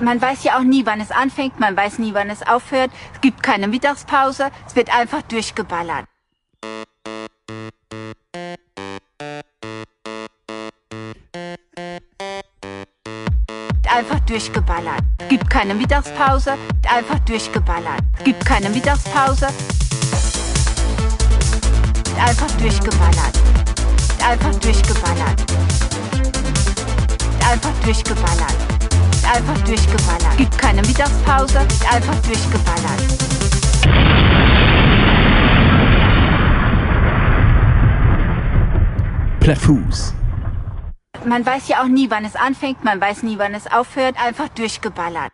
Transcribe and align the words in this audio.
Man 0.00 0.20
weiß 0.20 0.44
ja 0.44 0.58
auch 0.58 0.62
nie, 0.62 0.84
wann 0.84 1.00
es 1.00 1.10
anfängt, 1.10 1.58
man 1.58 1.76
weiß 1.76 1.98
nie, 1.98 2.12
wann 2.12 2.28
es 2.28 2.46
aufhört. 2.46 2.90
Es 3.14 3.20
gibt 3.20 3.42
keine 3.42 3.66
Mittagspause, 3.66 4.50
es 4.66 4.76
wird 4.76 4.94
einfach 4.94 5.22
durchgeballert. 5.22 6.04
Einfach 13.88 14.20
durchgeballert. 14.26 15.00
Es 15.18 15.28
gibt 15.28 15.48
keine 15.48 15.74
Mittagspause, 15.74 16.54
einfach 16.86 17.18
durchgeballert. 17.20 18.00
Es 18.18 18.24
gibt 18.24 18.44
keine 18.44 18.68
Mittagspause. 18.68 19.48
Einfach 22.18 22.50
durchgeballert. 22.60 23.40
Einfach 24.28 24.54
durchgeballert. 24.60 25.44
Einfach 27.50 27.72
durchgeballert. 27.82 28.65
Einfach 29.28 29.60
durchgeballert. 29.64 30.36
Gibt 30.36 30.56
keine 30.56 30.82
Mittagspause. 30.82 31.58
Einfach 31.90 32.16
durchgeballert. 32.22 33.02
Plattfuß. 39.40 40.14
Man 41.26 41.44
weiß 41.44 41.68
ja 41.68 41.82
auch 41.82 41.88
nie, 41.88 42.08
wann 42.10 42.24
es 42.24 42.36
anfängt, 42.36 42.84
man 42.84 43.00
weiß 43.00 43.24
nie, 43.24 43.38
wann 43.38 43.54
es 43.54 43.66
aufhört. 43.66 44.14
Einfach 44.24 44.48
durchgeballert. 44.48 45.32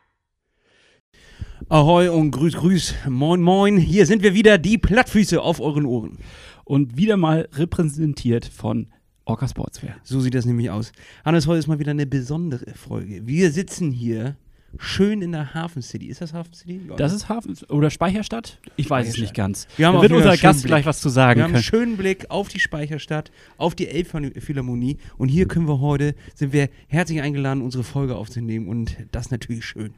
Ahoi 1.69 2.09
und 2.09 2.31
grüß, 2.31 2.57
grüß, 2.57 2.95
moin, 3.09 3.41
moin. 3.41 3.77
Hier 3.79 4.07
sind 4.07 4.23
wir 4.23 4.35
wieder, 4.35 4.59
die 4.59 4.79
Plattfüße 4.79 5.41
auf 5.41 5.61
euren 5.61 5.87
Ohren. 5.87 6.19
Und 6.65 6.97
wieder 6.97 7.17
mal 7.17 7.49
repräsentiert 7.53 8.47
von 8.47 8.89
Orca 9.33 9.49
Sportswear. 9.49 9.95
So 10.03 10.21
sieht 10.21 10.35
das 10.35 10.45
nämlich 10.45 10.69
aus. 10.69 10.93
Hannes, 11.25 11.47
heute 11.47 11.59
ist 11.59 11.67
mal 11.67 11.79
wieder 11.79 11.93
eine 11.93 12.05
besondere 12.05 12.75
Folge. 12.75 13.27
Wir 13.27 13.51
sitzen 13.51 13.91
hier 13.91 14.37
schön 14.77 15.23
in 15.23 15.33
der 15.33 15.55
Hafen 15.55 15.81
City. 15.81 16.07
Ist 16.09 16.21
das 16.21 16.35
Hafen 16.35 16.53
City? 16.53 16.83
Ja, 16.87 16.97
Das 16.97 17.15
ist 17.15 17.31
Hafen 17.31 17.57
oder 17.71 17.89
Speicherstadt? 17.89 18.59
Ich 18.77 18.91
weiß 18.91 19.09
es 19.09 19.17
nicht 19.17 19.33
ganz. 19.33 19.67
Wir 19.79 19.87
haben 19.87 19.95
da 19.97 20.03
wird 20.03 20.13
unser 20.13 20.37
Gast 20.37 20.61
Blick. 20.61 20.69
gleich 20.69 20.85
was 20.85 21.01
zu 21.01 21.09
sagen 21.09 21.39
Wir 21.39 21.45
haben 21.45 21.55
einen 21.55 21.63
können. 21.65 21.83
schönen 21.83 21.97
Blick 21.97 22.27
auf 22.31 22.49
die 22.49 22.61
Speicherstadt, 22.61 23.33
auf 23.57 23.75
die 23.75 23.89
Elbphilharmonie. 23.89 24.99
Und 25.17 25.29
hier 25.31 25.49
können 25.49 25.67
wir 25.67 25.81
heute, 25.81 26.15
sind 26.35 26.53
wir 26.53 26.69
herzlich 26.89 27.23
eingeladen, 27.23 27.63
unsere 27.63 27.85
Folge 27.85 28.17
aufzunehmen. 28.17 28.69
Und 28.69 28.99
das 29.13 29.27
ist 29.27 29.31
natürlich 29.31 29.65
schön. 29.65 29.95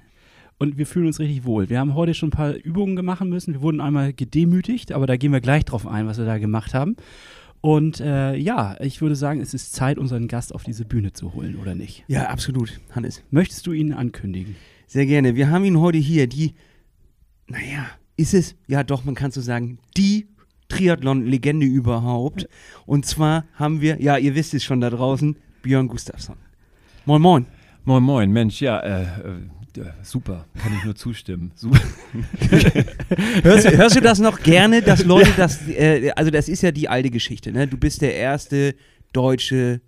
Und 0.59 0.79
wir 0.79 0.87
fühlen 0.87 1.07
uns 1.09 1.19
richtig 1.19 1.45
wohl. 1.45 1.69
Wir 1.69 1.81
haben 1.81 1.97
heute 1.97 2.15
schon 2.15 2.29
ein 2.29 2.31
paar 2.33 2.53
Übungen 2.55 3.05
machen 3.05 3.29
müssen. 3.31 3.55
Wir 3.55 3.63
wurden 3.63 3.81
einmal 3.81 4.13
gedemütigt, 4.13 4.93
aber 4.93 5.09
da 5.09 5.17
gehen 5.17 5.33
wir 5.33 5.41
gleich 5.41 5.65
drauf 5.65 5.89
ein, 5.89 6.07
was 6.07 6.19
wir 6.19 6.25
da 6.25 6.39
gemacht 6.39 6.73
haben. 6.75 6.95
Und 7.65 7.99
äh, 7.99 8.37
ja, 8.37 8.77
ich 8.81 9.01
würde 9.01 9.17
sagen, 9.17 9.41
es 9.41 9.55
ist 9.55 9.73
Zeit, 9.73 9.97
unseren 9.97 10.29
Gast 10.29 10.55
auf 10.55 10.65
diese 10.65 10.85
Bühne 10.85 11.15
zu 11.15 11.33
holen, 11.33 11.57
oder 11.57 11.75
nicht? 11.75 12.05
Ja, 12.09 12.29
absolut, 12.29 12.79
Hannes. 12.91 13.23
Möchtest 13.31 13.67
du 13.67 13.73
ihn 13.73 13.95
ankündigen? 13.95 14.55
Sehr 14.87 15.07
gerne. 15.07 15.35
Wir 15.35 15.49
haben 15.49 15.65
ihn 15.65 15.81
heute 15.81 15.97
hier, 15.97 16.27
die, 16.27 16.57
naja, 17.47 17.87
ist 18.19 18.35
es, 18.35 18.55
ja 18.67 18.85
doch, 18.85 19.07
man 19.07 19.15
kann 19.15 19.31
so 19.31 19.41
sagen, 19.41 19.79
die 19.97 20.29
Triathlon-Legende 20.69 21.65
überhaupt. 21.65 22.51
Und 22.85 23.07
zwar 23.07 23.47
haben 23.55 23.81
wir, 23.81 23.99
ja, 23.99 24.19
ihr 24.19 24.35
wisst 24.35 24.53
es 24.53 24.63
schon 24.63 24.83
da 24.83 24.91
draußen, 24.91 25.35
Björn 25.63 25.89
Gustafsson. 25.89 26.37
Moin, 27.07 27.23
moin. 27.23 27.47
Moin, 27.87 28.03
moin, 28.03 28.31
Mensch, 28.31 28.61
ja, 28.61 28.79
äh, 28.81 29.05
äh, 29.05 29.05
äh, 29.05 29.41
super, 30.03 30.47
kann 30.63 30.73
ich 30.77 30.85
nur 30.85 30.95
zustimmen. 30.95 31.53
Hörst, 33.43 33.67
du- 33.67 33.77
hörst 33.77 33.97
du 33.97 34.01
das 34.01 34.19
noch 34.19 34.41
gerne, 34.41 34.83
dass 34.83 35.05
Leute 35.05 35.31
das, 35.37 35.67
äh, 35.69 36.11
also 36.17 36.31
das 36.31 36.49
ist 36.49 36.63
ja 36.63 36.71
die 36.73 36.89
alte 36.89 37.11
Geschichte, 37.11 37.53
ne? 37.53 37.67
Du 37.67 37.77
bist 37.77 38.03
der 38.03 38.15
erste 38.15 38.75
deutsche, 39.13 39.81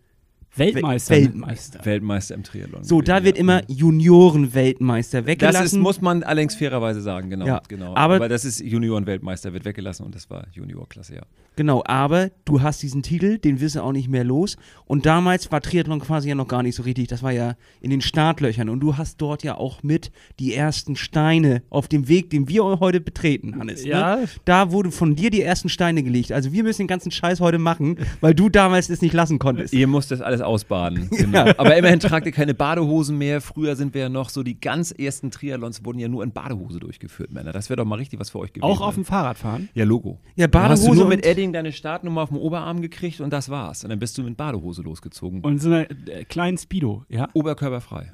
Weltmeister. 0.54 1.14
Weltmeister. 1.14 1.84
Weltmeister 1.84 2.34
im 2.34 2.42
Triathlon. 2.42 2.82
so, 2.82 3.00
da 3.02 3.22
wird 3.24 3.36
ja. 3.36 3.40
immer 3.40 3.62
Junioren-Weltmeister 3.70 5.26
weggelassen. 5.26 5.62
Das 5.62 5.72
ist, 5.72 5.78
muss 5.78 6.00
man 6.00 6.22
allerdings 6.22 6.54
fairerweise 6.54 7.00
sagen, 7.02 7.28
genau. 7.30 7.46
Ja, 7.46 7.62
genau. 7.68 7.94
aber- 7.94 8.14
Aber, 8.16 8.28
das 8.28 8.44
ist 8.44 8.60
Junioren-Weltmeister, 8.60 9.52
wird 9.52 9.64
weggelassen 9.64 10.04
und 10.06 10.14
das 10.14 10.30
war 10.30 10.46
Juniorklasse, 10.52 11.16
ja. 11.16 11.22
Genau, 11.56 11.82
aber 11.86 12.30
du 12.44 12.60
hast 12.60 12.82
diesen 12.82 13.02
Titel, 13.02 13.38
den 13.38 13.60
wirst 13.60 13.76
du 13.76 13.80
auch 13.82 13.92
nicht 13.92 14.08
mehr 14.08 14.24
los. 14.24 14.56
Und 14.84 15.06
damals 15.06 15.50
war 15.50 15.62
Triathlon 15.62 16.00
quasi 16.00 16.28
ja 16.28 16.34
noch 16.34 16.48
gar 16.48 16.62
nicht 16.62 16.74
so 16.76 16.82
richtig. 16.82 17.08
Das 17.08 17.22
war 17.22 17.32
ja 17.32 17.54
in 17.80 17.90
den 17.90 18.02
Startlöchern. 18.02 18.68
Und 18.68 18.80
du 18.80 18.96
hast 18.98 19.20
dort 19.22 19.42
ja 19.42 19.56
auch 19.56 19.82
mit 19.82 20.12
die 20.38 20.54
ersten 20.54 20.96
Steine 20.96 21.62
auf 21.70 21.88
dem 21.88 22.08
Weg, 22.08 22.28
den 22.30 22.48
wir 22.48 22.62
heute 22.80 23.00
betreten, 23.00 23.58
Hannes. 23.58 23.84
Ja. 23.84 24.16
Ne? 24.16 24.28
Da 24.44 24.70
wurde 24.70 24.90
von 24.90 25.16
dir 25.16 25.30
die 25.30 25.40
ersten 25.40 25.68
Steine 25.70 26.02
gelegt. 26.02 26.30
Also 26.30 26.52
wir 26.52 26.62
müssen 26.62 26.82
den 26.82 26.88
ganzen 26.88 27.10
Scheiß 27.10 27.40
heute 27.40 27.58
machen, 27.58 27.96
weil 28.20 28.34
du 28.34 28.48
damals 28.48 28.90
es 28.90 29.00
nicht 29.00 29.14
lassen 29.14 29.38
konntest. 29.38 29.72
Ihr 29.72 29.86
müsst 29.86 30.10
das 30.10 30.20
alles 30.20 30.40
ausbaden. 30.40 31.10
Genau. 31.16 31.46
Aber 31.56 31.74
immerhin 31.76 31.98
tragt 31.98 32.26
ihr 32.26 32.32
keine 32.32 32.52
Badehosen 32.52 33.16
mehr. 33.16 33.40
Früher 33.40 33.74
sind 33.74 33.94
wir 33.94 34.02
ja 34.02 34.08
noch 34.08 34.28
so, 34.28 34.42
die 34.42 34.60
ganz 34.60 34.92
ersten 34.92 35.30
Triathlons 35.30 35.84
wurden 35.84 35.98
ja 35.98 36.08
nur 36.08 36.22
in 36.22 36.30
Badehose 36.30 36.78
durchgeführt, 36.78 37.32
Männer. 37.32 37.52
Das 37.52 37.70
wäre 37.70 37.78
doch 37.78 37.86
mal 37.86 37.96
richtig 37.96 38.20
was 38.20 38.30
für 38.30 38.38
euch 38.38 38.52
gewesen. 38.52 38.70
Auch 38.70 38.82
auf 38.82 38.94
dem 38.94 39.04
Fahrrad 39.06 39.38
fahren? 39.38 39.70
Ja, 39.74 39.84
Logo. 39.84 40.20
Ja, 40.36 40.46
Da 40.46 40.68
hast 40.68 40.82
du 40.82 40.88
Badehose 40.88 41.00
nur 41.00 41.08
mit 41.08 41.24
Edding 41.24 41.45
deine 41.52 41.72
Startnummer 41.72 42.22
auf 42.22 42.28
dem 42.28 42.38
Oberarm 42.38 42.80
gekriegt 42.80 43.20
und 43.20 43.30
das 43.30 43.48
war's. 43.48 43.84
Und 43.84 43.90
dann 43.90 43.98
bist 43.98 44.16
du 44.18 44.22
mit 44.22 44.36
Badehose 44.36 44.82
losgezogen. 44.82 45.40
Und 45.40 45.58
so 45.60 45.68
einer 45.68 45.90
äh, 46.08 46.24
kleinen 46.24 46.58
Speedo, 46.58 47.04
ja? 47.08 47.28
Oberkörperfrei. 47.34 48.10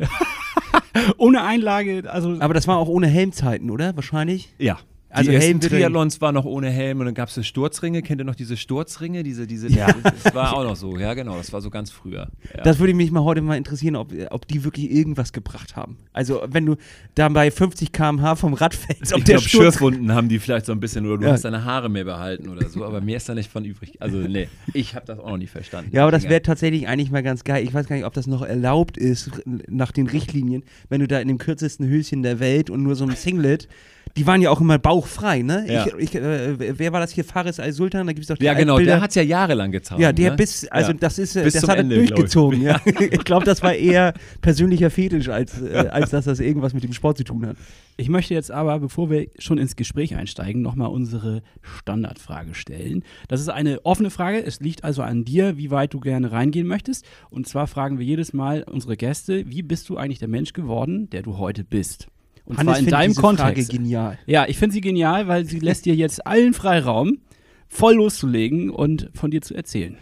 Ohne 1.16 1.42
Einlage, 1.42 2.10
also 2.10 2.36
Aber 2.40 2.54
das 2.54 2.68
war 2.68 2.76
auch 2.78 2.88
ohne 2.88 3.06
Helmzeiten, 3.06 3.70
oder? 3.70 3.96
Wahrscheinlich? 3.96 4.54
Ja. 4.58 4.78
Also 5.14 5.30
die 5.30 5.36
ersten 5.36 5.60
Triathlons 5.60 6.20
war 6.20 6.32
noch 6.32 6.44
ohne 6.44 6.70
Helm 6.70 7.00
und 7.00 7.06
dann 7.06 7.14
gab 7.14 7.28
es 7.28 7.34
so 7.34 7.42
Sturzringe. 7.42 8.02
Kennt 8.02 8.20
ihr 8.20 8.24
noch 8.24 8.34
diese 8.34 8.56
Sturzringe? 8.56 9.22
Diese, 9.22 9.46
diese, 9.46 9.68
Ja. 9.68 9.88
Das 10.24 10.34
war 10.34 10.54
auch 10.56 10.64
noch 10.64 10.76
so. 10.76 10.96
Ja, 10.98 11.14
genau. 11.14 11.36
Das 11.36 11.52
war 11.52 11.60
so 11.60 11.70
ganz 11.70 11.90
früher. 11.90 12.28
Ja. 12.56 12.62
Das 12.62 12.78
würde 12.78 12.94
mich 12.94 13.10
mal 13.10 13.22
heute 13.22 13.42
mal 13.42 13.56
interessieren, 13.56 13.96
ob, 13.96 14.12
ob 14.30 14.48
die 14.48 14.64
wirklich 14.64 14.90
irgendwas 14.90 15.32
gebracht 15.32 15.76
haben. 15.76 15.96
Also 16.12 16.42
wenn 16.48 16.64
du 16.66 16.76
da 17.14 17.28
bei 17.28 17.50
50 17.50 17.92
km/h 17.92 18.36
vom 18.36 18.54
Rad 18.54 18.74
fällst, 18.74 19.12
ob 19.12 19.18
ich 19.18 19.24
der 19.24 19.36
glaube, 19.36 19.48
Sturz 19.48 19.62
Schürfwunden 19.74 20.12
haben 20.12 20.28
die 20.28 20.38
vielleicht 20.38 20.66
so 20.66 20.72
ein 20.72 20.80
bisschen 20.80 21.06
oder 21.06 21.18
du 21.18 21.26
Ja. 21.26 21.32
hast 21.32 21.44
deine 21.44 21.64
Haare 21.64 21.88
mehr 21.88 22.04
behalten 22.04 22.48
oder 22.48 22.68
so, 22.68 22.84
aber 22.84 23.00
mir 23.00 23.16
ist 23.16 23.28
da 23.28 23.34
nicht 23.34 23.50
von 23.50 23.64
übrig. 23.64 24.00
Also, 24.00 24.16
nee, 24.18 24.48
ich 24.72 24.94
habe 24.94 25.06
das 25.06 25.18
auch 25.18 25.28
noch 25.30 25.36
nie 25.38 25.46
verstanden. 25.46 25.90
Ja, 25.94 26.02
aber 26.02 26.10
das 26.12 26.24
wäre 26.24 26.42
tatsächlich 26.42 26.88
eigentlich 26.88 27.10
mal 27.10 27.22
ganz 27.22 27.44
geil. 27.44 27.62
Ich 27.64 27.74
weiß 27.74 27.86
gar 27.86 27.96
nicht, 27.96 28.04
ob 28.06 28.14
das 28.14 28.26
noch 28.26 28.42
erlaubt 28.42 28.96
ist 28.96 29.30
nach 29.68 29.92
den 29.92 30.06
Richtlinien, 30.06 30.62
wenn 30.88 31.00
du 31.00 31.06
da 31.08 31.18
in 31.20 31.28
dem 31.28 31.38
kürzesten 31.38 31.86
Höschen 31.86 32.22
der 32.22 32.40
Welt 32.40 32.70
und 32.70 32.82
nur 32.82 32.94
so 32.94 33.04
ein 33.04 33.14
Singlet, 33.16 33.68
die 34.16 34.26
waren 34.26 34.42
ja 34.42 34.50
auch 34.50 34.60
immer 34.60 34.78
bauchfrei, 34.78 35.42
ne? 35.42 35.64
Ja. 35.68 35.86
Ich, 35.86 35.94
ich, 35.94 36.14
äh, 36.14 36.78
wer 36.78 36.92
war 36.92 37.00
das 37.00 37.12
hier? 37.12 37.24
Faris 37.24 37.58
Al-Sultan? 37.58 38.06
Da 38.06 38.12
gibt 38.12 38.24
es 38.24 38.28
doch 38.28 38.36
die 38.36 38.44
Ja, 38.44 38.54
genau, 38.54 38.74
Altbilder. 38.74 38.94
der 38.96 39.00
hat 39.02 39.10
es 39.10 39.14
ja 39.16 39.22
jahrelang 39.22 39.72
getan. 39.72 39.98
Ja, 40.00 40.12
der 40.12 40.30
ne? 40.32 40.36
bis, 40.36 40.66
also 40.68 40.90
Ja. 40.92 40.98
das 41.00 41.18
ist, 41.18 41.34
äh, 41.36 41.44
Bis 41.44 41.54
das 41.54 41.62
hat 41.62 41.76
er 41.76 41.80
Ende, 41.80 41.94
glaub 41.96 42.04
ich. 42.04 42.10
durchgezogen, 42.10 42.60
ja. 42.62 42.80
Ich 43.00 43.24
glaube, 43.24 43.46
das 43.46 43.62
war 43.62 43.74
eher 43.74 44.12
persönlicher 44.42 44.90
Fetisch, 44.90 45.28
als, 45.28 45.60
äh, 45.62 45.88
als 45.90 46.10
dass 46.10 46.24
das 46.26 46.40
irgendwas 46.40 46.74
mit 46.74 46.84
dem 46.84 46.92
Sport 46.92 47.16
zu 47.18 47.24
tun 47.24 47.46
hat. 47.46 47.56
Ich 47.96 48.08
möchte 48.08 48.34
jetzt 48.34 48.50
aber, 48.50 48.78
bevor 48.80 49.10
wir 49.10 49.26
schon 49.38 49.58
ins 49.58 49.76
Gespräch 49.76 50.14
einsteigen, 50.16 50.62
nochmal 50.62 50.88
unsere 50.88 51.42
Standardfrage 51.62 52.54
stellen. 52.54 53.04
Das 53.28 53.40
ist 53.40 53.48
eine 53.48 53.84
offene 53.84 54.10
Frage. 54.10 54.44
Es 54.44 54.60
liegt 54.60 54.84
also 54.84 55.02
an 55.02 55.24
dir, 55.24 55.56
wie 55.58 55.70
weit 55.70 55.92
du 55.94 56.00
gerne 56.00 56.32
reingehen 56.32 56.66
möchtest. 56.66 57.04
Und 57.30 57.46
zwar 57.48 57.66
fragen 57.66 57.98
wir 57.98 58.06
jedes 58.06 58.32
Mal 58.32 58.62
unsere 58.64 58.96
Gäste, 58.96 59.44
wie 59.50 59.62
bist 59.62 59.88
du 59.88 59.96
eigentlich 59.96 60.18
der 60.18 60.28
Mensch 60.28 60.52
geworden, 60.52 61.08
der 61.10 61.22
du 61.22 61.38
heute 61.38 61.64
bist? 61.64 62.08
Und 62.52 62.58
Hannes 62.58 62.74
zwar 62.74 62.78
in 62.78 62.86
deinem 62.86 63.10
diese 63.10 63.20
Kontext. 63.20 63.70
Frage 63.70 63.78
genial. 63.78 64.18
Ja, 64.26 64.46
ich 64.48 64.58
finde 64.58 64.74
sie 64.74 64.80
genial, 64.80 65.28
weil 65.28 65.44
sie 65.44 65.58
lässt 65.58 65.84
dir 65.84 65.94
jetzt 65.94 66.26
allen 66.26 66.54
Freiraum, 66.54 67.18
voll 67.68 67.94
loszulegen 67.94 68.70
und 68.70 69.10
von 69.14 69.30
dir 69.30 69.42
zu 69.42 69.54
erzählen. 69.54 69.96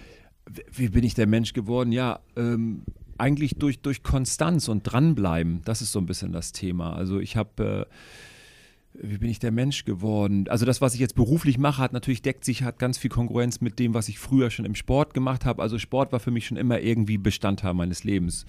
Wie 0.72 0.88
bin 0.88 1.04
ich 1.04 1.14
der 1.14 1.26
Mensch 1.26 1.52
geworden? 1.52 1.92
Ja, 1.92 2.20
ähm, 2.36 2.82
eigentlich 3.18 3.56
durch, 3.56 3.80
durch 3.80 4.02
Konstanz 4.02 4.68
und 4.68 4.82
dranbleiben. 4.82 5.60
Das 5.64 5.82
ist 5.82 5.92
so 5.92 5.98
ein 6.00 6.06
bisschen 6.06 6.32
das 6.32 6.52
Thema. 6.52 6.94
Also 6.94 7.20
ich 7.20 7.36
habe, 7.36 7.86
äh, 7.88 7.94
wie 9.02 9.18
bin 9.18 9.30
ich 9.30 9.38
der 9.38 9.50
Mensch 9.50 9.84
geworden? 9.84 10.46
Also 10.48 10.66
das, 10.66 10.80
was 10.80 10.94
ich 10.94 11.00
jetzt 11.00 11.14
beruflich 11.14 11.58
mache, 11.58 11.82
hat 11.82 11.92
natürlich 11.92 12.22
deckt 12.22 12.44
sich, 12.44 12.62
hat 12.62 12.78
ganz 12.78 12.98
viel 12.98 13.10
Konkurrenz 13.10 13.60
mit 13.60 13.78
dem, 13.78 13.94
was 13.94 14.08
ich 14.08 14.18
früher 14.18 14.50
schon 14.50 14.64
im 14.64 14.74
Sport 14.74 15.14
gemacht 15.14 15.44
habe. 15.44 15.62
Also 15.62 15.78
Sport 15.78 16.12
war 16.12 16.20
für 16.20 16.30
mich 16.30 16.46
schon 16.46 16.56
immer 16.56 16.80
irgendwie 16.80 17.16
Bestandteil 17.16 17.74
meines 17.74 18.04
Lebens. 18.04 18.44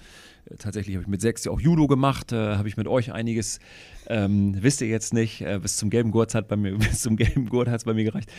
Äh, 0.50 0.56
Tatsächlich 0.56 0.96
habe 0.96 1.02
ich 1.02 1.08
mit 1.08 1.20
sechs 1.20 1.44
ja 1.44 1.52
auch 1.52 1.60
Judo 1.60 1.86
gemacht, 1.86 2.32
äh, 2.32 2.56
habe 2.56 2.68
ich 2.68 2.76
mit 2.76 2.86
euch 2.86 3.12
einiges, 3.12 3.60
ähm, 4.08 4.54
wisst 4.60 4.82
ihr 4.82 4.88
jetzt 4.88 5.14
nicht, 5.14 5.40
äh, 5.40 5.58
bis 5.60 5.76
zum 5.76 5.88
gelben 5.88 6.10
Gurt 6.10 6.34
hat 6.34 6.48
bei 6.48 6.56
mir, 6.56 6.76
bis 6.78 7.00
zum 7.00 7.16
gelben 7.16 7.48
Gurt 7.48 7.68
hat 7.68 7.76
es 7.76 7.84
bei 7.84 7.94
mir 7.94 8.04
gereicht. 8.04 8.30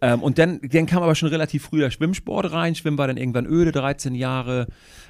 Ähm, 0.00 0.22
und 0.22 0.38
dann, 0.38 0.60
dann 0.62 0.86
kam 0.86 1.02
aber 1.02 1.14
schon 1.14 1.28
relativ 1.28 1.64
früh 1.64 1.80
der 1.80 1.90
Schwimmsport 1.90 2.50
rein. 2.50 2.74
Schwimmen 2.74 2.98
war 2.98 3.06
dann 3.06 3.18
irgendwann 3.18 3.46
öde, 3.46 3.72
13 3.72 4.14
Jahre, 4.14 4.68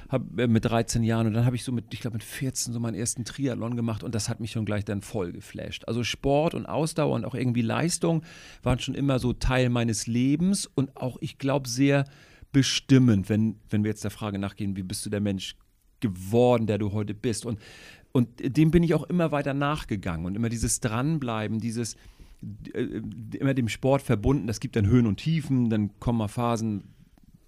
hab, 0.09 0.37
äh, 0.37 0.47
mit 0.47 0.65
13 0.65 1.03
Jahren. 1.03 1.27
Und 1.27 1.33
dann 1.33 1.45
habe 1.45 1.55
ich 1.55 1.63
so 1.63 1.71
mit, 1.71 1.85
ich 1.93 2.01
glaube 2.01 2.15
mit 2.15 2.23
14 2.23 2.73
so 2.73 2.79
meinen 2.79 2.95
ersten 2.95 3.25
Triathlon 3.25 3.75
gemacht 3.75 4.03
und 4.03 4.15
das 4.15 4.27
hat 4.27 4.39
mich 4.39 4.51
schon 4.51 4.65
gleich 4.65 4.85
dann 4.85 5.01
voll 5.01 5.31
geflasht. 5.31 5.87
Also 5.87 6.03
Sport 6.03 6.53
und 6.55 6.65
Ausdauer 6.65 7.15
und 7.15 7.25
auch 7.25 7.35
irgendwie 7.35 7.61
Leistung 7.61 8.23
waren 8.63 8.79
schon 8.79 8.95
immer 8.95 9.19
so 9.19 9.33
Teil 9.33 9.69
meines 9.69 10.07
Lebens 10.07 10.65
und 10.65 10.97
auch, 10.97 11.17
ich 11.21 11.37
glaube, 11.37 11.69
sehr 11.69 12.05
bestimmend, 12.51 13.29
wenn, 13.29 13.57
wenn 13.69 13.83
wir 13.83 13.91
jetzt 13.91 14.03
der 14.03 14.11
Frage 14.11 14.39
nachgehen, 14.39 14.75
wie 14.75 14.83
bist 14.83 15.05
du 15.05 15.09
der 15.09 15.21
Mensch 15.21 15.55
geworden, 15.99 16.65
der 16.65 16.77
du 16.77 16.91
heute 16.91 17.13
bist. 17.13 17.45
Und, 17.45 17.59
und 18.11 18.29
dem 18.39 18.71
bin 18.71 18.83
ich 18.83 18.95
auch 18.95 19.03
immer 19.03 19.31
weiter 19.31 19.53
nachgegangen 19.53 20.25
und 20.25 20.35
immer 20.35 20.49
dieses 20.49 20.79
Dranbleiben, 20.79 21.59
dieses 21.59 21.95
äh, 22.73 23.01
immer 23.37 23.53
dem 23.53 23.69
Sport 23.69 24.01
verbunden. 24.01 24.47
Das 24.47 24.59
gibt 24.59 24.75
dann 24.75 24.87
Höhen 24.87 25.05
und 25.05 25.17
Tiefen, 25.17 25.69
dann 25.69 25.99
kommen 25.99 26.19
mal 26.19 26.27
Phasen, 26.27 26.95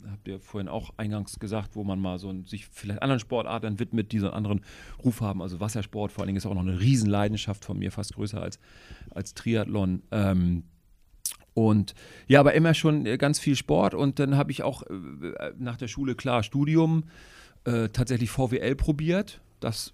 habt 0.09 0.27
ihr 0.27 0.39
vorhin 0.39 0.67
auch 0.67 0.91
eingangs 0.97 1.39
gesagt, 1.39 1.75
wo 1.75 1.83
man 1.83 1.99
mal 1.99 2.19
so 2.19 2.29
ein, 2.29 2.45
sich 2.45 2.67
vielleicht 2.67 3.01
anderen 3.01 3.19
Sportarten 3.19 3.79
widmet, 3.79 4.11
die 4.11 4.19
so 4.19 4.27
einen 4.27 4.35
anderen 4.35 4.61
Ruf 5.03 5.21
haben. 5.21 5.41
Also 5.41 5.59
Wassersport 5.59 6.11
vor 6.11 6.21
allen 6.21 6.27
Dingen 6.27 6.37
ist 6.37 6.45
auch 6.45 6.53
noch 6.53 6.61
eine 6.61 6.79
Riesenleidenschaft 6.79 7.65
von 7.65 7.77
mir, 7.77 7.91
fast 7.91 8.15
größer 8.15 8.41
als, 8.41 8.59
als 9.11 9.33
Triathlon. 9.33 10.03
Ähm, 10.11 10.63
und 11.53 11.93
ja, 12.27 12.39
aber 12.39 12.53
immer 12.53 12.73
schon 12.73 13.05
äh, 13.05 13.17
ganz 13.17 13.39
viel 13.39 13.55
Sport 13.55 13.93
und 13.93 14.19
dann 14.19 14.37
habe 14.37 14.51
ich 14.51 14.63
auch 14.63 14.83
äh, 14.83 15.51
nach 15.57 15.77
der 15.77 15.87
Schule 15.87 16.15
klar 16.15 16.43
Studium, 16.43 17.03
äh, 17.65 17.89
tatsächlich 17.89 18.29
VWL 18.29 18.75
probiert. 18.75 19.41
Das 19.59 19.93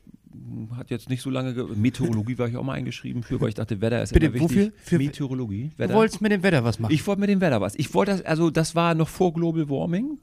hat 0.76 0.90
jetzt 0.90 1.10
nicht 1.10 1.22
so 1.22 1.30
lange. 1.30 1.54
Ge 1.54 1.66
Meteorologie 1.76 2.38
war 2.38 2.48
ich 2.48 2.56
auch 2.58 2.64
mal 2.64 2.74
eingeschrieben 2.74 3.24
für, 3.24 3.40
weil 3.42 3.50
ich 3.50 3.56
dachte, 3.56 3.82
Wetter 3.82 4.02
ist 4.02 4.14
Bitte, 4.14 4.28
immer 4.28 4.36
wichtig. 4.36 4.50
wofür? 4.50 4.72
Für- 4.78 4.98
Meteorologie. 4.98 5.70
Du 5.76 5.80
Wetter. 5.80 5.94
wolltest 5.94 6.22
mit 6.22 6.32
dem 6.32 6.44
Wetter 6.44 6.64
was 6.64 6.80
machen. 6.80 6.94
Ich 6.94 7.06
wollte 7.08 7.22
mit 7.22 7.30
dem 7.30 7.42
Wetter 7.42 7.62
was. 7.62 7.76
Ich 7.76 7.94
wollte 7.94 8.12
das, 8.12 8.22
also 8.24 8.50
das 8.50 8.76
war 8.76 8.94
noch 8.96 9.08
vor 9.10 9.34
Global 9.34 9.70
Warming. 9.70 10.18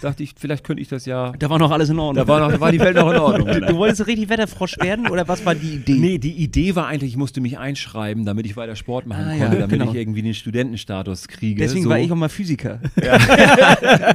Dachte 0.00 0.22
ich, 0.22 0.34
vielleicht 0.36 0.64
könnte 0.64 0.82
ich 0.82 0.88
das 0.88 1.06
ja. 1.06 1.32
da 1.38 1.48
war 1.50 1.58
noch 1.58 1.70
alles 1.70 1.88
in 1.88 1.98
Ordnung. 1.98 2.24
Da 2.24 2.28
war, 2.28 2.40
noch, 2.40 2.50
da 2.52 2.60
war 2.60 2.72
die 2.72 2.80
Welt 2.80 2.96
noch 2.96 3.10
in 3.10 3.18
Ordnung. 3.18 3.46
du, 3.48 3.60
du 3.60 3.76
wolltest 3.76 4.06
richtig 4.06 4.28
Wetterfrosch 4.28 4.78
werden 4.78 5.08
oder 5.08 5.26
was 5.28 5.44
war 5.46 5.54
die 5.54 5.74
Idee? 5.76 5.94
Nee, 5.94 6.18
die 6.18 6.32
Idee 6.32 6.74
war 6.74 6.86
eigentlich, 6.86 7.10
ich 7.12 7.16
musste 7.16 7.40
mich 7.40 7.58
einschreiben, 7.58 8.24
damit 8.24 8.46
ich 8.46 8.56
weiter 8.56 8.76
Sport 8.76 9.06
machen 9.06 9.24
Ah, 9.24 9.30
konnte, 9.38 9.44
ja, 9.44 9.60
damit 9.60 9.70
genau. 9.70 9.90
ich 9.90 9.96
irgendwie 9.96 10.22
den 10.22 10.34
Studentenstatus 10.34 11.28
kriege. 11.28 11.62
Deswegen 11.62 11.84
so. 11.84 11.90
war 11.90 11.98
ich 11.98 12.10
auch 12.10 12.16
mal 12.16 12.28
Physiker. 12.28 12.80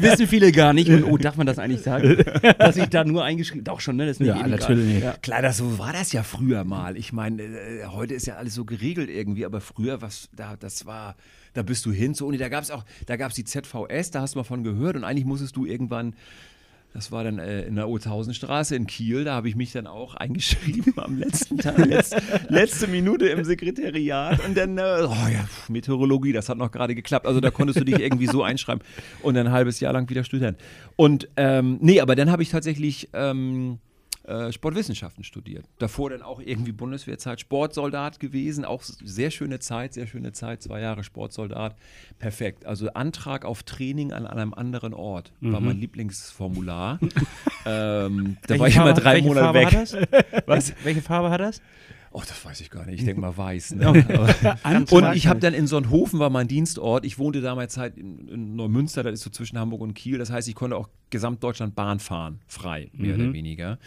Wissen 0.01 0.27
viele 0.27 0.51
gar 0.51 0.73
nicht. 0.73 0.89
Und, 0.89 1.03
oh, 1.05 1.17
darf 1.17 1.37
man 1.37 1.47
das 1.47 1.59
eigentlich 1.59 1.81
sagen? 1.81 2.17
Dass 2.57 2.77
ich 2.77 2.85
da 2.87 3.03
nur 3.03 3.23
eingeschrieben 3.23 3.63
Doch 3.63 3.79
schon, 3.79 3.95
ne? 3.95 4.05
Das 4.05 4.17
ist 4.17 4.19
nicht 4.19 4.29
Ja, 4.29 4.35
illegal. 4.45 4.59
natürlich. 4.59 5.03
Ja. 5.03 5.13
Klar, 5.21 5.41
das, 5.41 5.57
so 5.57 5.79
war 5.79 5.93
das 5.93 6.11
ja 6.11 6.23
früher 6.23 6.63
mal. 6.63 6.97
Ich 6.97 7.13
meine, 7.13 7.41
äh, 7.43 7.85
heute 7.87 8.13
ist 8.13 8.27
ja 8.27 8.35
alles 8.35 8.53
so 8.53 8.65
geregelt 8.65 9.09
irgendwie, 9.09 9.45
aber 9.45 9.61
früher, 9.61 10.01
was 10.01 10.29
da, 10.35 10.55
das 10.59 10.85
war, 10.85 11.15
da 11.53 11.63
bist 11.63 11.85
du 11.85 11.91
hin 11.91 12.13
zur 12.13 12.27
Uni. 12.27 12.37
Da 12.37 12.49
gab 12.49 12.63
es 12.63 12.71
auch, 12.71 12.83
da 13.05 13.17
gab 13.17 13.29
es 13.29 13.35
die 13.35 13.43
ZVS, 13.43 14.11
da 14.11 14.21
hast 14.21 14.35
du 14.35 14.39
mal 14.39 14.43
von 14.43 14.63
gehört 14.63 14.95
und 14.95 15.03
eigentlich 15.03 15.25
musstest 15.25 15.55
du 15.55 15.65
irgendwann. 15.65 16.15
Das 16.93 17.09
war 17.09 17.23
dann 17.23 17.39
äh, 17.39 17.61
in 17.61 17.75
der 17.75 17.87
Othausenstraße 17.87 18.75
in 18.75 18.85
Kiel. 18.85 19.23
Da 19.23 19.33
habe 19.33 19.47
ich 19.47 19.55
mich 19.55 19.71
dann 19.71 19.87
auch 19.87 20.15
eingeschrieben 20.15 20.93
am 20.97 21.17
letzten 21.17 21.57
Tag, 21.57 21.77
letz, 21.77 22.13
letzte 22.49 22.87
Minute 22.87 23.27
im 23.27 23.45
Sekretariat. 23.45 24.43
Und 24.45 24.57
dann, 24.57 24.77
äh, 24.77 24.97
oh 25.05 25.29
ja, 25.31 25.47
Meteorologie, 25.69 26.33
das 26.33 26.49
hat 26.49 26.57
noch 26.57 26.69
gerade 26.69 26.93
geklappt. 26.93 27.25
Also 27.25 27.39
da 27.39 27.49
konntest 27.49 27.79
du 27.79 27.85
dich 27.85 27.99
irgendwie 27.99 28.27
so 28.27 28.43
einschreiben. 28.43 28.83
Und 29.21 29.35
dann 29.35 29.47
ein 29.47 29.53
halbes 29.53 29.79
Jahr 29.79 29.93
lang 29.93 30.09
wieder 30.09 30.25
Student. 30.25 30.57
Und 30.97 31.29
ähm, 31.37 31.77
nee, 31.79 32.01
aber 32.01 32.15
dann 32.15 32.29
habe 32.29 32.43
ich 32.43 32.49
tatsächlich 32.49 33.07
ähm, 33.13 33.79
äh, 34.23 34.51
Sportwissenschaften 34.51 35.23
studiert. 35.23 35.65
Davor 35.79 36.11
dann 36.11 36.21
auch 36.21 36.39
irgendwie 36.39 36.71
Bundeswehrzeit, 36.71 37.39
Sportsoldat 37.39 38.19
gewesen, 38.19 38.65
auch 38.65 38.83
sehr 38.83 39.31
schöne 39.31 39.59
Zeit, 39.59 39.93
sehr 39.93 40.07
schöne 40.07 40.31
Zeit, 40.31 40.61
zwei 40.61 40.79
Jahre 40.81 41.03
Sportsoldat, 41.03 41.75
perfekt. 42.19 42.65
Also 42.65 42.89
Antrag 42.93 43.45
auf 43.45 43.63
Training 43.63 44.11
an 44.11 44.27
einem 44.27 44.53
anderen 44.53 44.93
Ort 44.93 45.33
war 45.41 45.59
mein 45.59 45.77
Lieblingsformular. 45.77 46.99
ähm, 47.65 48.37
da 48.47 48.59
war 48.59 48.67
ich 48.67 48.75
immer 48.75 48.93
drei 48.93 49.15
welche 49.15 49.27
Monate 49.27 49.45
Farbe 49.45 50.09
weg. 50.11 50.43
Was? 50.45 50.73
Welche 50.83 51.01
Farbe 51.01 51.29
hat 51.29 51.41
das? 51.41 51.61
Oh, 52.13 52.19
das 52.19 52.43
weiß 52.43 52.59
ich 52.59 52.69
gar 52.69 52.85
nicht. 52.85 52.99
Ich 52.99 53.05
denke 53.05 53.21
mal 53.21 53.37
weiß. 53.37 53.75
Ne? 53.75 53.89
Und 54.91 55.15
ich 55.15 55.27
habe 55.27 55.39
dann 55.39 55.53
in 55.53 55.65
Sonnhofen 55.65 56.19
war 56.19 56.29
mein 56.29 56.49
Dienstort. 56.49 57.05
Ich 57.05 57.17
wohnte 57.17 57.39
damals 57.39 57.77
halt 57.77 57.97
in, 57.97 58.27
in 58.27 58.55
Neumünster, 58.57 59.03
das 59.03 59.13
ist 59.13 59.21
so 59.21 59.29
zwischen 59.29 59.57
Hamburg 59.57 59.79
und 59.79 59.93
Kiel. 59.93 60.17
Das 60.17 60.29
heißt, 60.29 60.49
ich 60.49 60.55
konnte 60.55 60.75
auch 60.75 60.89
Gesamtdeutschland 61.09 61.73
Bahn 61.73 61.99
fahren, 61.99 62.41
frei, 62.47 62.89
mehr 62.93 63.15
oder 63.15 63.31
weniger. 63.31 63.79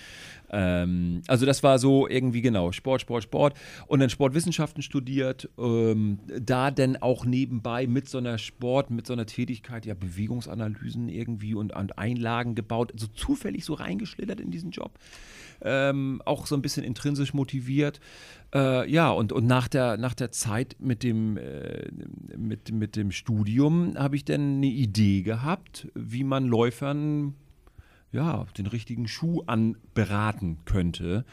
Ähm, 0.51 1.23
also 1.27 1.45
das 1.45 1.63
war 1.63 1.79
so 1.79 2.09
irgendwie 2.09 2.41
genau, 2.41 2.73
Sport, 2.73 3.03
Sport, 3.03 3.25
Sport. 3.25 3.59
Und 3.89 4.01
dann 4.01 4.09
Sportwissenschaften 4.09 4.83
studiert, 4.83 5.51
ähm, 5.59 6.19
da 6.27 6.71
dann 6.71 6.97
auch 6.97 7.27
nebenbei 7.27 7.87
mit 7.87 8.09
so 8.09 8.19
einer 8.19 8.39
Sport, 8.39 8.91
mit 8.91 9.07
so 9.07 9.13
einer 9.13 9.27
Tätigkeit, 9.27 9.85
ja, 9.85 9.95
Bewegungsanalysen 9.95 11.11
irgendwie 11.11 11.55
und, 11.55 11.75
und 11.75 11.99
Einlagen 11.99 12.55
gebaut, 12.55 12.93
so 12.97 13.07
zufällig 13.09 13.67
so 13.67 13.75
reingeschlittert 13.75 14.41
in 14.41 14.51
diesen 14.51 14.71
Job 14.71 14.99
ähm, 15.65 16.23
auch 16.25 16.47
so 16.47 16.55
ein 16.55 16.63
bisschen 16.63 16.85
intrinsisch 16.85 17.35
motiviert. 17.35 18.01
Äh, 18.55 18.91
ja, 18.91 19.11
und, 19.11 19.33
und 19.33 19.47
nach, 19.47 19.69
der, 19.69 19.97
nach 19.97 20.15
der 20.15 20.31
Zeit 20.31 20.77
mit 20.79 21.03
dem, 21.03 21.37
äh, 21.37 21.89
mit, 22.37 22.73
mit 22.73 22.97
dem 22.97 23.11
Studium 23.11 23.95
habe 23.97 24.17
ich 24.17 24.25
dann 24.25 24.57
eine 24.57 24.67
Idee 24.67 25.23
gehabt, 25.23 25.89
wie 25.95 26.25
man 26.25 26.47
Läufern 26.47 27.35
ja, 28.13 28.47
den 28.57 28.67
richtigen 28.67 29.09
Schuh 29.09 29.43
anberaten 29.47 30.59
könnte. 30.65 31.25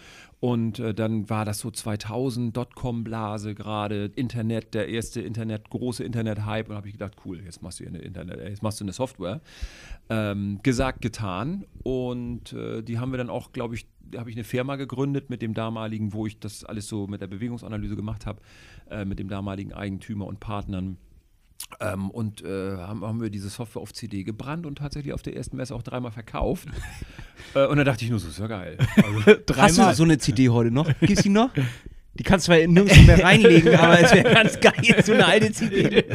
Und 0.42 0.80
äh, 0.80 0.96
dann 0.96 1.30
war 1.30 1.46
das 1.46 1.60
so 1.60 1.70
2000, 1.70 2.58
Dotcom-Blase 2.58 3.54
gerade, 3.54 4.12
Internet, 4.16 4.74
der 4.74 4.90
erste 4.90 5.22
Internet, 5.22 5.70
große 5.70 6.04
Internet-Hype. 6.04 6.68
Und 6.68 6.76
habe 6.76 6.88
ich 6.88 6.94
gedacht, 6.94 7.14
cool, 7.24 7.42
jetzt 7.46 7.62
machst 7.62 7.80
du 7.80 7.86
eine 7.86 8.00
Internet, 8.00 8.40
äh, 8.40 8.50
jetzt 8.50 8.64
machst 8.64 8.80
du 8.80 8.84
eine 8.84 8.92
Software. 8.92 9.40
Ähm, 10.10 10.60
gesagt, 10.64 11.02
getan. 11.02 11.66
Und 11.84 12.54
äh, 12.54 12.82
die 12.82 12.98
haben 12.98 13.12
wir 13.12 13.20
dann 13.20 13.30
auch, 13.30 13.52
glaube 13.52 13.76
ich, 13.76 13.86
habe 14.18 14.32
ich 14.32 14.36
eine 14.36 14.44
Firma 14.44 14.78
gegründet 14.78 15.30
mit 15.30 15.44
dem 15.44 15.54
damaligen, 15.54 16.12
wo 16.12 16.26
ich 16.26 16.40
das 16.40 16.64
alles 16.64 16.88
so 16.88 17.06
mit 17.06 17.22
der 17.22 17.28
Bewegungsanalyse 17.28 17.96
gemacht 17.96 18.26
habe, 18.26 18.42
äh, 18.90 19.06
mit 19.06 19.20
dem 19.20 19.30
damaligen 19.30 19.74
Eigentümer 19.74 20.26
und 20.26 20.40
Partnern. 20.40 20.98
Ähm, 21.80 22.12
und 22.12 22.44
äh, 22.44 22.78
haben, 22.78 23.04
haben 23.04 23.22
wir 23.22 23.30
diese 23.30 23.50
Software 23.50 23.82
auf 23.82 23.94
CD 23.94 24.24
gebrannt 24.24 24.66
und 24.66 24.78
tatsächlich 24.78 25.14
auf 25.14 25.22
der 25.22 25.36
ersten 25.36 25.58
Messe 25.58 25.76
auch 25.76 25.84
dreimal 25.84 26.12
verkauft. 26.12 26.68
äh, 27.56 27.66
und 27.66 27.78
da 27.78 27.84
dachte 27.84 28.04
ich 28.04 28.12
nur 28.12 28.20
so, 28.20 28.28
ist 28.28 28.40
ja 28.40 28.48
geil. 28.48 28.78
Also, 29.54 29.62
Hast 29.62 29.78
du 29.78 29.96
so 29.96 30.04
eine 30.04 30.18
CD 30.18 30.50
heute 30.50 30.72
noch? 30.72 30.88
Gibt's 31.00 31.24
die 31.24 31.30
noch? 31.30 31.52
Die 32.14 32.24
kannst 32.24 32.48
du 32.48 32.52
zwar 32.52 32.68
nirgends 32.68 33.08
mehr 33.08 33.24
reinlegen, 33.24 33.74
aber 33.76 34.02
es 34.02 34.14
wäre 34.14 34.34
ganz 34.34 34.60
geil, 34.60 35.02
so 35.04 35.14
eine 35.14 35.26
alte 35.26 35.52
CD. 35.52 36.04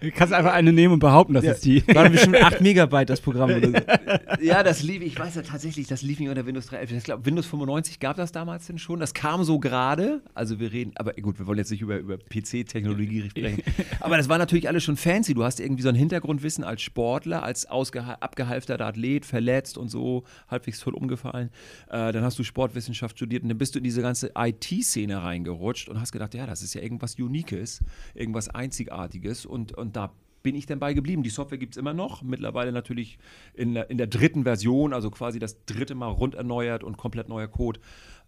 Du 0.00 0.10
kannst 0.12 0.32
einfach 0.32 0.52
eine 0.52 0.72
nehmen 0.72 0.94
und 0.94 1.00
behaupten, 1.00 1.34
das 1.34 1.44
ist 1.44 1.64
die. 1.64 1.82
Waren 1.88 2.12
bestimmt 2.12 2.36
8 2.36 2.60
Megabyte 2.60 3.10
das 3.10 3.20
Programm 3.20 3.50
oder 3.50 3.68
so. 3.68 3.74
ja, 4.40 4.62
das 4.62 4.82
lief, 4.82 5.02
ich 5.02 5.18
weiß 5.18 5.34
ja 5.34 5.42
tatsächlich, 5.42 5.86
das 5.86 6.02
lief 6.02 6.20
nicht 6.20 6.28
unter 6.28 6.46
Windows 6.46 6.70
3.11. 6.70 6.96
Ich 6.96 7.04
glaube, 7.04 7.26
Windows 7.26 7.46
95 7.46 7.98
gab 7.98 8.16
das 8.16 8.32
damals 8.32 8.66
denn 8.66 8.78
schon. 8.78 9.00
Das 9.00 9.14
kam 9.14 9.44
so 9.44 9.58
gerade. 9.58 10.20
Also 10.34 10.60
wir 10.60 10.72
reden, 10.72 10.92
aber 10.96 11.12
gut, 11.14 11.38
wir 11.38 11.46
wollen 11.46 11.58
jetzt 11.58 11.70
nicht 11.70 11.80
über, 11.82 11.96
über 11.96 12.18
PC-Technologie 12.18 13.28
sprechen. 13.30 13.62
Aber 14.00 14.16
das 14.16 14.28
war 14.28 14.38
natürlich 14.38 14.68
alles 14.68 14.84
schon 14.84 14.96
fancy. 14.96 15.34
Du 15.34 15.44
hast 15.44 15.58
irgendwie 15.60 15.82
so 15.82 15.88
ein 15.88 15.94
Hintergrundwissen 15.94 16.64
als 16.64 16.82
Sportler, 16.82 17.42
als 17.42 17.66
abgehalfterter 17.66 18.86
Athlet, 18.86 19.24
verletzt 19.24 19.78
und 19.78 19.88
so, 19.88 20.24
halbwegs 20.48 20.80
toll 20.80 20.94
umgefallen. 20.94 21.50
Äh, 21.88 22.12
dann 22.12 22.22
hast 22.22 22.38
du 22.38 22.44
Sportwissenschaft 22.44 23.16
studiert 23.16 23.42
und 23.42 23.48
dann 23.48 23.58
bist 23.58 23.74
du 23.74 23.78
in 23.78 23.84
diese 23.84 24.02
ganze 24.02 24.34
IT-Szene 24.76 25.22
reingerutscht 25.22 25.88
und 25.88 26.00
hast 26.00 26.12
gedacht, 26.12 26.34
ja, 26.34 26.46
das 26.46 26.62
ist 26.62 26.74
ja 26.74 26.82
irgendwas 26.82 27.18
Uniques, 27.18 27.82
irgendwas 28.14 28.48
Einzigartiges 28.48 29.46
und, 29.46 29.72
und 29.72 29.96
da 29.96 30.12
bin 30.42 30.54
ich 30.54 30.66
dann 30.66 30.78
bei 30.78 30.94
geblieben. 30.94 31.24
Die 31.24 31.30
Software 31.30 31.58
gibt 31.58 31.74
es 31.74 31.76
immer 31.76 31.92
noch, 31.92 32.22
mittlerweile 32.22 32.70
natürlich 32.70 33.18
in 33.54 33.74
der, 33.74 33.90
in 33.90 33.98
der 33.98 34.06
dritten 34.06 34.44
Version, 34.44 34.92
also 34.92 35.10
quasi 35.10 35.40
das 35.40 35.64
dritte 35.64 35.96
Mal 35.96 36.10
rund 36.10 36.36
erneuert 36.36 36.84
und 36.84 36.96
komplett 36.96 37.28
neuer 37.28 37.48
Code. 37.48 37.80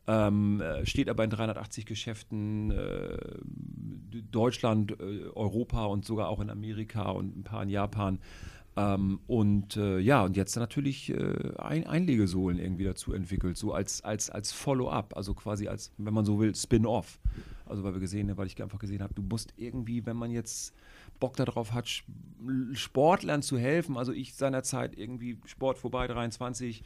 Ähm, 0.08 0.60
äh, 0.60 0.86
steht 0.86 1.08
aber 1.10 1.22
in 1.22 1.30
380 1.30 1.84
Geschäften, 1.84 2.70
äh, 2.70 3.18
Deutschland, 4.32 4.92
äh, 4.98 5.28
Europa 5.34 5.84
und 5.84 6.06
sogar 6.06 6.28
auch 6.28 6.40
in 6.40 6.50
Amerika 6.50 7.10
und 7.10 7.36
ein 7.36 7.44
paar 7.44 7.62
in 7.62 7.68
Japan. 7.68 8.18
Ähm, 8.78 9.18
und 9.26 9.76
äh, 9.76 9.98
ja, 9.98 10.22
und 10.22 10.36
jetzt 10.36 10.54
natürlich 10.54 11.10
äh, 11.10 11.52
ein 11.58 11.84
Einlegesohlen 11.84 12.60
irgendwie 12.60 12.84
dazu 12.84 13.12
entwickelt, 13.12 13.56
so 13.56 13.72
als, 13.72 14.04
als, 14.04 14.30
als 14.30 14.52
Follow-up, 14.52 15.16
also 15.16 15.34
quasi 15.34 15.66
als, 15.66 15.90
wenn 15.98 16.14
man 16.14 16.24
so 16.24 16.38
will, 16.38 16.54
Spin-off. 16.54 17.18
Also 17.66 17.82
weil 17.82 17.94
wir 17.94 18.00
gesehen, 18.00 18.34
weil 18.36 18.46
ich 18.46 18.62
einfach 18.62 18.78
gesehen 18.78 19.02
habe, 19.02 19.12
du 19.14 19.22
musst 19.22 19.52
irgendwie, 19.56 20.06
wenn 20.06 20.16
man 20.16 20.30
jetzt 20.30 20.74
Bock 21.18 21.34
darauf 21.34 21.72
hat, 21.72 21.88
Sportlern 22.72 23.42
zu 23.42 23.58
helfen, 23.58 23.96
also 23.96 24.12
ich 24.12 24.34
seinerzeit 24.34 24.96
irgendwie 24.96 25.38
Sport 25.46 25.78
vorbei 25.78 26.06
23, 26.06 26.84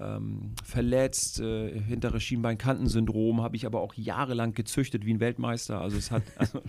ähm, 0.00 0.52
verletzt, 0.64 1.40
äh, 1.40 1.78
hintere 1.80 2.18
Schienbeinkantensyndrom, 2.18 3.42
habe 3.42 3.56
ich 3.56 3.66
aber 3.66 3.82
auch 3.82 3.94
jahrelang 3.94 4.54
gezüchtet 4.54 5.04
wie 5.04 5.12
ein 5.12 5.20
Weltmeister. 5.20 5.80
Also 5.82 5.98
es 5.98 6.10
hat, 6.10 6.22
also, 6.36 6.62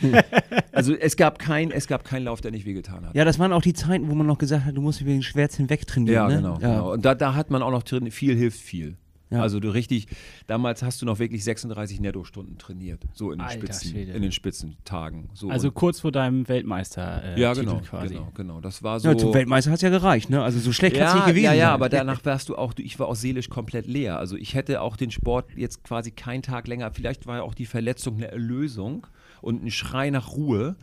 also 0.76 0.94
es 0.94 1.16
gab 1.16 1.38
kein, 1.38 1.70
es 1.70 1.86
gab 1.86 2.04
keinen 2.04 2.24
Lauf, 2.24 2.40
der 2.40 2.50
nicht 2.52 2.66
wehgetan 2.66 3.06
hat. 3.06 3.14
Ja, 3.14 3.24
das 3.24 3.38
waren 3.38 3.52
auch 3.52 3.62
die 3.62 3.72
Zeiten, 3.72 4.08
wo 4.08 4.14
man 4.14 4.26
noch 4.26 4.38
gesagt 4.38 4.64
hat, 4.64 4.76
du 4.76 4.80
musst 4.82 5.00
über 5.00 5.10
den 5.10 5.22
Schmerz 5.22 5.56
hinweg 5.56 5.86
trainieren. 5.86 6.14
Ja, 6.14 6.28
ne? 6.28 6.36
genau, 6.36 6.52
Ja. 6.60 6.68
genau. 6.68 6.92
Und 6.92 7.04
da, 7.04 7.14
da 7.14 7.34
hat 7.34 7.50
man 7.50 7.62
auch 7.62 7.70
noch 7.70 7.82
drin, 7.82 8.10
viel 8.10 8.36
hilft 8.36 8.60
viel. 8.60 8.96
Ja. 9.30 9.42
Also 9.42 9.58
du 9.58 9.70
richtig, 9.70 10.06
damals 10.46 10.82
hast 10.84 11.02
du 11.02 11.06
noch 11.06 11.18
wirklich 11.18 11.42
36 11.42 11.98
Nettostunden 12.00 12.58
trainiert, 12.58 13.02
so 13.12 13.32
in 13.32 13.38
den, 13.38 13.46
Alter 13.46 13.58
Spitzen, 13.58 13.90
Schwede. 13.90 14.12
in 14.12 14.22
den 14.22 14.30
Spitzentagen. 14.32 15.28
So 15.34 15.50
Also 15.50 15.72
kurz 15.72 16.00
vor 16.00 16.12
deinem 16.12 16.46
Weltmeister 16.48 17.22
äh, 17.36 17.40
ja, 17.40 17.52
genau, 17.52 17.80
quasi. 17.80 18.14
genau, 18.14 18.30
genau. 18.34 18.60
Das 18.60 18.82
war 18.84 19.00
so. 19.00 19.08
Ja, 19.08 19.16
zum 19.18 19.34
Weltmeister 19.34 19.70
hat 19.72 19.76
es 19.78 19.82
ja 19.82 19.90
gereicht, 19.90 20.30
ne? 20.30 20.42
Also 20.42 20.60
so 20.60 20.72
schlecht 20.72 20.96
kann 20.96 21.06
es 21.08 21.12
ja, 21.12 21.16
nicht 21.18 21.26
gewesen 21.26 21.44
ja, 21.44 21.52
ja, 21.54 21.64
sein. 21.66 21.74
aber 21.74 21.88
danach 21.88 22.24
warst 22.24 22.48
du 22.48 22.56
auch, 22.56 22.72
du- 22.72 22.82
ich 22.82 22.98
war 23.00 23.08
auch 23.08 23.16
seelisch 23.16 23.48
komplett 23.48 23.86
leer. 23.88 24.18
Also 24.18 24.36
ich 24.36 24.54
hätte 24.54 24.80
auch 24.80 24.96
den 24.96 25.10
Sport 25.10 25.50
jetzt 25.56 25.82
quasi 25.82 26.12
keinen 26.12 26.42
Tag 26.42 26.68
länger, 26.68 26.92
vielleicht 26.92 27.26
war 27.26 27.38
ja 27.38 27.42
auch 27.42 27.54
die 27.54 27.66
Verletzung 27.66 28.16
eine 28.16 28.28
Erlösung 28.30 29.06
und 29.42 29.62
ein 29.64 29.70
Schrei 29.70 30.10
nach 30.10 30.32
Ruhe. 30.32 30.76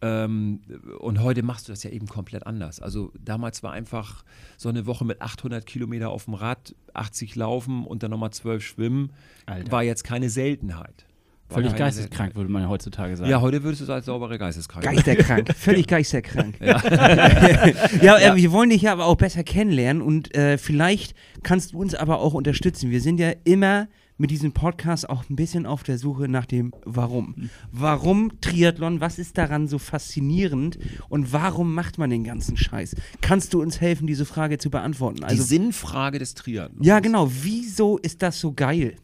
Ähm, 0.00 0.60
und 1.00 1.20
heute 1.22 1.42
machst 1.42 1.68
du 1.68 1.72
das 1.72 1.82
ja 1.82 1.90
eben 1.90 2.06
komplett 2.06 2.46
anders. 2.46 2.80
Also 2.80 3.12
damals 3.22 3.62
war 3.62 3.72
einfach 3.72 4.24
so 4.56 4.68
eine 4.68 4.86
Woche 4.86 5.04
mit 5.04 5.20
800 5.20 5.66
Kilometer 5.66 6.10
auf 6.10 6.24
dem 6.26 6.34
Rad, 6.34 6.74
80 6.98 7.36
laufen 7.36 7.84
und 7.84 8.02
dann 8.02 8.10
nochmal 8.10 8.30
12 8.30 8.62
schwimmen, 8.64 9.12
Alter. 9.46 9.70
war 9.72 9.82
jetzt 9.82 10.04
keine 10.04 10.28
Seltenheit. 10.30 11.04
Völlig 11.50 11.68
eine 11.70 11.78
sehr- 11.78 11.86
geisteskrank, 11.86 12.34
würde 12.36 12.50
man 12.50 12.60
ja 12.62 12.68
heutzutage 12.68 13.16
sagen. 13.16 13.30
Ja, 13.30 13.40
heute 13.40 13.62
würdest 13.62 13.80
du 13.80 13.84
es 13.84 13.90
als 13.90 14.04
saubere 14.04 14.36
Geisteskrank. 14.36 14.84
Geisterkrank, 14.84 15.54
völlig 15.56 15.86
geisterkrank. 15.86 16.56
Ja, 16.60 18.18
Äh, 18.18 18.36
wir 18.36 18.52
wollen 18.52 18.70
dich 18.70 18.82
ja 18.82 18.92
aber 18.92 19.06
auch 19.06 19.16
besser 19.16 19.42
kennenlernen 19.44 20.02
und 20.02 20.34
äh, 20.36 20.58
vielleicht 20.58 21.14
kannst 21.42 21.72
du 21.72 21.78
uns 21.78 21.94
aber 21.94 22.20
auch 22.20 22.34
unterstützen. 22.34 22.90
Wir 22.90 23.00
sind 23.00 23.18
ja 23.18 23.32
immer 23.44 23.88
mit 24.18 24.30
diesem 24.32 24.52
Podcast 24.52 25.08
auch 25.08 25.28
ein 25.30 25.36
bisschen 25.36 25.64
auf 25.64 25.82
der 25.84 25.96
Suche 25.98 26.28
nach 26.28 26.44
dem 26.44 26.72
Warum. 26.84 27.48
Warum 27.72 28.40
Triathlon? 28.40 29.00
Was 29.00 29.18
ist 29.18 29.38
daran 29.38 29.68
so 29.68 29.78
faszinierend 29.78 30.78
und 31.08 31.32
warum 31.32 31.72
macht 31.74 31.98
man 31.98 32.10
den 32.10 32.24
ganzen 32.24 32.56
Scheiß? 32.56 32.96
Kannst 33.20 33.54
du 33.54 33.62
uns 33.62 33.80
helfen, 33.80 34.06
diese 34.06 34.26
Frage 34.26 34.58
zu 34.58 34.70
beantworten? 34.70 35.18
Die 35.18 35.24
Also, 35.24 35.44
Sinnfrage 35.44 36.18
des 36.18 36.34
Triathlons. 36.34 36.84
ja, 36.86 36.98
genau. 37.00 37.30
Wieso 37.42 37.96
ist 37.98 38.20
das 38.22 38.40
so 38.40 38.52
geil? 38.52 38.96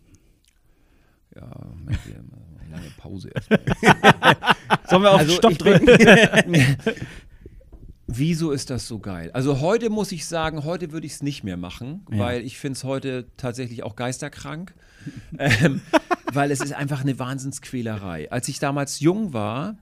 Ja, 1.34 1.48
lange 2.70 2.90
Pause 2.96 3.30
erstmal. 3.34 3.60
Sollen 4.88 5.02
wir 5.02 5.12
auf 5.12 5.18
Also, 5.20 5.32
Stopp 5.34 5.56
drücken? 5.58 5.86
Wieso 8.06 8.50
ist 8.52 8.68
das 8.70 8.86
so 8.86 8.98
geil? 8.98 9.30
Also 9.32 9.60
heute 9.60 9.88
muss 9.90 10.12
ich 10.12 10.26
sagen, 10.26 10.64
heute 10.64 10.92
würde 10.92 11.06
ich 11.06 11.14
es 11.14 11.22
nicht 11.22 11.42
mehr 11.42 11.56
machen, 11.56 12.04
Ja. 12.10 12.18
weil 12.18 12.42
ich 12.42 12.58
finde 12.58 12.76
es 12.76 12.84
heute 12.84 13.26
tatsächlich 13.36 13.82
auch 13.82 13.96
geisterkrank, 13.96 14.74
ähm, 15.38 15.80
weil 16.32 16.50
es 16.50 16.60
ist 16.60 16.72
einfach 16.72 17.02
eine 17.02 17.18
Wahnsinnsquälerei. 17.18 18.30
Als 18.30 18.48
ich 18.48 18.58
damals 18.58 19.00
jung 19.00 19.32
war, 19.32 19.76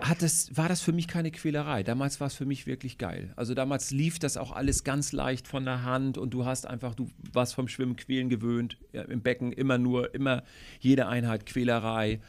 hat 0.00 0.22
es, 0.22 0.56
war 0.56 0.68
das 0.68 0.80
für 0.80 0.92
mich 0.92 1.08
keine 1.08 1.30
Quälerei. 1.30 1.82
Damals 1.82 2.20
war 2.20 2.26
es 2.26 2.34
für 2.34 2.46
mich 2.46 2.66
wirklich 2.66 2.98
geil. 2.98 3.32
Also 3.36 3.54
damals 3.54 3.90
lief 3.90 4.18
das 4.18 4.36
auch 4.36 4.52
alles 4.52 4.84
ganz 4.84 5.12
leicht 5.12 5.46
von 5.46 5.64
der 5.64 5.84
Hand 5.84 6.18
und 6.18 6.30
du 6.30 6.44
hast 6.44 6.66
einfach, 6.66 6.94
du 6.94 7.08
warst 7.32 7.54
vom 7.54 7.68
Schwimmen 7.68 7.96
quälen 7.96 8.28
gewöhnt, 8.28 8.78
ja, 8.92 9.02
im 9.02 9.20
Becken 9.20 9.52
immer 9.52 9.78
nur, 9.78 10.14
immer 10.14 10.42
jede 10.80 11.06
Einheit 11.06 11.46
Quälerei. 11.46 12.20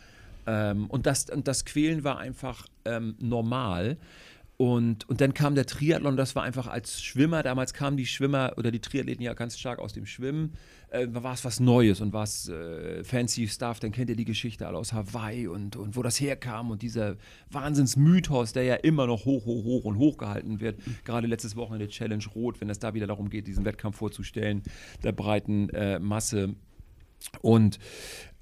Ähm, 0.48 0.88
und, 0.88 1.06
das, 1.06 1.30
und 1.30 1.48
das 1.48 1.66
Quälen 1.66 2.04
war 2.04 2.20
einfach 2.20 2.68
ähm, 2.86 3.16
normal. 3.20 3.98
Und, 4.58 5.10
und 5.10 5.22
dann 5.22 5.34
kam 5.34 5.56
der 5.56 5.66
Triathlon, 5.66 6.18
das 6.18 6.36
war 6.36 6.44
einfach 6.44 6.68
als 6.68 7.02
Schwimmer, 7.02 7.42
damals 7.42 7.74
kamen 7.74 7.98
die 7.98 8.06
Schwimmer 8.06 8.54
oder 8.58 8.70
die 8.70 8.80
Triathleten 8.80 9.24
ja 9.24 9.34
ganz 9.34 9.58
stark 9.58 9.80
aus 9.80 9.94
dem 9.94 10.06
Schwimmen, 10.06 10.54
äh, 10.92 11.08
war 11.12 11.34
es 11.34 11.44
was 11.46 11.60
Neues 11.60 12.02
und 12.02 12.14
was 12.14 12.50
äh, 12.50 13.04
fancy 13.04 13.48
Stuff, 13.48 13.80
dann 13.80 13.92
kennt 13.92 14.10
ihr 14.10 14.16
die 14.16 14.26
Geschichte 14.26 14.68
alle 14.68 14.78
aus 14.78 14.94
Hawaii 14.94 15.48
und, 15.48 15.76
und 15.76 15.96
wo 15.96 16.04
das 16.04 16.20
herkam 16.20 16.70
und 16.70 16.82
dieser 16.82 17.16
Wahnsinnsmythos, 17.50 18.54
der 18.54 18.64
ja 18.64 18.76
immer 18.76 19.08
noch 19.08 19.26
hoch, 19.26 19.46
hoch, 19.46 19.64
hoch 19.64 19.86
und 19.86 19.98
hoch 19.98 20.18
gehalten 20.18 20.60
wird. 20.60 20.80
Gerade 21.06 21.28
letztes 21.28 21.56
Wochenende 21.56 21.88
Challenge 21.88 22.26
Rot, 22.36 22.62
wenn 22.62 22.70
es 22.70 22.80
da 22.80 22.94
wieder 22.94 23.08
darum 23.08 23.30
geht, 23.30 23.48
diesen 23.48 23.66
Wettkampf 23.66 23.98
vorzustellen, 23.98 24.64
der 25.04 25.14
breiten 25.14 25.70
äh, 25.70 26.00
Masse. 26.00 26.56
Und 27.42 27.80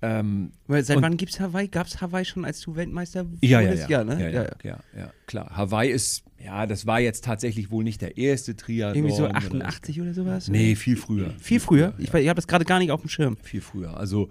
ähm, 0.01 0.51
Seit 0.67 0.95
Und- 0.95 1.03
wann 1.03 1.17
gibt 1.17 1.33
es 1.33 1.39
Hawaii? 1.41 1.67
Gab 1.67 1.87
es 1.87 1.99
Hawaii 1.99 2.23
schon, 2.23 2.45
als 2.45 2.61
du 2.61 2.75
Weltmeister 2.75 3.25
Ja, 3.41 3.59
ja, 3.59 3.67
wurdest? 3.69 3.89
ja. 3.89 4.03
ne? 4.05 4.21
ja, 4.21 4.29
ja, 4.29 4.49
ja, 4.63 4.79
ja, 4.97 5.13
klar. 5.27 5.49
Hawaii 5.57 5.89
ist, 5.91 6.23
ja, 6.41 6.65
das 6.65 6.85
war 6.85 7.01
jetzt 7.01 7.25
tatsächlich 7.25 7.69
wohl 7.69 7.83
nicht 7.83 8.01
der 8.01 8.17
erste 8.17 8.55
Triathlon. 8.55 8.95
Irgendwie 8.95 9.15
so 9.17 9.25
oder- 9.25 9.35
88 9.35 9.99
oder 9.99 10.13
sowas? 10.13 10.47
Nee, 10.47 10.75
viel 10.75 10.95
früher. 10.95 11.31
Viel 11.41 11.59
früher? 11.59 11.93
Ich, 11.97 12.13
ich 12.13 12.27
habe 12.29 12.35
das 12.37 12.47
gerade 12.47 12.63
gar 12.63 12.79
nicht 12.79 12.91
auf 12.91 13.01
dem 13.01 13.09
Schirm. 13.09 13.35
Viel 13.43 13.59
früher. 13.59 13.97
Also 13.97 14.29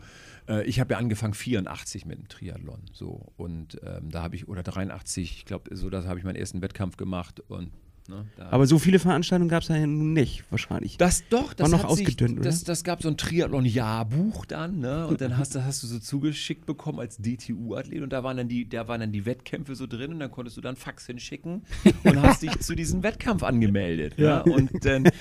äh, 0.49 0.65
ich 0.65 0.81
habe 0.81 0.95
ja 0.95 0.99
angefangen 0.99 1.35
84 1.35 2.07
mit 2.07 2.19
dem 2.19 2.29
Triathlon. 2.29 2.81
So. 2.95 3.27
Und 3.37 3.79
ähm, 3.85 4.11
da 4.11 4.23
habe 4.23 4.37
ich, 4.37 4.49
oder 4.49 4.63
83, 4.63 5.37
ich 5.37 5.45
glaube, 5.45 5.77
so 5.77 5.91
da 5.91 6.03
habe 6.05 6.19
ich 6.19 6.25
meinen 6.25 6.37
ersten 6.37 6.63
Wettkampf 6.63 6.97
gemacht 6.97 7.41
und 7.41 7.73
ne, 8.09 8.25
Aber 8.51 8.67
so 8.67 8.79
viele 8.79 8.99
Veranstaltungen 8.99 9.49
gab 9.49 9.63
es 9.63 9.69
ja 9.69 9.79
nun 9.87 10.13
nicht, 10.13 10.45
wahrscheinlich. 10.51 10.97
Das 10.97 11.23
doch, 11.29 11.53
das 11.55 11.71
noch 11.71 11.85
hat 11.85 11.91
sich, 11.93 12.07
ausgedünnt, 12.07 12.41
oder? 12.41 12.49
Das, 12.49 12.65
das 12.65 12.83
gab 12.85 13.03
so 13.03 13.09
ein 13.09 13.17
Triathlon-Jahrbuch 13.17 14.45
dann, 14.47 14.81
ne? 14.81 15.07
Und 15.07 15.21
dann 15.21 15.37
hast, 15.39 15.55
du- 15.55 15.65
hast 15.65 15.83
du 15.83 15.87
so 15.87 15.99
zugeschickt 15.99 16.67
bekommen 16.67 16.99
als 17.01 17.19
DTU-Athlet 17.19 18.03
und 18.03 18.13
da 18.13 18.25
waren 18.25 18.37
dann 18.37 18.49
die, 18.49 18.69
da 18.69 18.89
waren 18.89 19.01
dann 19.01 19.13
die 19.13 19.25
Wettkämpfe 19.27 19.75
so 19.75 19.87
drin 19.87 20.13
und 20.15 20.21
dann 20.21 20.31
konntest 20.33 20.57
du 20.57 20.61
dann 20.61 20.77
Fax 20.77 21.07
hinschicken 21.07 21.63
und 22.05 22.23
hast 22.23 22.43
dich 22.43 22.59
zu 22.61 22.75
diesem 22.75 23.03
Wettkampf 23.03 23.43
angemeldet. 23.43 24.15
Ja. 24.17 24.43
Ne? 24.45 24.53
Und 24.53 24.85
dann. 24.85 25.05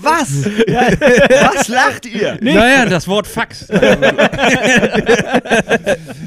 Was? 0.00 0.44
Was 0.44 1.68
lacht 1.68 2.06
ihr? 2.06 2.38
Naja, 2.42 2.86
das 2.86 3.06
Wort 3.06 3.26
Fax. 3.26 3.68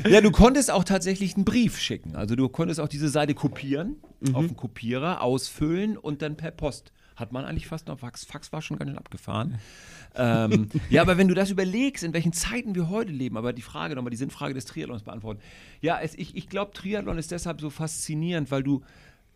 Ja, 0.09 0.21
du 0.21 0.31
konntest 0.31 0.71
auch 0.71 0.83
tatsächlich 0.83 1.35
einen 1.35 1.45
Brief 1.45 1.77
schicken. 1.77 2.15
Also 2.15 2.35
du 2.35 2.49
konntest 2.49 2.79
auch 2.79 2.87
diese 2.87 3.09
Seite 3.09 3.33
kopieren, 3.33 3.97
Mhm. 4.21 4.35
auf 4.35 4.47
den 4.47 4.57
Kopierer, 4.57 5.21
ausfüllen 5.21 5.97
und 5.97 6.21
dann 6.21 6.35
per 6.35 6.51
Post. 6.51 6.91
Hat 7.15 7.33
man 7.33 7.43
eigentlich 7.43 7.67
fast 7.67 7.87
noch 7.87 7.99
Fax. 7.99 8.23
Fax 8.23 8.53
war 8.53 8.61
schon 8.61 8.77
ganz 8.77 8.89
schön 8.89 8.97
abgefahren. 8.97 9.59
ähm, 10.15 10.69
ja, 10.89 11.01
aber 11.01 11.17
wenn 11.17 11.27
du 11.27 11.33
das 11.33 11.49
überlegst, 11.49 12.03
in 12.03 12.13
welchen 12.13 12.31
Zeiten 12.31 12.75
wir 12.75 12.89
heute 12.89 13.11
leben, 13.11 13.35
aber 13.35 13.51
die 13.51 13.61
Frage 13.61 13.95
nochmal, 13.95 14.11
die 14.11 14.17
Sinnfrage 14.17 14.53
des 14.53 14.65
Triathlons 14.65 15.03
beantworten. 15.03 15.41
Ja, 15.81 15.99
es, 15.99 16.15
ich, 16.15 16.37
ich 16.37 16.47
glaube, 16.47 16.71
Triathlon 16.71 17.17
ist 17.17 17.31
deshalb 17.31 17.59
so 17.59 17.69
faszinierend, 17.69 18.51
weil 18.51 18.63
du, 18.63 18.83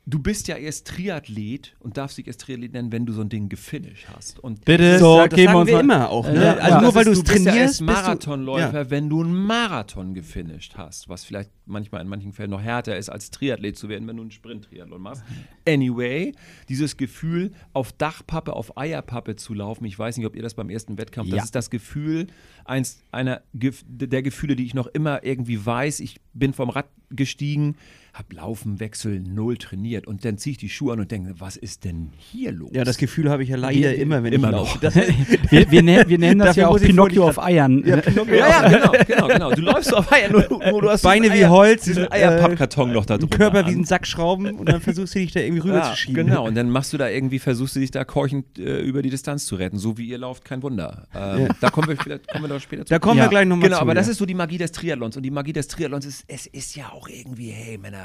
du 0.05 0.19
bist 0.19 0.49
ja 0.49 0.57
erst 0.57 0.87
Triathlet 0.87 1.75
und 1.79 1.95
darfst 1.97 2.17
dich 2.17 2.27
erst 2.27 2.41
Triathlet 2.41 2.73
nennen, 2.73 2.91
wenn 2.91 3.05
du 3.05 3.13
so 3.13 3.21
ein 3.21 3.29
Ding 3.29 3.47
gefinisht 3.47 4.07
hast. 4.13 4.37
Und 4.39 4.65
Bitte, 4.65 4.99
So, 4.99 5.15
so, 5.21 5.25
das 5.25 5.29
geben 5.29 5.37
wir 5.37 5.45
sagen 5.45 5.59
uns 5.61 5.69
wir 5.71 5.79
immer 5.79 6.09
auch. 6.09 6.27
Ne? 6.27 6.43
Ja, 6.43 6.53
also 6.55 6.69
ja. 6.75 6.81
nur 6.81 6.95
weil 6.95 7.01
ist, 7.03 7.07
du 7.07 7.11
es 7.13 7.17
du 7.23 7.23
bist 7.33 7.45
ja 7.45 7.51
trainierst, 7.51 7.57
erst 7.57 7.79
bist 7.79 7.89
du- 7.89 7.93
Marathonläufer, 8.03 8.81
Ja. 8.81 8.89
wenn 8.89 9.09
du 9.09 9.23
einen 9.23 9.33
Marathon 9.35 10.13
gefinisht 10.13 10.73
hast, 10.75 11.07
was 11.07 11.23
vielleicht 11.23 11.51
manchmal 11.65 12.01
in 12.01 12.09
manchen 12.09 12.33
Fällen 12.33 12.49
noch 12.51 12.61
härter 12.61 12.97
ist, 12.97 13.09
als 13.09 13.31
Triathlet 13.31 13.77
zu 13.77 13.87
werden, 13.87 14.05
wenn 14.07 14.17
du 14.17 14.23
einen 14.23 14.31
Sprint-Triathlon 14.31 15.01
machst. 15.01 15.23
Anyway, 15.67 16.33
dieses 16.67 16.97
Gefühl, 16.97 17.51
auf 17.71 17.93
Dachpappe, 17.93 18.53
auf 18.53 18.77
Eierpappe 18.77 19.37
zu 19.37 19.53
laufen, 19.53 19.85
ich 19.85 19.97
weiß 19.97 20.17
nicht, 20.17 20.25
ob 20.27 20.35
ihr 20.35 20.41
das 20.43 20.53
beim 20.55 20.69
ersten 20.69 20.97
Wettkampf, 20.97 21.29
das 21.29 21.45
ist 21.45 21.55
das 21.55 21.69
Gefühl, 21.69 22.27
eins 22.65 23.01
einer 23.11 23.41
der 23.53 24.21
Gefühle, 24.21 24.57
die 24.57 24.65
ich 24.65 24.73
noch 24.73 24.87
immer 24.87 25.23
irgendwie 25.23 25.65
weiß. 25.65 26.01
Ich 26.01 26.19
bin 26.33 26.53
vom 26.53 26.69
Rad 26.69 26.87
gestiegen, 27.09 27.75
hab 28.13 28.31
Laufen, 28.31 28.79
Wechsel, 28.79 29.19
null 29.21 29.57
trainiert 29.57 30.05
und 30.05 30.23
dann 30.23 30.37
ziehe 30.37 30.51
ich 30.51 30.57
die 30.59 30.69
Schuhe 30.69 30.93
an 30.93 30.99
und 30.99 31.09
denke, 31.09 31.33
was 31.39 31.57
ist 31.57 31.83
denn 31.83 32.11
hier 32.15 32.51
los? 32.51 32.69
Ja, 32.71 32.83
das 32.83 32.97
Gefühl 32.97 33.27
habe 33.27 33.41
ich 33.41 33.49
ja 33.49 33.55
leider 33.57 33.75
Wir- 33.79 33.95
immer, 33.97 34.21
wenn 34.21 34.31
immer 34.33 34.49
ich 34.49 34.53
noch. 34.53 34.59
laufe. 34.75 34.79
Das, 34.81 34.95
wir, 35.49 35.71
wir, 35.71 35.81
nennen, 35.81 36.07
wir 36.07 36.19
nennen 36.19 36.39
das 36.39 36.55
ja 36.55 36.67
auch 36.67 36.79
Pinocchio 36.79 37.27
auf 37.27 37.41
Eiern. 37.41 37.83
ja, 37.83 37.97
Pinocchio 37.97 38.35
Ja, 38.35 38.69
ja, 38.69 38.69
genau, 38.69 38.91
genau, 39.07 39.27
genau. 39.27 39.51
Du 39.55 39.61
läufst 39.63 39.89
so 39.89 39.95
auf 39.97 40.11
Eier, 40.11 40.29
nur, 40.29 40.47
nur 40.47 40.81
du 40.83 40.89
hast 40.91 41.01
Beine 41.01 41.27
wie 41.33 41.43
Eier- 41.43 41.49
Holz, 41.49 41.85
diesen 41.85 42.03
äh, 42.05 42.09
Eierpappkarton 42.11 42.91
noch 42.93 43.05
da 43.07 43.15
ein 43.15 43.19
drüber. 43.21 43.35
Körper 43.35 43.65
wie 43.65 43.73
an. 43.73 43.79
ein 43.79 43.83
Sack 43.85 44.05
Schrauben 44.05 44.45
und 44.59 44.69
dann 44.69 44.79
versuchst 44.79 45.15
du 45.15 45.19
dich 45.19 45.31
da 45.31 45.39
irgendwie 45.39 45.61
rüber 45.63 45.77
ja, 45.77 45.89
zu 45.91 45.97
schieben. 45.97 46.27
Genau, 46.27 46.45
und 46.45 46.53
dann 46.53 46.69
machst 46.69 46.93
du 46.93 46.97
da 46.97 47.09
irgendwie, 47.09 47.39
versuchst 47.39 47.75
du 47.75 47.79
dich 47.79 47.89
da 47.89 48.03
keuchend 48.03 48.59
äh, 48.59 48.79
über 48.81 49.01
die 49.01 49.09
Distanz 49.09 49.47
zu 49.47 49.55
retten. 49.55 49.79
So 49.79 49.97
wie 49.97 50.05
ihr 50.07 50.19
lauft, 50.19 50.45
kein 50.45 50.61
Wunder. 50.61 51.07
Ähm, 51.15 51.47
Da 51.61 51.71
kommen 51.71 51.87
wir, 51.87 51.95
später, 51.95 52.19
kommen 52.31 52.43
wir 52.43 52.49
da 52.49 52.59
später 52.59 52.85
zu. 52.85 52.89
Da 52.93 52.99
kommen 52.99 53.17
Ja. 53.17 53.25
wir 53.25 53.29
gleich 53.29 53.47
nochmal 53.47 53.69
Genau, 53.69 53.77
zu. 53.77 53.81
aber 53.81 53.95
das 53.95 54.07
ist 54.07 54.19
so 54.19 54.27
die 54.27 54.35
Magie 54.35 54.59
des 54.59 54.71
Triathlons. 54.71 55.17
Und 55.17 55.23
die 55.23 55.31
Magie 55.31 55.53
des 55.53 55.67
Triathlons 55.67 56.05
ist, 56.05 56.25
es 56.27 56.45
ist 56.45 56.75
ja 56.75 56.89
auch 56.91 57.07
irgendwie, 57.07 57.49
hey 57.49 57.79
Männer 57.79 58.02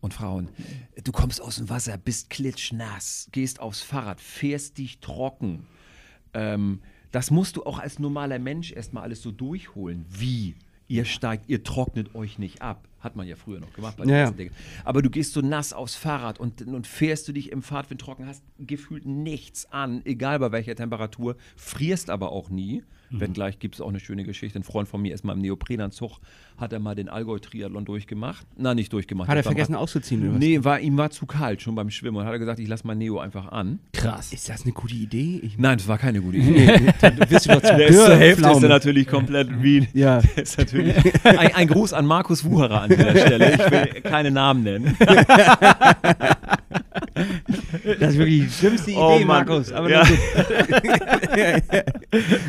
und 0.00 0.14
Frauen, 0.14 0.48
du 1.04 1.12
kommst 1.12 1.40
aus 1.40 1.56
dem 1.56 1.70
Wasser, 1.70 1.96
bist 1.96 2.28
klitschnass, 2.28 3.28
gehst 3.30 3.60
aufs 3.60 3.82
Fahrrad, 3.82 4.20
fährst 4.20 4.78
dich 4.78 4.98
trocken. 4.98 5.66
Ähm, 6.34 6.80
das 7.12 7.30
musst 7.30 7.56
du 7.56 7.64
auch 7.64 7.78
als 7.78 7.98
normaler 7.98 8.38
Mensch 8.38 8.72
erstmal 8.72 9.04
alles 9.04 9.22
so 9.22 9.30
durchholen. 9.30 10.04
Wie? 10.08 10.56
Ihr 10.88 11.04
steigt, 11.04 11.48
ihr 11.48 11.62
trocknet 11.62 12.14
euch 12.14 12.38
nicht 12.38 12.62
ab. 12.62 12.88
Hat 13.00 13.16
man 13.16 13.26
ja 13.26 13.36
früher 13.36 13.60
noch 13.60 13.72
gemacht 13.72 13.96
bei 13.96 14.04
den 14.04 14.14
Ja, 14.14 14.30
Dingen. 14.30 14.54
Aber 14.84 15.02
du 15.02 15.10
gehst 15.10 15.32
so 15.32 15.40
nass 15.40 15.72
aufs 15.72 15.94
Fahrrad 15.94 16.38
und, 16.38 16.62
und 16.62 16.86
fährst 16.86 17.26
du 17.28 17.32
dich 17.32 17.50
im 17.50 17.62
Fahrtwind 17.62 18.00
trocken, 18.00 18.26
hast 18.26 18.42
gefühlt 18.58 19.06
nichts 19.06 19.66
an, 19.72 20.02
egal 20.04 20.38
bei 20.38 20.52
welcher 20.52 20.74
Temperatur, 20.74 21.36
frierst 21.56 22.10
aber 22.10 22.32
auch 22.32 22.48
nie. 22.48 22.82
Mhm. 23.12 23.20
Wenngleich 23.20 23.58
gibt 23.58 23.74
es 23.76 23.80
auch 23.80 23.88
eine 23.88 24.00
schöne 24.00 24.24
Geschichte. 24.24 24.58
Ein 24.58 24.62
Freund 24.62 24.88
von 24.88 25.00
mir 25.02 25.14
ist 25.14 25.24
mal 25.24 25.34
im 25.34 25.40
Neoprenanzug, 25.40 26.18
hat 26.56 26.72
er 26.72 26.78
mal 26.80 26.94
den 26.94 27.08
Allgäu-Triathlon 27.08 27.84
durchgemacht. 27.84 28.46
Na, 28.56 28.74
nicht 28.74 28.92
durchgemacht. 28.92 29.28
Hat 29.28 29.36
er 29.36 29.42
vergessen 29.42 29.74
Rad- 29.74 29.82
auszuziehen 29.82 30.22
oder 30.22 30.32
was? 30.34 30.38
Nee, 30.38 30.64
war, 30.64 30.80
ihm 30.80 30.96
war 30.96 31.10
zu 31.10 31.26
kalt 31.26 31.62
schon 31.62 31.74
beim 31.74 31.90
Schwimmen 31.90 32.16
und 32.18 32.24
hat 32.24 32.32
er 32.32 32.38
gesagt, 32.38 32.58
ich 32.58 32.68
lasse 32.68 32.86
mein 32.86 32.98
Neo 32.98 33.18
einfach 33.18 33.52
an. 33.52 33.78
Krass. 33.92 34.32
Ist 34.32 34.48
das 34.48 34.62
eine 34.62 34.72
gute 34.72 34.94
Idee? 34.94 35.40
Ich, 35.42 35.58
Nein, 35.58 35.78
das 35.78 35.88
war 35.88 35.98
keine 35.98 36.20
gute 36.20 36.38
Idee. 36.38 36.92
dann 37.00 37.16
bist 37.28 37.46
du 37.46 37.50
doch 37.50 37.62
zu 37.62 37.76
Der 37.76 37.86
ist 37.88 38.04
zur 38.04 38.16
Hälfte 38.16 38.48
ist 38.50 38.62
er 38.62 38.68
natürlich 38.68 39.06
komplett 39.06 39.62
wie. 39.62 39.86
Ja. 39.92 40.18
Ist 40.36 40.58
natürlich 40.58 40.94
ein, 41.24 41.38
ein 41.54 41.68
Gruß 41.68 41.92
an 41.92 42.06
Markus 42.06 42.44
Wucherer 42.44 42.82
an 42.82 42.90
dieser 42.90 43.10
Stelle. 43.16 43.52
Ich 43.54 43.70
will 43.70 44.00
keine 44.02 44.30
Namen 44.30 44.62
nennen. 44.62 44.96
Das 47.14 48.12
ist 48.12 48.18
wirklich 48.18 48.42
die 48.44 48.50
schlimmste 48.50 48.90
Idee, 48.90 48.98
Oh. 49.00 49.18
Markus. 49.24 49.72
Aber 49.72 49.90
Ja. 49.90 50.02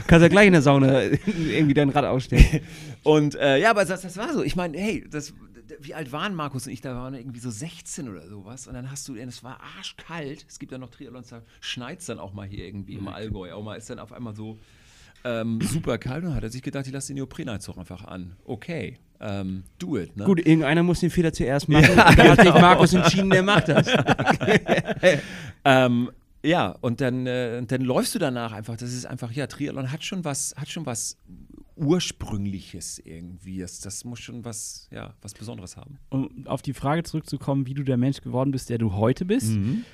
Kannst 0.07 0.21
ja 0.23 0.27
gleich 0.27 0.47
in 0.47 0.53
der 0.53 0.61
Sauna 0.61 1.03
irgendwie 1.03 1.73
dein 1.73 1.89
Rad 1.89 2.05
ausstellen. 2.05 2.61
Und 3.03 3.35
äh, 3.35 3.57
ja, 3.59 3.69
aber 3.71 3.85
das, 3.85 4.01
das 4.01 4.17
war 4.17 4.33
so. 4.33 4.43
Ich 4.43 4.55
meine, 4.55 4.77
hey, 4.77 5.05
das, 5.09 5.33
wie 5.79 5.93
alt 5.93 6.11
waren 6.11 6.35
Markus 6.35 6.67
und 6.67 6.73
ich? 6.73 6.81
Da 6.81 6.95
waren 6.95 7.13
wir 7.13 7.19
irgendwie 7.19 7.39
so 7.39 7.49
16 7.49 8.09
oder 8.09 8.27
sowas. 8.27 8.67
Und 8.67 8.73
dann 8.73 8.91
hast 8.91 9.07
du, 9.07 9.15
es 9.15 9.43
war 9.43 9.59
arschkalt. 9.77 10.45
Es 10.47 10.59
gibt 10.59 10.71
ja 10.71 10.77
noch 10.77 10.89
Triathlons, 10.89 11.29
da 11.29 11.41
schneit 11.61 11.99
es 11.99 12.05
dann 12.05 12.19
auch 12.19 12.33
mal 12.33 12.47
hier 12.47 12.65
irgendwie 12.65 12.93
im 12.95 13.07
Allgäu. 13.07 13.51
Auch 13.53 13.63
mal 13.63 13.75
ist 13.75 13.89
dann 13.89 13.99
auf 13.99 14.11
einmal 14.13 14.35
so 14.35 14.59
ähm, 15.23 15.59
super 15.61 15.97
kalt. 15.97 16.23
Und 16.23 16.29
dann 16.29 16.35
hat 16.35 16.43
er 16.43 16.49
sich 16.49 16.61
gedacht, 16.61 16.85
ich 16.87 16.93
lasse 16.93 17.07
den 17.07 17.15
Neoprenanzug 17.15 17.77
einfach 17.77 18.03
an. 18.05 18.35
Okay, 18.45 18.97
ähm, 19.19 19.63
do 19.79 19.97
it. 19.97 20.15
Ne? 20.17 20.25
Gut, 20.25 20.39
irgendeiner 20.39 20.83
muss 20.83 20.99
den 20.99 21.09
Fehler 21.09 21.31
zuerst 21.31 21.69
machen. 21.69 21.89
und 21.89 21.97
da 21.97 22.05
hat 22.05 22.41
sich 22.41 22.53
Markus 22.53 22.93
entschieden, 22.93 23.29
der 23.29 23.43
macht 23.43 23.69
das. 23.69 23.87
Ähm, 25.65 26.11
ja, 26.43 26.75
und 26.81 26.99
dann, 26.99 27.25
äh, 27.25 27.63
dann 27.65 27.81
läufst 27.81 28.15
du 28.15 28.19
danach 28.19 28.51
einfach. 28.51 28.75
Das 28.75 28.91
ist 28.91 29.05
einfach, 29.05 29.31
ja, 29.31 29.47
Triathlon 29.47 29.91
hat 29.91 30.03
schon 30.03 30.25
was, 30.25 30.53
hat 30.57 30.67
schon 30.67 30.85
was 30.85 31.17
Ursprüngliches 31.75 32.99
irgendwie. 32.99 33.59
Das, 33.59 33.79
das 33.79 34.03
muss 34.03 34.19
schon 34.19 34.43
was, 34.43 34.89
ja, 34.91 35.13
was 35.21 35.33
Besonderes 35.33 35.77
haben. 35.77 35.99
Um 36.09 36.45
auf 36.45 36.61
die 36.61 36.73
Frage 36.73 37.03
zurückzukommen, 37.03 37.65
wie 37.65 37.73
du 37.73 37.83
der 37.83 37.97
Mensch 37.97 38.21
geworden 38.21 38.51
bist, 38.51 38.69
der 38.69 38.77
du 38.77 38.93
heute 38.93 39.25
bist. 39.25 39.51
Mhm. 39.51 39.85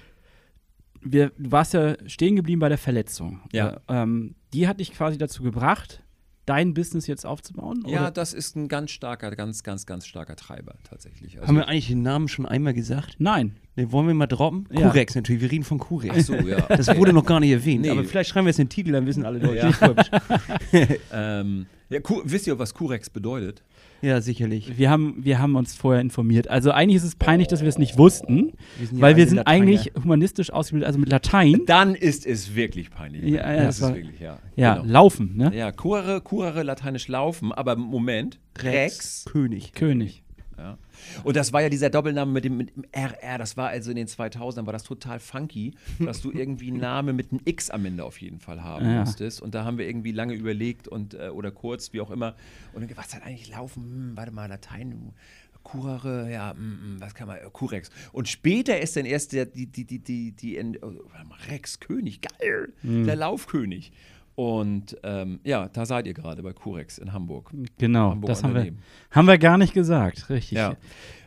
Wir, 1.01 1.29
du 1.37 1.51
warst 1.51 1.73
ja 1.73 1.95
stehen 2.07 2.35
geblieben 2.35 2.59
bei 2.59 2.69
der 2.69 2.79
Verletzung. 2.79 3.41
Ja. 3.53 3.73
Äh, 3.87 4.01
ähm, 4.01 4.35
die 4.53 4.67
hat 4.67 4.79
dich 4.79 4.91
quasi 4.93 5.17
dazu 5.17 5.43
gebracht, 5.43 6.03
dein 6.45 6.73
Business 6.73 7.05
jetzt 7.05 7.25
aufzubauen? 7.25 7.83
Ja, 7.87 8.01
oder? 8.01 8.11
das 8.11 8.33
ist 8.33 8.55
ein 8.55 8.67
ganz 8.67 8.89
starker, 8.91 9.35
ganz, 9.35 9.61
ganz, 9.63 9.85
ganz 9.85 10.07
starker 10.07 10.35
Treiber 10.35 10.75
tatsächlich. 10.83 11.35
Also, 11.37 11.47
Haben 11.47 11.57
wir 11.57 11.67
eigentlich 11.67 11.87
den 11.87 12.01
Namen 12.01 12.27
schon 12.27 12.45
einmal 12.47 12.73
gesagt? 12.73 13.17
Nein. 13.19 13.55
Ne, 13.75 13.91
wollen 13.91 14.07
wir 14.07 14.13
mal 14.15 14.25
droppen? 14.25 14.67
Ja. 14.71 14.89
Curex 14.89 15.13
natürlich, 15.13 15.41
wir 15.43 15.51
reden 15.51 15.63
von 15.63 15.77
Curex. 15.77 16.15
ach 16.17 16.21
so, 16.21 16.33
ja. 16.33 16.61
Das 16.69 16.87
wurde 16.97 17.13
noch 17.13 17.25
gar 17.25 17.39
nicht 17.39 17.51
erwähnt, 17.51 17.81
Nee. 17.83 17.91
aber 17.91 18.03
vielleicht 18.03 18.31
schreiben 18.31 18.45
wir 18.45 18.49
jetzt 18.49 18.57
den 18.57 18.69
Titel, 18.69 18.91
dann 18.91 19.05
wissen 19.05 19.25
alle 19.25 19.39
Leute. 19.39 19.71
Ja. 19.79 19.95
Ähm, 21.11 21.65
ja, 21.89 21.99
wisst 22.23 22.45
ihr, 22.47 22.57
was 22.59 22.73
Curex 22.73 23.09
bedeutet? 23.09 23.63
Ja 24.01 24.21
sicherlich. 24.21 24.77
Wir 24.77 24.89
haben, 24.89 25.15
wir 25.19 25.39
haben 25.39 25.55
uns 25.55 25.75
vorher 25.75 26.01
informiert. 26.01 26.47
Also 26.47 26.71
eigentlich 26.71 26.97
ist 26.97 27.03
es 27.03 27.15
peinlich, 27.15 27.47
dass 27.47 27.61
wir 27.61 27.67
es 27.69 27.77
nicht 27.77 27.97
wussten, 27.97 28.53
Wir 28.79 29.01
weil 29.01 29.15
wir 29.15 29.27
sind 29.27 29.37
Lateiner. 29.37 29.63
eigentlich 29.63 29.91
humanistisch 30.01 30.51
ausgebildet, 30.51 30.87
also 30.87 30.99
mit 30.99 31.09
Latein. 31.09 31.61
Dann 31.65 31.95
ist 31.95 32.25
es 32.25 32.55
wirklich 32.55 32.89
peinlich. 32.91 33.23
Ja, 33.23 33.51
ja, 33.51 33.63
das, 33.65 33.79
das 33.79 33.81
war- 33.81 33.89
ist 33.97 34.03
wirklich, 34.03 34.19
ja. 34.19 34.39
Ja, 34.55 34.75
Genau. 34.75 34.85
laufen, 34.91 35.35
ne? 35.37 35.51
Ja, 35.55 35.71
curere, 35.71 36.21
curere, 36.21 36.63
lateinisch 36.63 37.07
laufen, 37.07 37.51
aber 37.51 37.75
Moment, 37.75 38.39
Rex. 38.57 39.25
König. 39.25 39.73
König. 39.73 40.23
Ja. 40.59 40.77
Und 41.23 41.35
das 41.35 41.53
war 41.53 41.61
ja 41.61 41.69
dieser 41.69 41.89
Doppelname 41.89 42.31
mit 42.31 42.43
dem, 42.43 42.57
mit 42.57 42.75
dem 42.75 42.83
RR, 42.93 43.37
das 43.37 43.55
war 43.57 43.69
also 43.69 43.89
in 43.89 43.95
den 43.95 44.07
2000ern, 44.07 44.65
war 44.65 44.73
das 44.73 44.83
total 44.83 45.19
funky, 45.19 45.73
dass 45.99 46.21
du 46.21 46.31
irgendwie 46.31 46.67
einen 46.67 46.81
Namen 46.81 47.15
mit 47.15 47.31
einem 47.31 47.41
X 47.45 47.69
am 47.69 47.85
Ende 47.85 48.03
auf 48.03 48.19
jeden 48.21 48.39
Fall 48.39 48.61
haben 48.63 48.85
Ja. 48.85 48.99
musstest. 48.99 49.41
Und 49.41 49.55
da 49.55 49.63
haben 49.63 49.77
wir 49.77 49.87
irgendwie 49.87 50.11
lange 50.11 50.33
überlegt 50.33 50.87
und, 50.87 51.13
äh, 51.13 51.29
oder 51.29 51.51
kurz, 51.51 51.93
wie 51.93 52.01
auch 52.01 52.11
immer. 52.11 52.35
Und 52.73 52.81
dann, 52.81 52.97
was 52.97 53.15
hat 53.15 53.23
eigentlich 53.23 53.49
laufen? 53.49 53.83
Hm, 53.83 54.11
warte 54.17 54.31
mal, 54.31 54.47
Latein, 54.47 55.13
Curare, 55.63 56.31
ja, 56.31 56.53
mm, 56.53 56.95
mm, 56.95 57.01
was 57.01 57.13
kann 57.13 57.27
man, 57.27 57.37
Curex. 57.53 57.89
Und 58.11 58.27
später 58.27 58.79
ist 58.79 58.95
dann 58.95 59.05
erst 59.05 59.33
der, 59.33 59.45
die, 59.45 59.67
die, 59.67 59.85
die, 59.85 59.99
die, 59.99 60.31
die, 60.31 60.79
oh, 60.81 60.93
Rex, 61.49 61.79
König, 61.79 62.21
geil, 62.21 62.73
der 62.83 63.15
Laufkönig. 63.15 63.91
Und 64.39 64.95
ähm, 65.03 65.41
ja, 65.43 65.67
da 65.67 65.85
seid 65.85 66.07
ihr 66.07 66.13
gerade 66.13 66.41
bei 66.41 66.53
Curex 66.53 66.97
in 66.97 67.11
Hamburg. 67.11 67.51
Genau, 67.77 68.11
Hamburger 68.11 68.31
das 68.31 68.41
haben 68.41 68.55
wir, 68.55 68.71
haben 69.11 69.27
wir 69.27 69.37
gar 69.37 69.57
nicht 69.57 69.73
gesagt, 69.73 70.29
richtig. 70.29 70.57
Ja. 70.57 70.77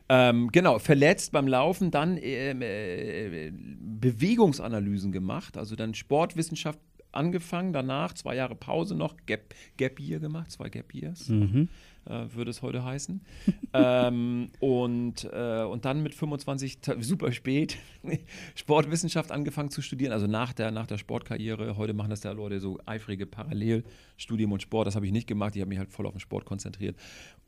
Ähm, 0.08 0.48
genau, 0.50 0.78
verletzt 0.78 1.30
beim 1.30 1.46
Laufen, 1.46 1.90
dann 1.90 2.16
ähm, 2.16 2.62
äh, 2.62 3.52
Bewegungsanalysen 3.52 5.12
gemacht, 5.12 5.58
also 5.58 5.76
dann 5.76 5.92
Sportwissenschaft 5.92 6.78
angefangen, 7.12 7.74
danach 7.74 8.14
zwei 8.14 8.34
Jahre 8.34 8.54
Pause 8.54 8.96
noch, 8.96 9.14
Gap, 9.26 9.54
Gap 9.76 10.00
Year 10.00 10.18
gemacht, 10.18 10.50
zwei 10.50 10.70
Gap 10.70 10.94
Years, 10.94 11.28
Mhm. 11.28 11.68
Äh, 12.06 12.26
würde 12.34 12.50
es 12.50 12.62
heute 12.62 12.84
heißen. 12.84 13.20
ähm, 13.72 14.50
und, 14.60 15.24
äh, 15.32 15.62
und 15.62 15.84
dann 15.84 16.02
mit 16.02 16.14
25, 16.14 16.80
ta- 16.80 16.96
super 17.00 17.32
spät, 17.32 17.76
Sportwissenschaft 18.54 19.30
angefangen 19.32 19.70
zu 19.70 19.82
studieren, 19.82 20.12
also 20.12 20.26
nach 20.26 20.52
der, 20.52 20.70
nach 20.70 20.86
der 20.86 20.98
Sportkarriere. 20.98 21.76
Heute 21.76 21.94
machen 21.94 22.10
das 22.10 22.22
ja 22.22 22.32
Leute 22.32 22.60
so 22.60 22.78
eifrige 22.86 23.26
Parallelstudium 23.26 24.52
und 24.52 24.62
Sport, 24.62 24.86
das 24.86 24.96
habe 24.96 25.06
ich 25.06 25.12
nicht 25.12 25.26
gemacht, 25.26 25.54
ich 25.56 25.60
habe 25.60 25.68
mich 25.68 25.78
halt 25.78 25.90
voll 25.90 26.06
auf 26.06 26.12
den 26.12 26.20
Sport 26.20 26.44
konzentriert. 26.44 26.96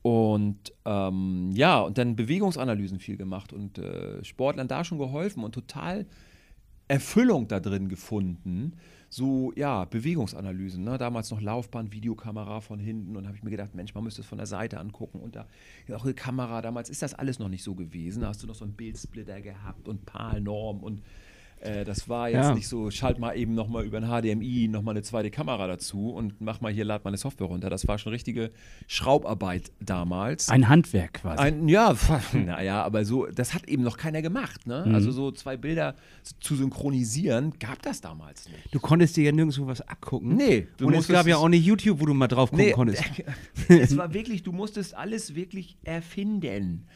Und 0.03 0.73
ähm, 0.85 1.51
ja, 1.55 1.81
und 1.81 1.97
dann 1.97 2.15
Bewegungsanalysen 2.15 2.99
viel 3.01 3.17
gemacht 3.17 3.53
und 3.53 3.79
äh, 3.79 4.23
Sportlern 4.23 4.69
da 4.69 4.85
schon 4.85 4.99
geholfen 4.99 5.43
und 5.43 5.53
total 5.53 6.07
Erfüllung 6.89 7.49
da 7.49 7.61
drin 7.61 7.89
gefunden. 7.89 8.77
So, 9.15 9.53
ja, 9.55 9.85
Bewegungsanalysen. 9.85 10.83
Ne? 10.83 10.99
Damals 10.99 11.31
noch 11.31 11.41
Laufband, 11.41 11.93
Videokamera 11.93 12.61
von 12.61 12.81
hinten. 12.81 13.17
Und 13.17 13.29
habe 13.29 13.37
ich 13.37 13.45
mir 13.45 13.51
gedacht, 13.51 13.73
Mensch, 13.73 13.95
man 13.95 14.03
müsste 14.03 14.23
es 14.23 14.27
von 14.27 14.39
der 14.39 14.49
Seite 14.49 14.81
angucken. 14.81 15.21
Und 15.21 15.37
da 15.37 15.47
ja, 15.87 15.95
auch 15.95 16.03
eine 16.03 16.15
Kamera. 16.15 16.61
Damals 16.63 16.91
ist 16.91 17.01
das 17.01 17.15
alles 17.15 17.39
noch 17.39 17.49
nicht 17.49 17.63
so 17.63 17.77
gewesen. 17.77 18.23
Da 18.23 18.27
hast 18.27 18.43
du 18.43 18.49
noch 18.49 18.57
so 18.57 18.65
einen 18.65 18.75
Bildsplitter 18.75 19.41
gehabt 19.41 19.87
und 19.87 20.05
PAL-Norm. 20.05 20.83
Und 20.83 21.01
äh, 21.65 21.85
das 21.85 22.09
war 22.09 22.29
jetzt 22.29 22.45
Ja. 22.49 22.55
nicht 22.55 22.69
so, 22.69 22.91
schalt 22.91 23.19
mal 23.19 23.35
eben 23.37 23.55
nochmal 23.55 23.85
über 23.85 23.99
ein 23.99 24.05
HDMI 24.07 24.69
nochmal 24.69 24.93
eine 24.95 25.03
zweite 25.03 25.31
Kamera 25.31 25.67
dazu 25.67 26.11
und 26.11 26.41
mach 26.41 26.61
mal 26.61 26.73
hier, 26.73 26.85
lad 26.85 27.05
mal 27.05 27.11
eine 27.11 27.17
Software 27.17 27.47
runter. 27.47 27.71
Das 27.71 27.89
war 27.89 27.99
schon 27.99 28.13
richtige 28.13 28.51
Schraubarbeit 28.87 29.73
damals. 29.81 30.49
Ein 30.49 30.69
Handwerk 30.69 31.15
quasi. 31.15 31.43
Ein, 31.43 31.69
ja, 31.69 31.95
naja, 32.33 32.83
aber 32.83 33.05
so, 33.05 33.27
das 33.27 33.55
hat 33.55 33.69
eben 33.69 33.83
noch 33.83 33.97
keiner 33.97 34.23
gemacht. 34.23 34.67
Ne? 34.67 34.85
Mhm. 34.87 34.95
Also 34.95 35.11
so 35.11 35.31
zwei 35.33 35.57
Bilder 35.57 35.95
zu 36.41 36.55
synchronisieren, 36.55 37.55
gab 37.59 37.83
das 37.83 38.01
damals 38.01 38.49
nicht. 38.49 38.73
Du 38.75 38.81
konntest 38.81 39.17
dir 39.17 39.25
ja 39.25 39.33
nirgendwo 39.33 39.67
was 39.67 39.81
abgucken. 39.81 40.37
Nee, 40.37 40.69
du 40.77 40.87
Und 40.87 40.95
es 40.95 41.09
gab 41.09 41.27
ja 41.27 41.37
auch 41.37 41.49
nicht 41.49 41.65
YouTube, 41.65 42.01
wo 42.01 42.07
du 42.07 42.15
mal 42.15 42.29
drauf 42.29 42.51
gucken 42.51 42.67
Nee, 42.67 42.73
konntest. 42.73 43.03
es 43.69 43.97
war 43.97 44.13
wirklich, 44.15 44.43
du 44.43 44.53
musstest 44.53 44.95
alles 44.95 45.35
wirklich 45.35 45.77
erfinden. 45.83 46.87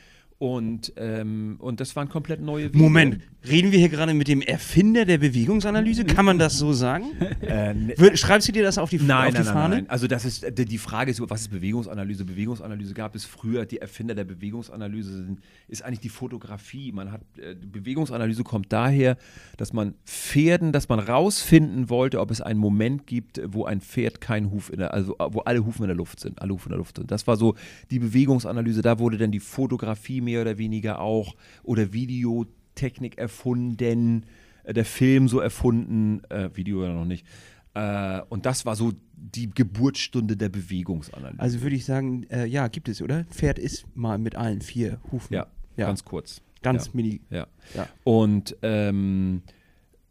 Und, 0.40 0.92
ähm, 0.96 1.57
und 1.59 1.81
das 1.81 1.96
waren 1.96 2.09
komplett 2.09 2.40
neue 2.40 2.66
Wege. 2.66 2.79
Moment, 2.79 3.18
reden 3.51 3.72
wir 3.72 3.79
hier 3.81 3.88
gerade 3.88 4.14
mit 4.14 4.29
dem 4.29 4.40
Erfinder 4.40 5.05
der 5.05 5.18
Bewegungsanalyse? 5.18 6.05
Kann 6.05 6.24
man 6.24 6.38
das 6.38 6.57
so 6.59 6.72
sagen? 6.72 7.07
Äh, 7.40 7.72
ne- 7.72 8.16
Schreibst 8.16 8.46
du 8.48 8.53
dir 8.53 8.62
das 8.62 8.79
auf 8.79 8.90
die, 8.90 8.98
Nein, 8.98 9.29
auf 9.29 9.35
die 9.35 9.35
nein, 9.35 9.44
nein, 9.44 9.55
Fahne? 9.55 9.74
nein, 9.74 9.85
nein. 9.85 9.90
Also 9.90 10.07
das 10.07 10.24
ist 10.24 10.46
die 10.59 10.64
die 10.64 10.77
Frage 10.79 11.11
ist, 11.11 11.20
was 11.29 11.42
ist 11.42 11.48
Bewegungsanalyse? 11.48 12.24
Bewegungsanalyse 12.24 12.94
gab 12.94 13.14
es 13.14 13.24
früher. 13.24 13.64
Die 13.64 13.79
Erfinder 13.79 14.14
der 14.14 14.24
Bewegungsanalyse 14.24 15.12
sind, 15.12 15.40
ist 15.66 15.83
eigentlich 15.83 16.01
die 16.01 16.09
Fotografie. 16.11 16.92
Man 16.92 17.11
hat 17.11 17.22
äh, 17.38 17.55
die 17.57 17.66
Bewegungsanalyse 17.66 18.44
kommt 18.44 18.72
daher, 18.72 19.16
dass 19.57 19.72
man 19.72 19.94
Pferden, 20.05 20.72
dass 20.72 20.88
man 20.88 20.98
rausfinden 21.01 21.88
wollte, 21.90 22.20
ob 22.20 22.31
es 22.31 22.40
einen 22.40 22.61
Moment 22.61 23.07
gibt, 23.07 23.40
wo 23.46 23.64
ein 23.64 23.81
Pferd 23.81 24.20
kein 24.20 24.51
Huf 24.51 24.70
in 24.70 24.79
der, 24.79 24.92
also 24.92 25.16
wo 25.18 25.40
alle 25.40 25.64
Hufen 25.64 25.83
in 25.85 25.88
der 25.88 25.96
Luft 25.96 26.20
sind, 26.20 26.40
alle 26.42 26.53
Hufen 26.53 26.68
in 26.68 26.72
der 26.72 26.79
Luft 26.79 26.96
sind. 26.96 27.11
Das 27.11 27.27
war 27.27 27.37
so 27.37 27.55
die 27.90 27.98
Bewegungsanalyse. 27.98 28.83
Da 28.83 28.98
wurde 28.98 29.16
dann 29.16 29.33
die 29.33 29.40
Fotografie 29.40 30.20
mehr 30.29 30.43
oder 30.43 30.59
weniger 30.59 31.01
auch 31.01 31.35
oder 31.62 31.95
Videotechnik 31.95 33.17
erfunden, 33.17 34.27
äh, 34.64 34.75
der 34.75 34.85
Film 34.85 35.27
so 35.27 35.41
erfunden, 35.41 36.23
äh, 36.29 36.51
Video 36.55 36.85
ja 36.85 36.93
noch 36.93 37.07
nicht. 37.07 37.25
Äh, 37.73 38.21
und 38.29 38.45
das 38.45 38.67
war 38.67 38.77
so 38.77 38.93
die 39.14 39.49
Geburtsstunde 39.49 40.37
der 40.37 40.51
Bewegungsanalyse. 40.51 41.41
Also 41.41 41.62
würde 41.62 41.77
ich 41.77 41.87
sagen, 41.87 42.25
äh, 42.25 42.45
ja, 42.45 42.69
gibt 42.69 42.91
es, 42.91 43.01
oder? 43.01 43.25
Pferd 43.25 43.59
ist 43.59 43.87
mal 43.95 44.19
mit 44.19 44.35
allen 44.37 44.61
vier 44.61 45.01
Hufen. 45.11 45.33
ja, 45.33 45.47
ja. 45.77 45.87
ganz 45.87 46.05
kurz. 46.05 46.43
Ganz 46.62 46.87
ja. 46.87 46.93
mini. 46.93 47.21
Ja. 47.31 47.47
Ja. 47.75 47.88
Und 48.05 48.55
ähm, 48.62 49.43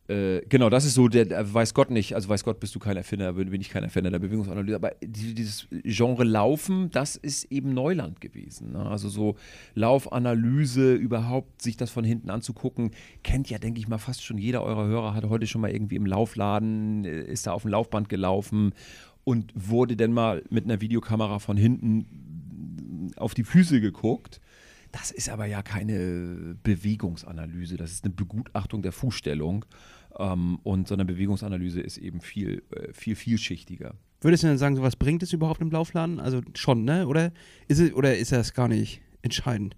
äh, 0.08 0.42
genau, 0.48 0.70
das 0.70 0.86
ist 0.86 0.94
so, 0.94 1.10
der, 1.10 1.54
weiß 1.54 1.74
Gott 1.74 1.90
nicht, 1.90 2.16
also 2.16 2.30
weiß 2.30 2.46
Gott, 2.46 2.62
bist 2.62 2.74
du 2.74 2.80
kein 2.80 2.96
Erfinder, 2.96 3.34
bin 3.34 3.60
ich 3.60 3.70
kein 3.70 3.84
Erfinder 3.84 4.10
der 4.10 4.20
Bewegungsanalyse, 4.20 4.76
aber 4.76 4.92
die, 5.02 5.34
dieses 5.34 5.68
Genre 5.84 6.24
Laufen, 6.24 6.90
das 6.92 7.18
ist 7.18 7.52
eben 7.52 7.74
Neuland 7.74 8.22
gewesen. 8.22 8.72
Ne? 8.72 8.86
Also 8.86 9.10
so 9.10 9.36
Laufanalyse, 9.76 10.94
überhaupt 10.94 11.62
sich 11.62 11.76
das 11.76 11.92
von 11.92 12.06
hinten 12.06 12.30
anzugucken, 12.30 12.92
kennt 13.24 13.50
ja, 13.50 13.58
denke 13.58 13.80
ich 13.82 13.90
mal, 13.90 13.98
fast 13.98 14.24
schon 14.24 14.38
jeder 14.38 14.64
eurer 14.64 14.88
Hörer 14.88 15.14
hat 15.14 15.26
heute 15.26 15.46
schon 15.46 15.60
mal 15.60 15.72
irgendwie 15.72 15.98
im 15.98 16.06
Laufladen, 16.06 17.04
äh, 17.04 17.24
ist 17.24 17.46
da 17.48 17.52
auf 17.52 17.64
dem 17.64 17.72
Laufband 17.72 18.08
gelaufen 18.08 18.74
und 19.26 19.52
wurde 19.56 19.98
dann 19.98 20.14
mal 20.14 20.42
mit 20.50 20.64
einer 20.64 20.80
Videokamera 20.80 21.40
von 21.40 21.58
hinten 21.58 23.12
auf 23.18 23.34
die 23.34 23.44
Füße 23.44 23.82
geguckt. 23.82 24.40
Das 24.94 25.12
ist 25.12 25.30
aber 25.30 25.46
ja 25.48 25.62
keine 25.62 26.56
Bewegungsanalyse, 26.64 27.76
das 27.76 27.92
ist 27.92 28.06
eine 28.06 28.14
Begutachtung 28.14 28.82
der 28.82 28.94
Fußstellung. 28.94 29.66
Ähm, 30.20 30.60
und 30.64 30.88
so 30.88 30.94
eine 30.94 31.06
Bewegungsanalyse 31.06 31.82
ist 31.82 31.98
eben 31.98 32.22
viel, 32.22 32.64
äh, 32.72 32.94
viel 32.94 33.16
vielschichtiger. 33.16 33.96
Würdest 34.22 34.44
du 34.44 34.48
dann 34.48 34.58
sagen, 34.58 34.76
so 34.76 34.82
was 34.82 34.96
bringt 34.96 35.22
es 35.24 35.34
überhaupt 35.34 35.62
im 35.62 35.72
Laufladen? 35.72 36.20
Also 36.20 36.42
schon, 36.56 36.84
ne? 36.84 37.08
Oder 37.08 37.32
ist 37.68 37.80
es, 37.80 37.94
oder 37.94 38.18
ist 38.18 38.32
das 38.32 38.54
gar 38.54 38.68
nicht 38.68 39.02
entscheidend? 39.22 39.76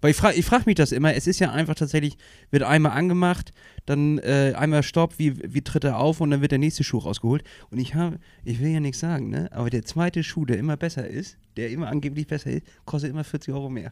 Weil 0.00 0.12
ich 0.12 0.16
frage 0.16 0.36
ich 0.36 0.44
frag 0.44 0.66
mich 0.66 0.76
das 0.76 0.92
immer, 0.92 1.14
es 1.14 1.26
ist 1.26 1.40
ja 1.40 1.50
einfach 1.50 1.74
tatsächlich, 1.74 2.16
wird 2.50 2.62
einmal 2.62 2.92
angemacht, 2.92 3.52
dann 3.84 4.18
äh, 4.18 4.54
einmal 4.56 4.82
Stopp, 4.82 5.18
wie, 5.18 5.34
wie 5.52 5.62
tritt 5.62 5.84
er 5.84 5.98
auf 5.98 6.20
und 6.20 6.30
dann 6.30 6.40
wird 6.40 6.52
der 6.52 6.58
nächste 6.58 6.84
Schuh 6.84 6.98
rausgeholt. 6.98 7.42
Und 7.70 7.78
ich 7.78 7.94
habe, 7.94 8.18
ich 8.44 8.60
will 8.60 8.68
ja 8.68 8.80
nichts 8.80 9.00
sagen, 9.00 9.30
ne? 9.30 9.48
Aber 9.50 9.70
der 9.70 9.84
zweite 9.84 10.22
Schuh, 10.22 10.44
der 10.44 10.58
immer 10.58 10.76
besser 10.76 11.06
ist, 11.06 11.36
der 11.56 11.70
immer 11.70 11.88
angeblich 11.88 12.26
besser 12.26 12.50
ist, 12.50 12.62
kostet 12.84 13.10
immer 13.10 13.24
40 13.24 13.52
Euro 13.52 13.68
mehr. 13.68 13.90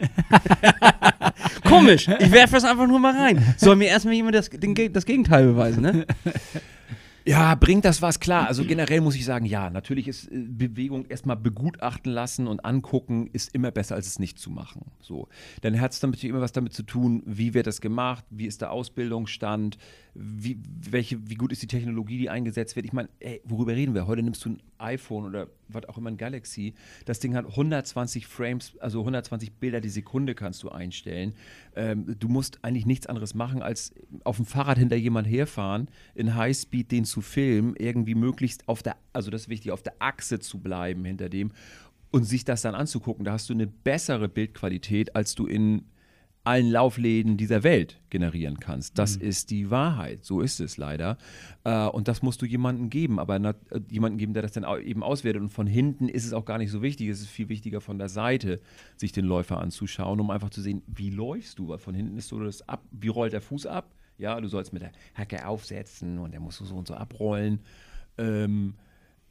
Komisch, 1.64 2.08
ich 2.08 2.30
werfe 2.30 2.54
das 2.54 2.64
einfach 2.64 2.86
nur 2.86 3.00
mal 3.00 3.16
rein. 3.16 3.54
Soll 3.56 3.76
mir 3.76 3.88
erstmal 3.88 4.14
jemand 4.14 4.36
das, 4.36 4.48
den, 4.50 4.74
das 4.92 5.06
Gegenteil 5.06 5.46
beweisen, 5.46 5.82
ne? 5.82 6.06
Ja, 7.28 7.56
bringt 7.56 7.84
das 7.84 8.02
was 8.02 8.20
klar? 8.20 8.46
Also 8.46 8.64
generell 8.64 9.00
muss 9.00 9.16
ich 9.16 9.24
sagen, 9.24 9.46
ja, 9.46 9.68
natürlich 9.68 10.06
ist 10.06 10.30
äh, 10.30 10.44
Bewegung 10.48 11.06
erstmal 11.06 11.36
begutachten 11.36 12.12
lassen 12.12 12.46
und 12.46 12.64
angucken 12.64 13.28
ist 13.32 13.52
immer 13.52 13.72
besser, 13.72 13.96
als 13.96 14.06
es 14.06 14.20
nicht 14.20 14.38
zu 14.38 14.48
machen. 14.48 14.82
So. 15.00 15.26
Dann 15.60 15.80
hat 15.80 15.90
es 15.90 16.00
natürlich 16.00 16.26
immer 16.26 16.40
was 16.40 16.52
damit 16.52 16.72
zu 16.72 16.84
tun, 16.84 17.24
wie 17.26 17.52
wird 17.52 17.66
das 17.66 17.80
gemacht, 17.80 18.24
wie 18.30 18.46
ist 18.46 18.60
der 18.60 18.70
Ausbildungsstand, 18.70 19.76
wie, 20.14 20.56
welche, 20.88 21.28
wie 21.28 21.34
gut 21.34 21.50
ist 21.50 21.62
die 21.62 21.66
Technologie, 21.66 22.16
die 22.16 22.30
eingesetzt 22.30 22.76
wird. 22.76 22.86
Ich 22.86 22.92
meine, 22.92 23.08
worüber 23.42 23.74
reden 23.74 23.94
wir? 23.94 24.06
Heute 24.06 24.22
nimmst 24.22 24.44
du 24.44 24.50
einen 24.50 24.62
iPhone 24.78 25.24
oder 25.26 25.48
was 25.68 25.84
auch 25.88 25.98
immer 25.98 26.10
ein 26.10 26.16
Galaxy. 26.16 26.74
Das 27.04 27.20
Ding 27.20 27.34
hat 27.34 27.46
120 27.46 28.26
Frames, 28.26 28.76
also 28.80 29.00
120 29.00 29.54
Bilder 29.54 29.80
die 29.80 29.88
Sekunde 29.88 30.34
kannst 30.34 30.62
du 30.62 30.68
einstellen. 30.70 31.34
Ähm, 31.74 32.16
du 32.18 32.28
musst 32.28 32.58
eigentlich 32.62 32.86
nichts 32.86 33.06
anderes 33.06 33.34
machen, 33.34 33.62
als 33.62 33.92
auf 34.24 34.36
dem 34.36 34.46
Fahrrad 34.46 34.78
hinter 34.78 34.96
jemand 34.96 35.26
herfahren, 35.26 35.88
in 36.14 36.34
Highspeed 36.34 36.90
den 36.92 37.04
zu 37.04 37.20
filmen, 37.20 37.74
irgendwie 37.76 38.14
möglichst 38.14 38.68
auf 38.68 38.82
der, 38.82 38.96
also 39.12 39.30
das 39.30 39.42
ist 39.42 39.48
wichtig, 39.48 39.72
auf 39.72 39.82
der 39.82 39.94
Achse 39.98 40.38
zu 40.38 40.58
bleiben 40.58 41.04
hinter 41.04 41.28
dem 41.28 41.52
und 42.10 42.24
sich 42.24 42.44
das 42.44 42.62
dann 42.62 42.74
anzugucken. 42.74 43.24
Da 43.24 43.32
hast 43.32 43.48
du 43.48 43.54
eine 43.54 43.66
bessere 43.66 44.28
Bildqualität, 44.28 45.14
als 45.16 45.34
du 45.34 45.46
in 45.46 45.86
allen 46.46 46.70
Laufläden 46.70 47.36
dieser 47.36 47.64
Welt 47.64 48.00
generieren 48.08 48.60
kannst. 48.60 48.98
Das 48.98 49.18
mhm. 49.18 49.26
ist 49.26 49.50
die 49.50 49.70
Wahrheit. 49.70 50.24
So 50.24 50.40
ist 50.40 50.60
es 50.60 50.76
leider. 50.76 51.18
Äh, 51.64 51.86
und 51.88 52.08
das 52.08 52.22
musst 52.22 52.40
du 52.40 52.46
jemandem 52.46 52.88
geben, 52.88 53.18
aber 53.18 53.38
na, 53.38 53.50
äh, 53.70 53.80
jemanden 53.90 54.16
geben, 54.16 54.32
der 54.32 54.42
das 54.42 54.52
dann 54.52 54.64
eben 54.82 55.02
auswertet. 55.02 55.42
Und 55.42 55.50
von 55.50 55.66
hinten 55.66 56.08
ist 56.08 56.24
es 56.24 56.32
auch 56.32 56.44
gar 56.44 56.58
nicht 56.58 56.70
so 56.70 56.82
wichtig. 56.82 57.08
Es 57.08 57.20
ist 57.20 57.28
viel 57.28 57.48
wichtiger 57.48 57.80
von 57.80 57.98
der 57.98 58.08
Seite, 58.08 58.60
sich 58.96 59.12
den 59.12 59.24
Läufer 59.24 59.58
anzuschauen, 59.58 60.20
um 60.20 60.30
einfach 60.30 60.50
zu 60.50 60.60
sehen, 60.60 60.82
wie 60.86 61.10
läufst 61.10 61.58
du. 61.58 61.68
Weil 61.68 61.78
von 61.78 61.94
hinten 61.94 62.16
ist 62.16 62.28
so 62.28 62.38
das 62.38 62.68
ab, 62.68 62.84
wie 62.92 63.08
rollt 63.08 63.32
der 63.32 63.40
Fuß 63.40 63.66
ab? 63.66 63.92
Ja, 64.18 64.40
du 64.40 64.48
sollst 64.48 64.72
mit 64.72 64.82
der 64.82 64.92
Hacke 65.14 65.46
aufsetzen 65.46 66.18
und 66.18 66.30
der 66.32 66.40
muss 66.40 66.58
so 66.58 66.74
und 66.74 66.86
so 66.86 66.94
abrollen. 66.94 67.60
Ähm, 68.18 68.74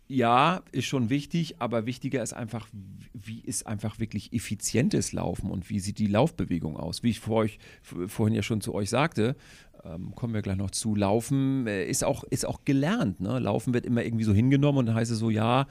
ja, 0.07 0.61
ist 0.71 0.85
schon 0.85 1.09
wichtig, 1.09 1.55
aber 1.59 1.85
wichtiger 1.85 2.21
ist 2.21 2.33
einfach, 2.33 2.67
wie 3.13 3.39
ist 3.39 3.65
einfach 3.65 3.99
wirklich 3.99 4.33
effizientes 4.33 5.13
Laufen 5.13 5.49
und 5.49 5.69
wie 5.69 5.79
sieht 5.79 5.97
die 5.97 6.07
Laufbewegung 6.07 6.77
aus? 6.77 7.01
Wie 7.01 7.09
ich 7.09 7.19
vor 7.19 7.37
euch, 7.37 7.57
vorhin 7.81 8.35
ja 8.35 8.43
schon 8.43 8.61
zu 8.61 8.73
euch 8.75 8.89
sagte, 8.89 9.35
ähm, 9.83 10.13
kommen 10.15 10.33
wir 10.33 10.41
gleich 10.41 10.57
noch 10.57 10.71
zu, 10.71 10.95
Laufen 10.95 11.65
äh, 11.67 11.85
ist, 11.85 12.03
auch, 12.03 12.23
ist 12.25 12.45
auch 12.45 12.65
gelernt. 12.65 13.19
Ne? 13.19 13.39
Laufen 13.39 13.73
wird 13.73 13.85
immer 13.85 14.03
irgendwie 14.03 14.25
so 14.25 14.33
hingenommen 14.33 14.79
und 14.79 14.85
dann 14.87 14.95
heißt 14.95 15.11
es 15.11 15.19
so, 15.19 15.29
ja, 15.29 15.67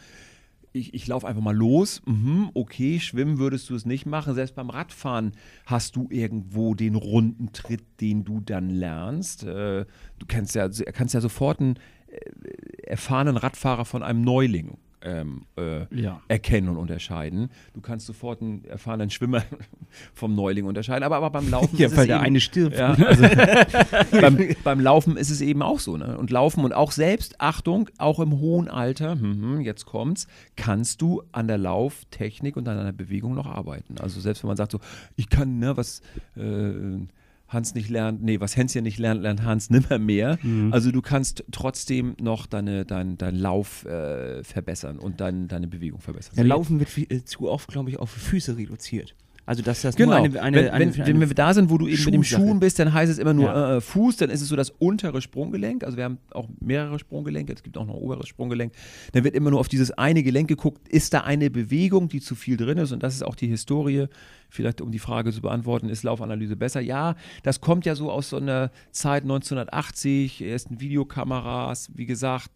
ich, 0.75 0.92
ich 0.92 1.07
laufe 1.07 1.27
einfach 1.27 1.42
mal 1.42 1.57
los. 1.57 2.03
Mhm, 2.05 2.51
okay, 2.53 2.99
schwimmen 2.99 3.38
würdest 3.38 3.70
du 3.70 3.77
es 3.77 3.87
nicht 3.87 4.07
machen. 4.07 4.35
Selbst 4.35 4.57
beim 4.57 4.70
Radfahren 4.70 5.33
hast 5.66 5.94
du 5.94 6.09
irgendwo 6.11 6.75
den 6.75 6.97
runden 6.97 7.53
Tritt, 7.53 7.85
den 8.01 8.25
du 8.25 8.40
dann 8.40 8.70
lernst. 8.70 9.44
Äh, 9.44 9.87
du 10.18 10.27
kannst 10.27 10.55
ja, 10.57 10.68
kannst 10.68 11.14
ja 11.14 11.20
sofort 11.20 11.61
äh, 11.61 11.75
erfahrenen 12.83 13.37
Radfahrer 13.37 13.85
von 13.85 14.03
einem 14.03 14.22
Neuling 14.22 14.77
ähm, 15.05 15.42
äh, 15.57 15.85
ja. 15.94 16.20
erkennen 16.29 16.68
und 16.68 16.79
unterscheiden. 16.79 17.50
Du 17.74 17.81
kannst 17.81 18.07
sofort 18.07 18.40
einen 18.40 18.64
erfahrenen 18.64 19.11
Schwimmer 19.11 19.42
vom 20.14 20.35
Neuling 20.35 20.64
unterscheiden, 20.64 21.05
aber, 21.05 21.16
aber 21.16 21.31
beim 21.31 21.48
Laufen 21.50 21.77
ja, 21.79 21.94
weil 21.94 22.07
der 22.07 22.16
eben, 22.16 22.24
eine 22.24 22.40
stirbt. 22.40 22.79
Ja, 22.79 22.92
also 22.94 23.22
beim, 24.20 24.57
beim, 24.64 24.81
Laufen 24.81 25.16
ist 25.16 25.31
es 25.31 25.40
eben 25.40 25.62
auch 25.62 25.79
so. 25.79 25.96
Ne? 25.96 26.16
Und 26.16 26.31
Laufen 26.31 26.64
und 26.64 26.72
auch 26.72 26.90
selbst, 26.90 27.40
Achtung, 27.40 27.90
auch 27.98 28.18
im 28.18 28.38
hohen 28.40 28.68
Alter, 28.68 29.14
mh, 29.14 29.61
jetzt 29.61 29.85
kommt's, 29.85 30.27
kannst 30.57 31.03
du 31.03 31.22
an 31.33 31.48
der 31.48 31.59
Lauftechnik 31.59 32.57
und 32.57 32.66
an 32.66 32.79
deiner 32.79 32.92
Bewegung 32.92 33.35
noch 33.35 33.46
arbeiten. 33.46 33.96
Also 34.00 34.20
selbst 34.20 34.42
wenn 34.42 34.48
man 34.48 34.57
sagt 34.57 34.72
so, 34.72 34.81
ich 35.16 35.29
kann, 35.29 35.59
ne, 35.59 35.77
was 35.77 36.00
äh, 36.37 36.72
Hans 37.54 37.74
nicht 37.74 37.88
lernt, 37.88 38.22
nee, 38.22 38.40
was 38.40 38.56
Hänschen 38.56 38.82
nicht 38.82 38.98
lernt, 38.98 39.22
lernt 39.22 39.42
Hans 39.42 39.70
nimmer 39.70 39.98
mehr. 39.98 40.38
Mhm. 40.42 40.72
Also 40.72 40.90
du 40.90 41.00
kannst 41.00 41.44
trotzdem 41.52 42.16
noch 42.20 42.46
deine, 42.46 42.84
dein, 42.84 43.16
dein 43.16 43.36
Lauf 43.36 43.84
äh, 43.86 44.44
verbessern 44.44 44.98
und 44.98 45.20
dein, 45.20 45.48
deine 45.48 45.68
Bewegung 45.68 46.00
verbessern. 46.00 46.34
Ja, 46.36 46.44
Laufen 46.44 46.78
wird 46.78 46.90
viel, 46.90 47.06
äh, 47.10 47.24
zu 47.24 47.48
oft, 47.48 47.68
glaube 47.68 47.90
ich, 47.90 47.98
auf 47.98 48.10
Füße 48.10 48.56
reduziert. 48.56 49.14
Also 49.46 49.62
dass 49.62 49.83
das 49.83 49.96
genau. 49.96 50.12
eine, 50.12 50.40
eine, 50.40 50.57
wenn, 50.57 50.70
eine, 50.70 50.96
wenn, 50.96 51.20
wenn, 51.20 51.28
wir 51.28 51.35
da 51.35 51.52
sind, 51.52 51.68
wo 51.68 51.76
du 51.76 51.87
eben 51.87 52.02
mit 52.04 52.14
dem 52.14 52.24
Schuhen 52.24 52.61
bist, 52.61 52.78
dann 52.78 52.92
heißt 52.92 53.12
es 53.12 53.18
immer 53.18 53.35
nur 53.35 53.46
ja. 53.46 53.76
äh, 53.76 53.80
Fuß, 53.80 54.16
dann 54.16 54.30
ist 54.30 54.40
es 54.40 54.48
so 54.48 54.57
das 54.57 54.70
untere 54.70 55.20
Sprunggelenk. 55.20 55.85
Also 55.85 55.96
wir 55.96 56.04
haben 56.04 56.18
auch 56.30 56.48
mehrere 56.61 56.98
Sprunggelenke, 56.98 57.52
es 57.52 57.62
gibt 57.62 57.76
auch 57.76 57.87
noch 57.87 57.94
ein 57.94 58.00
oberes 58.00 58.28
Sprunggelenk. 58.28 58.72
Dann 59.12 59.24
wird 59.24 59.35
immer 59.35 59.50
nur 59.50 59.61
auf 59.61 59.68
dieses 59.68 59.90
eine 59.92 60.22
Gelenk 60.22 60.48
geguckt, 60.48 60.88
ist 60.88 61.12
da 61.12 61.20
eine 61.20 61.50
Bewegung, 61.50 62.09
die 62.09 62.20
zu 62.20 62.35
viel 62.35 62.57
drin 62.57 62.78
ist? 62.78 62.92
Und 62.92 63.02
das 63.02 63.14
ist 63.14 63.22
auch 63.22 63.35
die 63.35 63.46
Historie, 63.46 64.07
vielleicht 64.48 64.80
um 64.80 64.90
die 64.90 64.98
Frage 64.98 65.30
zu 65.33 65.42
beantworten, 65.42 65.90
ist 65.90 66.04
Laufanalyse 66.04 66.57
besser? 66.57 66.80
Ja, 66.80 67.14
das 67.42 67.61
kommt 67.61 67.85
ja 67.85 67.94
so 67.94 68.11
aus 68.11 68.30
so 68.30 68.38
einer 68.38 68.70
Zeit 68.92 69.24
1980, 69.24 70.42
ersten 70.42 70.80
Videokameras, 70.80 71.90
wie 71.94 72.07
gesagt, 72.07 72.52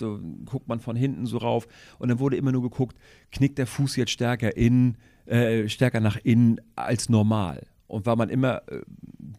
guckt 0.47 0.69
man 0.69 0.81
von 0.81 0.97
hinten 0.97 1.27
so 1.27 1.39
rauf 1.39 1.67
und 1.99 2.09
dann 2.09 2.19
wurde 2.19 2.37
immer 2.37 2.53
nur 2.53 2.63
geguckt, 2.63 2.97
knickt 3.31 3.59
der 3.59 3.67
Fuß 3.67 3.97
jetzt 3.97 4.13
stärker 4.13 4.57
in, 4.57 4.97
äh, 5.29 5.69
stärker 5.69 6.01
nach 6.01 6.17
innen 6.17 6.61
als 6.75 7.09
normal. 7.09 7.67
Und 7.87 8.07
weil 8.07 8.17
man 8.17 8.29
immer 8.29 8.63
äh, 8.69 8.81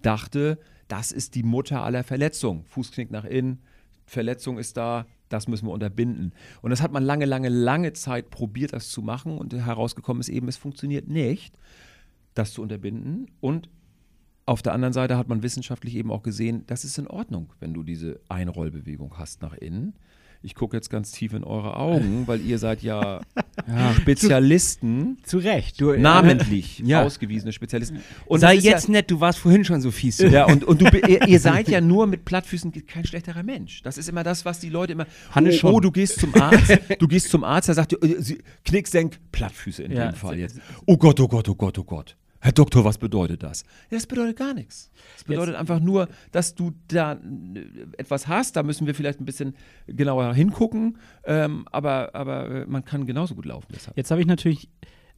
dachte, 0.01 0.59
das 0.87 1.11
ist 1.11 1.35
die 1.35 1.43
Mutter 1.43 1.83
aller 1.83 2.03
Verletzungen. 2.03 2.63
Fußknick 2.65 3.11
nach 3.11 3.25
innen, 3.25 3.59
Verletzung 4.05 4.57
ist 4.57 4.77
da, 4.77 5.05
das 5.29 5.47
müssen 5.47 5.67
wir 5.67 5.71
unterbinden. 5.71 6.33
Und 6.61 6.71
das 6.71 6.81
hat 6.81 6.91
man 6.91 7.03
lange, 7.03 7.25
lange, 7.25 7.49
lange 7.49 7.93
Zeit 7.93 8.29
probiert, 8.29 8.73
das 8.73 8.89
zu 8.89 9.01
machen. 9.01 9.37
Und 9.37 9.53
herausgekommen 9.53 10.21
ist 10.21 10.29
eben, 10.29 10.47
es 10.47 10.57
funktioniert 10.57 11.07
nicht, 11.07 11.57
das 12.33 12.53
zu 12.53 12.61
unterbinden. 12.61 13.27
Und 13.39 13.69
auf 14.45 14.61
der 14.63 14.73
anderen 14.73 14.93
Seite 14.93 15.17
hat 15.17 15.27
man 15.27 15.43
wissenschaftlich 15.43 15.95
eben 15.95 16.11
auch 16.11 16.23
gesehen, 16.23 16.63
das 16.65 16.83
ist 16.83 16.97
in 16.97 17.07
Ordnung, 17.07 17.53
wenn 17.59 17.73
du 17.73 17.83
diese 17.83 18.19
Einrollbewegung 18.29 19.17
hast 19.17 19.41
nach 19.41 19.53
innen 19.53 19.93
ich 20.41 20.55
gucke 20.55 20.77
jetzt 20.77 20.89
ganz 20.89 21.11
tief 21.11 21.33
in 21.33 21.43
eure 21.43 21.75
Augen, 21.75 22.23
weil 22.27 22.41
ihr 22.41 22.57
seid 22.59 22.81
ja, 22.81 23.21
ja 23.67 23.93
Spezialisten. 23.93 25.17
Zu, 25.23 25.39
zu 25.39 25.47
Recht. 25.47 25.81
Du, 25.81 25.97
namentlich 25.97 26.79
ja. 26.79 27.03
ausgewiesene 27.03 27.51
Spezialisten. 27.51 27.99
Und 28.25 28.39
Sei 28.39 28.55
jetzt 28.55 28.87
ja, 28.87 28.93
nett, 28.93 29.11
du 29.11 29.19
warst 29.19 29.39
vorhin 29.39 29.65
schon 29.65 29.81
so 29.81 29.91
fies. 29.91 30.19
Ja, 30.19 30.45
und, 30.45 30.63
und 30.63 30.81
du, 30.81 30.85
ihr, 31.07 31.27
ihr, 31.27 31.39
seid 31.39 31.67
ja 31.67 31.81
nur 31.89 32.07
mit 32.07 32.23
Plattfüßen 32.25 32.71
kein 32.87 33.05
schlechterer 33.05 33.43
Mensch. 33.43 33.81
Das 33.83 33.97
ist 33.97 34.07
immer 34.07 34.23
das, 34.23 34.45
was 34.45 34.59
die 34.59 34.69
Leute 34.69 34.93
immer. 34.93 35.07
Hanne 35.31 35.51
oh, 35.63 35.67
oh, 35.67 35.79
du 35.79 35.91
gehst 35.91 36.19
zum 36.19 36.33
Arzt, 36.35 36.77
du 36.99 37.07
gehst 37.07 37.29
zum 37.29 37.43
Arzt, 37.43 37.67
der 37.67 37.75
sagt 37.75 37.91
dir, 37.91 38.01
äh, 38.01 38.37
Knick, 38.63 38.87
senk, 38.87 39.19
Plattfüße 39.31 39.83
in 39.83 39.91
dem 39.91 40.13
Fall 40.13 40.39
jetzt. 40.39 40.59
Oh 40.85 40.97
Gott, 40.97 41.19
oh 41.19 41.27
Gott, 41.27 41.49
oh 41.49 41.55
Gott, 41.55 41.77
oh 41.77 41.83
Gott. 41.83 42.15
Herr 42.41 42.53
Doktor, 42.53 42.85
was 42.85 42.97
bedeutet 42.97 43.43
das? 43.43 43.63
Ja, 43.89 43.97
das 43.97 44.07
bedeutet 44.07 44.37
gar 44.37 44.53
nichts. 44.53 44.91
Das 45.15 45.25
bedeutet 45.25 45.53
Jetzt. 45.53 45.59
einfach 45.59 45.79
nur, 45.81 46.07
dass 46.31 46.55
du 46.55 46.71
da 46.87 47.13
äh, 47.13 47.17
etwas 47.97 48.27
hast. 48.27 48.55
Da 48.55 48.63
müssen 48.63 48.87
wir 48.87 48.95
vielleicht 48.95 49.19
ein 49.19 49.25
bisschen 49.25 49.55
genauer 49.87 50.33
hingucken. 50.33 50.97
Ähm, 51.25 51.65
aber, 51.71 52.15
aber 52.15 52.49
äh, 52.49 52.65
man 52.65 52.85
kann 52.85 53.05
genauso 53.05 53.35
gut 53.35 53.45
laufen. 53.45 53.67
Deshalb. 53.73 53.97
Jetzt 53.97 54.09
habe 54.09 54.21
ich 54.21 54.27
natürlich, 54.27 54.69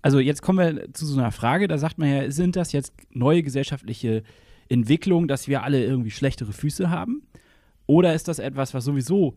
also 0.01 0.19
jetzt 0.19 0.41
kommen 0.41 0.59
wir 0.59 0.93
zu 0.93 1.05
so 1.05 1.19
einer 1.19 1.31
Frage. 1.31 1.67
Da 1.67 1.77
sagt 1.77 1.99
man 1.99 2.09
ja, 2.09 2.31
sind 2.31 2.55
das 2.55 2.71
jetzt 2.71 2.93
neue 3.11 3.43
gesellschaftliche 3.43 4.23
Entwicklungen, 4.67 5.27
dass 5.27 5.47
wir 5.47 5.63
alle 5.63 5.83
irgendwie 5.83 6.11
schlechtere 6.11 6.53
Füße 6.53 6.89
haben? 6.89 7.21
Oder 7.85 8.15
ist 8.15 8.29
das 8.29 8.39
etwas, 8.39 8.73
was 8.73 8.85
sowieso, 8.85 9.35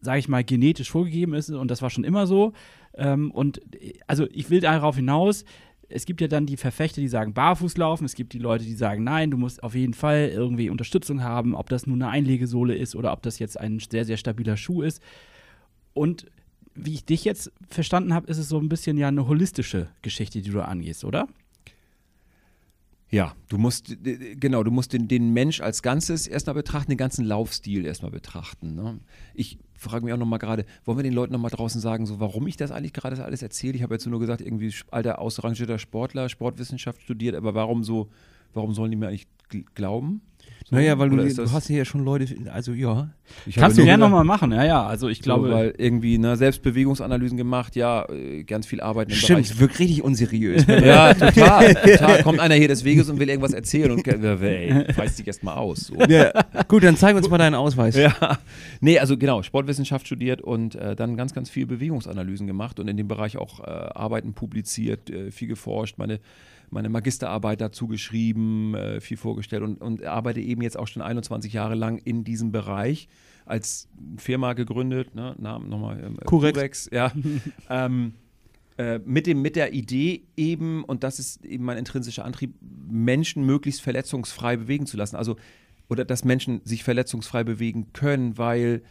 sage 0.00 0.18
ich 0.18 0.28
mal, 0.28 0.42
genetisch 0.42 0.90
vorgegeben 0.90 1.34
ist 1.34 1.50
und 1.50 1.70
das 1.70 1.82
war 1.82 1.90
schon 1.90 2.02
immer 2.02 2.26
so? 2.26 2.54
Ähm, 2.94 3.30
und 3.30 3.60
äh, 3.74 3.98
also 4.06 4.26
ich 4.32 4.50
will 4.50 4.60
darauf 4.60 4.96
hinaus, 4.96 5.44
es 5.90 6.06
gibt 6.06 6.20
ja 6.20 6.28
dann 6.28 6.46
die 6.46 6.56
Verfechter, 6.56 7.00
die 7.00 7.08
sagen 7.08 7.34
barfuß 7.34 7.76
laufen. 7.76 8.04
Es 8.04 8.14
gibt 8.14 8.32
die 8.32 8.38
Leute, 8.38 8.64
die 8.64 8.74
sagen, 8.74 9.04
nein, 9.04 9.30
du 9.30 9.36
musst 9.36 9.62
auf 9.62 9.74
jeden 9.74 9.94
Fall 9.94 10.30
irgendwie 10.32 10.70
Unterstützung 10.70 11.22
haben, 11.22 11.54
ob 11.54 11.68
das 11.68 11.86
nur 11.86 11.96
eine 11.96 12.08
Einlegesohle 12.08 12.74
ist 12.74 12.94
oder 12.94 13.12
ob 13.12 13.22
das 13.22 13.38
jetzt 13.38 13.58
ein 13.58 13.80
sehr, 13.80 14.04
sehr 14.04 14.16
stabiler 14.16 14.56
Schuh 14.56 14.82
ist. 14.82 15.02
Und 15.92 16.26
wie 16.74 16.94
ich 16.94 17.04
dich 17.04 17.24
jetzt 17.24 17.52
verstanden 17.68 18.14
habe, 18.14 18.28
ist 18.28 18.38
es 18.38 18.48
so 18.48 18.58
ein 18.58 18.68
bisschen 18.68 18.96
ja 18.96 19.08
eine 19.08 19.26
holistische 19.26 19.88
Geschichte, 20.02 20.40
die 20.40 20.50
du 20.50 20.64
angehst, 20.64 21.04
oder? 21.04 21.28
Ja, 23.10 23.34
du 23.48 23.58
musst, 23.58 23.96
genau, 24.04 24.62
du 24.62 24.70
musst 24.70 24.92
den, 24.92 25.08
den 25.08 25.32
Mensch 25.32 25.60
als 25.60 25.82
Ganzes 25.82 26.28
erstmal 26.28 26.54
betrachten, 26.54 26.92
den 26.92 26.98
ganzen 26.98 27.24
Laufstil 27.24 27.84
erstmal 27.84 28.12
betrachten. 28.12 28.76
Ne? 28.76 29.00
Ich 29.34 29.58
frage 29.80 30.04
mich 30.04 30.12
auch 30.12 30.18
nochmal 30.18 30.38
gerade, 30.38 30.66
wollen 30.84 30.98
wir 30.98 31.02
den 31.02 31.14
Leuten 31.14 31.32
nochmal 31.32 31.50
draußen 31.50 31.80
sagen, 31.80 32.06
so 32.06 32.20
warum 32.20 32.46
ich 32.46 32.56
das 32.56 32.70
eigentlich 32.70 32.92
gerade 32.92 33.22
alles 33.24 33.42
erzähle? 33.42 33.74
Ich 33.74 33.82
habe 33.82 33.94
jetzt 33.94 34.06
nur 34.06 34.20
gesagt, 34.20 34.42
irgendwie 34.42 34.72
alter 34.90 35.18
ausrangierter 35.18 35.78
Sportler, 35.78 36.28
Sportwissenschaft 36.28 37.02
studiert, 37.02 37.34
aber 37.34 37.54
warum 37.54 37.82
so, 37.82 38.08
warum 38.52 38.74
sollen 38.74 38.90
die 38.90 38.96
mir 38.96 39.08
eigentlich 39.08 39.28
glauben? 39.74 40.20
So, 40.70 40.76
naja, 40.76 40.96
weil 41.00 41.10
du, 41.10 41.16
du 41.16 41.52
hast 41.52 41.66
hier 41.66 41.78
ja 41.78 41.84
schon 41.84 42.04
Leute, 42.04 42.32
also 42.52 42.72
ja. 42.72 43.10
Kannst 43.56 43.76
du 43.76 43.84
gerne 43.84 44.04
nochmal 44.04 44.22
machen, 44.22 44.52
ja, 44.52 44.64
ja. 44.64 44.86
Also 44.86 45.08
ich 45.08 45.20
glaube. 45.20 45.48
So, 45.48 45.54
weil 45.54 45.74
irgendwie 45.76 46.16
ne, 46.16 46.36
Selbstbewegungsanalysen 46.36 47.36
gemacht, 47.36 47.74
ja, 47.74 48.08
äh, 48.08 48.44
ganz 48.44 48.66
viel 48.66 48.80
Arbeit 48.80 49.08
im 49.08 49.16
Stimmt, 49.16 49.48
Bereich. 49.48 49.58
wirkt 49.58 49.78
richtig 49.80 50.04
unseriös. 50.04 50.64
ja, 50.68 51.12
total, 51.14 51.74
total. 51.84 52.22
Kommt 52.22 52.38
einer 52.38 52.54
hier 52.54 52.68
des 52.68 52.84
Weges 52.84 53.10
und 53.10 53.18
will 53.18 53.28
irgendwas 53.28 53.52
erzählen 53.52 53.90
und 53.90 54.06
ey, 54.06 54.70
reiß 54.92 55.16
dich 55.16 55.26
erstmal 55.26 55.56
aus. 55.56 55.88
So. 55.88 55.96
Ja. 56.08 56.32
Gut, 56.68 56.84
dann 56.84 56.96
zeig 56.96 57.16
uns 57.16 57.28
mal 57.28 57.38
deinen 57.38 57.56
Ausweis. 57.56 57.96
Ja. 57.96 58.38
Nee, 58.80 59.00
also 59.00 59.18
genau, 59.18 59.42
Sportwissenschaft 59.42 60.06
studiert 60.06 60.40
und 60.40 60.76
äh, 60.76 60.94
dann 60.94 61.16
ganz, 61.16 61.34
ganz 61.34 61.50
viel 61.50 61.66
Bewegungsanalysen 61.66 62.46
gemacht 62.46 62.78
und 62.78 62.86
in 62.86 62.96
dem 62.96 63.08
Bereich 63.08 63.36
auch 63.38 63.58
äh, 63.58 63.64
Arbeiten 63.64 64.34
publiziert, 64.34 65.10
äh, 65.10 65.32
viel 65.32 65.48
geforscht. 65.48 65.98
Meine 65.98 66.20
meine 66.70 66.88
Magisterarbeit 66.88 67.60
dazu 67.60 67.88
geschrieben, 67.88 68.74
äh, 68.74 69.00
viel 69.00 69.16
vorgestellt 69.16 69.62
und, 69.62 69.80
und 69.80 70.04
arbeite 70.04 70.40
eben 70.40 70.62
jetzt 70.62 70.78
auch 70.78 70.86
schon 70.86 71.02
21 71.02 71.52
Jahre 71.52 71.74
lang 71.74 71.98
in 71.98 72.24
diesem 72.24 72.52
Bereich 72.52 73.08
als 73.46 73.88
Firma 74.16 74.52
gegründet, 74.52 75.14
ne, 75.14 75.34
Namen 75.38 75.68
nochmal. 75.68 76.02
Ähm, 76.02 76.16
Curex. 76.24 76.88
ja. 76.92 77.12
ähm, 77.70 78.14
äh, 78.78 78.98
mit, 79.04 79.26
dem, 79.26 79.42
mit 79.42 79.56
der 79.56 79.74
Idee 79.74 80.22
eben, 80.36 80.84
und 80.84 81.02
das 81.02 81.18
ist 81.18 81.44
eben 81.44 81.64
mein 81.64 81.76
intrinsischer 81.76 82.24
Antrieb, 82.24 82.54
Menschen 82.88 83.44
möglichst 83.44 83.82
verletzungsfrei 83.82 84.56
bewegen 84.56 84.86
zu 84.86 84.96
lassen. 84.96 85.16
Also, 85.16 85.36
oder 85.88 86.04
dass 86.04 86.24
Menschen 86.24 86.60
sich 86.64 86.84
verletzungsfrei 86.84 87.44
bewegen 87.44 87.92
können, 87.92 88.38
weil 88.38 88.82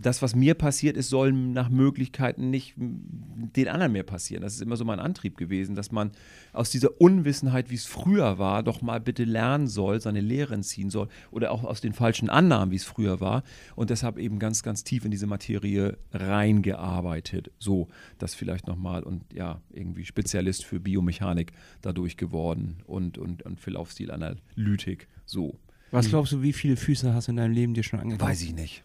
das, 0.00 0.22
was 0.22 0.34
mir 0.34 0.54
passiert 0.54 0.96
ist, 0.96 1.08
soll 1.08 1.32
nach 1.32 1.70
Möglichkeiten 1.70 2.50
nicht 2.50 2.74
den 2.76 3.68
anderen 3.68 3.92
mehr 3.92 4.04
passieren. 4.04 4.42
Das 4.42 4.54
ist 4.54 4.62
immer 4.62 4.76
so 4.76 4.84
mein 4.84 5.00
Antrieb 5.00 5.36
gewesen, 5.36 5.74
dass 5.74 5.90
man 5.90 6.12
aus 6.52 6.70
dieser 6.70 7.00
Unwissenheit, 7.00 7.70
wie 7.70 7.74
es 7.74 7.86
früher 7.86 8.38
war, 8.38 8.62
doch 8.62 8.80
mal 8.80 9.00
bitte 9.00 9.24
lernen 9.24 9.66
soll, 9.66 10.00
seine 10.00 10.20
Lehren 10.20 10.62
ziehen 10.62 10.90
soll 10.90 11.08
oder 11.30 11.50
auch 11.50 11.64
aus 11.64 11.80
den 11.80 11.92
falschen 11.92 12.30
Annahmen, 12.30 12.70
wie 12.70 12.76
es 12.76 12.84
früher 12.84 13.20
war 13.20 13.42
und 13.74 13.90
deshalb 13.90 14.18
eben 14.18 14.38
ganz, 14.38 14.62
ganz 14.62 14.84
tief 14.84 15.04
in 15.04 15.10
diese 15.10 15.26
Materie 15.26 15.98
reingearbeitet. 16.12 17.50
So, 17.58 17.88
das 18.18 18.34
vielleicht 18.34 18.68
nochmal 18.68 19.02
und 19.02 19.24
ja, 19.34 19.60
irgendwie 19.72 20.04
Spezialist 20.04 20.64
für 20.64 20.78
Biomechanik 20.78 21.52
dadurch 21.82 22.16
geworden 22.16 22.76
und, 22.86 23.18
und, 23.18 23.42
und 23.42 23.60
für 23.60 23.72
Laufstilanalytik. 23.72 25.08
So. 25.26 25.58
Was 25.90 26.08
glaubst 26.08 26.32
du, 26.32 26.42
wie 26.42 26.52
viele 26.52 26.76
Füße 26.76 27.12
hast 27.14 27.28
du 27.28 27.32
in 27.32 27.36
deinem 27.38 27.52
Leben 27.52 27.74
dir 27.74 27.82
schon 27.82 27.98
angeguckt? 27.98 28.30
Weiß 28.30 28.42
ich 28.42 28.54
nicht. 28.54 28.84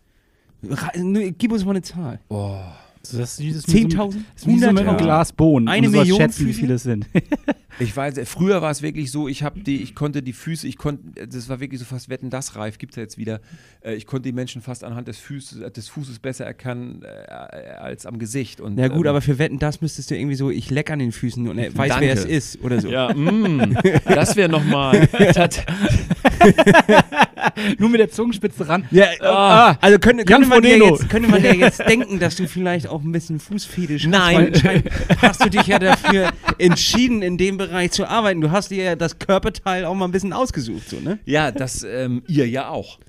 Gib 1.38 1.52
uns 1.52 1.66
mal 1.66 1.72
eine 1.72 1.82
Zahl. 1.82 2.20
Das 3.02 3.14
ist 3.14 3.40
dieses 3.40 3.68
10.000? 3.68 3.96
Das 4.34 4.44
ist 4.44 4.48
wie 4.48 4.60
so 4.60 4.72
mit 4.72 4.80
einem 4.80 4.96
100.000? 4.96 4.98
Glas 4.98 5.34
Bohnen. 5.34 5.68
Eine 5.68 5.90
Million 5.90 6.18
schätzen, 6.18 6.48
wie 6.48 6.54
viele 6.54 6.76
es 6.76 6.84
sind. 6.84 7.06
Ich 7.80 7.96
weiß, 7.96 8.16
früher 8.26 8.62
war 8.62 8.70
es 8.72 8.82
wirklich 8.82 9.12
so, 9.12 9.28
ich 9.28 9.42
habe 9.44 9.60
die, 9.60 9.82
ich 9.82 9.96
konnte 9.96 10.22
die 10.22 10.34
Füße, 10.34 10.68
ich 10.68 10.78
konnte, 10.78 11.26
das 11.28 11.50
war 11.50 11.60
wirklich 11.60 11.80
so 11.80 11.86
fast 11.86 12.08
Wetten, 12.10 12.30
das 12.30 12.56
reif, 12.56 12.78
gibt 12.78 12.94
es 12.94 12.98
ja 12.98 13.04
jetzt 13.04 13.18
wieder. 13.18 13.42
Äh, 13.82 13.96
Ich 13.96 14.06
konnte 14.06 14.24
die 14.30 14.34
Menschen 14.34 14.62
fast 14.62 14.84
anhand 14.84 15.08
des 15.08 15.18
Fußes, 15.20 15.60
äh, 15.62 15.72
des 15.72 15.90
Fußes 15.90 16.20
besser 16.20 16.46
erkennen 16.46 17.02
äh, 17.04 17.08
als 17.80 18.06
am 18.06 18.20
Gesicht. 18.20 18.62
Und, 18.62 18.78
Ja 18.78 18.88
gut, 18.90 19.06
ähm, 19.06 19.10
aber 19.10 19.22
für 19.22 19.40
Wetten, 19.40 19.58
das 19.60 19.82
müsstest 19.82 20.12
du 20.12 20.16
irgendwie 20.18 20.36
so, 20.36 20.50
ich 20.52 20.70
leck 20.70 20.92
an 20.92 21.00
den 21.00 21.12
Füßen 21.12 21.48
und 21.48 21.58
er 21.58 21.76
weiß, 21.76 21.90
Danke. 21.90 22.06
wer 22.06 22.14
es 22.14 22.26
ist 22.26 22.62
oder 22.64 22.80
so. 22.80 22.90
Ja, 22.90 23.12
mm, 23.14 23.76
das 24.06 24.36
wäre 24.36 24.50
nochmal. 24.50 25.08
Nur 27.80 27.90
mit 27.90 28.00
der 28.00 28.10
Zungenspitze 28.10 28.68
ran. 28.68 28.86
Ja, 28.92 29.08
Ah. 29.22 29.78
also 29.82 30.00
könnte, 30.00 30.26
könnte, 30.26 30.48
man 30.48 30.62
dir 30.62 30.78
jetzt, 30.78 31.10
könnte 31.10 31.30
man 31.30 31.42
dir 31.42 31.56
jetzt 31.56 31.80
denken, 31.88 32.20
dass 32.20 32.36
du 32.36 32.48
vielleicht 32.48 32.88
auch 32.88 33.02
ein 33.04 33.12
bisschen 33.12 33.40
Fußfetisch 33.40 34.04
hast. 34.06 34.12
Nein. 34.12 34.52
hast 35.22 35.44
du 35.44 35.50
dich 35.50 35.68
ja 35.68 35.80
dafür 35.80 36.32
entschieden, 36.58 37.22
in 37.22 37.38
dem 37.38 37.58
Bereich 37.58 37.63
zu 37.90 38.08
arbeiten. 38.08 38.42
Du 38.42 38.52
hast 38.52 38.72
dir 38.72 38.84
ja 38.84 38.96
das 38.96 39.20
Körperteil 39.20 39.86
auch 39.86 39.96
mal 39.96 40.06
ein 40.06 40.12
bisschen 40.12 40.34
ausgesucht, 40.34 40.90
so, 40.90 41.00
ne? 41.00 41.20
Ja, 41.26 41.52
das 41.52 41.84
ähm, 41.84 42.24
ihr 42.28 42.48
ja 42.48 42.70
auch. 42.70 43.00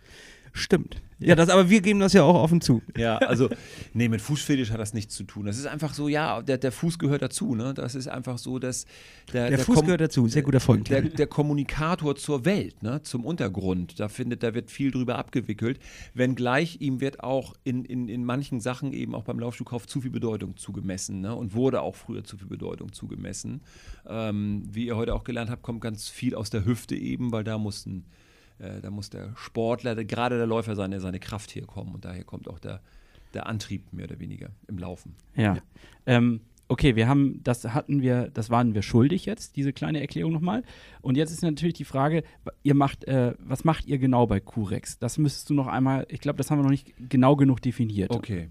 Stimmt. 0.52 0.96
Ja, 1.18 1.34
das, 1.34 1.48
aber 1.48 1.70
wir 1.70 1.80
geben 1.80 2.00
das 2.00 2.12
ja 2.12 2.22
auch 2.24 2.34
offen 2.34 2.60
zu. 2.60 2.82
Ja, 2.96 3.18
also, 3.18 3.48
nee, 3.92 4.08
mit 4.08 4.20
Fußfetisch 4.20 4.70
hat 4.70 4.80
das 4.80 4.94
nichts 4.94 5.14
zu 5.14 5.24
tun. 5.24 5.46
Das 5.46 5.56
ist 5.58 5.66
einfach 5.66 5.94
so, 5.94 6.08
ja, 6.08 6.42
der, 6.42 6.58
der 6.58 6.72
Fuß 6.72 6.98
gehört 6.98 7.22
dazu, 7.22 7.54
ne? 7.54 7.72
Das 7.72 7.94
ist 7.94 8.08
einfach 8.08 8.36
so, 8.38 8.58
dass 8.58 8.84
der, 9.32 9.48
Der 9.50 9.58
Fuß 9.60 9.78
Kom- 9.78 9.84
gehört 9.84 10.00
dazu. 10.00 10.26
Sehr 10.28 10.42
guter 10.42 10.52
der, 10.52 10.60
Folgentitel. 10.60 11.08
der 11.10 11.26
Kommunikator 11.26 12.16
zur 12.16 12.44
Welt, 12.44 12.82
ne, 12.82 13.02
zum 13.02 13.24
Untergrund, 13.24 13.98
da 14.00 14.08
findet, 14.08 14.42
da 14.42 14.54
wird 14.54 14.70
viel 14.70 14.90
drüber 14.90 15.16
abgewickelt, 15.16 15.78
wenngleich 16.14 16.80
ihm 16.80 17.00
wird 17.00 17.20
auch 17.22 17.54
in, 17.64 17.84
in, 17.84 18.08
in 18.08 18.24
manchen 18.24 18.60
Sachen 18.60 18.92
eben 18.92 19.14
auch 19.14 19.22
beim 19.24 19.38
Laufschuhkauf 19.38 19.86
zu 19.86 20.00
viel 20.00 20.10
Bedeutung 20.10 20.56
zugemessen 20.56 21.20
ne, 21.20 21.34
und 21.34 21.54
wurde 21.54 21.80
auch 21.82 21.94
früher 21.94 22.24
zu 22.24 22.36
viel 22.36 22.48
Bedeutung 22.48 22.92
zugemessen. 22.92 23.62
Ähm, 24.06 24.64
wie 24.70 24.86
ihr 24.86 24.96
heute 24.96 25.14
auch 25.14 25.24
gelernt 25.24 25.50
habt, 25.50 25.62
kommt 25.62 25.80
ganz 25.80 26.08
viel 26.08 26.34
aus 26.34 26.50
der 26.50 26.64
Hüfte 26.64 26.96
eben, 26.96 27.32
weil 27.32 27.44
da 27.44 27.56
mussten 27.56 28.04
äh, 28.58 28.80
da 28.80 28.90
muss 28.90 29.10
der 29.10 29.32
Sportler, 29.36 29.94
der, 29.94 30.04
gerade 30.04 30.36
der 30.36 30.46
Läufer, 30.46 30.76
seine, 30.76 31.00
seine 31.00 31.20
Kraft 31.20 31.54
herkommen 31.54 31.94
und 31.94 32.04
daher 32.04 32.24
kommt 32.24 32.48
auch 32.48 32.58
der, 32.58 32.80
der 33.32 33.46
Antrieb 33.46 33.92
mehr 33.92 34.06
oder 34.06 34.20
weniger 34.20 34.50
im 34.68 34.78
Laufen. 34.78 35.16
Ja. 35.34 35.58
Ähm, 36.06 36.40
okay, 36.68 36.96
wir 36.96 37.08
haben, 37.08 37.40
das 37.42 37.64
hatten 37.64 38.02
wir, 38.02 38.30
das 38.30 38.50
waren 38.50 38.74
wir 38.74 38.82
schuldig 38.82 39.26
jetzt, 39.26 39.56
diese 39.56 39.72
kleine 39.72 40.00
Erklärung 40.00 40.32
nochmal. 40.32 40.62
Und 41.00 41.16
jetzt 41.16 41.30
ist 41.30 41.42
natürlich 41.42 41.74
die 41.74 41.84
Frage, 41.84 42.22
ihr 42.62 42.74
macht, 42.74 43.04
äh, 43.04 43.34
was 43.38 43.64
macht 43.64 43.86
ihr 43.86 43.98
genau 43.98 44.26
bei 44.26 44.40
Curex? 44.40 44.98
Das 44.98 45.18
müsstest 45.18 45.50
du 45.50 45.54
noch 45.54 45.66
einmal, 45.66 46.06
ich 46.08 46.20
glaube, 46.20 46.38
das 46.38 46.50
haben 46.50 46.58
wir 46.58 46.64
noch 46.64 46.70
nicht 46.70 46.94
genau 47.08 47.36
genug 47.36 47.60
definiert. 47.60 48.10
Okay, 48.10 48.48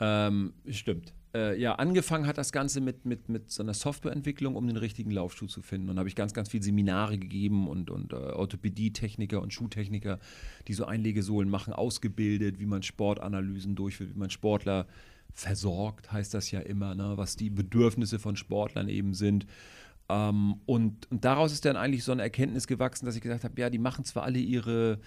ähm, 0.00 0.54
stimmt. 0.68 1.14
Äh, 1.34 1.60
ja, 1.60 1.74
angefangen 1.74 2.26
hat 2.26 2.38
das 2.38 2.52
Ganze 2.52 2.80
mit, 2.80 3.04
mit, 3.04 3.28
mit 3.28 3.50
so 3.50 3.62
einer 3.62 3.74
Softwareentwicklung, 3.74 4.54
um 4.54 4.66
den 4.68 4.76
richtigen 4.76 5.10
Laufschuh 5.10 5.46
zu 5.46 5.62
finden. 5.62 5.90
Und 5.90 5.98
habe 5.98 6.08
ich 6.08 6.14
ganz, 6.14 6.32
ganz 6.32 6.48
viele 6.48 6.62
Seminare 6.62 7.18
gegeben 7.18 7.66
und, 7.66 7.90
und 7.90 8.12
äh, 8.12 8.16
Orthopädie-Techniker 8.16 9.42
und 9.42 9.52
Schuhtechniker, 9.52 10.20
die 10.68 10.74
so 10.74 10.84
Einlegesohlen 10.84 11.50
machen, 11.50 11.72
ausgebildet, 11.72 12.60
wie 12.60 12.66
man 12.66 12.82
Sportanalysen 12.82 13.74
durchführt, 13.74 14.14
wie 14.14 14.18
man 14.18 14.30
Sportler 14.30 14.86
versorgt, 15.32 16.12
heißt 16.12 16.32
das 16.32 16.52
ja 16.52 16.60
immer, 16.60 16.94
ne? 16.94 17.14
was 17.16 17.34
die 17.34 17.50
Bedürfnisse 17.50 18.20
von 18.20 18.36
Sportlern 18.36 18.88
eben 18.88 19.14
sind. 19.14 19.46
Ähm, 20.08 20.60
und, 20.66 21.10
und 21.10 21.24
daraus 21.24 21.52
ist 21.52 21.64
dann 21.64 21.76
eigentlich 21.76 22.04
so 22.04 22.12
eine 22.12 22.22
Erkenntnis 22.22 22.68
gewachsen, 22.68 23.06
dass 23.06 23.16
ich 23.16 23.22
gesagt 23.22 23.42
habe, 23.42 23.60
ja, 23.60 23.70
die 23.70 23.78
machen 23.78 24.04
zwar 24.04 24.22
alle 24.22 24.38
ihre 24.38 25.00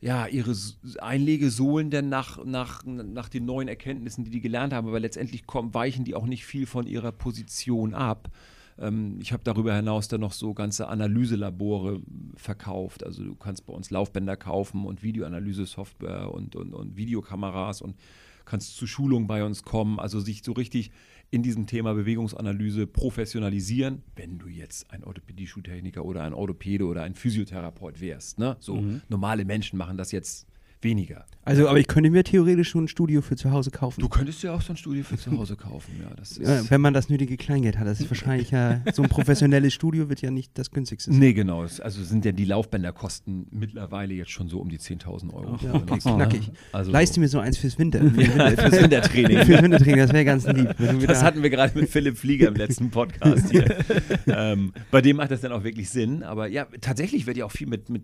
ja, 0.00 0.26
ihre 0.26 0.54
Einlegesohlen 1.00 1.90
denn 1.90 2.08
nach, 2.08 2.44
nach, 2.44 2.84
nach 2.84 3.28
den 3.28 3.44
neuen 3.46 3.68
Erkenntnissen, 3.68 4.24
die 4.24 4.30
die 4.30 4.40
gelernt 4.40 4.72
haben, 4.72 4.88
aber 4.88 5.00
letztendlich 5.00 5.46
kommen, 5.46 5.72
weichen 5.74 6.04
die 6.04 6.14
auch 6.14 6.26
nicht 6.26 6.44
viel 6.44 6.66
von 6.66 6.86
ihrer 6.86 7.12
Position 7.12 7.94
ab. 7.94 8.30
Ähm, 8.78 9.18
ich 9.20 9.32
habe 9.32 9.42
darüber 9.44 9.74
hinaus 9.74 10.08
dann 10.08 10.20
noch 10.20 10.32
so 10.32 10.54
ganze 10.54 10.88
Analyselabore 10.88 12.02
verkauft. 12.36 13.04
Also 13.04 13.24
du 13.24 13.34
kannst 13.34 13.66
bei 13.66 13.72
uns 13.72 13.90
Laufbänder 13.90 14.36
kaufen 14.36 14.84
und 14.84 15.02
Videoanalyse-Software 15.02 16.32
und, 16.32 16.56
und, 16.56 16.74
und 16.74 16.96
Videokameras 16.96 17.80
und 17.80 17.96
kannst 18.44 18.76
zu 18.76 18.86
Schulungen 18.86 19.26
bei 19.26 19.44
uns 19.44 19.62
kommen. 19.62 19.98
Also 19.98 20.20
sich 20.20 20.42
so 20.42 20.52
richtig 20.52 20.90
in 21.30 21.42
diesem 21.42 21.66
Thema 21.66 21.94
Bewegungsanalyse 21.94 22.86
professionalisieren, 22.86 24.02
wenn 24.14 24.38
du 24.38 24.48
jetzt 24.48 24.90
ein 24.90 25.04
Orthopädie-Schuhtechniker 25.04 26.04
oder 26.04 26.22
ein 26.22 26.32
Orthopäde 26.32 26.86
oder 26.86 27.02
ein 27.02 27.14
Physiotherapeut 27.14 28.00
wärst. 28.00 28.38
Ne? 28.38 28.56
So 28.60 28.82
normale 29.08 29.44
Menschen 29.44 29.76
machen 29.78 29.96
das 29.96 30.12
jetzt 30.12 30.46
weniger. 30.86 31.26
Also, 31.44 31.68
aber 31.68 31.78
ich 31.78 31.86
könnte 31.86 32.10
mir 32.10 32.24
theoretisch 32.24 32.70
schon 32.70 32.84
ein 32.84 32.88
Studio 32.88 33.22
für 33.22 33.36
zu 33.36 33.52
Hause 33.52 33.70
kaufen. 33.70 34.00
Du 34.00 34.08
könntest 34.08 34.42
ja 34.42 34.52
auch 34.52 34.60
so 34.60 34.72
ein 34.72 34.76
Studio 34.76 35.04
für 35.04 35.16
zu 35.16 35.30
Hause 35.30 35.54
kaufen. 35.54 35.92
Ja, 36.02 36.12
das 36.16 36.38
ist 36.38 36.70
wenn 36.70 36.80
man 36.80 36.92
das 36.92 37.08
nötige 37.08 37.36
Kleingeld 37.36 37.78
hat. 37.78 37.86
Das 37.86 38.00
ist 38.00 38.10
wahrscheinlich 38.10 38.50
ja, 38.50 38.80
so 38.92 39.04
ein 39.04 39.08
professionelles 39.08 39.72
Studio 39.72 40.08
wird 40.08 40.22
ja 40.22 40.32
nicht 40.32 40.58
das 40.58 40.72
günstigste 40.72 41.12
sein. 41.12 41.20
Nee, 41.20 41.34
genau. 41.34 41.60
Also 41.60 42.02
sind 42.02 42.24
ja 42.24 42.32
die 42.32 42.46
Laufbänder 42.46 42.92
kosten 42.92 43.46
mittlerweile 43.52 44.14
jetzt 44.14 44.32
schon 44.32 44.48
so 44.48 44.58
um 44.58 44.68
die 44.68 44.78
10.000 44.78 45.32
Euro. 45.32 45.56
Ja, 45.62 45.74
okay, 45.74 45.98
knackig. 45.98 46.50
Also 46.72 46.90
Leiste 46.90 47.20
mir 47.20 47.28
so 47.28 47.38
eins 47.38 47.58
fürs 47.58 47.78
Winter. 47.78 48.00
Für 48.00 48.16
Winter 48.16 48.50
fürs 48.50 48.82
Wintertraining. 48.82 49.36
Fürs 49.46 49.62
Wintertraining, 49.62 49.98
das 49.98 50.12
wäre 50.12 50.24
ganz 50.24 50.46
lieb. 50.48 50.74
Das 51.06 51.22
hatten 51.22 51.42
wir 51.42 51.50
gerade 51.50 51.78
mit 51.78 51.88
Philipp 51.88 52.18
Flieger 52.18 52.48
im 52.48 52.54
letzten 52.54 52.90
Podcast 52.90 53.50
hier. 53.50 53.76
ähm, 54.26 54.72
bei 54.90 55.00
dem 55.00 55.16
macht 55.16 55.30
das 55.30 55.42
dann 55.42 55.52
auch 55.52 55.62
wirklich 55.62 55.90
Sinn. 55.90 56.24
Aber 56.24 56.48
ja, 56.48 56.66
tatsächlich 56.80 57.26
wird 57.26 57.36
ja 57.36 57.44
auch 57.44 57.52
viel 57.52 57.68
mit, 57.68 57.88
mit 57.88 58.02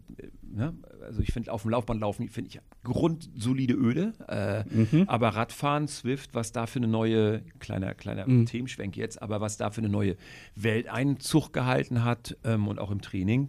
ne? 0.53 0.75
also 1.01 1.21
ich 1.21 1.33
finde 1.33 1.53
auf 1.53 1.62
dem 1.62 1.71
Laufband 1.73 2.01
laufen, 2.01 2.29
finde 2.29 2.49
ich 2.49 2.61
grundsolide 2.85 3.75
Öde. 3.75 4.13
Äh, 4.29 5.05
Aber 5.07 5.29
Radfahren, 5.29 5.87
Swift, 5.89 6.35
was 6.35 6.53
da 6.53 6.67
für 6.67 6.79
eine 6.79 6.89
neue, 6.89 7.43
kleiner, 7.61 7.95
kleiner 7.95 8.27
Themenschwenk 8.47 8.97
jetzt, 8.97 9.23
aber 9.23 9.41
was 9.41 9.57
da 9.57 9.71
für 9.71 9.81
eine 9.81 9.89
neue 9.89 10.17
Welteinzug 10.57 11.53
gehalten 11.53 12.05
hat 12.05 12.37
ähm, 12.45 12.69
und 12.69 12.79
auch 12.79 12.91
im 12.91 13.01
Training. 13.01 13.49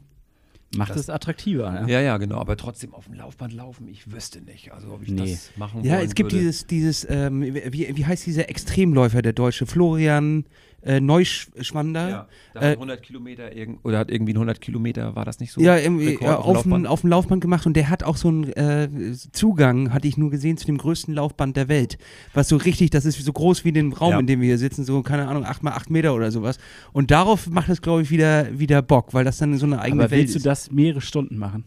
Macht 0.76 0.90
Das- 0.92 0.98
es 1.02 1.10
attraktiver. 1.10 1.66
Ja? 1.82 1.88
Ja, 1.88 2.02
ja, 2.02 2.18
genau. 2.18 2.38
Aber 2.40 2.58
trotzdem 2.58 2.94
auf 2.96 3.06
dem 3.06 3.14
Laufband 3.14 3.54
laufen, 3.54 3.88
ich 3.88 4.12
wüsste 4.12 4.42
nicht. 4.42 4.72
Also 4.74 4.92
ob 4.94 5.04
ich 5.04 5.10
Nee. 5.10 5.32
das 5.32 5.52
machen 5.56 5.84
ja, 5.84 5.98
wollen 5.98 6.08
es 6.08 6.16
gibt 6.16 6.32
würde. 6.32 6.44
dieses, 6.46 6.66
dieses 6.66 7.08
ähm, 7.10 7.42
wie, 7.44 7.96
wie 7.96 8.06
heißt 8.06 8.26
dieser 8.26 8.50
Extremläufer, 8.50 9.22
der 9.22 9.34
Deutsche? 9.34 9.68
Florian 9.68 10.46
äh, 10.86 11.00
Neuschwander. 11.00 12.10
Ja, 12.10 12.28
da 12.54 12.62
Äh, 12.62 12.66
hat 12.72 12.74
100 12.76 13.02
Kilometer 13.04 13.56
irgend, 13.56 13.80
oder 13.84 14.00
hat 14.00 14.12
irgendwie 14.12 14.32
einen 14.32 14.38
100 14.38 14.62
Kilometer, 14.62 15.16
war 15.16 15.26
das 15.26 15.40
nicht 15.40 15.52
so? 15.52 15.62
Ja, 15.62 15.78
irgendwie, 15.78 16.10
Rekord 16.10 16.24
ja, 16.30 16.38
auf 16.38 16.44
dem 16.44 16.50
auf, 16.56 16.62
dem, 16.64 16.70
Laufband? 16.72 16.88
auf 16.88 17.02
dem 17.02 17.10
Laufband 17.10 17.42
gemacht 17.42 17.66
und 17.66 17.74
der 17.76 17.90
hat 17.90 18.04
auch 18.04 18.18
so 18.18 18.28
einen 18.28 18.44
äh, 18.54 18.90
Zugang, 19.32 19.94
hatte 19.94 20.08
ich 20.08 20.18
nur 20.18 20.30
gesehen, 20.30 20.58
zu 20.58 20.66
dem 20.66 20.78
größten 20.78 21.14
Laufband 21.14 21.56
der 21.58 21.68
Welt. 21.70 21.98
Was 22.34 22.50
so 22.50 22.58
richtig, 22.58 22.90
das 22.90 23.06
ist 23.06 23.20
so 23.24 23.34
groß 23.34 23.66
wie 23.66 23.72
den 23.72 23.94
Raum, 23.94 24.12
Ja. 24.12 24.20
in 24.20 24.28
dem 24.28 24.42
wir 24.42 24.48
hier 24.48 24.58
sitzen, 24.58 24.84
so, 24.84 25.02
keine 25.04 25.28
Ahnung, 25.28 25.46
8 25.46 25.64
mal 25.64 25.72
8 25.72 25.90
Meter 25.90 26.14
oder 26.14 26.32
sowas. 26.32 26.58
Und 26.92 27.12
darauf 27.12 27.48
macht 27.50 27.70
es, 27.70 27.82
glaube 27.82 28.02
ich, 28.02 28.12
wieder, 28.12 28.60
wieder 28.60 28.82
Bock, 28.82 29.14
weil 29.14 29.24
das 29.26 29.38
dann 29.38 29.58
so 29.58 29.66
eine 29.66 29.80
eigene 29.80 30.04
Aber 30.04 30.12
Welt 30.12 30.22
willst 30.22 30.36
du 30.36 30.38
ist. 30.40 30.46
das 30.46 30.72
mehrere 30.72 31.02
Stunden 31.02 31.38
machen? 31.38 31.66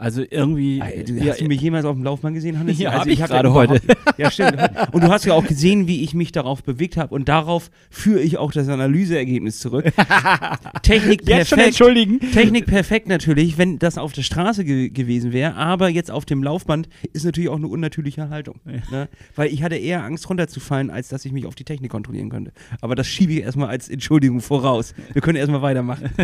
Also 0.00 0.22
irgendwie. 0.28 0.82
Du, 1.06 1.12
ja, 1.12 1.32
hast 1.32 1.42
du 1.42 1.44
mich 1.44 1.60
jemals 1.60 1.84
auf 1.84 1.94
dem 1.94 2.04
Laufband 2.04 2.34
gesehen, 2.34 2.58
Hannes? 2.58 2.78
Ja, 2.78 2.88
also 2.88 3.00
hab 3.02 3.06
ich 3.06 3.20
hab 3.20 3.28
gerade 3.28 3.52
heute. 3.52 3.82
Ja, 4.16 4.30
stimmt. 4.30 4.56
Und 4.92 5.04
du 5.04 5.08
hast 5.08 5.24
ja 5.24 5.34
auch 5.34 5.46
gesehen, 5.46 5.86
wie 5.88 6.02
ich 6.02 6.14
mich 6.14 6.32
darauf 6.32 6.62
bewegt 6.62 6.96
habe 6.96 7.14
und 7.14 7.28
darauf 7.28 7.70
führe 7.90 8.20
ich 8.20 8.38
auch 8.38 8.50
das 8.50 8.68
Analyseergebnis 8.68 9.60
zurück. 9.60 9.92
Technik 10.82 11.28
Jetzt 11.28 11.48
schon 11.48 11.58
perfekt. 11.58 11.80
entschuldigen. 11.80 12.20
Technik 12.32 12.66
perfekt 12.66 13.08
natürlich, 13.08 13.58
wenn 13.58 13.78
das 13.78 13.98
auf 13.98 14.12
der 14.12 14.22
Straße 14.22 14.64
ge 14.64 14.88
gewesen 14.88 15.32
wäre, 15.32 15.54
aber 15.54 15.88
jetzt 15.88 16.10
auf 16.10 16.24
dem 16.24 16.42
Laufband 16.42 16.88
ist 17.12 17.24
natürlich 17.24 17.50
auch 17.50 17.56
eine 17.56 17.68
unnatürliche 17.68 18.30
Haltung. 18.30 18.60
Ne? 18.64 19.08
Weil 19.36 19.52
ich 19.52 19.62
hatte 19.62 19.76
eher 19.76 20.02
Angst 20.02 20.28
runterzufallen, 20.28 20.90
als 20.90 21.08
dass 21.08 21.24
ich 21.24 21.32
mich 21.32 21.46
auf 21.46 21.54
die 21.54 21.64
Technik 21.64 21.90
kontrollieren 21.90 22.30
könnte. 22.30 22.52
Aber 22.80 22.94
das 22.94 23.06
schiebe 23.06 23.32
ich 23.32 23.40
erstmal 23.40 23.68
als 23.68 23.88
Entschuldigung 23.88 24.40
voraus. 24.40 24.94
Wir 25.12 25.20
können 25.20 25.36
erstmal 25.36 25.62
weitermachen. 25.62 26.10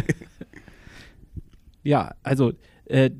Ja, 1.82 2.16
also 2.24 2.52
äh, 2.86 3.10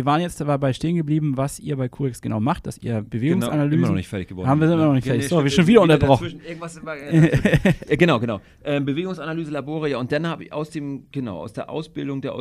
wir 0.00 0.06
waren 0.06 0.22
jetzt 0.22 0.40
dabei 0.40 0.72
stehen 0.72 0.96
geblieben, 0.96 1.36
was 1.36 1.60
ihr 1.60 1.76
bei 1.76 1.90
Curex 1.90 2.22
genau 2.22 2.40
macht, 2.40 2.66
dass 2.66 2.78
ihr 2.78 3.02
Bewegungsanalysen. 3.02 3.78
immer 3.78 3.88
noch 3.88 3.94
nicht 3.96 4.08
fertig 4.08 4.28
geworden. 4.28 4.48
Haben 4.48 4.60
wir 4.62 4.72
immer 4.72 4.86
noch 4.86 4.94
nicht 4.94 5.04
Ja, 5.06 5.12
fertig. 5.12 5.26
nee, 5.26 5.28
So, 5.28 5.44
wir 5.44 5.50
stimmt, 5.50 5.66
schon 5.66 5.66
wieder 5.66 5.82
irgendwie 5.82 5.94
unterbrochen. 5.94 6.40
immer, 6.80 6.96
äh, 6.96 7.96
genau, 7.98 8.18
genau. 8.18 8.40
Ähm, 8.64 8.86
Bewegungsanalyse, 8.86 9.50
Labore, 9.50 9.90
ja. 9.90 9.98
Und 9.98 10.10
dann 10.10 10.26
habe 10.26 10.44
ich 10.44 10.52
aus 10.54 10.70
dem, 10.70 11.04
genau, 11.12 11.40
aus 11.40 11.52
der 11.52 11.68
Ausbildung 11.68 12.22
der 12.22 12.34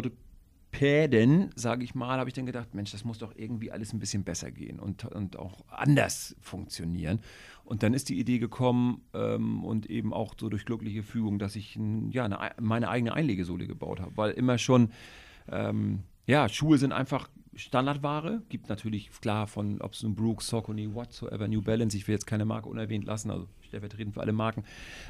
Päden, 0.72 1.50
sage 1.56 1.84
ich 1.84 1.96
mal, 1.96 2.18
habe 2.18 2.30
ich 2.30 2.34
dann 2.34 2.46
gedacht, 2.46 2.74
Mensch, 2.76 2.92
das 2.92 3.04
muss 3.04 3.18
doch 3.18 3.34
irgendwie 3.36 3.72
alles 3.74 3.92
ein 3.92 4.00
bisschen 4.00 4.24
besser 4.24 4.52
gehen 4.52 4.80
und, 4.80 5.04
und 5.04 5.38
auch 5.38 5.66
anders 5.68 6.38
funktionieren. 6.40 7.20
Und 7.66 7.84
dann 7.84 7.94
ist 7.94 8.08
die 8.08 8.18
Idee 8.20 8.40
gekommen 8.40 9.02
ähm, 9.14 9.66
und 9.66 9.90
eben 9.90 10.14
auch 10.14 10.36
so 10.40 10.48
durch 10.48 10.64
glückliche 10.64 11.04
Fügung, 11.04 11.40
dass 11.40 11.56
ich 11.58 11.78
ja, 12.12 12.24
eine, 12.24 12.38
meine 12.62 12.88
eigene 12.90 13.14
Einlegesohle 13.14 13.68
gebaut 13.68 14.00
habe, 14.00 14.16
weil 14.16 14.32
immer 14.32 14.58
schon, 14.58 14.92
ähm, 15.52 16.04
ja, 16.30 16.48
Schuhe 16.48 16.78
sind 16.78 16.92
einfach 16.92 17.28
Standardware. 17.56 18.44
Gibt 18.50 18.70
natürlich, 18.70 19.10
klar, 19.20 19.48
von 19.48 19.82
ob 19.82 19.94
es 19.94 20.04
nun 20.04 20.14
Brooks, 20.14 20.48
Saucony, 20.48 20.94
whatsoever, 20.94 21.48
New 21.48 21.64
Balance, 21.64 21.98
ich 21.98 22.08
will 22.08 22.14
jetzt 22.14 22.28
keine 22.28 22.46
Marke 22.46 22.70
unerwähnt 22.70 23.06
lassen, 23.06 23.32
also 23.32 23.48
stellvertretend 23.62 24.14
für 24.14 24.22
alle 24.22 24.32
Marken. 24.32 24.64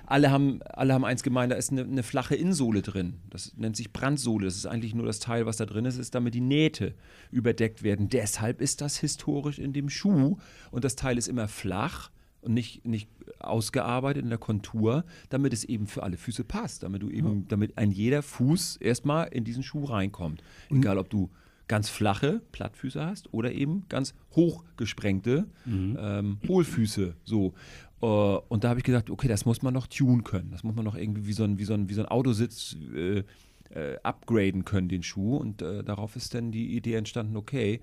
Alle 0.05 0.32
haben, 0.32 0.62
alle 0.63 0.93
haben 0.93 1.03
eins 1.03 1.21
gemeint, 1.21 1.51
da 1.51 1.58
ist 1.58 1.73
eine, 1.73 1.82
eine, 1.82 2.03
flache 2.03 2.36
Innensohle 2.36 2.82
drin. 2.82 3.15
Das 3.29 3.53
nennt 3.58 3.75
sich 3.75 3.91
Brandsohle. 3.91 4.45
Das 4.45 4.55
ist 4.55 4.65
eigentlich 4.65 4.95
nur 4.95 5.05
das 5.05 5.19
Teil, 5.19 5.45
was 5.45 5.58
da 5.58 5.65
drin 5.65 5.84
ist, 5.84 5.97
ist 5.97 6.15
damit 6.15 6.36
die 6.36 6.41
Nähte 6.41 6.95
überdeckt 7.32 7.84
werden. 7.84 8.08
Deshalb 8.08 8.62
ist 8.62 8.79
das 8.79 8.97
historisch 8.97 9.60
in 9.60 9.73
dem 9.73 9.89
Schuh 9.89 10.38
und 10.71 10.86
das 10.86 10.95
Teil 10.95 11.17
ist 11.17 11.27
immer 11.27 11.49
flach 11.49 12.12
und 12.41 12.54
nicht, 12.54 12.86
nicht 12.86 13.10
ausgearbeitet 13.39 14.23
in 14.23 14.30
der 14.30 14.38
Kontur, 14.38 15.04
damit 15.30 15.54
es 15.54 15.63
eben 15.63 15.88
für 15.88 16.04
alle 16.04 16.17
Füße 16.17 16.43
passt, 16.43 16.84
damit 16.84 17.02
du 17.02 17.10
eben, 17.10 17.47
damit 17.47 17.78
ein 17.78 17.91
jeder 17.91 18.21
Fuß 18.21 18.78
erstmal 18.78 19.28
in 19.28 19.43
diesen 19.43 19.63
Schuh 19.63 19.86
reinkommt. 19.86 20.41
Egal 20.69 20.97
ob 20.97 21.10
du 21.10 21.30
ganz 21.67 21.88
flache 21.88 22.41
Plattfüße 22.52 23.06
hast 23.06 23.34
oder 23.34 23.54
eben 23.54 23.86
ganz 23.88 24.13
hochgesprengte 24.36 25.47
mhm. 25.65 25.97
ähm, 25.99 26.38
Hohlfüße. 26.47 27.15
So. 27.23 27.54
Uh, 28.02 28.39
und 28.47 28.63
da 28.63 28.69
habe 28.69 28.80
ich 28.80 28.86
gesagt, 28.86 29.10
okay, 29.10 29.28
das 29.28 29.45
muss 29.45 29.62
man 29.62 29.73
noch 29.73 29.88
tunen 29.88 30.23
können. 30.23 30.52
Das 30.52 30.63
muss 30.63 30.75
man 30.75 30.86
noch 30.86 30.95
irgendwie 30.95 31.28
wie 31.28 31.34
so 31.34 31.43
ein, 31.43 31.60
wie 31.60 31.65
so 31.65 31.73
ein, 31.73 31.89
wie 31.89 31.93
so 31.93 32.02
ein 32.02 32.08
Autositz 32.08 32.75
äh, 32.95 33.23
äh, 33.71 33.97
upgraden 34.04 34.65
können, 34.65 34.88
den 34.88 35.04
Schuh. 35.04 35.38
Und 35.38 35.62
äh, 35.62 35.84
darauf 35.84 36.15
ist 36.15 36.34
dann 36.34 36.52
die 36.52 36.75
Idee 36.75 36.95
entstanden, 36.95 37.36
okay, 37.36 37.82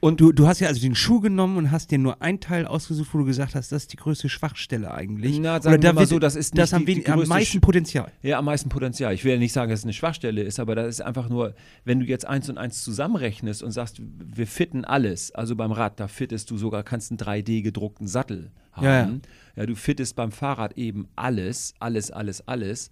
und 0.00 0.20
du, 0.20 0.32
du 0.32 0.46
hast 0.46 0.60
ja 0.60 0.68
also 0.68 0.80
den 0.80 0.94
Schuh 0.94 1.20
genommen 1.20 1.58
und 1.58 1.70
hast 1.70 1.90
dir 1.90 1.98
nur 1.98 2.22
ein 2.22 2.40
Teil 2.40 2.66
ausgesucht, 2.66 3.10
wo 3.12 3.18
du 3.18 3.24
gesagt 3.26 3.54
hast, 3.54 3.70
das 3.70 3.82
ist 3.82 3.92
die 3.92 3.98
größte 3.98 4.30
Schwachstelle 4.30 4.92
eigentlich. 4.92 5.38
Na, 5.38 5.60
sagen 5.60 5.74
Oder 5.74 5.82
wir 5.82 5.92
mal 5.92 6.06
so, 6.06 6.18
das 6.18 6.36
ist 6.36 6.54
nicht 6.54 6.62
das 6.62 6.70
die, 6.70 6.76
am, 6.76 6.86
die 6.86 7.06
am 7.06 7.28
meisten 7.28 7.60
Potenzial. 7.60 8.10
Ja, 8.22 8.38
am 8.38 8.46
meisten 8.46 8.70
Potenzial. 8.70 9.12
Ich 9.12 9.24
will 9.24 9.32
ja 9.32 9.38
nicht 9.38 9.52
sagen, 9.52 9.70
dass 9.70 9.80
es 9.80 9.84
eine 9.84 9.92
Schwachstelle 9.92 10.42
ist, 10.42 10.58
aber 10.58 10.74
das 10.74 10.88
ist 10.88 11.00
einfach 11.02 11.28
nur, 11.28 11.54
wenn 11.84 12.00
du 12.00 12.06
jetzt 12.06 12.26
eins 12.26 12.48
und 12.48 12.56
eins 12.56 12.82
zusammenrechnest 12.82 13.62
und 13.62 13.72
sagst, 13.72 14.00
wir 14.00 14.46
fitten 14.46 14.86
alles, 14.86 15.32
also 15.32 15.54
beim 15.54 15.72
Rad, 15.72 16.00
da 16.00 16.08
fittest 16.08 16.50
du 16.50 16.56
sogar, 16.56 16.82
kannst 16.82 17.10
einen 17.10 17.18
3D 17.18 17.62
gedruckten 17.62 18.08
Sattel 18.08 18.52
haben. 18.72 18.84
Ja, 18.84 19.00
ja. 19.02 19.18
ja 19.56 19.66
du 19.66 19.74
fittest 19.74 20.16
beim 20.16 20.32
Fahrrad 20.32 20.78
eben 20.78 21.08
alles, 21.14 21.74
alles, 21.78 22.10
alles, 22.10 22.48
alles. 22.48 22.90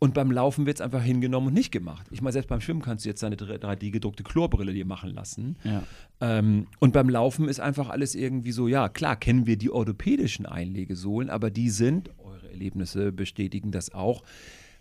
Und 0.00 0.14
beim 0.14 0.30
Laufen 0.30 0.64
wird 0.64 0.76
es 0.76 0.80
einfach 0.80 1.02
hingenommen 1.02 1.48
und 1.48 1.54
nicht 1.54 1.72
gemacht. 1.72 2.06
Ich 2.12 2.22
meine, 2.22 2.32
selbst 2.32 2.48
beim 2.48 2.60
Schwimmen 2.60 2.82
kannst 2.82 3.04
du 3.04 3.08
jetzt 3.08 3.22
deine 3.22 3.34
3D-gedruckte 3.34 4.22
Chlorbrille 4.22 4.72
dir 4.72 4.86
machen 4.86 5.10
lassen. 5.10 5.56
Ja. 5.64 5.82
Ähm, 6.20 6.68
und 6.78 6.92
beim 6.92 7.08
Laufen 7.08 7.48
ist 7.48 7.58
einfach 7.58 7.88
alles 7.88 8.14
irgendwie 8.14 8.52
so, 8.52 8.68
ja, 8.68 8.88
klar, 8.88 9.16
kennen 9.16 9.46
wir 9.46 9.56
die 9.56 9.70
orthopädischen 9.70 10.46
Einlegesohlen, 10.46 11.30
aber 11.30 11.50
die 11.50 11.70
sind, 11.70 12.10
eure 12.18 12.48
Erlebnisse 12.48 13.10
bestätigen 13.10 13.72
das 13.72 13.92
auch, 13.92 14.22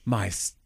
meist 0.06 0.58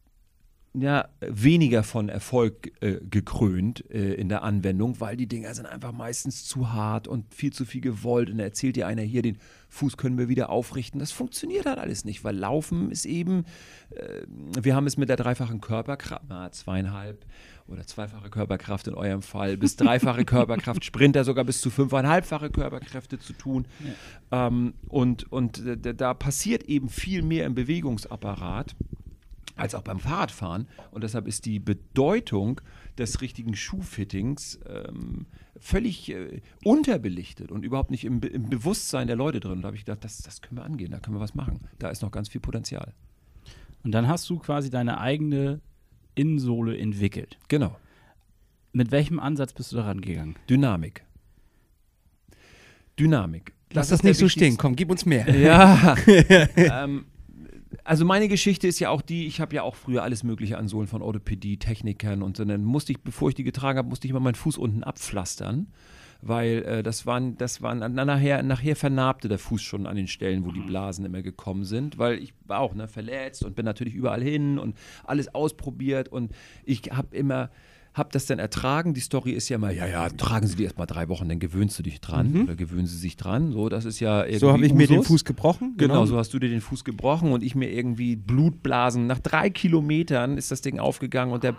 ja, 0.73 1.09
weniger 1.19 1.83
von 1.83 2.07
Erfolg 2.07 2.71
äh, 2.81 2.99
gekrönt 3.09 3.83
äh, 3.91 4.13
in 4.13 4.29
der 4.29 4.43
Anwendung, 4.43 5.01
weil 5.01 5.17
die 5.17 5.27
Dinger 5.27 5.53
sind 5.53 5.65
einfach 5.65 5.91
meistens 5.91 6.45
zu 6.45 6.71
hart 6.71 7.09
und 7.09 7.33
viel 7.33 7.51
zu 7.51 7.65
viel 7.65 7.81
gewollt. 7.81 8.29
Und 8.29 8.37
da 8.37 8.45
erzählt 8.45 8.77
dir 8.77 8.87
einer 8.87 9.01
hier, 9.01 9.21
den 9.21 9.37
Fuß 9.67 9.97
können 9.97 10.17
wir 10.17 10.29
wieder 10.29 10.49
aufrichten. 10.49 10.99
Das 10.99 11.11
funktioniert 11.11 11.65
halt 11.65 11.77
alles 11.77 12.05
nicht, 12.05 12.23
weil 12.23 12.37
Laufen 12.37 12.89
ist 12.89 13.05
eben, 13.05 13.43
äh, 13.89 14.21
wir 14.61 14.73
haben 14.73 14.87
es 14.87 14.95
mit 14.95 15.09
der 15.09 15.17
dreifachen 15.17 15.59
Körperkraft, 15.59 16.23
na, 16.29 16.49
zweieinhalb 16.53 17.25
oder 17.67 17.85
zweifache 17.85 18.29
Körperkraft 18.29 18.87
in 18.87 18.93
eurem 18.93 19.21
Fall, 19.21 19.57
bis 19.57 19.75
dreifache 19.75 20.23
Körperkraft, 20.23 20.85
Sprinter 20.85 21.25
sogar 21.25 21.43
bis 21.43 21.59
zu 21.59 21.69
fünfeinhalbfache 21.69 22.49
Körperkräfte 22.49 23.19
zu 23.19 23.33
tun. 23.33 23.67
Ja. 24.31 24.47
Ähm, 24.47 24.73
und 24.87 25.29
und 25.31 25.61
da 25.81 26.13
passiert 26.13 26.63
eben 26.63 26.87
viel 26.87 27.23
mehr 27.23 27.45
im 27.45 27.55
Bewegungsapparat 27.55 28.75
als 29.55 29.75
auch 29.75 29.81
beim 29.81 29.99
Fahrradfahren. 29.99 30.67
Und 30.91 31.03
deshalb 31.03 31.27
ist 31.27 31.45
die 31.45 31.59
Bedeutung 31.59 32.61
des 32.97 33.21
richtigen 33.21 33.55
Schuhfittings 33.55 34.59
ähm, 34.67 35.25
völlig 35.59 36.09
äh, 36.09 36.41
unterbelichtet 36.63 37.51
und 37.51 37.63
überhaupt 37.63 37.91
nicht 37.91 38.03
im, 38.03 38.21
im, 38.21 38.49
Bewusstsein 38.49 39.07
der 39.07 39.15
Leute 39.15 39.39
drin. 39.39 39.53
Und 39.53 39.61
da 39.61 39.67
habe 39.67 39.77
ich 39.77 39.85
gedacht, 39.85 40.03
das, 40.03 40.17
das 40.17 40.41
können 40.41 40.59
wir 40.59 40.65
angehen, 40.65 40.91
da 40.91 40.99
können 40.99 41.15
wir 41.15 41.21
was 41.21 41.35
machen. 41.35 41.59
Da 41.79 41.89
ist 41.89 42.01
noch 42.01 42.11
ganz 42.11 42.29
viel 42.29 42.41
Potenzial. 42.41 42.93
Und 43.83 43.91
dann 43.91 44.07
hast 44.07 44.29
du 44.29 44.37
quasi 44.37 44.69
deine 44.69 44.99
eigene 44.99 45.61
Innensohle 46.15 46.77
entwickelt. 46.77 47.37
Genau. 47.47 47.75
Mit 48.73 48.91
welchem 48.91 49.19
Ansatz 49.19 49.53
bist 49.53 49.71
du 49.71 49.77
daran 49.77 50.01
gegangen? 50.01 50.35
Dynamik. 50.49 51.03
Dynamik. 52.99 53.53
Lass 53.73 53.89
das, 53.89 53.99
das 53.99 54.03
nicht 54.03 54.17
so 54.17 54.27
stehen, 54.27 54.57
komm, 54.57 54.75
gib 54.75 54.91
uns 54.91 55.05
mehr. 55.05 55.29
Ja. 55.33 55.95
ähm, 56.05 57.05
also 57.83 58.05
meine 58.05 58.27
Geschichte 58.27 58.67
ist 58.67 58.79
ja 58.79 58.89
auch 58.89 59.01
die, 59.01 59.27
ich 59.27 59.39
habe 59.39 59.55
ja 59.55 59.63
auch 59.63 59.75
früher 59.75 60.03
alles 60.03 60.23
mögliche 60.23 60.57
an 60.57 60.67
Sohlen 60.67 60.87
von 60.87 61.01
Orthopädie, 61.01 61.57
Technikern 61.57 62.21
und 62.21 62.37
so, 62.37 62.45
dann 62.45 62.63
musste 62.63 62.91
ich, 62.91 63.01
bevor 63.01 63.29
ich 63.29 63.35
die 63.35 63.43
getragen 63.43 63.77
habe, 63.77 63.89
musste 63.89 64.07
ich 64.07 64.11
immer 64.11 64.19
meinen 64.19 64.35
Fuß 64.35 64.57
unten 64.57 64.83
abpflastern, 64.83 65.67
weil 66.21 66.63
äh, 66.63 66.83
das 66.83 67.05
waren, 67.05 67.37
das 67.37 67.61
waren, 67.61 67.79
na, 67.79 68.05
nachher, 68.05 68.43
nachher 68.43 68.75
vernarbte 68.75 69.27
der 69.27 69.39
Fuß 69.39 69.61
schon 69.61 69.87
an 69.87 69.95
den 69.95 70.07
Stellen, 70.07 70.45
wo 70.45 70.51
die 70.51 70.59
Blasen 70.59 71.05
immer 71.05 71.21
gekommen 71.21 71.63
sind, 71.63 71.97
weil 71.97 72.19
ich 72.19 72.33
war 72.45 72.59
auch 72.59 72.75
ne, 72.75 72.87
verletzt 72.87 73.43
und 73.43 73.55
bin 73.55 73.65
natürlich 73.65 73.95
überall 73.95 74.21
hin 74.21 74.59
und 74.59 74.77
alles 75.03 75.33
ausprobiert 75.33 76.09
und 76.09 76.31
ich 76.65 76.81
habe 76.91 77.15
immer 77.15 77.49
habe 77.93 78.09
das 78.11 78.25
dann 78.25 78.39
ertragen. 78.39 78.93
Die 78.93 79.01
Story 79.01 79.31
ist 79.31 79.49
ja 79.49 79.57
mal, 79.57 79.75
ja, 79.75 79.85
ja, 79.85 80.09
tragen 80.09 80.47
Sie 80.47 80.55
die 80.55 80.63
erst 80.63 80.77
mal 80.77 80.85
drei 80.85 81.09
Wochen, 81.09 81.27
dann 81.27 81.39
gewöhnst 81.39 81.77
du 81.77 81.83
dich 81.83 81.99
dran 81.99 82.31
mhm. 82.31 82.43
oder 82.43 82.55
gewöhnen 82.55 82.87
Sie 82.87 82.97
sich 82.97 83.17
dran. 83.17 83.51
So, 83.51 83.67
das 83.67 83.85
ist 83.85 83.99
ja 83.99 84.21
irgendwie. 84.23 84.39
So 84.39 84.51
habe 84.51 84.65
ich 84.65 84.71
Usus. 84.71 84.77
mir 84.77 84.87
den 84.87 85.03
Fuß 85.03 85.25
gebrochen. 85.25 85.75
Genau. 85.77 85.95
genau, 85.95 86.05
so 86.05 86.17
hast 86.17 86.33
du 86.33 86.39
dir 86.39 86.49
den 86.49 86.61
Fuß 86.61 86.83
gebrochen 86.83 87.31
und 87.31 87.43
ich 87.43 87.55
mir 87.55 87.69
irgendwie 87.69 88.15
Blutblasen. 88.15 89.07
Nach 89.07 89.19
drei 89.19 89.49
Kilometern 89.49 90.37
ist 90.37 90.51
das 90.51 90.61
Ding 90.61 90.79
aufgegangen 90.79 91.33
und 91.33 91.43
der 91.43 91.55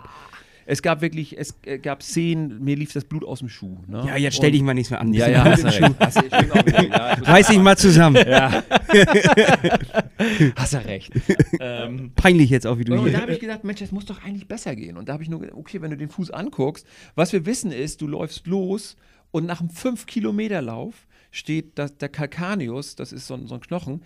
es 0.65 0.81
gab 0.81 1.01
wirklich, 1.01 1.37
es 1.37 1.55
äh, 1.65 1.77
gab 1.77 2.03
Szenen, 2.03 2.63
mir 2.63 2.75
lief 2.75 2.93
das 2.93 3.05
Blut 3.05 3.23
aus 3.25 3.39
dem 3.39 3.49
Schuh. 3.49 3.77
Ne? 3.87 4.03
Ja, 4.07 4.17
jetzt 4.17 4.37
stell 4.37 4.51
dich 4.51 4.61
mal 4.61 4.73
nicht 4.73 4.91
mehr 4.91 5.01
an. 5.01 5.13
Ja, 5.13 5.27
ja, 5.27 5.43
hast 5.43 5.65
recht. 5.65 5.95
Hast, 5.99 6.15
ja, 6.15 7.13
Reiß 7.23 7.47
dich 7.47 7.59
mal 7.59 7.77
zusammen. 7.77 8.23
Ja. 8.27 8.63
hast 10.55 10.73
du 10.73 10.85
recht. 10.85 11.11
Ähm, 11.59 12.11
Peinlich 12.15 12.49
jetzt 12.49 12.65
auch, 12.67 12.77
wie 12.77 12.85
du 12.85 12.93
und 12.93 12.99
hier. 12.99 13.07
Und 13.07 13.13
da 13.13 13.21
habe 13.21 13.33
ich 13.33 13.39
gedacht, 13.39 13.63
Mensch, 13.63 13.79
das 13.79 13.91
muss 13.91 14.05
doch 14.05 14.23
eigentlich 14.23 14.47
besser 14.47 14.75
gehen. 14.75 14.97
Und 14.97 15.09
da 15.09 15.13
habe 15.13 15.23
ich 15.23 15.29
nur 15.29 15.39
gedacht, 15.39 15.57
okay, 15.57 15.81
wenn 15.81 15.91
du 15.91 15.97
den 15.97 16.09
Fuß 16.09 16.31
anguckst, 16.31 16.85
was 17.15 17.33
wir 17.33 17.45
wissen 17.45 17.71
ist, 17.71 18.01
du 18.01 18.07
läufst 18.07 18.47
los 18.47 18.95
und 19.31 19.45
nach 19.45 19.59
einem 19.59 19.69
5-Kilometer-Lauf 19.69 21.07
steht 21.31 21.77
das, 21.79 21.97
der 21.97 22.09
Calcaneus, 22.09 22.95
das 22.95 23.11
ist 23.11 23.27
so, 23.27 23.37
so 23.47 23.55
ein 23.55 23.61
Knochen, 23.61 24.03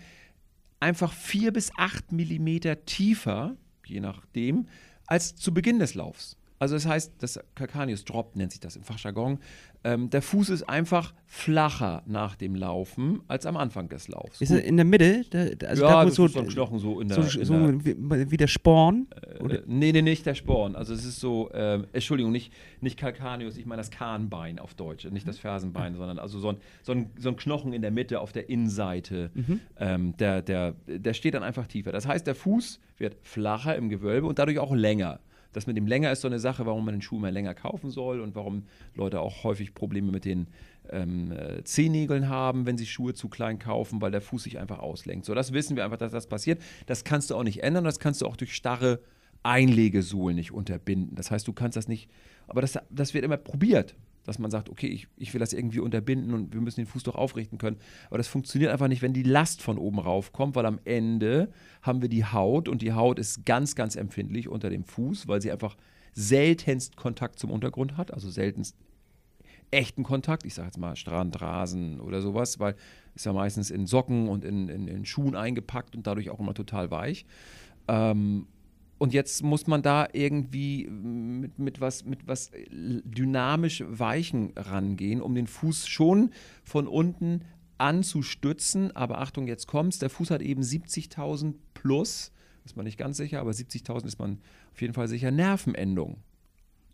einfach 0.80 1.12
4 1.12 1.52
bis 1.52 1.70
8 1.76 2.12
Millimeter 2.12 2.84
tiefer, 2.84 3.56
je 3.84 4.00
nachdem, 4.00 4.66
als 5.06 5.36
zu 5.36 5.52
Beginn 5.52 5.78
des 5.78 5.94
Laufs. 5.94 6.37
Also 6.58 6.74
das 6.74 6.86
heißt, 6.86 7.14
das 7.20 7.38
Calcaneus 7.54 8.04
Drop 8.04 8.34
nennt 8.34 8.52
sich 8.52 8.60
das 8.60 8.76
im 8.76 8.82
Fachjargon. 8.82 9.38
Ähm, 9.84 10.10
der 10.10 10.22
Fuß 10.22 10.50
ist 10.50 10.68
einfach 10.68 11.14
flacher 11.24 12.02
nach 12.06 12.34
dem 12.34 12.56
Laufen 12.56 13.20
als 13.28 13.46
am 13.46 13.56
Anfang 13.56 13.88
des 13.88 14.08
Laufs. 14.08 14.40
Ist 14.40 14.50
er 14.50 14.64
in 14.64 14.76
der 14.76 14.84
Mitte? 14.84 15.24
Da, 15.30 15.66
also 15.68 15.84
ja, 15.84 16.04
da, 16.04 16.10
so, 16.10 16.26
so 16.26 16.40
ein 16.40 16.48
Knochen 16.48 16.80
so 16.80 17.00
in 17.00 17.08
der... 17.08 17.22
So, 17.22 17.38
in 17.38 17.44
so 17.46 17.54
der, 17.54 17.84
wie, 17.84 18.30
wie, 18.32 18.36
der 18.36 18.48
Sporn? 18.48 19.06
Äh, 19.22 19.42
oder? 19.42 19.62
Nee, 19.66 19.92
nee, 19.92 20.02
nicht 20.02 20.26
der 20.26 20.34
Sporn. 20.34 20.74
Also 20.74 20.94
es 20.94 21.04
ist 21.04 21.20
so, 21.20 21.48
äh, 21.50 21.80
Entschuldigung, 21.92 22.32
nicht, 22.32 22.52
nicht 22.80 22.98
Calcaneus, 22.98 23.56
ich 23.56 23.66
meine 23.66 23.80
das 23.80 23.92
Kahnbein 23.92 24.58
auf 24.58 24.74
Deutsch, 24.74 25.04
nicht 25.04 25.28
das 25.28 25.38
Fersenbein, 25.38 25.92
mhm. 25.92 25.98
sondern 25.98 26.18
also 26.18 26.40
so 26.40 26.48
ein, 26.48 26.56
so, 26.82 26.92
ein, 26.92 27.10
so 27.16 27.28
ein 27.28 27.36
Knochen 27.36 27.72
in 27.72 27.82
der 27.82 27.92
Mitte 27.92 28.20
auf 28.20 28.32
der 28.32 28.48
Innenseite. 28.48 29.30
Mhm. 29.34 29.60
Ähm, 29.78 30.16
der, 30.16 30.42
der, 30.42 30.74
der 30.88 31.14
steht 31.14 31.34
dann 31.34 31.44
einfach 31.44 31.68
tiefer. 31.68 31.92
Das 31.92 32.04
heißt, 32.04 32.26
der 32.26 32.34
Fuß 32.34 32.80
wird 32.96 33.16
flacher 33.22 33.76
im 33.76 33.88
Gewölbe 33.90 34.26
und 34.26 34.40
dadurch 34.40 34.58
auch 34.58 34.74
länger. 34.74 35.20
Das 35.52 35.66
mit 35.66 35.76
dem 35.76 35.86
länger 35.86 36.12
ist 36.12 36.20
so 36.20 36.28
eine 36.28 36.38
Sache, 36.38 36.66
warum 36.66 36.84
man 36.84 36.94
den 36.94 37.02
Schuh 37.02 37.16
immer 37.16 37.30
länger 37.30 37.54
kaufen 37.54 37.90
soll 37.90 38.20
und 38.20 38.34
warum 38.34 38.64
Leute 38.94 39.20
auch 39.20 39.44
häufig 39.44 39.74
Probleme 39.74 40.12
mit 40.12 40.24
den 40.24 40.48
ähm, 40.90 41.32
äh, 41.32 41.64
Zehennägeln 41.64 42.28
haben, 42.28 42.66
wenn 42.66 42.76
sie 42.76 42.86
Schuhe 42.86 43.14
zu 43.14 43.28
klein 43.28 43.58
kaufen, 43.58 44.00
weil 44.02 44.10
der 44.10 44.20
Fuß 44.20 44.42
sich 44.42 44.58
einfach 44.58 44.78
auslenkt. 44.78 45.24
So, 45.24 45.34
das 45.34 45.52
wissen 45.52 45.76
wir 45.76 45.84
einfach, 45.84 45.98
dass 45.98 46.12
das 46.12 46.26
passiert. 46.26 46.60
Das 46.86 47.04
kannst 47.04 47.30
du 47.30 47.36
auch 47.36 47.44
nicht 47.44 47.62
ändern, 47.62 47.84
das 47.84 47.98
kannst 47.98 48.20
du 48.20 48.26
auch 48.26 48.36
durch 48.36 48.54
starre 48.54 49.00
Einlegesohlen 49.42 50.36
nicht 50.36 50.52
unterbinden. 50.52 51.14
Das 51.14 51.30
heißt, 51.30 51.46
du 51.48 51.52
kannst 51.52 51.76
das 51.76 51.88
nicht, 51.88 52.10
aber 52.46 52.60
das, 52.60 52.78
das 52.90 53.14
wird 53.14 53.24
immer 53.24 53.36
probiert 53.36 53.94
dass 54.28 54.38
man 54.38 54.50
sagt, 54.50 54.68
okay, 54.68 54.86
ich, 54.86 55.08
ich 55.16 55.32
will 55.32 55.40
das 55.40 55.52
irgendwie 55.52 55.80
unterbinden 55.80 56.34
und 56.34 56.52
wir 56.52 56.60
müssen 56.60 56.80
den 56.80 56.86
Fuß 56.86 57.02
doch 57.02 57.14
aufrichten 57.14 57.56
können. 57.56 57.78
Aber 58.08 58.18
das 58.18 58.28
funktioniert 58.28 58.70
einfach 58.70 58.88
nicht, 58.88 59.00
wenn 59.00 59.14
die 59.14 59.22
Last 59.22 59.62
von 59.62 59.78
oben 59.78 59.98
rauf 59.98 60.32
kommt, 60.32 60.54
weil 60.54 60.66
am 60.66 60.78
Ende 60.84 61.50
haben 61.82 62.02
wir 62.02 62.10
die 62.10 62.26
Haut 62.26 62.68
und 62.68 62.82
die 62.82 62.92
Haut 62.92 63.18
ist 63.18 63.46
ganz, 63.46 63.74
ganz 63.74 63.96
empfindlich 63.96 64.48
unter 64.48 64.68
dem 64.68 64.84
Fuß, 64.84 65.28
weil 65.28 65.40
sie 65.40 65.50
einfach 65.50 65.76
seltenst 66.12 66.96
Kontakt 66.96 67.38
zum 67.38 67.50
Untergrund 67.50 67.96
hat, 67.96 68.12
also 68.12 68.28
seltenst 68.28 68.76
echten 69.70 70.02
Kontakt, 70.02 70.44
ich 70.44 70.54
sage 70.54 70.68
jetzt 70.68 70.78
mal 70.78 70.96
Strand, 70.96 71.40
Rasen 71.40 72.00
oder 72.00 72.20
sowas, 72.20 72.58
weil 72.58 72.74
ist 73.14 73.26
ja 73.26 73.32
meistens 73.32 73.70
in 73.70 73.86
Socken 73.86 74.28
und 74.28 74.44
in, 74.44 74.68
in, 74.68 74.88
in 74.88 75.04
Schuhen 75.04 75.36
eingepackt 75.36 75.96
und 75.96 76.06
dadurch 76.06 76.30
auch 76.30 76.38
immer 76.38 76.54
total 76.54 76.90
weich. 76.90 77.24
Ähm, 77.88 78.46
und 78.98 79.14
jetzt 79.14 79.42
muss 79.42 79.66
man 79.66 79.82
da 79.82 80.08
irgendwie 80.12 80.86
mit, 80.88 81.58
mit, 81.58 81.80
was, 81.80 82.04
mit 82.04 82.26
was 82.26 82.50
dynamisch 82.70 83.84
Weichen 83.86 84.52
rangehen, 84.56 85.22
um 85.22 85.34
den 85.34 85.46
Fuß 85.46 85.86
schon 85.86 86.30
von 86.64 86.88
unten 86.88 87.44
anzustützen. 87.78 88.94
Aber 88.96 89.20
Achtung, 89.20 89.46
jetzt 89.46 89.68
kommt's. 89.68 90.00
Der 90.00 90.10
Fuß 90.10 90.30
hat 90.30 90.42
eben 90.42 90.62
70.000 90.62 91.54
plus, 91.74 92.32
ist 92.64 92.76
man 92.76 92.84
nicht 92.84 92.98
ganz 92.98 93.16
sicher, 93.16 93.40
aber 93.40 93.52
70.000 93.52 94.06
ist 94.06 94.18
man 94.18 94.40
auf 94.72 94.80
jeden 94.82 94.94
Fall 94.94 95.06
sicher, 95.06 95.30
Nervenendung. 95.30 96.18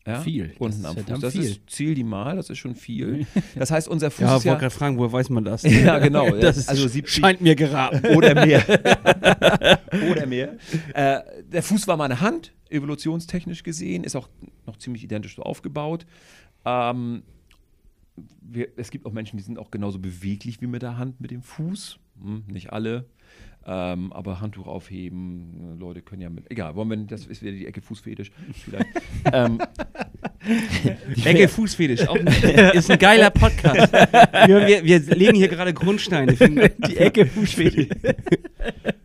Ja? 0.06 0.20
Viel. 0.20 0.54
Unten 0.58 0.82
Das 0.82 0.90
am 0.90 0.98
ist 0.98 1.04
Fuß. 1.04 1.20
Das 1.20 1.32
verdammt 1.32 1.50
ist 1.50 1.70
Ziel 1.70 1.94
die 1.94 2.04
Mal, 2.04 2.36
das 2.36 2.50
ist 2.50 2.58
schon 2.58 2.74
viel. 2.74 3.26
Das 3.54 3.70
heißt, 3.70 3.88
unser 3.88 4.10
Fuß 4.10 4.20
Ja, 4.20 4.26
ist 4.26 4.44
wollte 4.44 4.48
ja. 4.48 4.54
gerade 4.56 4.74
fragen, 4.74 4.98
woher 4.98 5.12
weiß 5.12 5.30
man 5.30 5.44
das? 5.44 5.62
Ja, 5.84 5.98
genau. 5.98 6.26
ja. 6.26 6.36
Das 6.36 6.56
ist, 6.56 6.68
also 6.68 6.86
70 6.86 7.12
scheint 7.12 7.40
mir 7.40 7.54
geraten. 7.54 8.06
oder 8.16 8.34
mehr. 8.34 8.62
oder 10.10 10.26
mehr. 10.26 10.56
Äh, 10.92 11.20
der 11.50 11.62
Fuß 11.62 11.86
war 11.88 11.96
meine 11.96 12.20
Hand, 12.20 12.52
evolutionstechnisch 12.68 13.62
gesehen, 13.62 14.04
ist 14.04 14.16
auch 14.16 14.28
noch 14.66 14.76
ziemlich 14.76 15.04
identisch 15.04 15.36
so 15.36 15.42
aufgebaut. 15.42 16.04
Ähm, 16.64 17.22
wir, 18.42 18.68
es 18.76 18.90
gibt 18.90 19.06
auch 19.06 19.12
Menschen, 19.12 19.36
die 19.38 19.42
sind 19.42 19.58
auch 19.58 19.70
genauso 19.70 19.98
beweglich 19.98 20.60
wie 20.60 20.66
mit 20.66 20.82
der 20.82 20.98
Hand, 20.98 21.20
mit 21.20 21.30
dem 21.30 21.42
Fuß. 21.42 21.98
Hm, 22.22 22.44
nicht 22.46 22.72
alle. 22.72 23.06
Ähm, 23.66 24.12
aber 24.12 24.40
Handtuch 24.40 24.66
aufheben, 24.66 25.78
Leute 25.78 26.02
können 26.02 26.20
ja 26.20 26.28
mit. 26.28 26.50
Egal, 26.50 26.74
wollen 26.76 26.90
wir, 26.90 26.96
das 26.98 27.26
ist 27.26 27.42
wieder 27.42 27.52
die 27.52 27.66
Ecke 27.66 27.80
Fußfetisch. 27.80 28.30
Vielleicht. 28.52 28.86
ähm, 29.32 29.58
Ecke 31.24 31.48
Fußfetisch, 31.48 32.06
auch 32.06 32.16
ist 32.16 32.90
ein 32.90 32.98
geiler 32.98 33.30
Podcast. 33.30 33.92
Wir, 34.46 34.84
wir, 34.84 35.00
legen 35.16 35.36
hier 35.36 35.48
gerade 35.48 35.72
Grundsteine. 35.72 36.36
Für 36.36 36.48
Die 36.88 36.96
Ecke 36.96 37.26
Fußfetisch. 37.26 37.88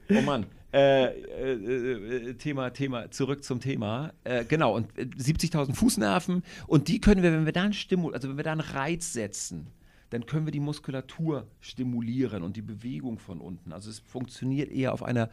Oh 0.09 0.21
Mann. 0.21 0.45
Äh, 0.71 1.05
äh, 1.05 1.09
äh, 1.53 2.33
Thema, 2.35 2.69
Thema, 2.69 3.09
zurück 3.09 3.43
zum 3.43 3.59
Thema. 3.59 4.13
Äh, 4.23 4.45
genau, 4.45 4.75
und 4.75 4.85
äh, 4.99 5.03
70.000 5.03 5.73
Fußnerven 5.73 6.43
und 6.67 6.87
die 6.89 7.01
können 7.01 7.23
wir, 7.23 7.31
wenn 7.31 7.45
wir 7.45 7.53
da 7.53 7.63
einen 7.63 7.73
Stimul, 7.73 8.13
also 8.13 8.29
wenn 8.29 8.37
wir 8.37 8.43
da 8.43 8.51
einen 8.51 8.61
Reiz 8.61 9.13
setzen, 9.13 9.67
dann 10.09 10.25
können 10.25 10.45
wir 10.45 10.51
die 10.51 10.59
Muskulatur 10.59 11.47
stimulieren 11.59 12.43
und 12.43 12.55
die 12.55 12.61
Bewegung 12.61 13.19
von 13.19 13.39
unten. 13.39 13.73
Also 13.73 13.89
es 13.89 13.99
funktioniert 13.99 14.71
eher 14.71 14.93
auf 14.93 15.03
einer 15.03 15.29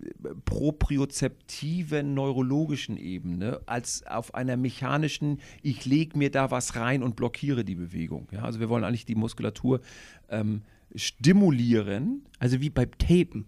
äh, 0.00 0.34
propriozeptiven 0.44 2.14
neurologischen 2.14 2.96
Ebene 2.96 3.60
als 3.66 4.06
auf 4.06 4.34
einer 4.34 4.56
mechanischen, 4.56 5.40
ich 5.62 5.84
lege 5.84 6.16
mir 6.16 6.30
da 6.30 6.50
was 6.50 6.76
rein 6.76 7.02
und 7.02 7.16
blockiere 7.16 7.64
die 7.64 7.74
Bewegung. 7.74 8.28
Ja, 8.30 8.42
also 8.42 8.60
wir 8.60 8.68
wollen 8.68 8.84
eigentlich 8.84 9.06
die 9.06 9.14
Muskulatur 9.14 9.80
ähm, 10.28 10.62
stimulieren, 10.94 12.24
Also 12.38 12.60
wie 12.60 12.70
beim 12.70 12.90
Tapen. 12.98 13.46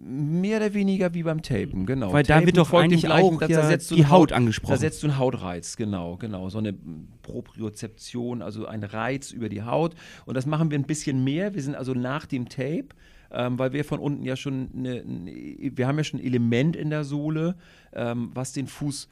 Mehr 0.00 0.58
oder 0.58 0.72
weniger 0.74 1.12
wie 1.14 1.22
beim 1.24 1.42
Tapen, 1.42 1.84
genau. 1.84 2.12
Weil 2.12 2.22
da 2.22 2.34
Tapen 2.34 2.46
wird 2.46 2.56
doch 2.56 2.72
eigentlich 2.72 3.02
gleichen, 3.02 3.34
auch 3.36 3.40
da- 3.40 3.46
ja 3.48 3.68
da 3.68 3.76
die 3.76 4.06
Haut 4.06 4.30
Da 4.30 4.36
angesprochen. 4.36 4.76
setzt 4.78 5.02
du 5.02 5.08
einen 5.08 5.18
Hautreiz, 5.18 5.76
genau, 5.76 6.16
genau. 6.16 6.48
So 6.48 6.58
eine 6.58 6.74
Propriozeption, 7.22 8.42
also 8.42 8.66
ein 8.66 8.84
Reiz 8.84 9.30
über 9.32 9.48
die 9.48 9.62
Haut. 9.62 9.94
Und 10.26 10.36
das 10.36 10.46
machen 10.46 10.70
wir 10.70 10.78
ein 10.78 10.84
bisschen 10.86 11.24
mehr. 11.24 11.54
Wir 11.54 11.62
sind 11.62 11.74
also 11.74 11.94
nach 11.94 12.26
dem 12.26 12.48
Tape, 12.48 12.88
ähm, 13.30 13.58
weil 13.58 13.72
wir 13.72 13.84
von 13.84 13.98
unten 13.98 14.22
ja 14.24 14.36
schon, 14.36 14.68
eine, 14.74 15.02
wir 15.76 15.86
haben 15.86 15.98
ja 15.98 16.04
schon 16.04 16.20
ein 16.20 16.24
Element 16.26 16.76
in 16.76 16.90
der 16.90 17.04
Sohle, 17.04 17.56
ähm, 17.92 18.30
was 18.34 18.52
den 18.52 18.66
Fuß 18.66 19.08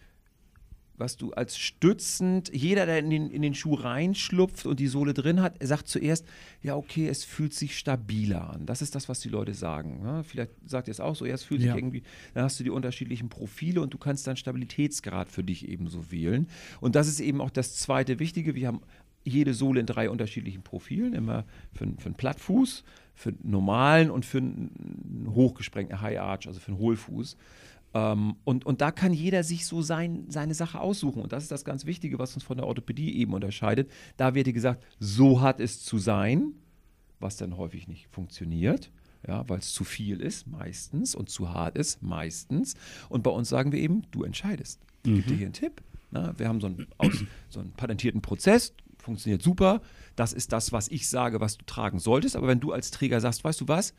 was 0.99 1.16
du 1.16 1.32
als 1.32 1.59
stützend, 1.59 2.51
jeder, 2.55 2.86
der 2.86 2.99
in 3.01 3.11
den, 3.11 3.30
in 3.30 3.42
den 3.42 3.55
Schuh 3.55 3.74
reinschlupft 3.74 4.66
und 4.66 4.80
die 4.80 4.86
Sohle 4.86 5.14
drin 5.14 5.40
hat, 5.42 5.57
sagt 5.62 5.88
zuerst, 5.88 6.26
ja, 6.62 6.76
okay, 6.76 7.09
es 7.09 7.24
fühlt 7.24 7.55
sich 7.55 7.76
stabiler 7.78 8.51
an. 8.51 8.66
Das 8.66 8.82
ist 8.82 8.94
das, 8.94 9.09
was 9.09 9.20
die 9.20 9.28
Leute 9.28 9.55
sagen. 9.55 10.01
Ja, 10.05 10.22
vielleicht 10.22 10.53
sagt 10.66 10.88
ihr 10.88 10.92
es 10.92 11.01
auch 11.01 11.14
so, 11.16 11.26
ja, 11.26 11.34
es 11.34 11.42
fühlt 11.44 11.61
Ja. 11.62 11.72
sich 11.72 11.82
irgendwie, 11.82 12.03
dann 12.34 12.44
hast 12.44 12.59
du 12.61 12.64
die 12.64 12.70
unterschiedlichen 12.70 13.28
Profile 13.28 13.80
und 13.80 13.92
du 13.94 13.99
kannst 13.99 14.26
dann 14.26 14.36
Stabilitätsgrad 14.36 15.30
für 15.30 15.42
dich 15.44 15.68
ebenso 15.68 16.11
wählen. 16.11 16.49
Und 16.80 16.94
das 16.97 17.09
ist 17.09 17.20
eben 17.20 17.40
auch 17.40 17.51
das 17.51 17.76
zweite 17.76 18.18
Wichtige. 18.18 18.55
Wir 18.55 18.68
haben 18.68 18.80
jede 19.24 19.55
Sohle 19.55 19.80
in 19.80 19.86
drei 19.86 20.09
unterschiedlichen 20.09 20.62
Profilen, 20.62 21.12
immer 21.12 21.44
für, 21.72 21.84
einen- 21.84 21.99
für 21.99 22.07
einen 22.07 22.14
Plattfuß, 22.14 22.84
für 23.14 23.30
einen 23.30 23.38
normalen 23.42 24.11
und 24.11 24.24
für 24.24 24.38
einen 24.38 25.26
hochgesprengten 25.34 26.01
High 26.01 26.20
Arch, 26.20 26.47
also 26.47 26.61
für 26.61 26.68
einen 26.72 26.78
Hohlfuß. 26.78 27.36
Ähm, 27.97 28.36
und, 28.44 28.66
und 28.66 28.82
da 28.82 28.90
kann 28.90 29.14
jeder 29.14 29.42
sich 29.42 29.64
so 29.64 29.80
sein, 29.80 30.26
seine 30.28 30.53
Sache 30.53 30.80
aussuchen. 30.80 31.22
Und 31.22 31.32
das 31.32 31.44
ist 31.44 31.53
das 31.53 31.64
ganz 31.64 31.86
Wichtige, 31.86 32.18
was 32.18 32.34
uns 32.34 32.44
von 32.44 32.59
der 32.59 32.66
Orthopädie 32.66 33.16
eben 33.16 33.32
unterscheidet. 33.32 33.90
Da 34.18 34.34
wird 34.34 34.47
dir 34.47 34.53
gesagt, 34.53 34.84
so 35.01 35.40
hat 35.40 35.61
es 35.61 35.82
zu 35.82 35.97
sein, 35.97 36.53
was 37.20 37.38
dann 37.38 37.57
häufig 37.57 37.88
nicht 37.88 38.09
funktioniert. 38.09 38.92
Ja, 39.26 39.49
weil 39.49 39.59
es 39.59 39.72
zu 39.72 39.82
viel 39.82 40.20
ist, 40.20 40.47
meistens, 40.47 41.16
und 41.16 41.30
zu 41.30 41.53
hart 41.53 41.76
ist, 41.76 42.01
meistens. 42.01 42.74
Und 43.09 43.22
bei 43.24 43.30
uns 43.30 43.49
sagen 43.49 43.72
wir 43.72 43.80
eben, 43.80 44.03
du 44.12 44.22
entscheidest. 44.22 44.80
Ich 45.05 45.14
gebe 45.14 45.22
dir 45.22 45.36
hier 45.36 45.47
einen 45.47 45.53
Tipp. 45.53 45.82
Na, 46.12 46.38
wir 46.38 46.47
haben 46.47 46.61
so 46.61 46.68
einen, 46.68 46.86
aus, 46.99 47.24
so 47.49 47.59
einen 47.59 47.72
patentierten 47.72 48.20
Prozess, 48.20 48.72
funktioniert 48.99 49.42
super. 49.42 49.80
Das 50.14 50.32
ist 50.32 50.53
das, 50.53 50.70
was 50.70 50.86
ich 50.88 51.09
sage, 51.09 51.40
was 51.40 51.59
du 51.59 51.64
tragen 51.64 51.99
solltest. 51.99 52.36
Aber 52.36 52.47
wenn 52.47 52.61
du 52.61 52.70
als 52.70 52.92
Träger 52.92 53.20
sagst, 53.20 53.42
weißt 53.42 53.62
du 53.62 53.66
was, 53.66 53.94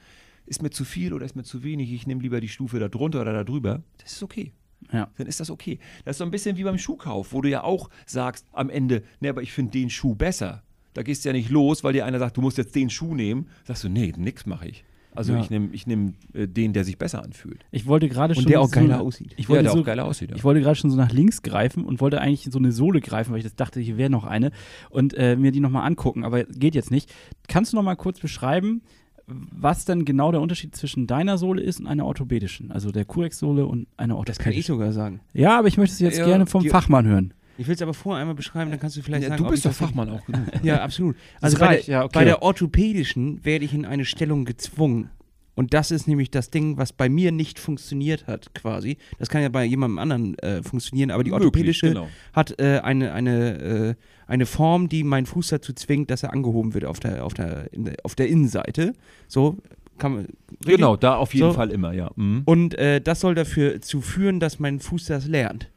ist 0.47 0.61
mir 0.61 0.69
zu 0.69 0.83
viel 0.85 1.13
oder 1.13 1.25
ist 1.25 1.35
mir 1.35 1.43
zu 1.43 1.63
wenig, 1.63 1.91
ich 1.91 2.07
nehme 2.07 2.21
lieber 2.21 2.39
die 2.41 2.47
Stufe 2.47 2.79
da 2.79 2.87
drunter 2.87 3.21
oder 3.21 3.33
da 3.33 3.43
drüber, 3.43 3.83
das 4.01 4.13
ist 4.13 4.23
okay. 4.23 4.53
Ja. 4.91 5.09
Dann 5.17 5.27
ist 5.27 5.39
das 5.39 5.49
okay. 5.49 5.79
Das 6.05 6.15
ist 6.15 6.17
so 6.19 6.23
ein 6.23 6.31
bisschen 6.31 6.55
wie 6.57 6.63
beim 6.63 6.77
Schuhkauf, 6.77 7.33
wo 7.33 7.41
du 7.41 7.49
ja 7.49 7.63
auch 7.63 7.89
sagst 8.05 8.45
am 8.53 8.69
Ende, 8.69 9.03
ne, 9.19 9.29
aber 9.29 9.41
ich 9.41 9.51
finde 9.51 9.71
den 9.71 9.89
Schuh 9.89 10.15
besser. 10.15 10.63
Da 10.93 11.03
gehst 11.03 11.25
du 11.25 11.29
ja 11.29 11.33
nicht 11.33 11.49
los, 11.49 11.83
weil 11.83 11.93
dir 11.93 12.05
einer 12.05 12.19
sagt, 12.19 12.37
du 12.37 12.41
musst 12.41 12.57
jetzt 12.57 12.75
den 12.75 12.89
Schuh 12.89 13.13
nehmen. 13.13 13.47
Sagst 13.65 13.83
du, 13.83 13.89
nee, 13.89 14.13
nix 14.17 14.45
mache 14.45 14.67
ich. 14.69 14.83
Also 15.13 15.33
Ja. 15.33 15.41
ich 15.41 15.49
nehme 15.49 15.69
ich 15.71 15.87
nehm, 15.87 16.13
äh, 16.33 16.47
den, 16.47 16.73
der 16.73 16.83
sich 16.83 16.97
besser 16.99 17.23
anfühlt. 17.23 17.65
Ich 17.71 17.87
wollte 17.87 18.07
gerade 18.07 18.35
schon. 18.35 18.43
Und 18.45 18.49
der 18.51 18.61
auch 18.61 18.67
so 18.67 18.79
geiler 18.79 19.01
aussieht. 19.01 19.33
Ich 19.37 19.49
wollte 19.49 19.63
der 19.63 19.71
so, 19.73 19.79
auch 19.79 19.83
geiler 19.83 20.05
aussieht. 20.05 20.29
Ja. 20.29 20.35
Ich 20.37 20.43
wollte 20.43 20.61
gerade 20.61 20.75
schon 20.75 20.91
so 20.91 20.95
nach 20.97 21.11
links 21.11 21.41
greifen 21.41 21.85
und 21.85 21.99
wollte 22.01 22.21
eigentlich 22.21 22.45
in 22.45 22.51
so 22.51 22.59
eine 22.59 22.71
Sohle 22.71 23.01
greifen, 23.01 23.31
weil 23.31 23.39
ich 23.39 23.43
das 23.43 23.55
dachte, 23.55 23.79
hier 23.79 23.97
wäre 23.97 24.11
noch 24.11 24.25
eine 24.25 24.51
und 24.91 25.15
äh, 25.15 25.35
mir 25.35 25.51
die 25.51 25.59
nochmal 25.59 25.87
angucken, 25.87 26.23
aber 26.23 26.43
geht 26.43 26.75
jetzt 26.75 26.91
nicht. 26.91 27.11
Kannst 27.47 27.73
du 27.73 27.77
noch 27.77 27.83
mal 27.83 27.95
kurz 27.95 28.19
beschreiben, 28.19 28.83
was 29.27 29.83
denn 29.85 30.05
genau 30.05 30.31
der 30.31 30.39
Unterschied 30.41 30.75
zwischen 30.75 31.05
deiner 31.05 31.37
Sohle 31.37 31.61
ist 31.61 31.79
und 31.79 31.87
einer 31.87 32.05
orthopädischen? 32.05 32.71
Also 32.71 32.91
der 32.91 33.05
Curex-Sohle 33.05 33.65
und 33.65 33.87
einer 33.97 34.15
Das 34.25 34.37
kann 34.39 34.53
ich 34.53 34.59
orthopädischen. 34.69 34.75
sogar 34.75 34.91
sagen. 34.93 35.19
Ja, 35.33 35.59
aber 35.59 35.67
ich 35.67 35.77
möchte 35.77 35.93
es 35.93 35.99
jetzt 35.99 36.17
Ja, 36.19 36.25
gerne 36.25 36.45
vom 36.45 36.63
die- 36.63 36.69
Fachmann 36.69 37.05
hören. 37.05 37.33
Ich 37.59 37.67
will 37.67 37.73
es 37.73 37.81
aber 37.81 37.95
vorher 37.95 38.21
einmal 38.21 38.35
beschreiben, 38.35 38.69
dann 38.69 38.79
kannst 38.79 38.95
du 38.97 39.01
vielleicht 39.01 39.23
Ja, 39.23 39.29
sagen, 39.29 39.43
du 39.43 39.49
bist 39.49 39.65
doch 39.65 39.71
Fachmann 39.73 40.09
auch 40.11 40.23
genug. 40.25 40.45
Ja, 40.63 40.83
absolut. 40.83 41.15
Das 41.41 41.55
Also 41.55 41.57
bei 41.65 41.81
ja, 41.81 42.03
okay. 42.03 42.11
bei 42.13 42.23
der 42.23 42.43
orthopädischen 42.43 43.43
werde 43.43 43.65
ich 43.65 43.73
in 43.73 43.83
eine 43.85 44.05
Stellung 44.05 44.45
gezwungen. 44.45 45.09
Und 45.57 45.73
das 45.73 45.89
ist 45.89 46.07
nämlich 46.07 46.29
das 46.29 46.51
Ding, 46.51 46.77
was 46.77 46.93
bei 46.93 47.09
mir 47.09 47.31
nicht 47.31 47.57
funktioniert 47.57 48.27
hat, 48.27 48.53
quasi. 48.53 48.97
Das 49.17 49.27
kann 49.27 49.41
ja 49.41 49.49
bei 49.49 49.65
jemandem 49.65 49.97
anderen 49.97 50.37
äh, 50.37 50.61
funktionieren, 50.61 51.09
aber 51.09 51.23
die 51.23 51.31
Möglich, 51.31 51.47
orthopädische 51.47 51.87
genau. 51.87 52.07
hat 52.31 52.61
äh, 52.61 52.77
eine, 52.83 53.11
eine, 53.11 53.57
äh, 53.57 53.95
eine 54.27 54.45
Form, 54.45 54.87
die 54.87 55.03
meinen 55.03 55.25
Fuß 55.25 55.47
dazu 55.47 55.73
zwingt, 55.73 56.11
dass 56.11 56.21
er 56.21 56.31
angehoben 56.31 56.75
wird 56.75 56.85
auf 56.85 56.99
der, 56.99 57.25
auf 57.25 57.33
der, 57.33 57.73
in 57.73 57.91
auf 58.03 58.13
der 58.13 58.27
Innenseite. 58.27 58.93
So 59.27 59.57
kann 59.97 60.13
man. 60.13 60.27
Genau, 60.63 60.95
da 60.95 61.15
auf 61.15 61.33
jeden 61.33 61.47
So. 61.47 61.53
Fall 61.53 61.71
immer, 61.71 61.91
ja. 61.91 62.11
Mhm. 62.15 62.43
Und 62.45 62.75
äh, 62.75 63.01
das 63.01 63.21
soll 63.21 63.33
dafür 63.33 63.81
zu 63.81 64.01
führen, 64.01 64.39
dass 64.39 64.59
mein 64.59 64.79
Fuß 64.79 65.05
das 65.05 65.25
lernt. 65.25 65.71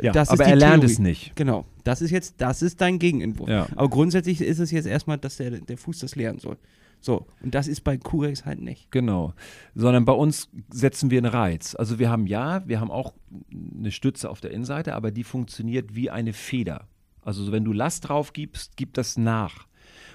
ja 0.00 0.12
das 0.12 0.28
aber 0.28 0.44
er 0.44 0.54
lernt 0.54 0.82
Theorie. 0.82 0.92
es 0.92 0.98
nicht. 1.00 1.34
Genau. 1.34 1.64
Das 1.82 2.00
ist 2.00 2.12
jetzt, 2.12 2.36
das 2.38 2.62
ist 2.62 2.80
dein 2.80 3.00
Gegenentwurf. 3.00 3.48
Ja. 3.48 3.66
Aber 3.74 3.88
grundsätzlich 3.88 4.40
ist 4.40 4.60
es 4.60 4.70
jetzt 4.70 4.86
erstmal, 4.86 5.18
dass 5.18 5.38
der, 5.38 5.50
der 5.50 5.78
Fuß 5.78 5.98
das 5.98 6.14
lernen 6.14 6.38
soll. 6.38 6.58
So. 7.00 7.26
Und 7.42 7.54
das 7.54 7.68
ist 7.68 7.82
bei 7.82 7.96
Curex 7.96 8.44
halt 8.44 8.60
nicht. 8.60 8.90
Genau. 8.90 9.34
Sondern 9.74 10.04
bei 10.04 10.12
uns 10.12 10.48
setzen 10.70 11.10
wir 11.10 11.18
einen 11.18 11.32
Reiz. 11.32 11.74
Also 11.74 11.98
wir 11.98 12.10
haben 12.10 12.26
ja, 12.26 12.66
wir 12.66 12.80
haben 12.80 12.90
auch 12.90 13.14
eine 13.52 13.90
Stütze 13.90 14.30
auf 14.30 14.40
der 14.40 14.50
Innenseite, 14.50 14.94
aber 14.94 15.10
die 15.10 15.24
funktioniert 15.24 15.94
wie 15.94 16.10
eine 16.10 16.32
Feder. 16.32 16.88
Also 17.22 17.44
so, 17.44 17.52
wenn 17.52 17.64
du 17.64 17.72
Last 17.72 18.08
drauf 18.08 18.32
gibst, 18.32 18.76
gibt 18.76 18.96
das 18.98 19.16
nach. 19.16 19.68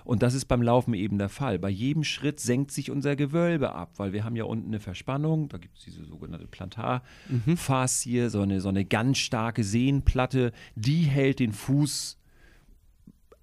Und 0.06 0.22
das 0.22 0.34
ist 0.34 0.46
beim 0.46 0.62
Laufen 0.62 0.94
eben 0.94 1.18
der 1.18 1.30
Fall. 1.30 1.60
Bei 1.60 1.70
jedem 1.70 2.04
Schritt 2.04 2.40
senkt 2.40 2.72
sich 2.72 2.92
unser 2.92 3.16
Gewölbe 3.16 3.74
ab, 3.74 3.94
weil 3.98 4.14
wir 4.14 4.24
haben 4.24 4.36
ja 4.36 4.44
unten 4.44 4.68
eine 4.68 4.80
Verspannung, 4.80 5.50
da 5.50 5.58
gibt 5.58 5.78
es 5.78 5.86
diese 5.86 6.04
sogenannte 6.04 6.48
Plantarfaszie, 6.48 8.30
so, 8.30 8.42
eine, 8.42 8.60
so 8.60 8.70
eine 8.70 8.86
ganz 8.86 9.20
starke 9.20 9.64
Sehnenplatte, 9.64 10.52
die 10.76 11.04
hält 11.04 11.40
den 11.40 11.54
Fuß 11.54 12.18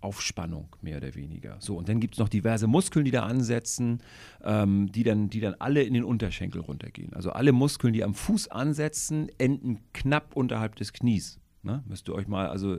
auf 0.01 0.23
Spannung, 0.23 0.69
mehr 0.81 0.97
oder 0.97 1.15
weniger. 1.15 1.57
So, 1.61 1.77
und 1.77 1.89
dann 1.89 2.01
gibt 2.01 2.15
es 2.15 2.19
noch 2.19 2.29
diverse 2.29 2.67
Muskeln, 2.67 3.05
die 3.05 3.11
da 3.11 3.25
ansetzen, 3.25 4.01
ähm, 4.43 4.91
die, 4.93 5.03
dann, 5.03 5.29
die 5.29 5.41
dann 5.41 5.55
alle 5.59 5.83
in 5.83 5.95
den 5.95 6.05
Unterschenkel 6.05 6.61
runtergehen. 6.61 7.13
Also 7.13 7.31
alle 7.33 7.53
Muskeln, 7.53 7.93
die 7.93 8.03
am 8.03 8.15
Fuß 8.15 8.49
ansetzen, 8.49 9.29
enden 9.39 9.79
knapp 9.93 10.37
unterhalb 10.37 10.77
des 10.77 10.93
Knies. 10.93 11.39
Ne? 11.63 11.85
Müsst 11.87 12.09
ihr 12.09 12.15
euch 12.15 12.27
mal, 12.27 12.49
also 12.49 12.79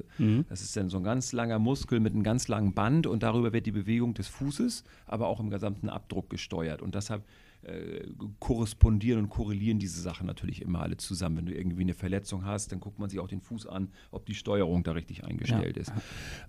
das 0.49 0.61
ist 0.61 0.75
dann 0.75 0.89
so 0.89 0.97
ein 0.97 1.03
ganz 1.03 1.33
langer 1.33 1.59
Muskel 1.59 1.99
mit 1.99 2.13
einem 2.13 2.23
ganz 2.23 2.47
langen 2.47 2.73
Band 2.73 3.05
und 3.05 3.21
darüber 3.21 3.53
wird 3.53 3.67
die 3.67 3.71
Bewegung 3.71 4.15
des 4.15 4.27
Fußes, 4.27 4.83
aber 5.05 5.27
auch 5.27 5.39
im 5.39 5.51
gesamten 5.51 5.87
Abdruck 5.87 6.31
gesteuert. 6.31 6.81
Und 6.81 6.95
deshalb 6.95 7.23
äh, 7.63 8.07
korrespondieren 8.39 9.23
und 9.23 9.29
korrelieren 9.29 9.79
diese 9.79 10.01
Sachen 10.01 10.25
natürlich 10.27 10.61
immer 10.61 10.81
alle 10.81 10.97
zusammen. 10.97 11.37
Wenn 11.37 11.45
du 11.45 11.55
irgendwie 11.55 11.83
eine 11.83 11.93
Verletzung 11.93 12.45
hast, 12.45 12.71
dann 12.71 12.79
guckt 12.79 12.99
man 12.99 13.09
sich 13.09 13.19
auch 13.19 13.27
den 13.27 13.41
Fuß 13.41 13.67
an, 13.67 13.89
ob 14.09 14.25
die 14.25 14.33
Steuerung 14.33 14.83
da 14.83 14.93
richtig 14.93 15.23
eingestellt 15.23 15.77
ist. 15.77 15.93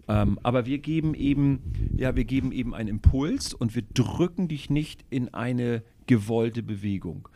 Ähm, 0.09 0.39
aber 0.43 0.67
wir 0.67 0.79
geben 0.79 1.15
eben, 1.15 1.73
ja, 1.97 2.17
wir 2.17 2.25
geben 2.25 2.53
eben 2.53 2.75
einen 2.75 2.89
Impuls 2.89 3.53
und 3.53 3.75
wir 3.75 3.83
drücken 3.83 4.49
dich 4.49 4.71
nicht 4.71 5.05
in 5.11 5.33
eine 5.35 5.83
gewollte 6.07 6.63
Bewegung. 6.63 7.29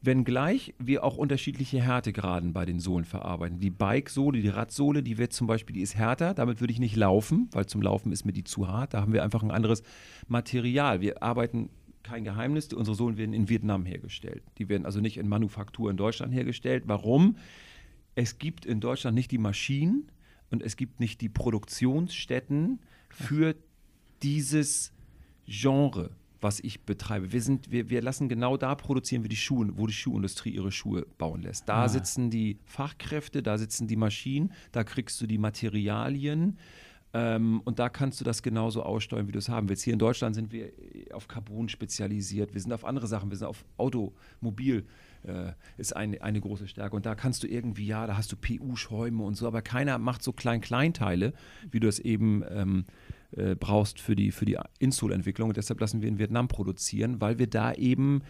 Wenngleich 0.00 0.74
wir 0.78 1.02
auch 1.02 1.16
unterschiedliche 1.16 1.80
Härtegraden 1.80 2.52
bei 2.52 2.64
den 2.64 2.78
Sohlen 2.78 3.04
verarbeiten. 3.04 3.58
Die 3.58 3.70
Bike-Sohle, 3.70 4.40
die 4.40 4.48
Radsohle, 4.48 5.02
die 5.02 5.18
wird 5.18 5.32
zum 5.32 5.48
Beispiel, 5.48 5.74
die 5.74 5.82
ist 5.82 5.96
härter, 5.96 6.34
damit 6.34 6.60
würde 6.60 6.72
ich 6.72 6.78
nicht 6.78 6.94
laufen, 6.94 7.48
weil 7.50 7.66
zum 7.66 7.82
Laufen 7.82 8.12
ist 8.12 8.24
mir 8.24 8.32
die 8.32 8.44
zu 8.44 8.68
hart. 8.68 8.94
Da 8.94 9.00
haben 9.00 9.12
wir 9.12 9.24
einfach 9.24 9.42
ein 9.42 9.50
anderes 9.50 9.82
Material. 10.28 11.00
Wir 11.00 11.20
arbeiten 11.24 11.70
kein 12.02 12.24
Geheimnis, 12.24 12.72
unsere 12.72 12.96
Sohlen 12.96 13.16
werden 13.16 13.32
in 13.32 13.48
Vietnam 13.48 13.84
hergestellt. 13.84 14.42
Die 14.58 14.68
werden 14.68 14.86
also 14.86 15.00
nicht 15.00 15.16
in 15.16 15.28
Manufaktur 15.28 15.90
in 15.90 15.96
Deutschland 15.96 16.32
hergestellt. 16.32 16.84
Warum? 16.86 17.36
Es 18.14 18.38
gibt 18.38 18.66
in 18.66 18.80
Deutschland 18.80 19.14
nicht 19.14 19.30
die 19.30 19.38
Maschinen 19.38 20.10
und 20.50 20.62
es 20.62 20.76
gibt 20.76 21.00
nicht 21.00 21.20
die 21.20 21.28
Produktionsstätten 21.28 22.80
für 23.10 23.54
dieses 24.22 24.92
Genre 25.46 26.10
was 26.40 26.60
ich 26.60 26.84
betreibe. 26.84 27.32
Wir, 27.32 27.42
sind, 27.42 27.70
wir, 27.70 27.90
wir 27.90 28.02
lassen 28.02 28.28
genau 28.28 28.56
da 28.56 28.74
produzieren 28.74 29.22
wir 29.22 29.28
die 29.28 29.36
Schuhe, 29.36 29.70
wo 29.76 29.86
die 29.86 29.92
Schuhindustrie 29.92 30.50
ihre 30.50 30.70
Schuhe 30.70 31.06
bauen 31.18 31.42
lässt. 31.42 31.68
Da 31.68 31.84
ah. 31.84 31.88
sitzen 31.88 32.30
die 32.30 32.58
Fachkräfte, 32.64 33.42
da 33.42 33.58
sitzen 33.58 33.88
die 33.88 33.96
Maschinen, 33.96 34.52
da 34.72 34.84
kriegst 34.84 35.20
du 35.20 35.26
die 35.26 35.38
Materialien. 35.38 36.58
Ähm, 37.14 37.60
und 37.64 37.78
da 37.78 37.88
kannst 37.88 38.20
du 38.20 38.24
das 38.24 38.42
genauso 38.42 38.82
aussteuern, 38.82 39.28
wie 39.28 39.32
du 39.32 39.38
es 39.38 39.48
haben 39.48 39.68
willst. 39.68 39.82
Hier 39.82 39.94
in 39.94 39.98
Deutschland 39.98 40.34
sind 40.34 40.52
wir 40.52 40.72
auf 41.12 41.26
Carbon 41.26 41.68
spezialisiert, 41.68 42.52
wir 42.52 42.60
sind 42.60 42.72
auf 42.72 42.84
andere 42.84 43.06
Sachen, 43.06 43.30
wir 43.30 43.36
sind 43.38 43.46
auf 43.46 43.64
Automobil, 43.78 44.84
äh, 45.24 45.52
ist 45.78 45.96
eine, 45.96 46.20
eine 46.22 46.40
große 46.40 46.68
Stärke. 46.68 46.94
Und 46.94 47.06
da 47.06 47.14
kannst 47.14 47.42
du 47.42 47.46
irgendwie, 47.46 47.86
ja, 47.86 48.06
da 48.06 48.16
hast 48.16 48.30
du 48.32 48.36
PU-Schäume 48.36 49.22
und 49.22 49.36
so, 49.36 49.46
aber 49.46 49.62
keiner 49.62 49.98
macht 49.98 50.22
so 50.22 50.32
Klein-Kleinteile, 50.32 51.32
wie 51.70 51.80
du 51.80 51.88
es 51.88 51.98
eben 51.98 52.44
ähm, 52.50 52.84
äh, 53.32 53.54
brauchst 53.54 54.00
für 54.00 54.14
die, 54.14 54.30
für 54.30 54.44
die 54.44 54.58
Insole-Entwicklung. 54.78 55.48
Und 55.48 55.56
deshalb 55.56 55.80
lassen 55.80 56.02
wir 56.02 56.08
in 56.08 56.18
Vietnam 56.18 56.48
produzieren, 56.48 57.20
weil 57.20 57.38
wir 57.38 57.46
da 57.46 57.72
eben 57.72 58.22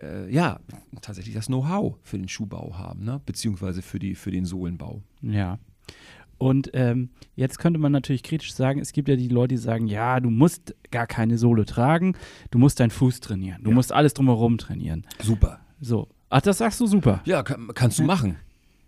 äh, 0.00 0.32
ja, 0.32 0.60
tatsächlich 1.02 1.34
das 1.34 1.46
Know-how 1.46 1.96
für 2.02 2.18
den 2.18 2.28
Schuhbau 2.28 2.78
haben, 2.78 3.04
ne? 3.04 3.20
beziehungsweise 3.24 3.82
für, 3.82 3.98
die, 3.98 4.14
für 4.14 4.30
den 4.30 4.44
Sohlenbau. 4.44 5.02
Ja. 5.22 5.58
Und 6.38 6.70
ähm, 6.74 7.10
jetzt 7.34 7.58
könnte 7.58 7.78
man 7.78 7.92
natürlich 7.92 8.22
kritisch 8.22 8.54
sagen, 8.54 8.80
es 8.80 8.92
gibt 8.92 9.08
ja 9.08 9.16
die 9.16 9.28
Leute, 9.28 9.54
die 9.54 9.60
sagen, 9.60 9.86
ja, 9.86 10.20
du 10.20 10.30
musst 10.30 10.74
gar 10.90 11.06
keine 11.06 11.38
Sohle 11.38 11.64
tragen, 11.64 12.14
du 12.50 12.58
musst 12.58 12.80
deinen 12.80 12.90
Fuß 12.90 13.20
trainieren, 13.20 13.62
du 13.62 13.70
ja. 13.70 13.74
musst 13.74 13.92
alles 13.92 14.14
drumherum 14.14 14.58
trainieren. 14.58 15.06
Super. 15.22 15.60
So. 15.80 16.08
Ach, 16.28 16.40
das 16.40 16.58
sagst 16.58 16.80
du 16.80 16.86
super. 16.86 17.22
Ja, 17.24 17.42
kann, 17.42 17.68
kannst 17.74 17.98
du 17.98 18.02
machen. 18.02 18.36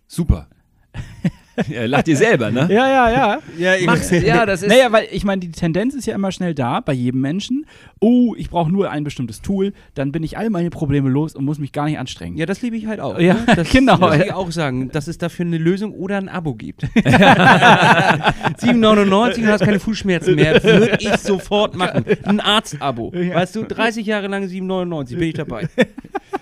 Super. 0.06 0.48
Ja, 1.68 1.86
lacht 1.86 2.08
ihr 2.08 2.16
selber, 2.16 2.50
ne? 2.50 2.68
Ja, 2.70 2.88
ja, 2.88 3.10
ja. 3.10 3.38
ja, 3.58 3.74
ich 3.74 3.86
Mach's, 3.86 4.10
ja 4.10 4.46
das 4.46 4.62
ist 4.62 4.68
naja, 4.68 4.90
weil 4.90 5.06
ich 5.10 5.24
meine, 5.24 5.40
die 5.40 5.50
Tendenz 5.50 5.94
ist 5.94 6.06
ja 6.06 6.14
immer 6.14 6.32
schnell 6.32 6.54
da 6.54 6.80
bei 6.80 6.92
jedem 6.92 7.20
Menschen. 7.20 7.66
Oh, 8.00 8.34
ich 8.36 8.48
brauche 8.48 8.70
nur 8.70 8.90
ein 8.90 9.04
bestimmtes 9.04 9.42
Tool, 9.42 9.72
dann 9.94 10.12
bin 10.12 10.22
ich 10.22 10.38
all 10.38 10.50
meine 10.50 10.70
Probleme 10.70 11.08
los 11.08 11.34
und 11.34 11.44
muss 11.44 11.58
mich 11.58 11.72
gar 11.72 11.86
nicht 11.86 11.98
anstrengen. 11.98 12.36
Ja, 12.36 12.46
das 12.46 12.62
liebe 12.62 12.76
ich 12.76 12.86
halt 12.86 13.00
auch. 13.00 13.18
Ja, 13.18 13.34
ne? 13.34 13.44
das, 13.56 13.70
genau. 13.70 13.96
Das 13.98 14.24
ich 14.24 14.32
auch 14.32 14.50
sagen, 14.50 14.90
dass 14.90 15.08
es 15.08 15.18
dafür 15.18 15.46
eine 15.46 15.58
Lösung 15.58 15.92
oder 15.92 16.16
ein 16.16 16.28
Abo 16.28 16.54
gibt. 16.54 16.84
7,99 16.94 19.38
und 19.38 19.46
hast 19.48 19.64
keine 19.64 19.80
Fußschmerzen 19.80 20.36
mehr. 20.36 20.62
Würde 20.62 20.98
ich 21.00 21.16
sofort 21.18 21.76
machen. 21.76 22.04
Ein 22.24 22.40
Arzt-Abo. 22.40 23.12
Ja. 23.14 23.36
Weißt 23.36 23.56
du, 23.56 23.64
30 23.64 24.06
Jahre 24.06 24.28
lang 24.28 24.44
7,99 24.44 25.18
bin 25.18 25.28
ich 25.28 25.34
dabei. 25.34 25.68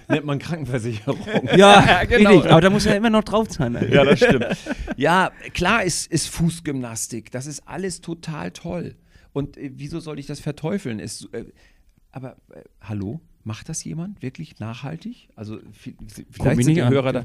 Nennt 0.08 0.24
man 0.24 0.38
Krankenversicherung. 0.38 1.18
Ja, 1.56 1.84
ja 1.84 2.04
genau. 2.04 2.44
Aber 2.44 2.60
da 2.60 2.70
muss 2.70 2.84
ja 2.84 2.92
immer 2.92 3.10
noch 3.10 3.24
drauf 3.24 3.48
zahlen. 3.48 3.76
Ja, 3.90 4.04
das 4.04 4.18
stimmt. 4.18 4.46
Ja, 4.96 5.05
klar 5.52 5.84
ist, 5.84 6.10
ist 6.10 6.28
Fußgymnastik. 6.28 7.30
Das 7.30 7.46
ist 7.46 7.66
alles 7.66 8.00
total 8.00 8.50
toll. 8.50 8.96
Und 9.32 9.56
äh, 9.56 9.70
wieso 9.74 10.00
soll 10.00 10.18
ich 10.18 10.26
das 10.26 10.40
verteufeln? 10.40 10.98
Ist, 10.98 11.32
äh, 11.32 11.44
aber 12.10 12.36
äh, 12.52 12.62
hallo? 12.80 13.20
Macht 13.46 13.68
das 13.68 13.84
jemand 13.84 14.22
wirklich 14.22 14.58
nachhaltig? 14.58 15.28
Also 15.36 15.60
vielleicht 15.72 16.64
sind 16.64 16.74
die 16.74 16.82
Hörer 16.82 17.12
da. 17.12 17.24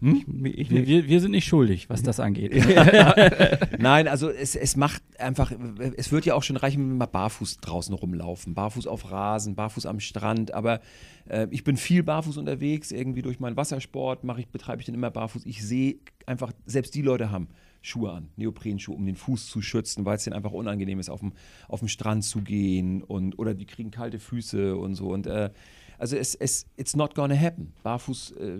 Hm? 0.00 0.46
Ich, 0.46 0.58
ich, 0.58 0.70
wir, 0.70 1.06
wir, 1.06 1.20
sind 1.20 1.32
nicht 1.32 1.46
schuldig, 1.46 1.90
was 1.90 2.02
das 2.02 2.20
angeht. 2.20 2.54
Nein, 3.78 4.08
also 4.08 4.30
es, 4.30 4.56
es 4.56 4.76
macht 4.76 5.02
einfach, 5.18 5.52
es 5.98 6.10
wird 6.10 6.24
ja 6.24 6.32
auch 6.32 6.42
schon 6.42 6.56
reichen, 6.56 6.80
wenn 6.80 6.88
wir 6.88 6.96
mal 6.96 7.04
barfuß 7.04 7.58
draußen 7.58 7.94
rumlaufen. 7.94 8.54
Barfuß 8.54 8.86
auf 8.86 9.10
Rasen, 9.10 9.56
barfuß 9.56 9.84
am 9.84 10.00
Strand. 10.00 10.54
Aber 10.54 10.80
äh, 11.28 11.48
ich 11.50 11.64
bin 11.64 11.76
viel 11.76 12.02
barfuß 12.02 12.38
unterwegs, 12.38 12.90
irgendwie 12.90 13.20
durch 13.20 13.38
meinen 13.38 13.58
Wassersport 13.58 14.24
mache 14.24 14.40
ich, 14.40 14.48
betreibe 14.48 14.80
ich 14.80 14.86
den 14.86 14.94
immer 14.94 15.10
barfuß. 15.10 15.44
Ich 15.44 15.62
sehe 15.62 15.96
einfach, 16.24 16.50
selbst 16.64 16.94
die 16.94 17.02
Leute 17.02 17.30
haben 17.30 17.48
Schuhe 17.88 18.12
an, 18.12 18.28
Neoprenschuhe, 18.36 18.94
um 18.94 19.06
den 19.06 19.16
Fuß 19.16 19.48
zu 19.48 19.62
schützen, 19.62 20.04
weil 20.04 20.16
es 20.16 20.24
denen 20.24 20.36
einfach 20.36 20.52
unangenehm 20.52 21.00
ist, 21.00 21.08
auf 21.08 21.20
dem, 21.20 21.32
auf 21.66 21.80
dem 21.80 21.88
Strand 21.88 22.24
zu 22.24 22.42
gehen 22.42 23.02
und 23.02 23.38
oder 23.38 23.54
die 23.54 23.66
kriegen 23.66 23.90
kalte 23.90 24.18
Füße 24.18 24.76
und 24.76 24.94
so. 24.94 25.08
Und 25.08 25.26
äh, 25.26 25.50
also 25.98 26.16
es, 26.16 26.34
es 26.36 26.66
it's 26.76 26.94
not 26.94 27.14
gonna 27.14 27.34
happen. 27.34 27.72
Barfuß 27.82 28.32
äh, 28.32 28.58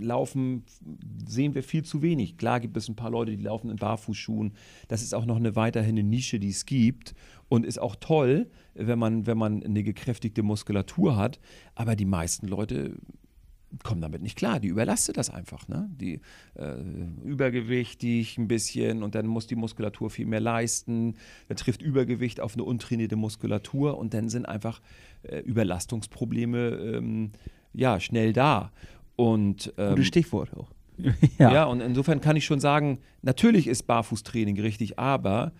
laufen 0.00 0.64
sehen 1.26 1.54
wir 1.54 1.62
viel 1.62 1.84
zu 1.84 2.02
wenig. 2.02 2.36
Klar 2.36 2.58
gibt 2.58 2.76
es 2.76 2.88
ein 2.88 2.96
paar 2.96 3.10
Leute, 3.10 3.36
die 3.36 3.42
laufen 3.42 3.70
in 3.70 3.76
Barfußschuhen. 3.76 4.52
Das 4.88 5.02
ist 5.02 5.14
auch 5.14 5.24
noch 5.24 5.36
eine 5.36 5.54
weiterhin 5.54 5.96
eine 5.96 6.02
Nische, 6.02 6.40
die 6.40 6.48
es 6.48 6.66
gibt 6.66 7.14
und 7.48 7.64
ist 7.64 7.78
auch 7.78 7.94
toll, 7.96 8.50
wenn 8.74 8.98
man, 8.98 9.26
wenn 9.26 9.38
man 9.38 9.62
eine 9.62 9.84
gekräftigte 9.84 10.42
Muskulatur 10.42 11.16
hat. 11.16 11.38
Aber 11.76 11.94
die 11.94 12.04
meisten 12.04 12.48
Leute 12.48 12.96
kommen 13.82 14.00
damit 14.00 14.22
nicht 14.22 14.36
klar. 14.36 14.60
Die 14.60 14.68
überlastet 14.68 15.16
das 15.16 15.30
einfach. 15.30 15.68
Ne? 15.68 15.88
Die 15.98 16.20
äh, 16.54 16.76
übergewichtig 17.24 18.38
ein 18.38 18.48
bisschen 18.48 19.02
und 19.02 19.14
dann 19.14 19.26
muss 19.26 19.46
die 19.46 19.56
Muskulatur 19.56 20.10
viel 20.10 20.26
mehr 20.26 20.40
leisten. 20.40 21.14
Da 21.48 21.54
trifft 21.54 21.82
Übergewicht 21.82 22.40
auf 22.40 22.54
eine 22.54 22.64
untrainierte 22.64 23.16
Muskulatur 23.16 23.98
und 23.98 24.14
dann 24.14 24.28
sind 24.28 24.46
einfach 24.46 24.80
äh, 25.22 25.38
Überlastungsprobleme 25.40 26.68
ähm, 26.68 27.32
ja, 27.72 28.00
schnell 28.00 28.32
da. 28.32 28.72
Und, 29.16 29.72
ähm, 29.78 29.90
Gutes 29.90 30.06
Stichwort 30.08 30.54
auch. 30.56 30.70
ja. 31.38 31.52
ja, 31.52 31.64
und 31.64 31.80
insofern 31.80 32.20
kann 32.20 32.36
ich 32.36 32.44
schon 32.44 32.60
sagen, 32.60 32.98
natürlich 33.22 33.66
ist 33.66 33.84
Barfußtraining 33.84 34.60
richtig, 34.60 34.98
aber 34.98 35.52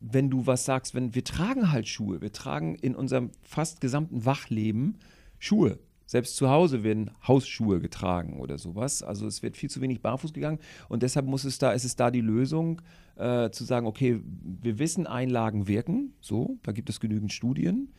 wenn 0.00 0.30
du 0.30 0.46
was 0.46 0.64
sagst, 0.64 0.94
wenn 0.94 1.14
wir 1.14 1.24
tragen 1.24 1.72
halt 1.72 1.86
Schuhe, 1.88 2.22
wir 2.22 2.32
tragen 2.32 2.74
in 2.76 2.94
unserem 2.94 3.30
fast 3.42 3.80
gesamten 3.80 4.24
Wachleben 4.24 4.98
Schuhe. 5.38 5.78
Selbst 6.10 6.34
zu 6.34 6.50
Hause 6.50 6.82
werden 6.82 7.12
Hausschuhe 7.28 7.78
getragen 7.78 8.40
oder 8.40 8.58
sowas. 8.58 9.04
Also 9.04 9.28
es 9.28 9.44
wird 9.44 9.56
viel 9.56 9.70
zu 9.70 9.80
wenig 9.80 10.02
barfuß 10.02 10.32
gegangen 10.32 10.58
und 10.88 11.04
deshalb 11.04 11.24
muss 11.24 11.44
es 11.44 11.58
da, 11.58 11.70
ist 11.70 11.84
es 11.84 11.94
da 11.94 12.10
die 12.10 12.20
Lösung, 12.20 12.82
äh, 13.14 13.50
zu 13.50 13.62
sagen, 13.62 13.86
okay, 13.86 14.20
wir 14.24 14.80
wissen, 14.80 15.06
Einlagen 15.06 15.68
wirken, 15.68 16.14
so, 16.20 16.58
da 16.64 16.72
gibt 16.72 16.90
es 16.90 16.98
genügend 16.98 17.32
Studien. 17.32 17.92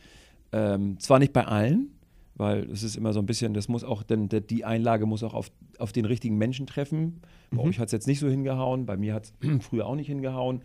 Ähm, 0.51 0.99
zwar 0.99 1.19
nicht 1.19 1.31
bei 1.31 1.45
allen, 1.45 1.97
weil 2.35 2.69
es 2.69 2.83
ist 2.83 2.97
immer 2.97 3.13
so 3.13 3.21
ein 3.21 3.25
bisschen, 3.25 3.53
das 3.53 3.69
muss 3.69 3.85
auch, 3.85 4.03
denn 4.03 4.27
die 4.27 4.65
Einlage 4.65 5.05
muss 5.05 5.23
auch 5.23 5.33
auf, 5.33 5.49
auf 5.77 5.93
den 5.93 6.03
richtigen 6.03 6.37
Menschen 6.37 6.67
treffen. 6.67 7.21
Bei 7.49 7.63
mhm. 7.63 7.69
euch 7.69 7.79
hat 7.79 7.85
es 7.85 7.93
jetzt 7.93 8.07
nicht 8.07 8.19
so 8.19 8.27
hingehauen, 8.27 8.85
bei 8.85 8.97
mir 8.97 9.13
hat 9.13 9.23
es 9.23 9.33
früher 9.65 9.85
auch 9.85 9.95
nicht 9.95 10.07
hingehauen. 10.07 10.63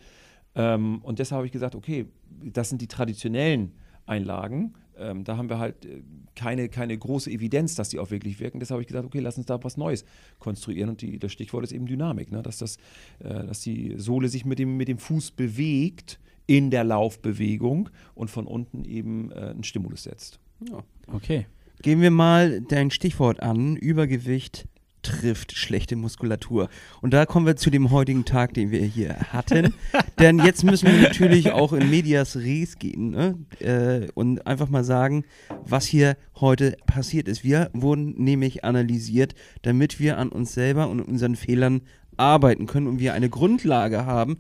Ähm, 0.56 0.98
und 1.04 1.20
deshalb 1.20 1.36
habe 1.36 1.46
ich 1.46 1.52
gesagt, 1.52 1.76
okay, 1.76 2.06
das 2.42 2.70
sind 2.70 2.82
die 2.82 2.88
traditionellen 2.88 3.70
Einlagen. 4.04 4.74
Ähm, 4.98 5.24
da 5.24 5.36
haben 5.36 5.48
wir 5.48 5.58
halt 5.58 5.84
äh, 5.84 6.02
keine, 6.34 6.68
keine 6.68 6.96
große 6.96 7.30
Evidenz, 7.30 7.74
dass 7.74 7.88
die 7.88 7.98
auch 7.98 8.10
wirklich 8.10 8.40
wirken. 8.40 8.60
Deshalb 8.60 8.76
habe 8.76 8.82
ich 8.82 8.88
gesagt, 8.88 9.06
okay, 9.06 9.20
lass 9.20 9.36
uns 9.36 9.46
da 9.46 9.62
was 9.62 9.76
Neues 9.76 10.04
konstruieren. 10.38 10.90
Und 10.90 11.02
die, 11.02 11.18
das 11.18 11.32
Stichwort 11.32 11.64
ist 11.64 11.72
eben 11.72 11.86
Dynamik, 11.86 12.30
ne? 12.30 12.42
dass, 12.42 12.58
das, 12.58 12.76
äh, 13.18 13.46
dass 13.46 13.60
die 13.60 13.94
Sohle 13.96 14.28
sich 14.28 14.44
mit 14.44 14.58
dem, 14.58 14.76
mit 14.76 14.88
dem 14.88 14.98
Fuß 14.98 15.32
bewegt 15.32 16.18
in 16.46 16.70
der 16.70 16.84
Laufbewegung 16.84 17.88
und 18.14 18.30
von 18.30 18.46
unten 18.46 18.84
eben 18.84 19.32
äh, 19.32 19.34
einen 19.34 19.64
Stimulus 19.64 20.04
setzt. 20.04 20.38
Ja. 20.70 20.82
Okay. 21.12 21.46
Gehen 21.82 22.00
wir 22.00 22.10
mal 22.10 22.62
dein 22.62 22.90
Stichwort 22.90 23.40
an, 23.40 23.76
Übergewicht 23.76 24.66
trifft 25.06 25.56
schlechte 25.56 25.96
Muskulatur. 25.96 26.68
Und 27.00 27.12
da 27.14 27.26
kommen 27.26 27.46
wir 27.46 27.56
zu 27.56 27.70
dem 27.70 27.90
heutigen 27.90 28.24
Tag, 28.24 28.54
den 28.54 28.70
wir 28.70 28.80
hier 28.80 29.16
hatten. 29.32 29.74
Denn 30.18 30.38
jetzt 30.38 30.64
müssen 30.64 30.86
wir 30.86 31.00
natürlich 31.00 31.52
auch 31.52 31.72
in 31.72 31.88
Medias 31.90 32.36
Res 32.36 32.78
gehen 32.78 33.10
ne? 33.10 33.38
äh, 33.60 34.08
und 34.14 34.46
einfach 34.46 34.68
mal 34.68 34.84
sagen, 34.84 35.24
was 35.64 35.86
hier 35.86 36.16
heute 36.40 36.76
passiert 36.86 37.28
ist. 37.28 37.44
Wir 37.44 37.70
wurden 37.72 38.14
nämlich 38.22 38.64
analysiert, 38.64 39.34
damit 39.62 40.00
wir 40.00 40.18
an 40.18 40.28
uns 40.28 40.54
selber 40.54 40.88
und 40.88 41.00
unseren 41.00 41.36
Fehlern 41.36 41.82
arbeiten 42.16 42.66
können 42.66 42.86
und 42.86 42.98
wir 42.98 43.14
eine 43.14 43.28
Grundlage 43.28 44.06
haben, 44.06 44.38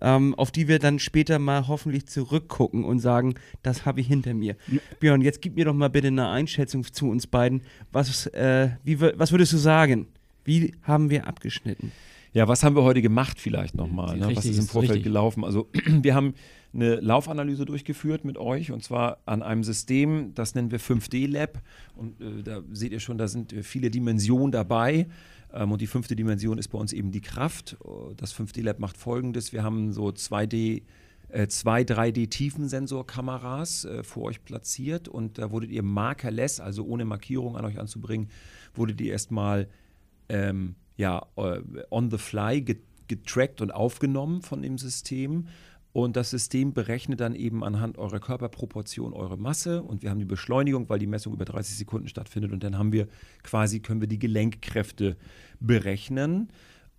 ähm, 0.00 0.34
auf 0.34 0.50
die 0.50 0.68
wir 0.68 0.78
dann 0.78 0.98
später 0.98 1.38
mal 1.38 1.68
hoffentlich 1.68 2.06
zurückgucken 2.06 2.84
und 2.84 2.98
sagen, 3.00 3.34
das 3.62 3.84
habe 3.86 4.00
ich 4.00 4.06
hinter 4.06 4.34
mir. 4.34 4.56
Ja. 4.70 4.80
Björn, 5.00 5.22
jetzt 5.22 5.42
gib 5.42 5.56
mir 5.56 5.64
doch 5.64 5.74
mal 5.74 5.90
bitte 5.90 6.08
eine 6.08 6.28
Einschätzung 6.28 6.84
zu 6.84 7.08
uns 7.08 7.26
beiden. 7.26 7.62
Was, 7.92 8.26
äh, 8.26 8.70
wie, 8.84 9.00
was 9.00 9.32
würdest 9.32 9.52
du 9.52 9.58
sagen? 9.58 10.06
Wie 10.44 10.74
haben 10.82 11.10
wir 11.10 11.26
abgeschnitten? 11.26 11.92
Ja, 12.32 12.46
was 12.46 12.62
haben 12.62 12.76
wir 12.76 12.82
heute 12.82 13.02
gemacht 13.02 13.40
vielleicht 13.40 13.74
nochmal? 13.74 14.16
Ne? 14.16 14.36
Was 14.36 14.44
ist 14.44 14.58
im 14.58 14.66
Vorfeld 14.66 14.90
richtig. 14.92 15.04
gelaufen? 15.04 15.44
Also 15.44 15.68
wir 15.86 16.14
haben 16.14 16.34
eine 16.74 16.96
Laufanalyse 16.96 17.64
durchgeführt 17.64 18.24
mit 18.24 18.36
euch 18.36 18.70
und 18.70 18.84
zwar 18.84 19.18
an 19.24 19.42
einem 19.42 19.64
System, 19.64 20.34
das 20.34 20.54
nennen 20.54 20.70
wir 20.70 20.80
5D 20.80 21.26
Lab 21.26 21.60
und 21.96 22.20
äh, 22.20 22.42
da 22.42 22.62
seht 22.72 22.92
ihr 22.92 23.00
schon, 23.00 23.18
da 23.18 23.28
sind 23.28 23.54
viele 23.62 23.90
Dimensionen 23.90 24.52
dabei. 24.52 25.08
Ähm, 25.52 25.72
und 25.72 25.80
die 25.80 25.86
fünfte 25.86 26.16
Dimension 26.16 26.58
ist 26.58 26.68
bei 26.68 26.78
uns 26.78 26.92
eben 26.92 27.10
die 27.10 27.20
Kraft. 27.20 27.76
Das 28.16 28.34
5D-Lab 28.34 28.78
macht 28.78 28.96
folgendes: 28.96 29.52
Wir 29.52 29.62
haben 29.62 29.92
so 29.92 30.08
2D 30.08 30.82
äh, 31.30 31.46
zwei 31.48 31.82
3D-Tiefensensorkameras 31.82 33.84
äh, 33.84 34.02
vor 34.02 34.24
euch 34.24 34.42
platziert 34.44 35.08
und 35.08 35.38
da 35.38 35.50
wurdet 35.50 35.70
ihr 35.70 35.82
markerless, 35.82 36.58
also 36.58 36.86
ohne 36.86 37.04
Markierung 37.04 37.56
an 37.56 37.66
euch 37.66 37.78
anzubringen, 37.78 38.30
wurdet 38.74 39.00
ihr 39.00 39.12
erstmal 39.12 39.68
ähm, 40.30 40.74
ja, 40.96 41.26
äh, 41.36 41.60
on 41.90 42.10
the 42.10 42.18
fly 42.18 42.64
getrackt 43.08 43.60
und 43.60 43.72
aufgenommen 43.72 44.42
von 44.42 44.62
dem 44.62 44.78
System. 44.78 45.48
Und 45.98 46.14
das 46.14 46.30
System 46.30 46.74
berechnet 46.74 47.18
dann 47.18 47.34
eben 47.34 47.64
anhand 47.64 47.98
eurer 47.98 48.20
Körperproportion 48.20 49.12
eure 49.12 49.36
Masse. 49.36 49.82
Und 49.82 50.04
wir 50.04 50.10
haben 50.10 50.20
die 50.20 50.24
Beschleunigung, 50.24 50.88
weil 50.88 51.00
die 51.00 51.08
Messung 51.08 51.32
über 51.32 51.44
30 51.44 51.76
Sekunden 51.76 52.06
stattfindet. 52.06 52.52
Und 52.52 52.62
dann 52.62 52.78
haben 52.78 52.92
wir 52.92 53.08
quasi, 53.42 53.80
können 53.80 54.00
wir 54.00 54.06
die 54.06 54.20
Gelenkkräfte 54.20 55.16
berechnen 55.58 56.50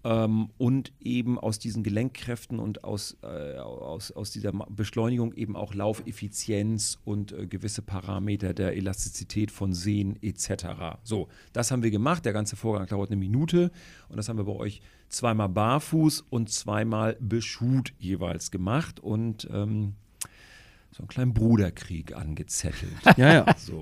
ähm, 0.04 0.50
und 0.58 0.94
eben 1.00 1.38
aus 1.38 1.60
diesen 1.60 1.84
Gelenkkräften 1.84 2.60
und 2.60 2.84
aus, 2.84 3.18
äh, 3.22 3.58
aus, 3.58 4.12
aus 4.12 4.32
dieser 4.32 4.52
Beschleunigung 4.52 5.34
eben 5.34 5.56
auch 5.56 5.74
Laufeffizienz 5.74 7.00
und 7.04 7.32
äh, 7.32 7.48
gewisse 7.48 7.82
Parameter 7.82 8.54
der 8.54 8.76
Elastizität 8.76 9.52
von 9.52 9.74
Sehnen 9.74 10.18
etc. 10.22 11.00
So, 11.04 11.28
das 11.54 11.72
haben 11.72 11.84
wir 11.84 11.92
gemacht. 11.92 12.26
Der 12.26 12.34
ganze 12.34 12.56
Vorgang 12.56 12.88
dauert 12.88 13.10
eine 13.10 13.20
Minute 13.20 13.72
und 14.08 14.18
das 14.18 14.30
haben 14.30 14.38
wir 14.38 14.46
bei 14.46 14.56
euch 14.56 14.82
zweimal 15.10 15.50
barfuß 15.50 16.26
und 16.30 16.50
zweimal 16.50 17.18
beschut 17.20 17.94
jeweils 17.98 18.52
gemacht 18.52 19.00
und 19.00 19.48
ähm, 19.52 19.96
so 20.92 21.04
einen 21.04 21.08
kleinen 21.08 21.34
Bruderkrieg 21.34 22.16
angezettelt. 22.16 22.92
Ja, 23.16 23.34
ja. 23.34 23.46
So. 23.58 23.82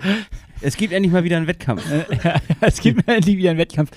Es 0.62 0.76
gibt 0.76 0.94
endlich 0.94 1.12
mal 1.12 1.24
wieder 1.24 1.38
einen 1.38 1.48
Wettkampf. 1.48 1.84
es 2.62 2.82
gibt 2.82 3.08
endlich 3.08 3.38
wieder 3.38 3.52
einen 3.52 3.60
Wettkampf. 3.60 3.92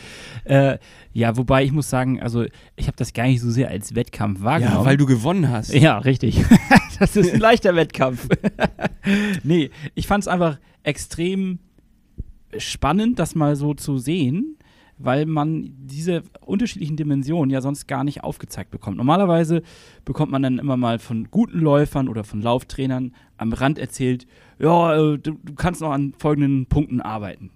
Äh, 0.44 0.78
ja, 1.12 1.36
wobei 1.36 1.64
ich 1.64 1.72
muss 1.72 1.90
sagen, 1.90 2.22
also 2.22 2.44
ich 2.76 2.86
habe 2.86 2.96
das 2.96 3.12
gar 3.12 3.26
nicht 3.26 3.40
so 3.40 3.50
sehr 3.50 3.68
als 3.68 3.94
Wettkampf 3.94 4.42
wahrgenommen. 4.42 4.78
Ja, 4.78 4.84
weil 4.84 4.96
du 4.96 5.06
gewonnen 5.06 5.48
hast. 5.48 5.74
Ja, 5.74 5.98
richtig. 5.98 6.44
das 6.98 7.16
ist 7.16 7.34
ein 7.34 7.40
leichter 7.40 7.74
Wettkampf. 7.74 8.28
nee, 9.42 9.70
ich 9.94 10.06
fand 10.06 10.24
es 10.24 10.28
einfach 10.28 10.58
extrem 10.82 11.58
spannend, 12.56 13.18
das 13.18 13.34
mal 13.34 13.56
so 13.56 13.74
zu 13.74 13.98
sehen 13.98 14.56
weil 15.02 15.26
man 15.26 15.72
diese 15.78 16.22
unterschiedlichen 16.40 16.96
Dimensionen 16.96 17.50
ja 17.50 17.60
sonst 17.60 17.86
gar 17.86 18.04
nicht 18.04 18.22
aufgezeigt 18.22 18.70
bekommt. 18.70 18.96
Normalerweise 18.96 19.62
bekommt 20.04 20.30
man 20.30 20.42
dann 20.42 20.58
immer 20.58 20.76
mal 20.76 20.98
von 20.98 21.28
guten 21.30 21.58
Läufern 21.58 22.08
oder 22.08 22.22
von 22.24 22.42
Lauftrainern 22.42 23.14
am 23.36 23.52
Rand 23.52 23.78
erzählt, 23.78 24.26
ja, 24.58 24.94
äh, 24.94 25.18
du, 25.18 25.38
du 25.42 25.54
kannst 25.54 25.80
noch 25.80 25.90
an 25.90 26.14
folgenden 26.18 26.66
Punkten 26.66 27.00
arbeiten. 27.00 27.50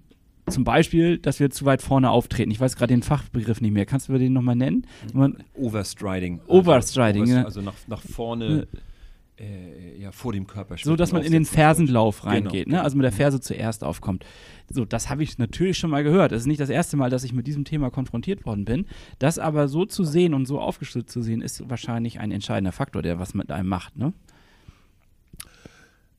Zum 0.49 0.65
Beispiel, 0.65 1.19
dass 1.19 1.41
wir 1.41 1.51
zu 1.51 1.65
weit 1.65 1.81
vorne 1.81 2.11
auftreten. 2.11 2.51
Ich 2.51 2.61
weiß 2.61 2.77
gerade 2.77 2.93
den 2.93 3.03
Fachbegriff 3.03 3.63
nicht 3.63 3.73
mehr. 3.73 3.87
Kannst 3.87 4.09
du 4.09 4.13
mir 4.13 4.19
den 4.19 4.35
nochmal 4.35 4.57
nennen? 4.57 4.87
Overstriding. 5.55 6.41
Overstriding, 6.47 7.23
also, 7.23 7.45
also 7.45 7.61
nach, 7.63 7.75
nach 7.87 8.03
vorne. 8.03 8.67
Ja 8.73 8.81
äh, 9.39 10.01
ja, 10.01 10.13
vor 10.13 10.33
dem 10.33 10.47
Körper 10.47 10.77
So, 10.79 10.97
dass 10.97 11.13
man 11.13 11.23
in 11.23 11.33
den 11.33 11.45
Fersenlauf 11.45 12.21
genau, 12.21 12.33
reingeht, 12.33 12.67
genau, 12.67 12.79
ne? 12.79 12.83
also 12.83 12.97
mit 12.97 13.05
der. 13.05 13.13
Ferse 13.13 13.41
zuerst 13.41 13.85
aufkommt. 13.85 14.25
So, 14.71 14.85
das 14.85 15.09
habe 15.11 15.23
ich 15.23 15.39
natürlich 15.39 15.79
schon 15.79 15.91
mal 15.91 16.03
gehört. 16.03 16.33
Es 16.33 16.43
ist 16.43 16.47
nicht 16.47 16.61
das 16.61 16.69
erste 16.69 16.97
Mal, 16.97 17.11
dass 17.11 17.25
ich 17.25 17.33
mit 17.33 17.47
diesem 17.47 17.65
Thema 17.65 17.91
konfrontiert 17.91 18.45
worden 18.45 18.65
bin. 18.65 18.87
Das 19.19 19.39
aber 19.39 19.69
so 19.69 19.85
zu 19.85 20.05
sehen 20.05 20.35
und 20.35 20.47
so 20.47 20.61
aufgeschlüsselt 20.61 21.11
zu 21.11 21.23
sehen, 21.23 21.43
ist 21.43 21.69
wahrscheinlich 21.69 22.21
ein 22.21 22.31
entscheidender 22.31 22.73
Faktor, 22.73 23.03
der 23.03 23.19
was 23.19 23.35
mit 23.35 23.51
einem 23.51 23.69
macht, 23.69 23.97
ne? 23.97 24.13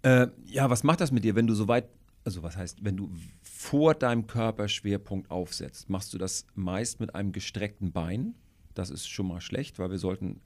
Äh, 0.04 0.28
ja, 0.46 0.70
was 0.70 0.84
macht 0.84 1.02
das 1.02 1.12
mit 1.12 1.24
dir, 1.24 1.36
wenn 1.36 1.48
du 1.48 1.56
so 1.56 1.68
weit, 1.68 1.88
also 2.24 2.44
was 2.44 2.56
heißt, 2.56 2.86
wenn 2.86 2.96
du 2.96 3.10
vor 3.42 3.96
deinem 3.96 4.28
Körperschwerpunkt 4.28 5.32
aufsetzt, 5.32 5.90
machst 5.90 6.14
du 6.14 6.18
das 6.18 6.46
meist 6.54 7.00
mit 7.00 7.16
einem 7.16 7.32
gestreckten 7.32 7.92
Bein. 7.92 8.36
Das 8.76 8.92
ist 8.92 9.08
schon 9.08 9.28
mal 9.28 9.42
schlecht, 9.42 9.80
weil 9.80 9.90
wir 9.90 9.98
sollten 9.98 10.42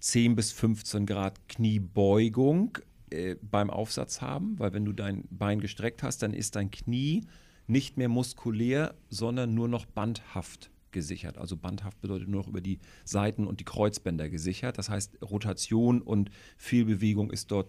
10 0.00 0.36
bis 0.36 0.52
15 0.52 1.06
Grad 1.06 1.48
Kniebeugung 1.48 2.78
äh, 3.10 3.36
beim 3.42 3.70
Aufsatz 3.70 4.20
haben, 4.20 4.58
weil 4.58 4.72
wenn 4.72 4.84
du 4.84 4.92
dein 4.92 5.24
Bein 5.30 5.60
gestreckt 5.60 6.02
hast, 6.02 6.22
dann 6.22 6.32
ist 6.32 6.56
dein 6.56 6.70
Knie 6.70 7.26
nicht 7.66 7.96
mehr 7.96 8.08
muskulär, 8.08 8.94
sondern 9.08 9.54
nur 9.54 9.68
noch 9.68 9.86
bandhaft 9.86 10.70
gesichert. 10.92 11.36
Also 11.38 11.56
bandhaft 11.56 12.00
bedeutet 12.00 12.28
nur 12.28 12.42
noch 12.42 12.48
über 12.48 12.60
die 12.60 12.78
Seiten 13.04 13.46
und 13.46 13.60
die 13.60 13.64
Kreuzbänder 13.64 14.28
gesichert. 14.28 14.78
Das 14.78 14.88
heißt, 14.88 15.20
Rotation 15.22 16.00
und 16.00 16.30
Fehlbewegung 16.56 17.30
ist 17.30 17.50
dort 17.50 17.68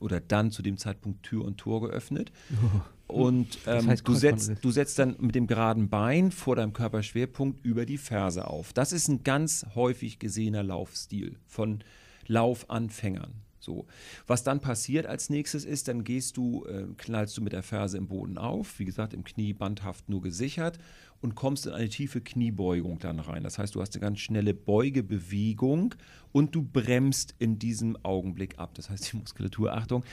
oder 0.00 0.20
dann 0.20 0.50
zu 0.50 0.62
dem 0.62 0.76
Zeitpunkt 0.78 1.22
Tür 1.22 1.44
und 1.44 1.58
Tor 1.58 1.80
geöffnet. 1.82 2.32
Oh. 2.52 2.80
Und 3.08 3.58
ähm, 3.66 3.76
das 3.76 3.86
heißt, 3.86 4.08
du, 4.08 4.14
setzt, 4.14 4.52
du 4.62 4.70
setzt 4.72 4.98
dann 4.98 5.14
mit 5.20 5.36
dem 5.36 5.46
geraden 5.46 5.88
Bein 5.88 6.32
vor 6.32 6.56
deinem 6.56 6.72
Körperschwerpunkt 6.72 7.64
über 7.64 7.86
die 7.86 7.98
Ferse 7.98 8.48
auf. 8.48 8.72
Das 8.72 8.92
ist 8.92 9.06
ein 9.06 9.22
ganz 9.22 9.64
häufig 9.76 10.18
gesehener 10.18 10.64
Laufstil 10.64 11.38
von 11.46 11.84
Laufanfängern. 12.26 13.32
So. 13.60 13.86
Was 14.26 14.44
dann 14.44 14.60
passiert 14.60 15.06
als 15.06 15.28
nächstes 15.28 15.64
ist, 15.64 15.88
dann 15.88 16.04
gehst 16.04 16.36
du, 16.36 16.64
äh, 16.66 16.86
knallst 16.96 17.36
du 17.36 17.42
mit 17.42 17.52
der 17.52 17.62
Ferse 17.62 17.98
im 17.98 18.06
Boden 18.06 18.38
auf, 18.38 18.78
wie 18.78 18.84
gesagt, 18.84 19.12
im 19.12 19.24
Knie 19.24 19.52
bandhaft 19.52 20.08
nur 20.08 20.22
gesichert 20.22 20.78
und 21.20 21.34
kommst 21.34 21.66
in 21.66 21.72
eine 21.72 21.88
tiefe 21.88 22.20
Kniebeugung 22.20 22.98
dann 22.98 23.18
rein. 23.18 23.42
Das 23.42 23.58
heißt, 23.58 23.74
du 23.74 23.80
hast 23.80 23.94
eine 23.94 24.00
ganz 24.00 24.20
schnelle 24.20 24.54
Beugebewegung 24.54 25.94
und 26.32 26.54
du 26.54 26.62
bremst 26.62 27.34
in 27.38 27.58
diesem 27.58 27.96
Augenblick 28.04 28.58
ab. 28.58 28.74
Das 28.74 28.90
heißt, 28.90 29.12
die 29.12 29.16
Muskulatur, 29.16 29.72
Achtung, 29.72 30.04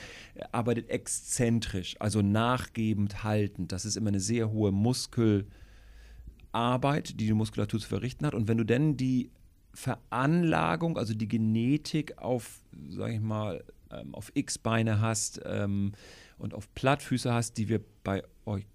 arbeitet 0.52 0.88
exzentrisch, 0.90 1.96
also 2.00 2.22
nachgebend 2.22 3.22
haltend. 3.24 3.72
Das 3.72 3.84
ist 3.84 3.96
immer 3.96 4.08
eine 4.08 4.20
sehr 4.20 4.50
hohe 4.50 4.72
Muskelarbeit, 4.72 5.48
die 7.20 7.26
die 7.26 7.32
Muskulatur 7.32 7.80
zu 7.80 7.88
verrichten 7.88 8.26
hat. 8.26 8.34
Und 8.34 8.48
wenn 8.48 8.58
du 8.58 8.64
dann 8.64 8.96
die 8.96 9.30
Veranlagung, 9.74 10.96
also 10.96 11.14
die 11.14 11.28
Genetik 11.28 12.18
auf, 12.18 12.60
sage 12.88 13.14
ich 13.14 13.20
mal, 13.20 13.64
ähm, 13.90 14.14
auf 14.14 14.30
X-Beine 14.34 15.00
hast 15.00 15.40
ähm, 15.44 15.92
und 16.38 16.54
auf 16.54 16.72
Plattfüße 16.74 17.32
hast, 17.32 17.58
die 17.58 17.68
wir 17.68 17.80
bei 18.02 18.22
euch 18.46 18.66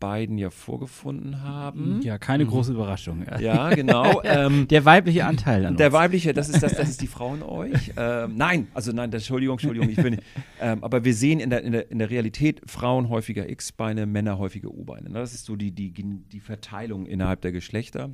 beiden 0.00 0.38
ja 0.38 0.50
vorgefunden 0.50 1.42
haben. 1.42 2.00
Ja, 2.02 2.18
keine 2.18 2.44
mhm. 2.44 2.48
große 2.48 2.72
Überraschung. 2.72 3.24
Ja, 3.38 3.70
genau. 3.74 4.22
Ähm, 4.30 4.68
der 4.68 4.84
weibliche 4.84 5.24
Anteil 5.24 5.66
an 5.66 5.76
Der 5.76 5.88
uns. 5.88 5.94
weibliche, 5.94 6.32
das 6.32 6.48
ist 6.48 6.62
das, 6.62 6.74
das 6.74 6.88
ist 6.88 7.00
die 7.00 7.06
Frau 7.06 7.34
in 7.34 7.42
euch. 7.42 7.92
Ähm, 8.00 8.36
nein, 8.36 8.68
also 8.72 8.92
nein, 8.92 9.12
Entschuldigung, 9.12 9.54
Entschuldigung, 9.54 9.90
ich 9.90 9.96
bin. 9.96 10.18
Ähm, 10.60 10.82
aber 10.82 11.04
wir 11.04 11.12
sehen 11.12 11.40
in 11.40 11.50
der, 11.50 11.62
in, 11.62 11.72
der, 11.72 11.90
in 11.90 11.98
der 11.98 12.08
Realität 12.08 12.62
Frauen 12.66 13.08
häufiger 13.08 13.48
X-Beine, 13.48 14.06
Männer 14.06 14.38
häufiger 14.38 14.68
U-Beine. 14.68 15.10
Das 15.10 15.34
ist 15.34 15.44
so 15.44 15.56
die, 15.56 15.72
die, 15.72 15.92
die 15.92 16.40
Verteilung 16.40 17.06
innerhalb 17.06 17.42
der 17.42 17.52
Geschlechter. 17.52 18.10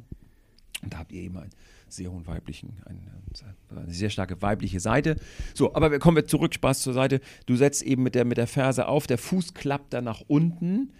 Und 0.82 0.92
da 0.92 0.98
habt 0.98 1.12
ihr 1.12 1.22
eben 1.22 1.36
einen 1.36 1.50
sehr 1.88 2.10
hohen 2.10 2.26
weiblichen, 2.26 2.76
eine, 2.84 3.00
eine, 3.70 3.92
sehr 3.92 4.10
starke 4.10 4.40
weibliche 4.42 4.80
Seite. 4.80 5.16
So, 5.54 5.74
aber 5.74 5.98
kommen 5.98 6.16
wir 6.16 6.26
zurück, 6.26 6.54
Spaß 6.54 6.82
zur 6.82 6.94
Seite. 6.94 7.20
Du 7.46 7.54
setzt 7.56 7.82
eben 7.82 8.02
mit 8.02 8.14
der, 8.14 8.24
mit 8.24 8.38
der 8.38 8.46
Ferse 8.46 8.88
auf, 8.88 9.06
der 9.06 9.18
Fuß 9.18 9.54
klappt 9.54 9.92
dann 9.92 10.04
nach 10.04 10.22
unten 10.26 10.90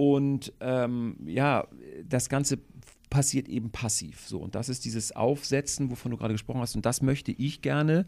und 0.00 0.54
ähm, 0.60 1.14
ja, 1.26 1.68
das 2.08 2.30
Ganze 2.30 2.58
passiert 3.10 3.50
eben 3.50 3.70
passiv. 3.70 4.26
So, 4.26 4.38
und 4.38 4.54
das 4.54 4.70
ist 4.70 4.86
dieses 4.86 5.14
Aufsetzen, 5.14 5.90
wovon 5.90 6.10
du 6.10 6.16
gerade 6.16 6.32
gesprochen 6.32 6.62
hast. 6.62 6.74
Und 6.74 6.86
das 6.86 7.02
möchte 7.02 7.32
ich 7.32 7.60
gerne, 7.60 8.06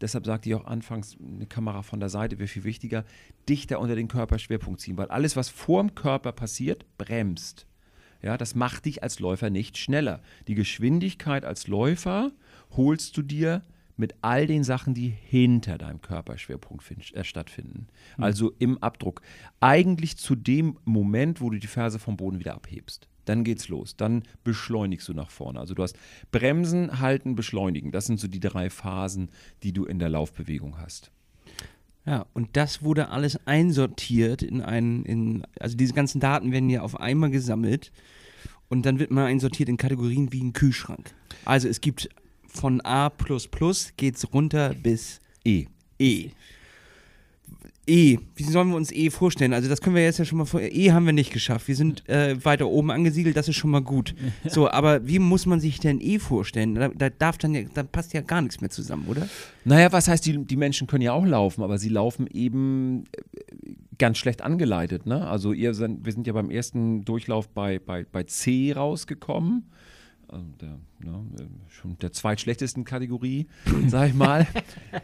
deshalb 0.00 0.24
sagte 0.24 0.48
ich 0.48 0.54
auch 0.54 0.66
anfangs, 0.66 1.16
eine 1.20 1.46
Kamera 1.46 1.82
von 1.82 1.98
der 1.98 2.10
Seite 2.10 2.38
wäre 2.38 2.46
viel 2.46 2.62
wichtiger, 2.62 3.04
dichter 3.48 3.80
unter 3.80 3.96
den 3.96 4.06
Körperschwerpunkt 4.06 4.80
ziehen, 4.80 4.96
weil 4.96 5.08
alles, 5.08 5.34
was 5.34 5.48
vorm 5.48 5.96
Körper 5.96 6.30
passiert, 6.30 6.86
bremst. 6.96 7.66
Ja, 8.22 8.38
das 8.38 8.54
macht 8.54 8.84
dich 8.84 9.02
als 9.02 9.18
Läufer 9.18 9.50
nicht 9.50 9.78
schneller. 9.78 10.22
Die 10.46 10.54
Geschwindigkeit 10.54 11.44
als 11.44 11.66
Läufer 11.66 12.30
holst 12.76 13.16
du 13.16 13.22
dir 13.22 13.62
mit 13.96 14.14
all 14.22 14.46
den 14.46 14.64
Sachen, 14.64 14.94
die 14.94 15.08
hinter 15.08 15.78
deinem 15.78 16.00
Körperschwerpunkt 16.00 16.84
äh, 17.14 17.24
stattfinden. 17.24 17.88
Mhm. 18.16 18.24
Also 18.24 18.52
im 18.58 18.78
Abdruck. 18.78 19.22
Eigentlich 19.60 20.16
zu 20.16 20.34
dem 20.34 20.78
Moment, 20.84 21.40
wo 21.40 21.50
du 21.50 21.58
die 21.58 21.66
Ferse 21.66 21.98
vom 21.98 22.16
Boden 22.16 22.38
wieder 22.38 22.54
abhebst. 22.54 23.08
Dann 23.24 23.44
geht's 23.44 23.68
los. 23.68 23.96
Dann 23.96 24.24
beschleunigst 24.44 25.08
du 25.08 25.14
nach 25.14 25.30
vorne. 25.30 25.60
Also 25.60 25.74
du 25.74 25.82
hast 25.82 25.96
Bremsen, 26.32 27.00
Halten, 27.00 27.36
Beschleunigen. 27.36 27.92
Das 27.92 28.06
sind 28.06 28.18
so 28.18 28.28
die 28.28 28.40
drei 28.40 28.70
Phasen, 28.70 29.30
die 29.62 29.72
du 29.72 29.84
in 29.84 29.98
der 29.98 30.08
Laufbewegung 30.08 30.78
hast. 30.78 31.12
Ja, 32.04 32.26
und 32.32 32.56
das 32.56 32.82
wurde 32.82 33.10
alles 33.10 33.46
einsortiert 33.46 34.42
in 34.42 34.60
einen, 34.60 35.04
in, 35.04 35.46
also 35.60 35.76
diese 35.76 35.92
ganzen 35.92 36.20
Daten 36.20 36.50
werden 36.50 36.68
ja 36.68 36.82
auf 36.82 36.98
einmal 36.98 37.30
gesammelt 37.30 37.92
und 38.68 38.86
dann 38.86 38.98
wird 38.98 39.12
man 39.12 39.26
einsortiert 39.26 39.68
in 39.68 39.76
Kategorien 39.76 40.32
wie 40.32 40.42
ein 40.42 40.52
Kühlschrank. 40.52 41.14
Also 41.44 41.68
es 41.68 41.80
gibt 41.80 42.08
von 42.52 42.80
A 42.84 43.10
geht 43.96 44.16
es 44.16 44.32
runter 44.32 44.74
bis 44.74 45.20
E. 45.44 45.66
E. 45.98 46.30
E. 47.84 48.18
Wie 48.36 48.44
sollen 48.44 48.68
wir 48.68 48.76
uns 48.76 48.92
E 48.92 49.10
vorstellen? 49.10 49.52
Also 49.52 49.68
das 49.68 49.80
können 49.80 49.96
wir 49.96 50.04
jetzt 50.04 50.18
ja 50.18 50.24
schon 50.24 50.38
mal 50.38 50.44
vor. 50.44 50.60
E 50.60 50.92
haben 50.92 51.04
wir 51.04 51.12
nicht 51.12 51.32
geschafft. 51.32 51.66
Wir 51.66 51.74
sind 51.74 52.08
äh, 52.08 52.42
weiter 52.44 52.68
oben 52.68 52.92
angesiedelt, 52.92 53.36
das 53.36 53.48
ist 53.48 53.56
schon 53.56 53.70
mal 53.70 53.82
gut. 53.82 54.14
So, 54.48 54.70
aber 54.70 55.06
wie 55.08 55.18
muss 55.18 55.46
man 55.46 55.58
sich 55.58 55.80
denn 55.80 56.00
E 56.00 56.20
vorstellen? 56.20 56.76
Da, 56.76 56.88
da, 56.88 57.10
darf 57.10 57.38
dann 57.38 57.54
ja, 57.54 57.62
da 57.74 57.82
passt 57.82 58.12
ja 58.12 58.20
gar 58.20 58.40
nichts 58.40 58.60
mehr 58.60 58.70
zusammen, 58.70 59.06
oder? 59.08 59.28
Naja, 59.64 59.90
was 59.90 60.06
heißt, 60.06 60.24
die, 60.24 60.44
die 60.44 60.56
Menschen 60.56 60.86
können 60.86 61.02
ja 61.02 61.12
auch 61.12 61.26
laufen, 61.26 61.62
aber 61.64 61.78
sie 61.78 61.88
laufen 61.88 62.28
eben 62.28 63.04
äh, 63.16 63.74
ganz 63.98 64.18
schlecht 64.18 64.42
angeleitet. 64.42 65.06
Ne? 65.06 65.26
Also 65.26 65.52
ihr 65.52 65.74
sind, 65.74 66.04
wir 66.04 66.12
sind 66.12 66.26
ja 66.28 66.32
beim 66.34 66.50
ersten 66.50 67.04
Durchlauf 67.04 67.48
bei, 67.48 67.80
bei, 67.80 68.04
bei 68.04 68.22
C 68.22 68.72
rausgekommen. 68.72 69.64
Also 70.32 70.46
der, 70.60 70.78
ne, 71.00 71.24
schon 71.68 71.98
der 71.98 72.12
zweitschlechtesten 72.12 72.84
Kategorie, 72.84 73.46
sag 73.88 74.08
ich 74.08 74.14
mal. 74.14 74.46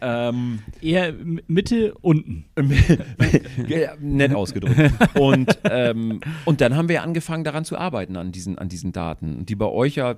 ähm, 0.00 0.60
Eher 0.80 1.12
Mitte 1.46 1.94
unten. 2.00 2.46
nett 4.00 4.34
ausgedrückt. 4.34 4.92
Und, 5.18 5.58
ähm, 5.64 6.20
und 6.44 6.60
dann 6.60 6.76
haben 6.76 6.88
wir 6.88 7.02
angefangen 7.02 7.44
daran 7.44 7.64
zu 7.64 7.76
arbeiten 7.76 8.16
an 8.16 8.32
diesen, 8.32 8.58
an 8.58 8.68
diesen 8.68 8.92
Daten, 8.92 9.44
die 9.44 9.54
bei 9.54 9.66
euch 9.66 9.96
ja 9.96 10.16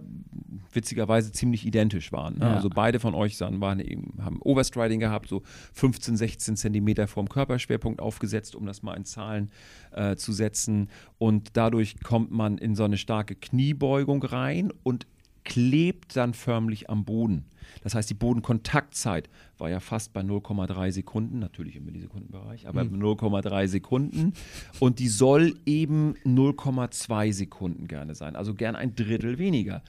witzigerweise 0.73 1.33
ziemlich 1.33 1.67
identisch 1.67 2.13
waren. 2.13 2.39
Ne? 2.39 2.47
Ja. 2.47 2.55
Also 2.55 2.69
beide 2.69 3.01
von 3.01 3.15
euch 3.15 3.37
sahen, 3.37 3.61
waren 3.61 3.81
eben, 3.81 4.15
haben 4.23 4.41
Overstriding 4.43 5.01
gehabt, 5.01 5.29
so 5.29 5.43
15, 5.75 6.17
16 6.17 6.57
Zentimeter 6.57 7.07
vom 7.07 7.29
Körperschwerpunkt 7.29 8.01
aufgesetzt, 8.01 8.55
um 8.55 8.67
das 8.67 8.83
mal 8.83 8.95
in 8.95 9.05
Zahlen 9.05 9.51
äh, 9.93 10.17
zu 10.17 10.33
setzen. 10.33 10.89
Und 11.19 11.51
dadurch 11.55 12.01
kommt 12.01 12.31
man 12.31 12.59
in 12.59 12.75
so 12.75 12.85
eine 12.85 12.97
starke 12.97 13.35
Kniebeugung 13.35 14.23
rein 14.23 14.73
und 14.83 15.07
klebt 15.45 16.17
dann 16.17 16.35
förmlich 16.35 16.91
am 16.91 17.05
Boden. 17.05 17.45
Das 17.83 17.95
heißt, 17.95 18.11
die 18.11 18.15
Bodenkontaktzeit 18.15 19.29
war 19.59 19.71
ja 19.71 19.81
fast 19.81 20.13
bei 20.13 20.21
0,3 20.21 20.93
Sekunden, 20.93 21.39
natürlich 21.39 21.77
im 21.77 21.85
Millisekundenbereich, 21.85 22.67
aber 22.69 22.83
0,3 22.83 23.69
Sekunden. 23.69 24.33
Und 24.81 24.99
die 24.99 25.09
soll 25.09 25.55
eben 25.67 26.15
0,2 26.25 27.33
Sekunden 27.33 27.87
gerne 27.87 28.15
sein, 28.15 28.37
also 28.37 28.55
gern 28.55 28.77
ein 28.77 28.95
Drittel 28.95 29.39
weniger. 29.39 29.83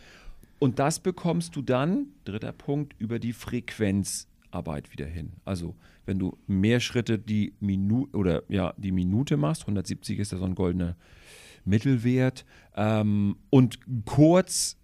Und 0.61 0.77
das 0.77 0.99
bekommst 0.99 1.55
du 1.55 1.63
dann, 1.63 2.09
dritter 2.23 2.51
Punkt, 2.51 2.93
über 2.99 3.17
die 3.17 3.33
Frequenzarbeit 3.33 4.91
wieder 4.91 5.07
hin. 5.07 5.31
Also 5.43 5.75
wenn 6.05 6.19
du 6.19 6.37
mehr 6.45 6.79
Schritte 6.79 7.17
die 7.17 7.55
Minute 7.59 8.15
oder 8.15 8.43
ja 8.47 8.71
die 8.77 8.91
Minute 8.91 9.37
machst, 9.37 9.63
170 9.63 10.19
ist 10.19 10.33
ja 10.33 10.37
so 10.37 10.45
ein 10.45 10.53
goldener 10.53 10.97
Mittelwert, 11.65 12.45
ähm, 12.75 13.37
und 13.49 13.79
kurz 14.05 14.77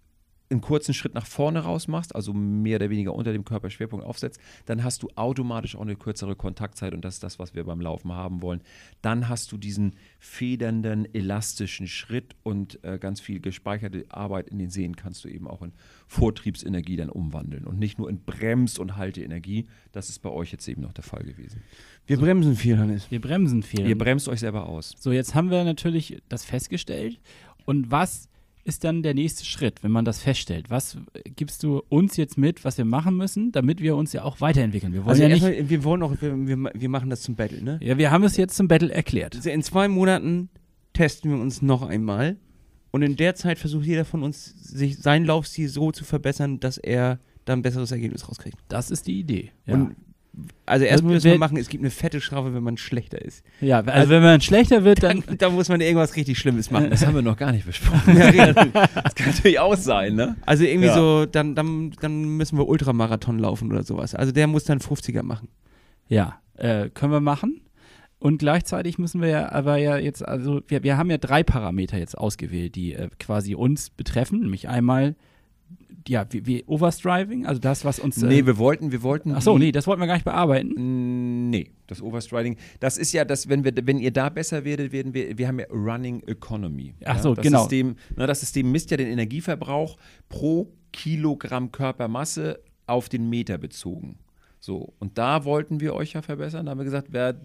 einen 0.50 0.60
kurzen 0.60 0.94
Schritt 0.94 1.14
nach 1.14 1.26
vorne 1.26 1.60
raus 1.60 1.88
machst, 1.88 2.14
also 2.14 2.32
mehr 2.32 2.76
oder 2.76 2.90
weniger 2.90 3.14
unter 3.14 3.32
dem 3.32 3.44
Körperschwerpunkt 3.44 4.04
aufsetzt, 4.04 4.40
dann 4.66 4.82
hast 4.82 5.02
du 5.02 5.08
automatisch 5.14 5.76
auch 5.76 5.82
eine 5.82 5.96
kürzere 5.96 6.36
Kontaktzeit 6.36 6.94
und 6.94 7.04
das 7.04 7.14
ist 7.14 7.22
das, 7.22 7.38
was 7.38 7.54
wir 7.54 7.64
beim 7.64 7.80
Laufen 7.80 8.12
haben 8.12 8.40
wollen. 8.40 8.62
Dann 9.02 9.28
hast 9.28 9.52
du 9.52 9.58
diesen 9.58 9.94
federnden, 10.18 11.06
elastischen 11.14 11.86
Schritt 11.86 12.34
und 12.42 12.82
äh, 12.82 12.98
ganz 12.98 13.20
viel 13.20 13.40
gespeicherte 13.40 14.06
Arbeit 14.08 14.48
in 14.48 14.58
den 14.58 14.70
Sehnen 14.70 14.96
kannst 14.96 15.24
du 15.24 15.28
eben 15.28 15.46
auch 15.46 15.62
in 15.62 15.72
Vortriebsenergie 16.06 16.96
dann 16.96 17.10
umwandeln 17.10 17.64
und 17.64 17.78
nicht 17.78 17.98
nur 17.98 18.08
in 18.08 18.20
Brems- 18.24 18.78
und 18.78 18.96
Halteenergie. 18.96 19.66
Das 19.92 20.08
ist 20.08 20.20
bei 20.20 20.30
euch 20.30 20.52
jetzt 20.52 20.66
eben 20.68 20.82
noch 20.82 20.92
der 20.92 21.04
Fall 21.04 21.24
gewesen. 21.24 21.62
Wir 22.06 22.18
bremsen 22.18 22.56
viel, 22.56 22.78
Hannes. 22.78 23.10
Wir 23.10 23.20
bremsen 23.20 23.62
viel. 23.62 23.86
Ihr 23.86 23.98
bremst 23.98 24.28
euch 24.28 24.40
selber 24.40 24.66
aus. 24.66 24.94
So, 24.98 25.12
jetzt 25.12 25.34
haben 25.34 25.50
wir 25.50 25.62
natürlich 25.64 26.22
das 26.28 26.44
festgestellt. 26.44 27.20
Und 27.66 27.90
was 27.90 28.30
ist 28.68 28.84
dann 28.84 29.02
der 29.02 29.14
nächste 29.14 29.44
Schritt, 29.44 29.82
wenn 29.82 29.90
man 29.90 30.04
das 30.04 30.20
feststellt? 30.20 30.70
Was 30.70 30.96
gibst 31.36 31.62
du 31.62 31.82
uns 31.88 32.16
jetzt 32.16 32.38
mit, 32.38 32.64
was 32.64 32.78
wir 32.78 32.84
machen 32.84 33.16
müssen, 33.16 33.50
damit 33.50 33.80
wir 33.80 33.96
uns 33.96 34.12
ja 34.12 34.22
auch 34.22 34.40
weiterentwickeln? 34.40 34.92
Wir 34.92 35.00
wollen 35.00 35.10
Also 35.10 35.22
ja 35.22 35.28
nicht. 35.28 35.42
erstmal, 35.42 35.68
wir 35.70 35.84
wollen 35.84 36.02
auch, 36.02 36.14
wir, 36.20 36.46
wir, 36.46 36.70
wir 36.74 36.88
machen 36.88 37.10
das 37.10 37.22
zum 37.22 37.34
Battle, 37.34 37.62
ne? 37.62 37.80
Ja, 37.82 37.98
wir 37.98 38.10
haben 38.10 38.22
es 38.24 38.36
jetzt 38.36 38.56
zum 38.56 38.68
Battle 38.68 38.92
erklärt. 38.92 39.34
Also 39.34 39.50
in 39.50 39.62
zwei 39.62 39.88
Monaten 39.88 40.50
testen 40.92 41.30
wir 41.30 41.38
uns 41.40 41.62
noch 41.62 41.82
einmal. 41.82 42.36
Und 42.90 43.02
in 43.02 43.16
der 43.16 43.34
Zeit 43.34 43.58
versucht 43.58 43.84
jeder 43.86 44.04
von 44.04 44.22
uns, 44.22 44.46
sich 44.62 44.98
seinen 44.98 45.24
Laufstil 45.26 45.68
so 45.68 45.92
zu 45.92 46.04
verbessern, 46.04 46.58
dass 46.60 46.78
er 46.78 47.18
da 47.44 47.52
ein 47.52 47.62
besseres 47.62 47.90
Ergebnis 47.92 48.28
rauskriegt. 48.28 48.56
Das 48.68 48.90
ist 48.90 49.06
die 49.06 49.18
Idee. 49.18 49.50
Ja, 49.66 49.74
Und 49.74 49.96
also 50.66 50.84
erstmal 50.84 51.14
Also, 51.14 51.28
müssen 51.28 51.30
wir 51.32 51.38
machen, 51.38 51.56
es 51.56 51.68
gibt 51.68 51.82
eine 51.82 51.90
fette 51.90 52.20
Strafe, 52.20 52.54
wenn 52.54 52.62
man 52.62 52.76
schlechter 52.76 53.20
ist. 53.22 53.44
ja 53.60 53.80
also, 53.80 54.10
wenn 54.10 54.22
man 54.22 54.40
schlechter 54.40 54.84
wird, 54.84 55.02
Dann, 55.02 55.22
dann. 55.26 55.38
da 55.38 55.50
muss 55.50 55.68
man 55.68 55.80
irgendwas 55.80 56.16
richtig 56.16 56.38
Schlimmes 56.38 56.70
machen. 56.70 56.90
Das 56.90 57.04
haben 57.06 57.14
wir 57.14 57.22
noch 57.22 57.36
gar 57.36 57.52
nicht 57.52 57.66
besprochen. 57.66 58.16
Ja. 58.34 58.52
Das 58.52 59.14
kann 59.14 59.28
natürlich 59.30 59.58
auch 59.58 59.76
sein, 59.76 60.14
ne? 60.14 60.36
Also 60.46 60.64
irgendwie 60.64 60.88
Ja. 60.88 60.94
so, 60.94 61.26
dann, 61.26 61.54
dann, 61.54 61.92
dann 62.00 62.24
müssen 62.36 62.58
wir 62.58 62.68
Ultramarathon 62.68 63.38
laufen 63.38 63.70
oder 63.72 63.82
sowas. 63.82 64.14
Also 64.14 64.32
der 64.32 64.46
muss 64.46 64.64
dann 64.64 64.78
50er 64.80 65.22
machen. 65.22 65.48
Ja, 66.08 66.40
äh, 66.56 66.88
können 66.90 67.12
wir 67.12 67.20
machen. 67.20 67.60
Und 68.20 68.38
gleichzeitig 68.38 68.98
müssen 68.98 69.20
wir 69.20 69.28
ja 69.28 69.52
aber 69.52 69.76
ja 69.76 69.96
jetzt, 69.96 70.26
also 70.26 70.60
wir, 70.66 70.82
wir 70.82 70.96
haben 70.96 71.08
ja 71.10 71.18
drei 71.18 71.42
Parameter 71.44 71.98
jetzt 71.98 72.18
ausgewählt, 72.18 72.74
die 72.74 72.94
äh, 72.94 73.08
quasi 73.20 73.54
uns 73.54 73.90
betreffen, 73.90 74.40
nämlich 74.40 74.68
einmal 74.68 75.14
ja, 76.06 76.26
wie, 76.30 76.46
wie 76.46 76.64
Overstriving, 76.66 77.46
also 77.46 77.60
das, 77.60 77.84
was 77.84 77.98
uns. 77.98 78.16
Nee, 78.18 78.40
Äh, 78.40 78.46
wir 78.46 78.58
wollten, 78.58 78.92
wir 78.92 79.02
wollten. 79.02 79.32
ach 79.32 79.42
so, 79.42 79.58
nee, 79.58 79.72
das 79.72 79.86
wollten 79.86 80.00
wir 80.00 80.06
gar 80.06 80.14
nicht 80.14 80.24
bearbeiten. 80.24 81.50
Nee, 81.50 81.70
das 81.86 82.02
Overstriding. 82.02 82.56
Das 82.80 82.98
ist 82.98 83.12
ja, 83.12 83.24
das, 83.24 83.48
wenn 83.48 83.64
wir, 83.64 83.72
wenn 83.82 83.98
ihr 83.98 84.12
da 84.12 84.28
besser 84.28 84.64
werdet, 84.64 84.92
werden 84.92 85.14
wir, 85.14 85.36
wir 85.36 85.48
haben 85.48 85.58
ja 85.58 85.66
Running 85.70 86.22
Economy. 86.26 86.94
Ach 87.04 87.16
ja? 87.16 87.22
so, 87.22 87.34
das 87.34 87.42
genau. 87.42 87.60
System, 87.60 87.96
na, 88.16 88.26
das 88.26 88.40
System 88.40 88.70
misst 88.70 88.90
ja 88.90 88.96
den 88.96 89.08
Energieverbrauch 89.08 89.96
pro 90.28 90.72
Kilogramm 90.92 91.72
Körpermasse 91.72 92.60
auf 92.86 93.08
den 93.08 93.28
Meter 93.28 93.58
bezogen. 93.58 94.18
So, 94.60 94.92
und 94.98 95.18
da 95.18 95.44
wollten 95.44 95.80
wir 95.80 95.94
euch 95.94 96.14
ja 96.14 96.22
verbessern. 96.22 96.66
Da 96.66 96.70
haben 96.70 96.78
wir 96.78 96.84
gesagt, 96.84 97.08
wer 97.10 97.36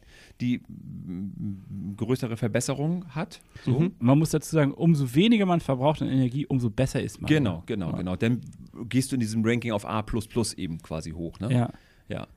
die 0.42 0.62
mm, 0.68 1.96
größere 1.96 2.38
Verbesserung 2.38 3.06
hat. 3.10 3.42
So. 3.66 3.76
Und 3.76 4.02
man 4.02 4.18
muss 4.18 4.32
dazu 4.32 4.56
sagen, 4.56 4.74
umso 4.74 5.14
weniger 5.14 5.46
man 5.46 5.60
verbraucht 5.60 6.02
an 6.02 6.10
Energie, 6.10 6.46
umso 6.48 6.70
besser 6.70 7.02
ist 7.02 7.22
man. 7.22 7.30
Genau, 7.30 7.64
genau, 7.66 7.92
ja. 7.92 7.98
genau. 7.98 8.16
Dann 8.16 8.42
gehst 8.90 9.12
du 9.12 9.16
in 9.16 9.20
diesem 9.20 9.46
Ranking 9.46 9.72
auf 9.72 9.86
A 9.86 10.04
eben 10.58 10.82
quasi 10.82 11.12
hoch. 11.12 11.40
Ne? 11.40 11.54
Ja. 11.54 11.70
Ja. 12.10 12.28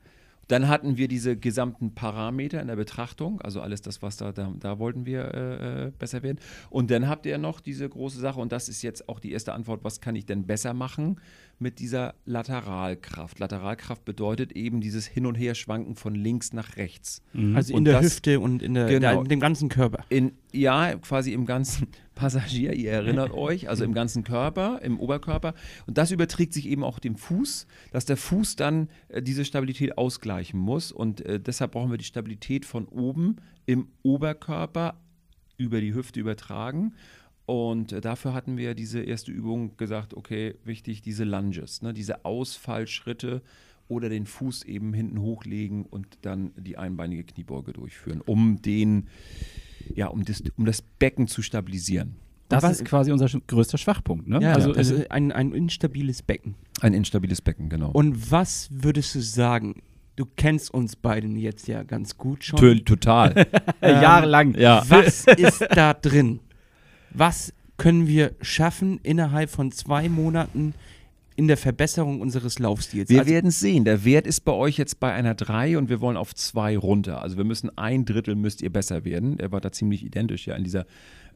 Dann 0.47 0.69
hatten 0.69 0.95
wir 0.95 1.09
diese 1.09 1.35
gesamten 1.35 1.93
Parameter 1.93 2.61
in 2.61 2.67
der 2.67 2.77
Betrachtung, 2.77 3.41
also 3.41 3.59
alles 3.59 3.81
das, 3.81 4.01
was 4.01 4.15
da, 4.15 4.31
da, 4.31 4.53
da 4.57 4.79
wollten 4.79 5.05
wir 5.05 5.33
äh, 5.33 5.87
äh, 5.87 5.91
besser 5.91 6.23
werden. 6.23 6.39
Und 6.69 6.89
dann 6.89 7.09
habt 7.09 7.25
ihr 7.25 7.37
noch 7.37 7.59
diese 7.59 7.87
große 7.89 8.19
Sache, 8.19 8.39
und 8.39 8.53
das 8.53 8.69
ist 8.69 8.81
jetzt 8.81 9.09
auch 9.09 9.19
die 9.19 9.33
erste 9.33 9.53
Antwort, 9.53 9.83
was 9.83 9.99
kann 9.99 10.15
ich 10.15 10.25
denn 10.25 10.47
besser 10.47 10.73
machen 10.73 11.19
mit 11.59 11.79
dieser 11.79 12.13
Lateralkraft? 12.25 13.39
Lateralkraft 13.39 14.05
bedeutet 14.05 14.51
eben 14.51 14.81
dieses 14.81 15.05
Hin- 15.07 15.25
und 15.25 15.35
Herschwanken 15.35 15.95
von 15.95 16.15
links 16.15 16.53
nach 16.53 16.77
rechts. 16.77 17.21
Also 17.55 17.73
in 17.73 17.79
Und 17.79 17.85
der 17.85 17.95
das- 18.01 18.05
Hüfte 18.05 18.39
und 18.39 18.61
in, 18.61 18.73
der, 18.73 18.85
Genau. 18.87 19.21
in 19.23 19.27
dem 19.29 19.39
ganzen 19.39 19.69
Körper. 19.69 20.03
In, 20.09 20.33
ja, 20.51 20.95
quasi 20.97 21.33
im 21.33 21.45
ganzen 21.45 21.87
Passagier, 22.15 22.73
ihr 22.73 22.91
erinnert 22.91 23.31
euch, 23.33 23.69
also 23.69 23.83
im 23.83 23.93
ganzen 23.93 24.23
Körper, 24.23 24.79
im 24.81 24.99
Oberkörper. 24.99 25.53
Und 25.85 25.97
das 25.97 26.11
überträgt 26.11 26.53
sich 26.53 26.67
eben 26.67 26.83
auch 26.83 26.99
dem 26.99 27.15
Fuß, 27.15 27.67
dass 27.91 28.05
der 28.05 28.17
Fuß 28.17 28.55
dann 28.55 28.89
äh, 29.09 29.21
diese 29.21 29.45
Stabilität 29.45 29.97
ausgleichen 29.97 30.59
muss. 30.59 30.91
Und 30.91 31.21
äh, 31.25 31.39
deshalb 31.39 31.71
brauchen 31.73 31.91
wir 31.91 31.97
die 31.97 32.05
Stabilität 32.05 32.65
von 32.65 32.85
oben 32.87 33.37
im 33.65 33.87
Oberkörper 34.03 34.99
über 35.57 35.81
die 35.81 35.93
Hüfte 35.93 36.19
übertragen. 36.19 36.93
Und 37.47 37.93
äh, 37.93 38.01
dafür 38.01 38.33
hatten 38.33 38.57
wir 38.57 38.75
diese 38.75 38.99
erste 38.99 39.31
Übung 39.31 39.77
gesagt, 39.77 40.13
okay, 40.13 40.55
wichtig, 40.65 41.01
diese 41.01 41.23
Lunges, 41.23 41.81
ne, 41.81 41.93
diese 41.93 42.25
Ausfallschritte 42.25 43.41
oder 43.87 44.09
den 44.09 44.25
Fuß 44.25 44.63
eben 44.63 44.93
hinten 44.93 45.21
hochlegen 45.21 45.85
und 45.85 46.07
dann 46.23 46.51
die 46.57 46.77
einbeinige 46.77 47.23
Kniebeuge 47.23 47.71
durchführen, 47.71 48.19
um 48.25 48.61
den, 48.61 49.07
ja, 49.95 50.07
um 50.07 50.25
das, 50.25 50.43
um 50.57 50.65
das 50.65 50.81
Becken 50.81 51.29
zu 51.29 51.41
stabilisieren. 51.41 52.17
Das 52.49 52.63
Was- 52.63 52.81
ist 52.81 52.85
quasi 52.85 53.13
unser 53.13 53.27
größter 53.27 53.77
Schwachpunkt. 53.77 54.27
Ne? 54.27 54.39
Ja, 54.41 54.51
also, 54.51 54.73
das 54.73 54.91
äh, 54.91 55.03
ist 55.03 55.11
ein, 55.11 55.31
ein 55.31 55.53
instabiles 55.53 56.23
Becken. 56.23 56.55
Ein 56.81 56.93
instabiles 56.93 57.41
Becken, 57.41 57.69
genau. 57.69 57.91
Und 57.91 58.29
was 58.29 58.67
würdest 58.71 59.15
du 59.15 59.21
sagen? 59.21 59.81
Du 60.17 60.25
kennst 60.25 60.73
uns 60.73 60.97
beiden 60.97 61.37
jetzt 61.37 61.69
ja 61.69 61.83
ganz 61.83 62.17
gut 62.17 62.43
schon. 62.43 62.83
Total. 62.83 63.47
jahrelang. 63.81 64.53
ja. 64.55 64.83
Was 64.89 65.25
ist 65.27 65.65
da 65.73 65.93
drin? 65.93 66.41
Was 67.13 67.53
können 67.77 68.07
wir 68.07 68.33
schaffen 68.41 68.99
innerhalb 69.03 69.49
von 69.49 69.71
zwei 69.71 70.09
Monaten 70.09 70.73
in 71.35 71.47
der 71.47 71.57
Verbesserung 71.57 72.21
unseres 72.21 72.57
Laufstils? 72.59 73.09
Wir 73.09 73.19
Also- 73.19 73.31
werden 73.31 73.47
es 73.47 73.59
sehen. 73.59 73.85
Der 73.85 74.03
Wert 74.03 74.25
ist 74.27 74.41
bei 74.45 74.51
euch 74.51 74.77
jetzt 74.77 74.99
bei 74.99 75.13
einer 75.13 75.35
3 75.35 75.77
und 75.77 75.89
wir 75.89 76.01
wollen 76.01 76.17
auf 76.17 76.33
2 76.33 76.77
runter. 76.77 77.21
Also 77.21 77.37
wir 77.37 77.43
müssen 77.43 77.75
ein 77.77 78.05
Drittel 78.05 78.35
müsst 78.35 78.61
ihr 78.61 78.71
besser 78.71 79.05
werden. 79.05 79.39
Er 79.39 79.51
war 79.51 79.61
da 79.61 79.71
ziemlich 79.71 80.03
identisch 80.03 80.47
ja 80.47 80.55
in 80.55 80.63
dieser 80.63 80.85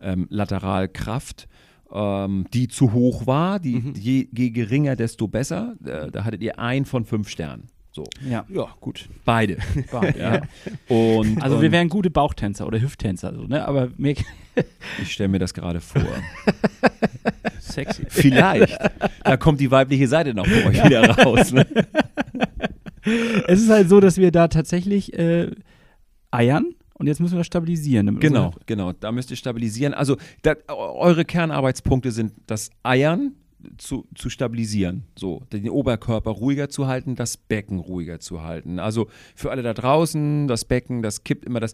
ähm, 0.02 0.26
Lateralkraft, 0.32 1.48
ähm, 1.94 2.46
die 2.54 2.68
zu 2.68 2.94
hoch 2.94 3.28
war. 3.28 3.60
Die, 3.60 3.76
Mhm. 3.76 3.94
je, 3.96 4.28
je 4.36 4.50
geringer, 4.50 4.96
desto 4.96 5.28
besser. 5.28 5.76
Äh, 5.86 6.10
da 6.10 6.24
hattet 6.24 6.42
ihr 6.42 6.58
ein 6.58 6.86
von 6.86 7.06
fünf 7.06 7.30
Sternen. 7.30 7.68
So, 7.94 8.06
Ja. 8.28 8.46
ja, 8.48 8.68
gut. 8.80 9.10
beide. 9.26 9.58
Beide, 9.92 10.20
ja. 10.20 10.42
Und 10.88 11.42
Also 11.42 11.62
wir 11.62 11.72
wären 11.74 11.90
gute 11.90 12.10
Bauchtänzer 12.10 12.66
oder 12.66 12.80
Hüfttänzer, 12.80 13.34
so, 13.36 13.44
ne? 13.44 13.68
aber 13.68 13.90
mehr, 13.98 14.16
ich 15.02 15.12
stelle 15.12 15.28
mir 15.28 15.40
das 15.40 15.54
gerade 15.54 15.82
vor. 15.82 16.02
Sexy. 17.60 18.06
Vielleicht. 18.08 18.78
Da 19.24 19.38
kommt 19.38 19.60
die 19.60 19.72
weibliche 19.72 20.08
Seite 20.08 20.34
noch 20.34 20.46
bei 20.46 20.66
euch 20.68 20.84
wieder 20.84 21.10
raus. 21.10 21.52
Ne? 21.52 21.66
es 23.48 23.62
ist 23.62 23.70
halt 23.70 23.90
so, 23.90 24.00
dass 24.00 24.18
wir 24.18 24.32
da 24.32 24.48
tatsächlich 24.48 25.18
äh, 25.18 25.52
eiern 26.32 26.74
und 26.94 27.08
jetzt 27.08 27.20
müssen 27.20 27.34
wir 27.34 27.40
das 27.40 27.48
stabilisieren. 27.48 28.20
Genau, 28.20 28.54
genau. 28.68 28.94
Da 28.94 29.12
müsst 29.12 29.32
ihr 29.32 29.38
stabilisieren. 29.38 29.94
Also 29.94 30.18
da, 30.44 30.54
eure 30.70 31.26
Kernarbeitspunkte 31.26 32.12
sind 32.12 32.34
das 32.48 32.70
Eiern 32.84 33.34
zu, 33.78 34.08
zu 34.16 34.30
stabilisieren, 34.30 35.04
so 35.18 35.44
den 35.52 35.70
Oberkörper 35.70 36.32
ruhiger 36.32 36.70
zu 36.70 36.88
halten, 36.88 37.16
das 37.16 37.38
Becken 37.38 37.80
ruhiger 37.80 38.20
zu 38.20 38.42
halten. 38.42 38.80
Also 38.80 39.08
für 39.36 39.52
alle 39.52 39.64
da 39.64 39.74
draußen, 39.74 40.48
das 40.48 40.66
Becken, 40.66 41.02
das 41.02 41.24
kippt 41.24 41.46
immer 41.46 41.60
das 41.60 41.74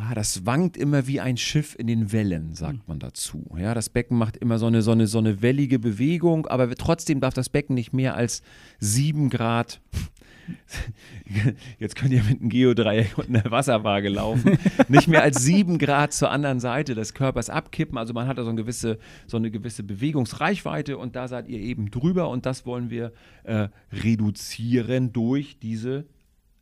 ah, 0.00 0.14
das 0.14 0.46
wankt 0.46 0.76
immer 0.76 1.06
wie 1.06 1.20
ein 1.20 1.36
Schiff 1.36 1.76
in 1.78 1.86
den 1.86 2.12
Wellen, 2.12 2.54
sagt 2.54 2.88
man 2.88 2.98
dazu. 2.98 3.46
Ja, 3.58 3.74
das 3.74 3.88
Becken 3.88 4.16
macht 4.16 4.36
immer 4.36 4.58
so 4.58 4.66
eine, 4.66 4.82
so 4.82 4.92
eine, 4.92 5.06
so 5.06 5.18
eine 5.18 5.42
wellige 5.42 5.78
Bewegung, 5.78 6.46
aber 6.46 6.74
trotzdem 6.74 7.20
darf 7.20 7.34
das 7.34 7.48
Becken 7.48 7.74
nicht 7.74 7.92
mehr 7.92 8.14
als 8.14 8.42
sieben 8.78 9.30
Grad. 9.30 9.80
Jetzt 11.78 11.96
könnt 11.96 12.12
ihr 12.12 12.22
mit 12.22 12.40
einem 12.40 12.48
Geodreieck 12.48 13.18
und 13.18 13.28
einer 13.28 13.50
Wasserwaage 13.50 14.08
laufen. 14.08 14.58
Nicht 14.88 15.08
mehr 15.08 15.22
als 15.22 15.42
sieben 15.42 15.78
Grad 15.78 16.12
zur 16.12 16.30
anderen 16.30 16.60
Seite 16.60 16.94
des 16.94 17.14
Körpers 17.14 17.50
abkippen. 17.50 17.98
Also 17.98 18.12
man 18.14 18.26
hat 18.26 18.38
da 18.38 18.44
so 18.44 18.50
eine 18.50 18.60
gewisse, 18.60 18.98
so 19.26 19.36
eine 19.36 19.50
gewisse 19.50 19.82
Bewegungsreichweite 19.82 20.98
und 20.98 21.16
da 21.16 21.28
seid 21.28 21.48
ihr 21.48 21.58
eben 21.60 21.90
drüber 21.90 22.28
und 22.28 22.46
das 22.46 22.66
wollen 22.66 22.90
wir 22.90 23.12
äh, 23.44 23.68
reduzieren 23.92 25.12
durch 25.12 25.58
diese 25.58 26.06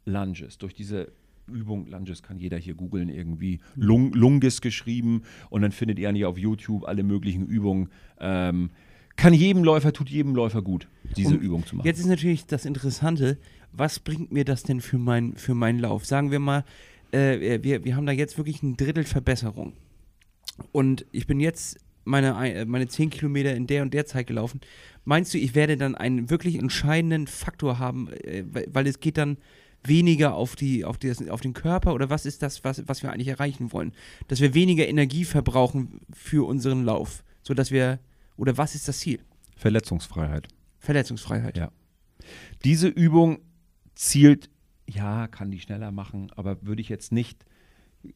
Lunges, 0.04 0.58
durch 0.58 0.74
diese 0.74 1.12
Übung, 1.48 1.86
Lunges 1.86 2.22
kann 2.22 2.38
jeder 2.38 2.58
hier 2.58 2.74
googeln, 2.74 3.08
irgendwie 3.08 3.60
Lung, 3.74 4.12
Lunges 4.12 4.60
geschrieben 4.60 5.22
und 5.50 5.62
dann 5.62 5.72
findet 5.72 5.98
ihr 5.98 6.10
hier 6.10 6.28
auf 6.28 6.38
YouTube 6.38 6.84
alle 6.84 7.02
möglichen 7.02 7.46
Übungen. 7.46 7.88
Ähm, 8.20 8.70
kann 9.18 9.34
jedem 9.34 9.62
Läufer, 9.64 9.92
tut 9.92 10.08
jedem 10.08 10.34
Läufer 10.34 10.62
gut, 10.62 10.88
diese 11.16 11.34
Und 11.34 11.42
Übung 11.42 11.66
zu 11.66 11.76
machen. 11.76 11.86
Jetzt 11.86 11.98
ist 11.98 12.06
natürlich 12.06 12.46
das 12.46 12.64
Interessante, 12.64 13.36
was 13.72 13.98
bringt 13.98 14.32
mir 14.32 14.44
das 14.44 14.62
denn 14.62 14.80
für, 14.80 14.96
mein, 14.96 15.34
für 15.36 15.54
meinen 15.54 15.80
Lauf? 15.80 16.06
Sagen 16.06 16.30
wir 16.30 16.38
mal, 16.38 16.64
äh, 17.12 17.58
wir, 17.62 17.84
wir 17.84 17.96
haben 17.96 18.06
da 18.06 18.12
jetzt 18.12 18.38
wirklich 18.38 18.62
ein 18.62 18.76
Drittel 18.76 19.04
Verbesserung. 19.04 19.74
Und 20.72 21.04
ich 21.12 21.26
bin 21.26 21.40
jetzt 21.40 21.78
meine, 22.04 22.36
ein- 22.36 22.52
äh, 22.56 22.64
meine 22.64 22.88
10 22.88 23.10
Kilometer 23.10 23.54
in 23.54 23.66
der 23.66 23.82
und 23.82 23.92
der 23.92 24.06
Zeit 24.06 24.26
gelaufen. 24.26 24.60
Meinst 25.04 25.34
du, 25.34 25.38
ich 25.38 25.54
werde 25.54 25.76
dann 25.76 25.94
einen 25.94 26.30
wirklich 26.30 26.56
entscheidenden 26.56 27.26
Faktor 27.26 27.78
haben, 27.78 28.08
äh, 28.24 28.44
weil 28.50 28.66
weil 28.72 28.86
es 28.86 29.00
geht 29.00 29.18
dann 29.18 29.36
weniger 29.84 30.34
auf, 30.34 30.56
die, 30.56 30.84
auf, 30.84 30.98
die, 30.98 31.12
auf 31.30 31.40
den 31.40 31.54
Körper 31.54 31.94
oder 31.94 32.10
was 32.10 32.26
ist 32.26 32.42
das, 32.42 32.64
was, 32.64 32.82
was 32.88 33.02
wir 33.02 33.12
eigentlich 33.12 33.28
erreichen 33.28 33.72
wollen? 33.72 33.92
Dass 34.26 34.40
wir 34.40 34.52
weniger 34.54 34.88
Energie 34.88 35.24
verbrauchen 35.24 36.00
für 36.12 36.46
unseren 36.46 36.84
Lauf, 36.84 37.22
sodass 37.42 37.70
wir, 37.70 37.98
oder 38.38 38.56
was 38.56 38.74
ist 38.74 38.88
das 38.88 38.98
Ziel? 39.00 39.20
Verletzungsfreiheit. 39.56 40.48
Verletzungsfreiheit. 40.78 41.56
Ja. 41.58 41.70
Diese 42.64 42.88
Übung 42.88 43.40
zielt, 43.94 44.48
ja, 44.88 45.26
kann 45.28 45.50
die 45.50 45.60
schneller 45.60 45.90
machen, 45.90 46.30
aber 46.36 46.62
würde 46.62 46.80
ich 46.80 46.88
jetzt 46.88 47.12
nicht, 47.12 47.44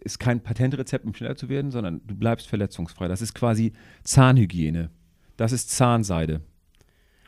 ist 0.01 0.19
kein 0.19 0.41
Patentrezept, 0.41 1.05
um 1.05 1.13
schneller 1.15 1.37
zu 1.37 1.49
werden, 1.49 1.71
sondern 1.71 2.01
du 2.07 2.15
bleibst 2.15 2.47
verletzungsfrei. 2.47 3.09
Das 3.09 3.21
ist 3.21 3.35
quasi 3.35 3.73
Zahnhygiene. 4.05 4.91
Das 5.37 5.53
ist 5.53 5.71
Zahnseide. 5.71 6.41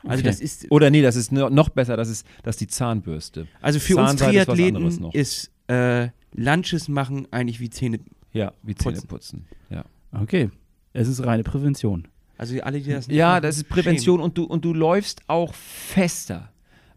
Also 0.03 0.19
Okay. 0.21 0.27
das 0.29 0.39
ist, 0.39 0.71
Oder 0.71 0.89
nee, 0.89 1.01
das 1.01 1.15
ist 1.15 1.31
no- 1.31 1.49
noch 1.49 1.69
besser, 1.69 1.97
das 1.97 2.09
ist, 2.09 2.25
das 2.43 2.55
ist 2.55 2.61
die 2.61 2.67
Zahnbürste. 2.67 3.47
also 3.61 3.79
für 3.79 3.97
uns 3.97 4.09
Zahnseide 4.11 4.37
ist 4.39 4.47
was 4.47 4.59
anderes 4.59 4.75
Triathleten 4.77 5.01
noch. 5.01 5.13
ist 5.13 5.51
äh, 5.67 6.09
Lunches 6.33 6.87
machen 6.87 7.27
eigentlich 7.31 7.59
wie 7.59 7.69
Zähne. 7.69 7.99
Ja, 8.31 8.53
wie 8.61 8.73
Putzen. 8.73 8.95
Zähne 8.95 9.07
putzen. 9.07 9.45
Ja. 9.69 9.83
Okay. 10.11 10.49
Es 10.93 11.07
ist 11.07 11.25
reine 11.25 11.43
Prävention. 11.43 12.07
Also 12.37 12.59
alle, 12.61 12.81
die 12.81 12.91
das 12.91 13.07
nicht 13.07 13.17
Ja, 13.17 13.31
machen, 13.33 13.43
das 13.43 13.57
ist 13.57 13.69
Prävention 13.69 14.19
und 14.19 14.37
du, 14.37 14.43
und 14.43 14.65
du 14.65 14.73
läufst 14.73 15.21
auch 15.27 15.53
fester. 15.53 16.51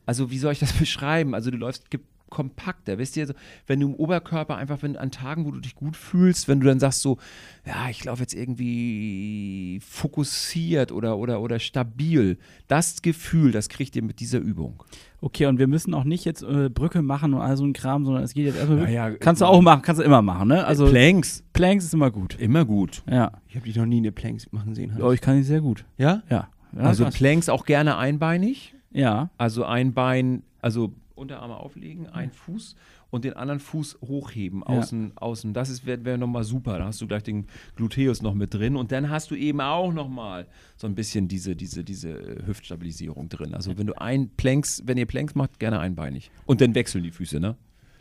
Also 0.07 0.31
wie 0.31 0.39
soll 0.39 0.53
ich 0.53 0.59
das 0.59 0.73
beschreiben? 0.79 1.35
Also 1.35 1.51
du 1.51 1.57
läufst 1.57 1.91
ge- 1.91 2.01
kompakter, 2.31 2.99
wisst 2.99 3.17
ihr, 3.17 3.35
wenn 3.67 3.81
du 3.81 3.89
im 3.89 3.95
Oberkörper 3.95 4.57
einfach, 4.57 4.83
wenn 4.83 4.97
an 4.97 5.11
Tagen, 5.11 5.45
wo 5.45 5.51
du 5.51 5.61
dich 5.61 5.75
gut 5.75 5.97
fühlst, 5.97 6.49
wenn 6.49 6.61
du 6.61 6.67
dann 6.67 6.81
sagst 6.81 7.03
so, 7.03 7.19
ja, 7.67 7.89
ich 7.91 8.05
laufe 8.05 8.21
jetzt 8.23 8.35
irgendwie 8.35 9.81
fokussiert 9.83 10.93
oder, 10.93 11.19
oder, 11.19 11.41
oder 11.41 11.59
stabil, 11.59 12.39
das 12.67 13.03
Gefühl, 13.03 13.53
das 13.53 13.69
kriegt 13.69 13.97
ihr 13.97 14.03
mit 14.03 14.21
dieser 14.21 14.39
Übung. 14.39 14.83
Okay, 15.21 15.47
und 15.47 15.59
wir 15.59 15.67
müssen 15.67 15.95
auch 15.95 16.05
nicht 16.05 16.25
jetzt 16.25 16.43
äh, 16.43 16.69
Brücke 16.69 17.03
machen 17.03 17.35
und 17.35 17.41
all 17.41 17.57
so 17.57 17.65
ein 17.65 17.73
Kram, 17.73 18.05
sondern 18.05 18.23
es 18.23 18.35
geht 18.35 18.47
jetzt 18.47 18.57
erstmal 18.57 18.79
wirklich. 18.79 18.95
ja, 18.95 19.11
kannst 19.11 19.43
du 19.43 19.47
auch 19.47 19.61
machen, 19.61 19.83
kannst 19.83 20.01
du 20.01 20.05
immer 20.05 20.23
machen, 20.23 20.49
ne? 20.49 20.65
Also 20.65 20.87
Planks, 20.87 21.43
Planks 21.53 21.85
ist 21.85 21.95
immer 21.95 22.11
gut. 22.11 22.37
immer 22.39 22.65
gut. 22.65 23.03
Ja. 23.11 23.33
Ich 23.49 23.57
habe 23.57 23.67
dich 23.67 23.75
noch 23.77 23.87
nie 23.87 23.97
eine 23.99 24.13
Planks 24.13 24.51
machen 24.53 24.75
sehen. 24.75 24.93
Hans. 24.95 25.03
Oh, 25.03 25.11
ich 25.11 25.21
kann 25.21 25.37
die 25.37 25.43
sehr 25.43 25.61
gut. 25.61 25.85
ja? 25.97 26.23
Ja. 26.31 26.49
ja 26.77 26.81
Also 26.81 27.05
krass. 27.05 27.15
Planks 27.15 27.49
auch 27.49 27.65
gerne 27.65 27.97
einbeinig. 27.97 28.75
ja. 28.93 29.31
Also 29.39 29.65
ein 29.65 29.93
Bein, 29.93 30.43
also 30.63 30.93
Unterarme 31.19 31.57
auflegen, 31.57 32.07
ein 32.07 32.31
Fuß 32.31 32.75
und 33.11 33.25
den 33.25 33.35
anderen 33.35 33.61
Fuß 33.61 33.99
hochheben, 34.03 34.63
außen, 34.63 35.17
außen. 35.17 35.53
Das 35.53 35.69
ist- 35.69 35.85
wäre 35.87 36.05
wär 36.05 36.17
nochmal 36.19 36.45
super. 36.45 36.79
Da 36.79 36.87
hast 36.87 37.01
du 37.01 37.07
gleich 37.07 37.23
den 37.23 37.47
Gluteus 37.77 38.23
noch 38.23 38.35
mit 38.35 38.55
drin 38.55 38.77
und 38.77 38.93
dann 38.93 39.11
hast 39.11 39.31
du 39.31 39.35
eben 39.35 39.61
auch 39.61 39.93
nochmal 39.93 40.47
so 40.77 40.87
ein 40.87 40.95
bisschen 40.95 41.29
diese, 41.29 41.55
diese, 41.57 41.85
diese 41.85 42.43
Hüftstabilisierung 42.47 43.29
drin. 43.29 43.55
Also 43.55 43.77
wenn 43.79 43.87
du 43.87 43.95
ein 44.01 44.31
Planks, 44.37 44.83
wenn 44.87 44.99
ihr 44.99 45.07
Planks 45.07 45.35
macht, 45.35 45.59
gerne 45.59 45.79
einbeinig. 45.81 46.31
Und 46.47 46.61
dann 46.61 46.75
wechseln 46.75 47.03
die 47.05 47.11
Füße, 47.11 47.41
ne? 47.41 47.57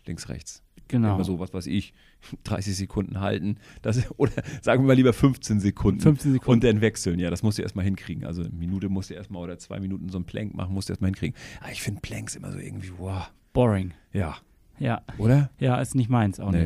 Links, 0.05 0.29
rechts. 0.29 0.63
Genau. 0.87 1.15
Immer 1.15 1.23
so, 1.23 1.39
was 1.39 1.53
weiß 1.53 1.67
ich, 1.67 1.93
30 2.43 2.75
Sekunden 2.75 3.19
halten. 3.19 3.57
Das, 3.81 4.09
oder 4.17 4.31
sagen 4.61 4.83
wir 4.83 4.87
mal 4.87 4.93
lieber 4.95 5.13
15 5.13 5.59
Sekunden. 5.59 5.99
15 6.01 6.33
Sekunden. 6.33 6.51
Und 6.51 6.63
dann 6.63 6.81
wechseln. 6.81 7.19
Ja, 7.19 7.29
das 7.29 7.43
musst 7.43 7.57
du 7.57 7.61
erstmal 7.61 7.85
hinkriegen. 7.85 8.25
Also 8.25 8.41
eine 8.41 8.51
Minute 8.51 8.89
musst 8.89 9.09
du 9.09 9.13
erstmal 9.13 9.43
oder 9.43 9.57
zwei 9.57 9.79
Minuten 9.79 10.09
so 10.09 10.17
ein 10.19 10.25
Plank 10.25 10.53
machen, 10.55 10.73
musst 10.73 10.89
du 10.89 10.93
erstmal 10.93 11.09
hinkriegen. 11.09 11.35
Aber 11.61 11.71
ich 11.71 11.81
finde 11.81 12.01
Planks 12.01 12.35
immer 12.35 12.51
so 12.51 12.57
irgendwie, 12.57 12.91
wow. 12.97 13.29
Boring. 13.53 13.93
Ja. 14.13 14.37
Ja. 14.79 15.01
Oder? 15.17 15.49
Ja, 15.59 15.81
ist 15.81 15.95
nicht 15.95 16.09
meins 16.09 16.39
auch 16.39 16.51
Nee. 16.51 16.61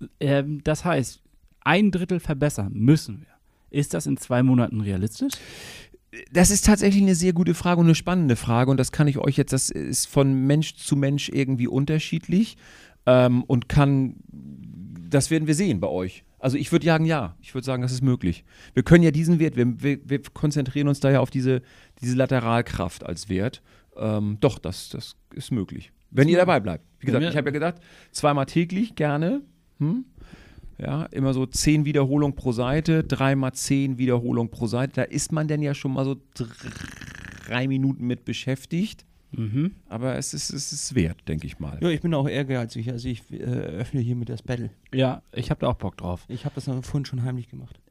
nicht. 0.00 0.10
Ähm, 0.20 0.60
das 0.64 0.84
heißt, 0.84 1.22
ein 1.60 1.90
Drittel 1.90 2.20
verbessern 2.20 2.72
müssen 2.74 3.20
wir. 3.22 3.28
Ist 3.70 3.94
das 3.94 4.06
in 4.06 4.16
zwei 4.16 4.42
Monaten 4.42 4.80
realistisch? 4.80 5.32
Das 6.32 6.50
ist 6.50 6.64
tatsächlich 6.64 7.02
eine 7.02 7.14
sehr 7.14 7.34
gute 7.34 7.52
Frage 7.52 7.80
und 7.80 7.86
eine 7.86 7.94
spannende 7.94 8.36
Frage. 8.36 8.70
Und 8.70 8.78
das 8.78 8.92
kann 8.92 9.08
ich 9.08 9.18
euch 9.18 9.36
jetzt, 9.36 9.52
das 9.52 9.68
ist 9.70 10.06
von 10.06 10.46
Mensch 10.46 10.74
zu 10.76 10.96
Mensch 10.96 11.28
irgendwie 11.28 11.66
unterschiedlich 11.68 12.56
ähm, 13.08 13.42
und 13.44 13.70
kann, 13.70 14.16
das 15.08 15.30
werden 15.30 15.46
wir 15.46 15.54
sehen 15.54 15.80
bei 15.80 15.88
euch. 15.88 16.24
Also 16.38 16.58
ich 16.58 16.70
würde 16.70 16.84
sagen, 16.84 17.06
ja. 17.06 17.36
Ich 17.40 17.54
würde 17.54 17.64
sagen, 17.64 17.80
das 17.80 17.90
ist 17.90 18.02
möglich. 18.02 18.44
Wir 18.74 18.82
können 18.82 19.02
ja 19.02 19.10
diesen 19.10 19.38
Wert, 19.38 19.56
wir, 19.56 19.82
wir, 19.82 19.98
wir 20.04 20.22
konzentrieren 20.34 20.88
uns 20.88 21.00
da 21.00 21.10
ja 21.10 21.20
auf 21.20 21.30
diese, 21.30 21.62
diese 22.02 22.14
Lateralkraft 22.16 23.04
als 23.04 23.30
Wert. 23.30 23.62
Ähm, 23.96 24.36
doch, 24.40 24.58
das, 24.58 24.90
das 24.90 25.16
ist 25.34 25.50
möglich. 25.50 25.90
Wenn 26.10 26.28
ihr 26.28 26.36
dabei 26.36 26.60
bleibt. 26.60 26.84
Wie 27.00 27.06
gesagt, 27.06 27.24
ich 27.24 27.36
habe 27.36 27.48
ja 27.48 27.52
gedacht, 27.52 27.76
zweimal 28.12 28.46
täglich 28.46 28.94
gerne. 28.94 29.40
Hm? 29.78 30.04
Ja, 30.78 31.04
immer 31.06 31.32
so 31.32 31.46
zehn 31.46 31.86
Wiederholungen 31.86 32.36
pro 32.36 32.52
Seite, 32.52 33.04
dreimal 33.04 33.52
zehn 33.54 33.96
Wiederholungen 33.98 34.50
pro 34.50 34.66
Seite. 34.66 34.92
Da 34.94 35.02
ist 35.02 35.32
man 35.32 35.48
denn 35.48 35.62
ja 35.62 35.74
schon 35.74 35.94
mal 35.94 36.04
so 36.04 36.16
drei 37.46 37.66
Minuten 37.66 38.06
mit 38.06 38.24
beschäftigt. 38.24 39.06
Mhm. 39.32 39.72
Aber 39.88 40.16
es 40.16 40.32
ist, 40.34 40.50
es 40.50 40.72
ist 40.72 40.94
wert, 40.94 41.16
denke 41.28 41.46
ich 41.46 41.58
mal. 41.58 41.78
Ja, 41.82 41.90
ich 41.90 42.00
bin 42.00 42.14
auch 42.14 42.28
ehrgeizig. 42.28 42.90
Also 42.90 43.08
ich 43.08 43.22
äh, 43.30 43.44
öffne 43.44 44.00
hiermit 44.00 44.28
das 44.28 44.42
Battle. 44.42 44.70
Ja, 44.92 45.22
ich 45.32 45.50
habe 45.50 45.60
da 45.60 45.68
auch 45.68 45.74
Bock 45.74 45.98
drauf. 45.98 46.24
Ich 46.28 46.46
habe 46.46 46.54
das 46.54 46.64
vorhin 46.64 47.04
schon 47.04 47.22
heimlich 47.22 47.48
gemacht. 47.48 47.78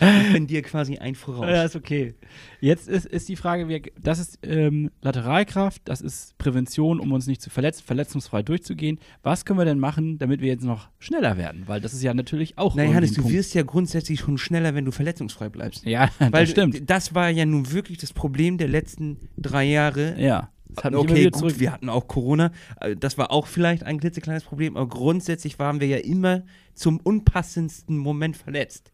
ich 0.00 0.32
bin 0.32 0.48
dir 0.48 0.62
quasi 0.62 0.98
ein 0.98 1.14
voraus. 1.14 1.46
Ja, 1.48 1.62
ist 1.62 1.76
okay. 1.76 2.14
Jetzt 2.60 2.88
ist, 2.88 3.06
ist 3.06 3.28
die 3.28 3.36
Frage, 3.36 3.68
wir, 3.68 3.82
das 4.00 4.18
ist 4.18 4.40
ähm, 4.42 4.90
Lateralkraft, 5.00 5.82
das 5.84 6.00
ist 6.00 6.36
Prävention, 6.38 6.98
um 6.98 7.12
uns 7.12 7.28
nicht 7.28 7.40
zu 7.40 7.50
verletzen, 7.50 7.84
verletzungsfrei 7.84 8.42
durchzugehen. 8.42 8.98
Was 9.22 9.44
können 9.44 9.60
wir 9.60 9.64
denn 9.64 9.78
machen, 9.78 10.18
damit 10.18 10.40
wir 10.40 10.48
jetzt 10.48 10.64
noch 10.64 10.88
schneller 10.98 11.36
werden? 11.36 11.64
Weil 11.66 11.80
das 11.80 11.94
ist 11.94 12.02
ja 12.02 12.14
natürlich 12.14 12.58
auch 12.58 12.74
Nein, 12.74 12.92
Hannes, 12.92 13.12
du 13.12 13.30
wirst 13.30 13.54
ja 13.54 13.62
grundsätzlich 13.62 14.20
schon 14.20 14.38
schneller, 14.38 14.74
wenn 14.74 14.84
du 14.84 14.90
verletzungsfrei 14.90 15.48
bleibst. 15.48 15.84
Ja, 15.84 16.08
Weil 16.18 16.30
das 16.30 16.50
stimmt. 16.50 16.90
das 16.90 17.14
war 17.14 17.30
ja 17.30 17.46
nun 17.46 17.70
wirklich 17.70 17.98
das 17.98 18.12
Problem 18.12 18.58
der 18.58 18.68
letzten 18.68 19.18
drei 19.36 19.64
Jahre. 19.64 20.20
Ja. 20.20 20.50
Okay, 20.76 21.24
gut, 21.24 21.36
zurück. 21.36 21.58
wir 21.58 21.72
hatten 21.72 21.88
auch 21.88 22.08
Corona. 22.08 22.52
Äh, 22.80 22.96
Das 22.96 23.18
war 23.18 23.30
auch 23.30 23.46
vielleicht 23.46 23.84
ein 23.84 24.00
klitzekleines 24.00 24.44
Problem, 24.44 24.76
aber 24.76 24.88
grundsätzlich 24.88 25.58
waren 25.58 25.80
wir 25.80 25.86
ja 25.88 25.98
immer 25.98 26.42
zum 26.74 26.98
unpassendsten 27.00 27.96
Moment 27.98 28.36
verletzt. 28.36 28.92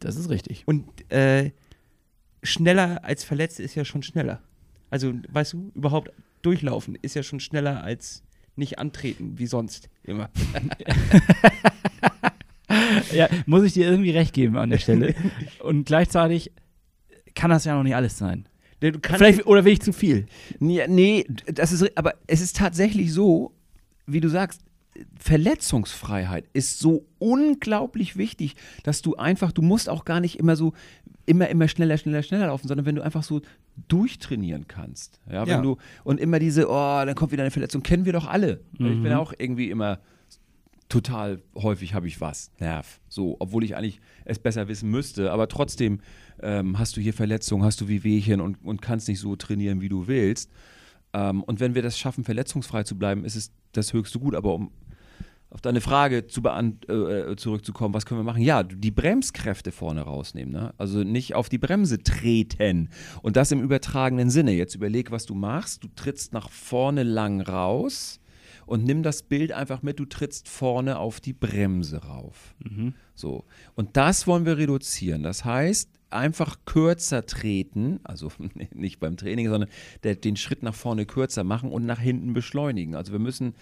Das 0.00 0.16
ist 0.16 0.28
richtig. 0.30 0.62
Und 0.66 1.10
äh, 1.12 1.50
schneller 2.42 3.04
als 3.04 3.24
verletzt 3.24 3.60
ist 3.60 3.74
ja 3.74 3.84
schon 3.84 4.02
schneller. 4.02 4.40
Also, 4.90 5.12
weißt 5.30 5.54
du, 5.54 5.72
überhaupt 5.74 6.10
durchlaufen 6.42 6.96
ist 7.00 7.14
ja 7.14 7.22
schon 7.22 7.40
schneller 7.40 7.82
als 7.82 8.22
nicht 8.56 8.78
antreten, 8.78 9.38
wie 9.38 9.46
sonst 9.46 9.88
immer. 10.02 10.30
Ja, 13.12 13.28
muss 13.46 13.62
ich 13.62 13.74
dir 13.74 13.88
irgendwie 13.88 14.10
recht 14.10 14.32
geben 14.32 14.56
an 14.56 14.70
der 14.70 14.78
Stelle. 14.78 15.14
Und 15.60 15.84
gleichzeitig 15.84 16.50
kann 17.34 17.50
das 17.50 17.64
ja 17.64 17.74
noch 17.76 17.82
nicht 17.82 17.94
alles 17.94 18.18
sein. 18.18 18.48
Kannst 18.92 19.18
Vielleicht, 19.18 19.46
oder 19.46 19.64
will 19.64 19.72
ich 19.72 19.80
zu 19.82 19.92
viel? 19.92 20.26
Nee, 20.58 20.82
nee, 20.88 21.26
das 21.46 21.72
ist, 21.72 21.96
aber 21.96 22.14
es 22.26 22.40
ist 22.40 22.56
tatsächlich 22.56 23.12
so, 23.12 23.52
wie 24.06 24.20
du 24.20 24.28
sagst, 24.28 24.60
Verletzungsfreiheit 25.18 26.44
ist 26.52 26.78
so 26.78 27.04
unglaublich 27.18 28.16
wichtig, 28.16 28.54
dass 28.84 29.02
du 29.02 29.16
einfach, 29.16 29.50
du 29.52 29.62
musst 29.62 29.88
auch 29.88 30.04
gar 30.04 30.20
nicht 30.20 30.38
immer 30.38 30.54
so, 30.54 30.72
immer, 31.26 31.48
immer 31.48 31.66
schneller, 31.68 31.98
schneller, 31.98 32.22
schneller 32.22 32.46
laufen, 32.46 32.68
sondern 32.68 32.86
wenn 32.86 32.94
du 32.94 33.02
einfach 33.02 33.22
so 33.24 33.40
durchtrainieren 33.88 34.68
kannst. 34.68 35.20
Ja, 35.28 35.42
wenn 35.46 35.54
Ja. 35.56 35.60
du, 35.62 35.76
und 36.04 36.20
immer 36.20 36.38
diese, 36.38 36.68
oh, 36.68 37.02
dann 37.04 37.14
kommt 37.16 37.32
wieder 37.32 37.42
eine 37.42 37.50
Verletzung, 37.50 37.82
kennen 37.82 38.04
wir 38.04 38.12
doch 38.12 38.26
alle. 38.28 38.60
Ich 38.74 39.02
bin 39.02 39.12
auch 39.12 39.32
irgendwie 39.36 39.70
immer 39.70 39.98
total 40.94 41.42
häufig 41.56 41.92
habe 41.92 42.06
ich 42.06 42.20
was, 42.20 42.52
Nerv. 42.60 43.00
So, 43.08 43.34
obwohl 43.40 43.64
ich 43.64 43.74
eigentlich 43.74 44.00
es 44.24 44.38
besser 44.38 44.68
wissen 44.68 44.88
müsste, 44.90 45.32
aber 45.32 45.48
trotzdem 45.48 46.00
ähm, 46.40 46.78
hast 46.78 46.96
du 46.96 47.00
hier 47.00 47.12
Verletzungen, 47.12 47.64
hast 47.64 47.80
du 47.80 47.88
Wehwehchen 47.88 48.40
und, 48.40 48.64
und 48.64 48.80
kannst 48.80 49.08
nicht 49.08 49.18
so 49.18 49.34
trainieren, 49.34 49.80
wie 49.80 49.88
du 49.88 50.06
willst. 50.06 50.52
Ähm, 51.12 51.42
und 51.42 51.58
wenn 51.58 51.74
wir 51.74 51.82
das 51.82 51.98
schaffen, 51.98 52.22
verletzungsfrei 52.22 52.84
zu 52.84 52.96
bleiben, 52.96 53.24
ist 53.24 53.34
es 53.34 53.50
das 53.72 53.92
höchste 53.92 54.20
Gut. 54.20 54.36
Aber 54.36 54.54
um 54.54 54.70
auf 55.50 55.60
deine 55.60 55.80
Frage 55.80 56.28
zu 56.28 56.42
beant 56.42 56.88
äh, 56.88 57.34
zurückzukommen, 57.34 57.92
was 57.92 58.06
können 58.06 58.20
wir 58.20 58.24
machen? 58.24 58.42
Ja, 58.42 58.62
die 58.62 58.92
Bremskräfte 58.92 59.72
vorne 59.72 60.02
rausnehmen. 60.02 60.52
Ne? 60.52 60.74
Also 60.78 61.02
nicht 61.02 61.34
auf 61.34 61.48
die 61.48 61.58
Bremse 61.58 62.04
treten. 62.04 62.88
Und 63.22 63.34
das 63.34 63.50
im 63.50 63.62
übertragenen 63.62 64.30
Sinne. 64.30 64.52
Jetzt 64.52 64.76
überleg, 64.76 65.10
was 65.10 65.26
du 65.26 65.34
machst. 65.34 65.82
Du 65.82 65.88
trittst 65.96 66.32
nach 66.32 66.50
vorne 66.50 67.02
lang 67.02 67.40
raus 67.40 68.20
und 68.66 68.84
nimm 68.84 69.02
das 69.02 69.22
Bild 69.22 69.52
einfach 69.52 69.82
mit, 69.82 69.98
du 69.98 70.04
trittst 70.04 70.48
vorne 70.48 70.98
auf 70.98 71.20
die 71.20 71.32
Bremse 71.32 72.04
rauf. 72.04 72.54
So. 73.14 73.44
Und 73.74 73.96
das 73.96 74.26
wollen 74.26 74.46
wir 74.46 74.58
reduzieren. 74.58 75.22
Das 75.22 75.44
heißt, 75.44 75.90
einfach 76.10 76.58
kürzer 76.64 77.26
treten, 77.26 78.00
also 78.04 78.30
nicht 78.74 79.00
beim 79.00 79.16
Training, 79.16 79.48
sondern 79.48 79.70
der, 80.02 80.14
den 80.16 80.36
Schritt 80.36 80.62
nach 80.62 80.74
vorne 80.74 81.06
kürzer 81.06 81.44
machen 81.44 81.70
und 81.70 81.84
nach 81.84 82.00
hinten 82.00 82.32
beschleunigen. 82.32 82.94
Also 82.94 83.12
wir 83.12 83.18
müssen, 83.18 83.54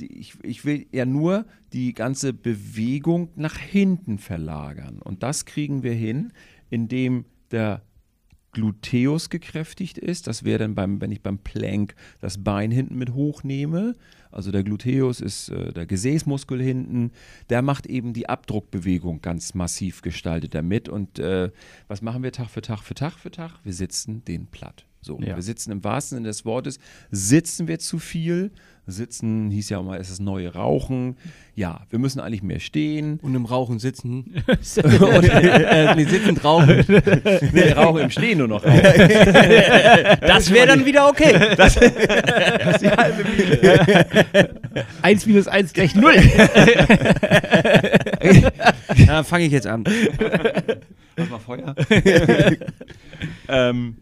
die, 0.00 0.18
ich, 0.18 0.34
ich 0.42 0.64
will 0.64 0.86
ja 0.92 1.04
nur 1.06 1.44
die 1.72 1.92
ganze 1.92 2.32
Bewegung 2.32 3.30
nach 3.36 3.56
hinten 3.56 4.18
verlagern. 4.18 5.00
Und 5.02 5.22
das 5.22 5.44
kriegen 5.44 5.82
wir 5.82 5.92
hin, 5.92 6.32
indem 6.70 7.26
der 7.50 7.82
Gluteus 8.52 9.30
gekräftigt 9.30 9.98
ist. 9.98 10.26
Das 10.26 10.44
wäre 10.44 10.58
dann 10.60 10.74
beim, 10.74 11.00
wenn 11.00 11.12
ich 11.12 11.22
beim 11.22 11.38
Plank 11.38 11.94
das 12.20 12.42
Bein 12.42 12.70
hinten 12.70 12.96
mit 12.96 13.14
hochnehme. 13.14 13.96
Also 14.32 14.50
der 14.52 14.62
Gluteus 14.62 15.20
ist 15.20 15.48
äh, 15.48 15.72
der 15.72 15.86
Gesäßmuskel 15.86 16.62
hinten. 16.62 17.10
Der 17.48 17.62
macht 17.62 17.86
eben 17.86 18.12
die 18.12 18.28
Abdruckbewegung 18.28 19.20
ganz 19.22 19.54
massiv 19.54 20.02
gestaltet 20.02 20.54
damit. 20.54 20.88
Und 20.88 21.18
äh, 21.18 21.50
was 21.88 22.02
machen 22.02 22.22
wir 22.22 22.32
Tag 22.32 22.48
für 22.50 22.62
Tag 22.62 22.80
für 22.82 22.94
Tag 22.94 23.14
für 23.18 23.30
Tag? 23.30 23.58
Wir 23.64 23.72
sitzen 23.72 24.24
den 24.24 24.46
platt. 24.46 24.86
So, 25.02 25.18
Ja. 25.18 25.34
wir 25.36 25.42
sitzen 25.42 25.72
im 25.72 25.82
wahrsten 25.82 26.16
Sinne 26.16 26.28
des 26.28 26.44
Wortes, 26.44 26.78
sitzen 27.10 27.68
wir 27.68 27.78
zu 27.78 27.98
viel. 27.98 28.50
Sitzen 28.90 29.50
hieß 29.50 29.70
ja 29.70 29.78
auch 29.78 29.82
mal, 29.82 29.96
es 29.98 30.08
ist 30.08 30.18
das 30.18 30.24
neue 30.24 30.52
Rauchen. 30.52 31.16
Ja, 31.54 31.80
wir 31.90 31.98
müssen 31.98 32.20
eigentlich 32.20 32.42
mehr 32.42 32.60
stehen. 32.60 33.18
Und 33.20 33.34
im 33.34 33.44
Rauchen 33.44 33.78
sitzen. 33.78 34.42
und, 34.46 35.28
äh, 35.28 35.94
nee, 35.94 36.04
sitzend 36.04 36.42
rauchen. 36.44 36.84
Nee, 37.52 37.72
Rauchen 37.72 38.02
im 38.02 38.10
Stehen 38.10 38.38
nur 38.38 38.48
noch. 38.48 38.64
Rauchen. 38.64 38.80
Das 40.20 40.50
wäre 40.52 40.68
dann 40.68 40.86
wieder 40.86 41.08
okay. 41.08 41.54
Das 41.56 41.76
ist 41.76 42.80
die 42.80 42.90
halbe 42.90 43.24
Miete. 43.24 44.60
1 45.02 45.26
minus 45.26 45.48
1 45.48 45.72
gleich 45.72 45.94
0. 45.94 46.14
Da 49.06 49.24
fange 49.24 49.44
ich 49.44 49.52
jetzt 49.52 49.66
an. 49.66 49.84
Mach 51.16 51.28
mal 51.28 51.38
Feuer. 51.38 51.74
ähm, 53.48 53.96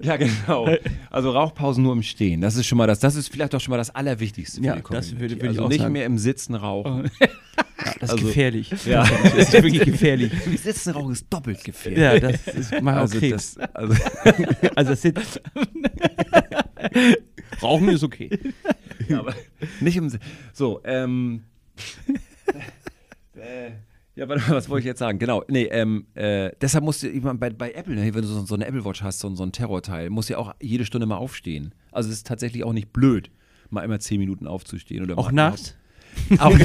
ja, 0.00 0.16
genau. 0.16 0.68
Also 1.10 1.30
Rauchpausen 1.30 1.82
nur 1.82 1.92
im 1.92 2.02
Stehen. 2.02 2.40
Das 2.40 2.56
ist 2.56 2.66
schon 2.66 2.78
mal 2.78 2.86
das. 2.86 3.00
Das 3.00 3.14
ist 3.16 3.28
vielleicht 3.28 3.54
auch 3.54 3.60
schon 3.60 3.70
mal 3.72 3.78
das 3.78 3.90
Allerwichtigste 3.94 4.60
für 4.60 4.66
Ja, 4.66 4.76
die 4.76 4.80
das 4.82 4.86
Community. 5.10 5.20
würde- 5.20 5.34
würde 5.36 5.44
ich 5.44 5.48
also 5.50 5.64
auch 5.64 5.68
nicht 5.68 5.80
sagen. 5.80 5.92
mehr 5.92 6.06
im 6.06 6.18
Sitzen 6.18 6.54
rauchen. 6.54 7.10
Das 8.00 8.10
ist 8.10 8.10
Also- 8.10 8.26
gefährlich. 8.26 8.70
Ja. 8.86 9.04
Das 9.22 9.34
ist 9.34 9.52
wirklich 9.52 9.80
gefährlich. 9.84 10.32
Im 10.46 10.56
Sitzen 10.56 10.90
rauchen 10.90 11.12
ist 11.12 11.26
doppelt 11.30 11.62
gefährlich. 11.64 11.98
Ja, 12.00 12.18
das 12.18 12.46
ist 12.48 12.82
mal 12.82 12.94
also, 12.98 13.16
okay. 13.16 13.30
das, 13.30 13.56
also 13.72 13.94
also 14.74 14.90
das 14.90 15.02
Sitz. 15.02 15.40
Rauchen 17.62 17.88
ist 17.88 18.02
okay. 18.02 18.30
Ja, 19.08 19.20
aber 19.20 19.34
nicht 19.80 19.96
im 19.96 20.08
Si- 20.08 20.18
So, 20.52 20.80
ähm. 20.84 21.44
äh, 23.36 23.70
ja, 24.18 24.28
warte 24.28 24.42
mal, 24.48 24.56
was 24.56 24.68
wollte 24.68 24.80
ich 24.80 24.86
jetzt 24.86 24.98
sagen? 24.98 25.20
Genau, 25.20 25.44
nee, 25.46 25.68
ähm, 25.70 26.06
äh, 26.14 26.50
deshalb 26.60 26.82
musst 26.82 27.04
du, 27.04 27.08
ich 27.08 27.22
meine, 27.22 27.38
bei, 27.38 27.50
bei 27.50 27.70
Apple, 27.70 27.94
ne, 27.94 28.12
wenn 28.14 28.22
du 28.22 28.26
so, 28.26 28.44
so 28.44 28.56
eine 28.56 28.66
Apple 28.66 28.84
Watch 28.84 29.00
hast, 29.02 29.20
so, 29.20 29.32
so 29.36 29.44
ein 29.44 29.52
Terrorteil, 29.52 30.10
musst 30.10 30.28
du 30.28 30.32
ja 30.32 30.40
auch 30.40 30.54
jede 30.60 30.84
Stunde 30.84 31.06
mal 31.06 31.18
aufstehen. 31.18 31.72
Also 31.92 32.10
es 32.10 32.16
ist 32.16 32.26
tatsächlich 32.26 32.64
auch 32.64 32.72
nicht 32.72 32.92
blöd, 32.92 33.30
mal 33.70 33.84
immer 33.84 34.00
zehn 34.00 34.18
Minuten 34.18 34.48
aufzustehen. 34.48 35.04
Oder 35.04 35.16
Auch 35.16 35.30
nachts. 35.30 35.76
Auch, 36.38 36.50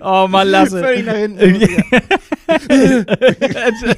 Oh 0.00 0.28
Mann, 0.28 0.48
lasse. 0.48 0.80
Völlig 0.80 1.06
nach 1.06 1.16
hinten. 1.16 1.40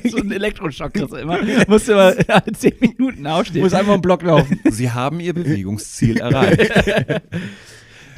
so 0.09 0.16
ein 0.16 0.33
Elektroschock 0.33 0.95
kriegst 0.95 1.12
du 1.12 1.16
immer. 1.16 1.39
Musst 1.68 1.89
du 1.89 1.93
immer 1.93 2.14
alle 2.28 2.53
10 2.53 2.72
Minuten 2.80 3.26
aufstehen. 3.26 3.61
Muss 3.62 3.74
einfach 3.74 3.95
im 3.95 4.01
Block 4.01 4.22
laufen. 4.22 4.59
Sie 4.70 4.91
haben 4.91 5.20
ihr 5.20 5.35
Bewegungsziel 5.35 6.16
erreicht. 6.18 6.72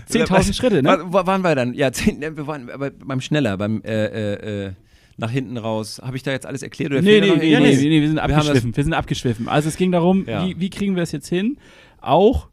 10.000 0.09 0.55
Schritte, 0.55 0.82
ne? 0.82 0.98
Wo 1.07 1.26
waren 1.26 1.42
wir 1.42 1.55
dann? 1.55 1.74
Ja, 1.74 1.92
zehn, 1.92 2.18
ne, 2.18 2.36
wir 2.36 2.46
waren 2.46 2.70
aber 2.70 2.90
beim 2.90 3.20
Schneller, 3.20 3.57
beim 3.57 3.82
äh, 3.84 4.07
äh, 4.07 4.66
äh, 4.66 4.72
nach 5.16 5.30
hinten 5.30 5.57
raus. 5.57 6.00
Habe 6.05 6.16
ich 6.16 6.22
da 6.22 6.32
jetzt 6.32 6.46
alles 6.46 6.62
erklärt? 6.62 6.90
Oder 6.92 7.02
Nee, 7.02 7.20
nee, 7.20 7.30
nee, 7.30 7.36
nee, 7.36 7.59
nee, 7.61 7.76
nee, 7.88 8.00
wir 8.00 8.09
sind 8.09 8.16
Wir 8.16 8.26
das- 8.28 8.36
abgeschwiffen. 8.38 8.76
Wir 8.76 8.84
sind 8.84 8.92
abgeschwiffen. 8.94 9.48
Also 9.48 9.68
es 9.68 9.76
ging 9.76 9.92
darum, 9.92 10.26
Ja. 10.26 10.46
wie, 10.46 10.59
wie 10.59 10.70
kriegen 10.70 10.96
wir 10.96 11.02
es 11.05 11.12
jetzt 11.12 11.28
hin? 11.28 11.57
Auch 12.00 12.48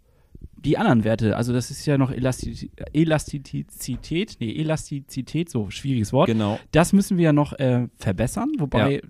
die 0.55 0.77
anderen 0.77 1.03
Werte, 1.03 1.35
also 1.37 1.53
das 1.53 1.71
ist 1.71 1.87
ja 1.87 1.97
noch 1.97 2.11
Elasti 2.11 2.69
Elastizität, 2.93 4.37
nee, 4.39 4.51
Elastizität, 4.59 5.49
so 5.49 5.69
schwieriges 5.71 6.13
Wort. 6.13 6.27
Genau. 6.27 6.59
Das 6.71 6.93
müssen 6.93 7.17
wir 7.17 7.25
ja 7.25 7.33
noch 7.33 7.53
äh, 7.53 7.87
verbessern, 7.97 8.51
wobei 8.59 9.01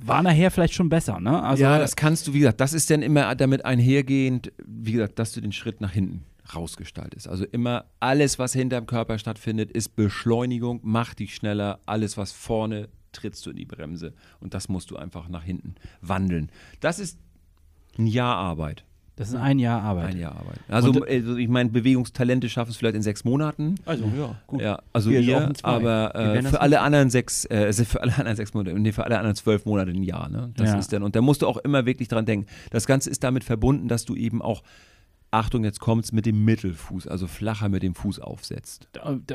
war 0.00 0.22
nachher 0.22 0.50
vielleicht 0.50 0.74
schon 0.74 0.88
besser, 0.88 1.18
ne? 1.20 1.42
Also 1.42 1.62
ja, 1.64 1.78
das 1.78 1.96
kannst 1.96 2.26
du, 2.28 2.32
wie 2.32 2.38
gesagt, 2.38 2.60
das 2.60 2.72
ist 2.72 2.88
dann 2.90 3.02
immer 3.02 3.34
damit 3.34 3.64
einhergehend, 3.64 4.52
wie 4.66 4.92
gesagt, 4.92 5.18
dass 5.18 5.32
du 5.32 5.40
den 5.40 5.52
Schritt 5.52 5.80
nach 5.80 5.92
hinten 5.92 6.22
rausgestaltest. 6.54 7.28
Also 7.28 7.44
immer 7.44 7.84
alles, 8.00 8.38
was 8.38 8.52
hinterm 8.52 8.86
Körper 8.86 9.18
stattfindet, 9.18 9.70
ist 9.70 9.96
Beschleunigung, 9.96 10.80
macht 10.82 11.18
dich 11.20 11.34
schneller. 11.34 11.80
Alles, 11.86 12.16
was 12.16 12.32
vorne, 12.32 12.88
trittst 13.12 13.44
du 13.46 13.50
in 13.50 13.56
die 13.56 13.64
Bremse. 13.64 14.12
Und 14.40 14.54
das 14.54 14.68
musst 14.68 14.90
du 14.90 14.96
einfach 14.96 15.28
nach 15.28 15.42
hinten 15.44 15.74
wandeln. 16.00 16.50
Das 16.80 16.98
ist 16.98 17.18
ein 17.98 18.06
Jahr 18.06 18.36
Arbeit. 18.36 18.84
das 19.16 19.30
ist 19.30 19.34
ein 19.34 19.58
Jahr 19.58 19.82
Arbeit. 19.82 20.10
Ein 20.14 20.20
Jahr 20.20 20.36
Arbeit. 20.36 20.60
Also, 20.68 20.90
Und- 20.90 21.08
also 21.08 21.36
ich 21.36 21.48
meine, 21.48 21.70
Bewegungstalente 21.70 22.48
schaffen 22.48 22.70
es 22.70 22.76
vielleicht 22.76 22.94
in 22.94 23.02
sechs 23.02 23.24
Monaten. 23.24 23.74
Also, 23.84 24.04
ja, 24.16 24.36
gut. 24.46 24.60
Ja, 24.60 24.78
also 24.92 25.10
Wir 25.10 25.52
zwei. 25.54 25.68
aber 25.68 26.12
Wir 26.14 26.34
äh, 26.36 26.42
für 26.44 26.60
alle 26.60 26.80
anderen 26.80 27.10
sechs, 27.10 27.44
äh, 27.46 27.64
also 27.66 27.84
für 27.84 28.00
alle 28.00 28.12
anderen 28.16 28.36
sechs 28.36 28.54
Monate, 28.54 28.78
nee, 28.78 28.92
für 28.92 29.04
alle 29.04 29.16
anderen 29.18 29.34
zwölf 29.34 29.64
Monate 29.66 29.90
ein 29.90 30.04
Jahr, 30.04 30.28
ne? 30.28 30.52
Das 30.56 30.68
Ja. 30.70 30.78
ist 30.78 30.92
dann, 30.92 31.02
und 31.02 31.16
da 31.16 31.20
musst 31.20 31.42
du 31.42 31.48
auch 31.48 31.56
immer 31.56 31.84
wirklich 31.84 32.06
dran 32.06 32.26
denken. 32.26 32.46
Das 32.70 32.86
Ganze 32.86 33.10
ist 33.10 33.24
damit 33.24 33.42
verbunden, 33.42 33.88
dass 33.88 34.04
du 34.04 34.14
eben 34.14 34.40
auch, 34.40 34.62
Achtung, 35.30 35.62
jetzt 35.64 35.80
kommt's, 35.80 36.12
mit 36.12 36.24
dem 36.24 36.44
Mittelfuß, 36.44 37.06
also 37.06 37.26
flacher 37.26 37.68
mit 37.68 37.82
dem 37.82 37.94
Fuß 37.94 38.18
aufsetzt. 38.20 38.88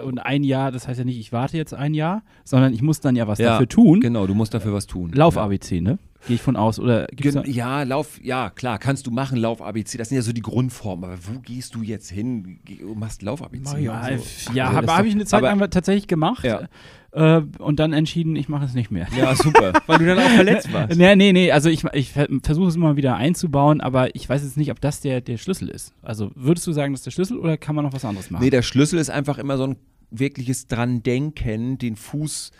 Und 0.04 0.20
ein 0.20 0.44
Jahr, 0.44 0.72
das 0.72 0.88
heißt 0.88 1.00
ja 1.00 1.06
nicht, 1.06 1.20
ich 1.20 1.32
warte 1.32 1.56
jetzt 1.56 1.74
ein 1.74 1.94
Jahr, 1.94 2.24
sondern 2.44 2.74
ich 2.74 2.82
muss 2.82 3.00
dann 3.00 3.16
ja 3.16 3.28
was 3.28 3.38
Ja, 3.38 3.52
dafür 3.52 3.70
tun. 3.70 4.00
Genau, 4.00 4.26
du 4.26 4.34
musst 4.34 4.54
dafür 4.54 4.74
was 4.74 4.88
tun. 4.88 5.12
Lauf-ABC, 5.14 5.82
ne? 5.82 6.00
Gehe 6.28 6.36
ich 6.36 6.42
von 6.42 6.56
aus. 6.56 6.80
Oder 6.80 7.08
ja, 7.46 7.84
Lauf, 7.84 8.20
ja, 8.24 8.50
klar, 8.50 8.80
kannst 8.80 9.06
du 9.06 9.12
machen, 9.12 9.38
Lauf-ABC, 9.38 9.98
das 9.98 10.10
sind 10.10 10.16
ja 10.16 10.22
so 10.22 10.32
die 10.34 10.42
Grundformen, 10.42 11.04
aber 11.06 11.18
wo 11.28 11.40
gehst 11.40 11.76
du 11.76 11.84
jetzt 11.84 12.10
hin? 12.10 12.60
Machst 12.96 13.22
Lauf-ABC. 13.22 13.80
ja, 13.80 13.94
Also, 14.00 14.52
ja 14.54 14.66
also 14.68 14.78
habe 14.78 14.96
hab 14.96 15.06
ich 15.06 15.14
eine 15.14 15.26
Zeit 15.26 15.44
lang 15.44 15.60
tatsächlich 15.70 16.08
gemacht 16.08 16.44
Ja. 16.44 16.68
Äh, 17.14 17.42
und 17.60 17.80
dann 17.80 17.94
entschieden, 17.94 18.36
ich 18.36 18.50
mache 18.50 18.66
es 18.66 18.74
nicht 18.74 18.92
mehr. 18.92 19.08
Ja, 19.16 19.36
super. 19.36 19.74
Weil 19.88 20.00
du 20.00 20.06
dann 20.06 20.20
auch 20.20 20.30
verletzt 20.30 20.74
warst. 20.74 20.98
Nee, 20.98 21.16
nee, 21.16 21.32
nee, 21.32 21.52
also 21.52 21.70
ich, 21.70 21.84
ich 21.94 22.12
ver- 22.12 22.28
versuche 22.42 22.68
es 22.68 22.76
immer 22.76 22.96
wieder 22.96 23.16
einzubauen, 23.16 23.82
aber 23.82 24.16
ich 24.16 24.28
weiß 24.28 24.44
jetzt 24.44 24.58
nicht, 24.58 24.72
ob 24.72 24.82
das 24.82 25.02
der, 25.02 25.22
der 25.22 25.38
Schlüssel 25.38 25.70
ist. 25.70 25.94
Also 26.02 26.32
würdest 26.36 26.66
du 26.66 26.72
sagen, 26.72 26.94
das 26.94 27.02
ist 27.02 27.06
der 27.06 27.12
Schlüssel 27.12 27.38
oder 27.38 27.58
kann 27.58 27.76
man 27.76 27.86
noch 27.86 27.94
was 27.94 28.04
anderes 28.04 28.32
machen? 28.32 28.44
Nee, 28.44 28.50
der 28.50 28.64
Schlüssel 28.64 29.00
ist 29.00 29.10
einfach 29.10 29.38
immer 29.38 29.58
so 29.58 29.68
ein 29.68 29.76
wirkliches 30.10 30.68
dran 30.68 31.04
denken, 31.04 31.78
den 31.78 31.96
Fuß 31.96 32.52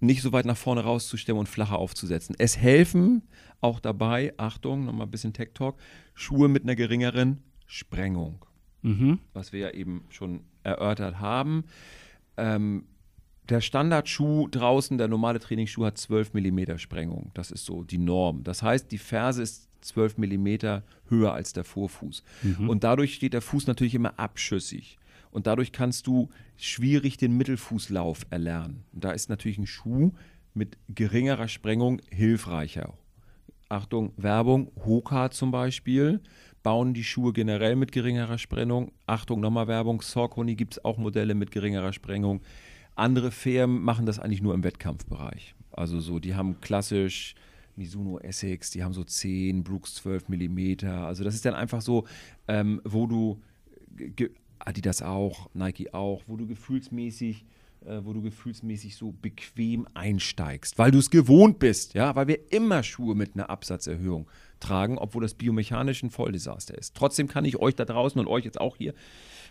nicht 0.00 0.22
so 0.22 0.32
weit 0.32 0.46
nach 0.46 0.56
vorne 0.56 0.82
rauszustellen 0.82 1.38
und 1.38 1.48
flacher 1.48 1.78
aufzusetzen. 1.78 2.36
Es 2.38 2.56
helfen 2.58 3.22
auch 3.60 3.80
dabei, 3.80 4.34
Achtung, 4.36 4.84
nochmal 4.84 5.06
ein 5.06 5.10
bisschen 5.10 5.32
Tech 5.32 5.50
Talk, 5.54 5.76
Schuhe 6.14 6.48
mit 6.48 6.62
einer 6.62 6.76
geringeren 6.76 7.42
Sprengung, 7.66 8.44
mhm. 8.82 9.18
was 9.32 9.52
wir 9.52 9.60
ja 9.60 9.70
eben 9.70 10.04
schon 10.10 10.40
erörtert 10.62 11.18
haben. 11.18 11.64
Ähm, 12.36 12.84
der 13.48 13.60
Standardschuh 13.60 14.48
draußen, 14.48 14.98
der 14.98 15.08
normale 15.08 15.38
Trainingsschuh 15.38 15.84
hat 15.84 15.98
12 15.98 16.34
mm 16.34 16.78
Sprengung. 16.78 17.30
Das 17.34 17.50
ist 17.50 17.64
so 17.64 17.82
die 17.82 17.98
Norm. 17.98 18.42
Das 18.44 18.62
heißt, 18.62 18.90
die 18.90 18.98
Ferse 18.98 19.42
ist 19.42 19.68
12 19.82 20.18
mm 20.18 20.82
höher 21.08 21.32
als 21.32 21.52
der 21.52 21.64
Vorfuß. 21.64 22.22
Und 22.68 22.84
dadurch 22.84 23.14
steht 23.14 23.34
der 23.34 23.42
Fuß 23.42 23.66
natürlich 23.66 23.94
immer 23.94 24.18
abschüssig. 24.18 24.98
Und 25.30 25.46
dadurch 25.46 25.70
kannst 25.72 26.06
du 26.06 26.30
schwierig 26.56 27.18
den 27.18 27.36
Mittelfußlauf 27.36 28.26
erlernen. 28.30 28.84
Und 28.92 29.04
da 29.04 29.12
ist 29.12 29.28
natürlich 29.28 29.58
ein 29.58 29.66
Schuh 29.66 30.12
mit 30.54 30.78
geringerer 30.88 31.48
Sprengung 31.48 32.00
hilfreicher. 32.10 32.94
Achtung, 33.68 34.12
Werbung, 34.16 34.70
Hoka 34.84 35.30
zum 35.30 35.50
Beispiel, 35.50 36.20
bauen 36.62 36.94
die 36.94 37.04
Schuhe 37.04 37.32
generell 37.32 37.76
mit 37.76 37.92
geringerer 37.92 38.38
Sprengung. 38.38 38.92
Achtung, 39.06 39.40
nochmal 39.40 39.68
Werbung, 39.68 40.00
Saucony 40.00 40.54
gibt 40.54 40.74
es 40.74 40.84
auch 40.84 40.98
Modelle 40.98 41.34
mit 41.34 41.50
geringerer 41.50 41.92
Sprengung. 41.92 42.40
Andere 42.96 43.30
Firmen 43.30 43.82
machen 43.82 44.06
das 44.06 44.18
eigentlich 44.18 44.42
nur 44.42 44.54
im 44.54 44.64
Wettkampfbereich. 44.64 45.54
Also 45.70 46.00
so, 46.00 46.18
die 46.18 46.34
haben 46.34 46.60
klassisch 46.60 47.34
Mizuno 47.76 48.18
Essex, 48.18 48.70
die 48.70 48.82
haben 48.82 48.94
so 48.94 49.04
10, 49.04 49.62
Brooks 49.62 49.94
12 49.96 50.28
Millimeter. 50.28 51.06
Also 51.06 51.22
das 51.22 51.34
ist 51.34 51.44
dann 51.44 51.54
einfach 51.54 51.82
so, 51.82 52.06
ähm, 52.48 52.80
wo 52.84 53.06
du, 53.06 53.40
Adidas 54.58 55.02
auch, 55.02 55.50
Nike 55.54 55.92
auch, 55.92 56.22
wo 56.26 56.36
du 56.36 56.46
gefühlsmäßig 56.46 57.44
äh, 57.86 58.04
wo 58.04 58.12
du 58.12 58.22
gefühlsmäßig 58.22 58.96
so 58.96 59.12
bequem 59.12 59.86
einsteigst, 59.94 60.78
weil 60.78 60.90
du 60.90 60.98
es 60.98 61.10
gewohnt 61.10 61.58
bist, 61.58 61.94
ja, 61.94 62.16
weil 62.16 62.26
wir 62.26 62.52
immer 62.52 62.82
Schuhe 62.82 63.14
mit 63.14 63.34
einer 63.34 63.48
Absatzerhöhung 63.48 64.28
tragen, 64.58 64.98
obwohl 64.98 65.22
das 65.22 65.34
biomechanisch 65.34 66.02
ein 66.02 66.10
Volldesaster 66.10 66.76
ist. 66.76 66.96
Trotzdem 66.96 67.28
kann 67.28 67.44
ich 67.44 67.58
euch 67.58 67.76
da 67.76 67.84
draußen 67.84 68.20
und 68.20 68.26
euch 68.26 68.44
jetzt 68.44 68.60
auch 68.60 68.76
hier 68.76 68.94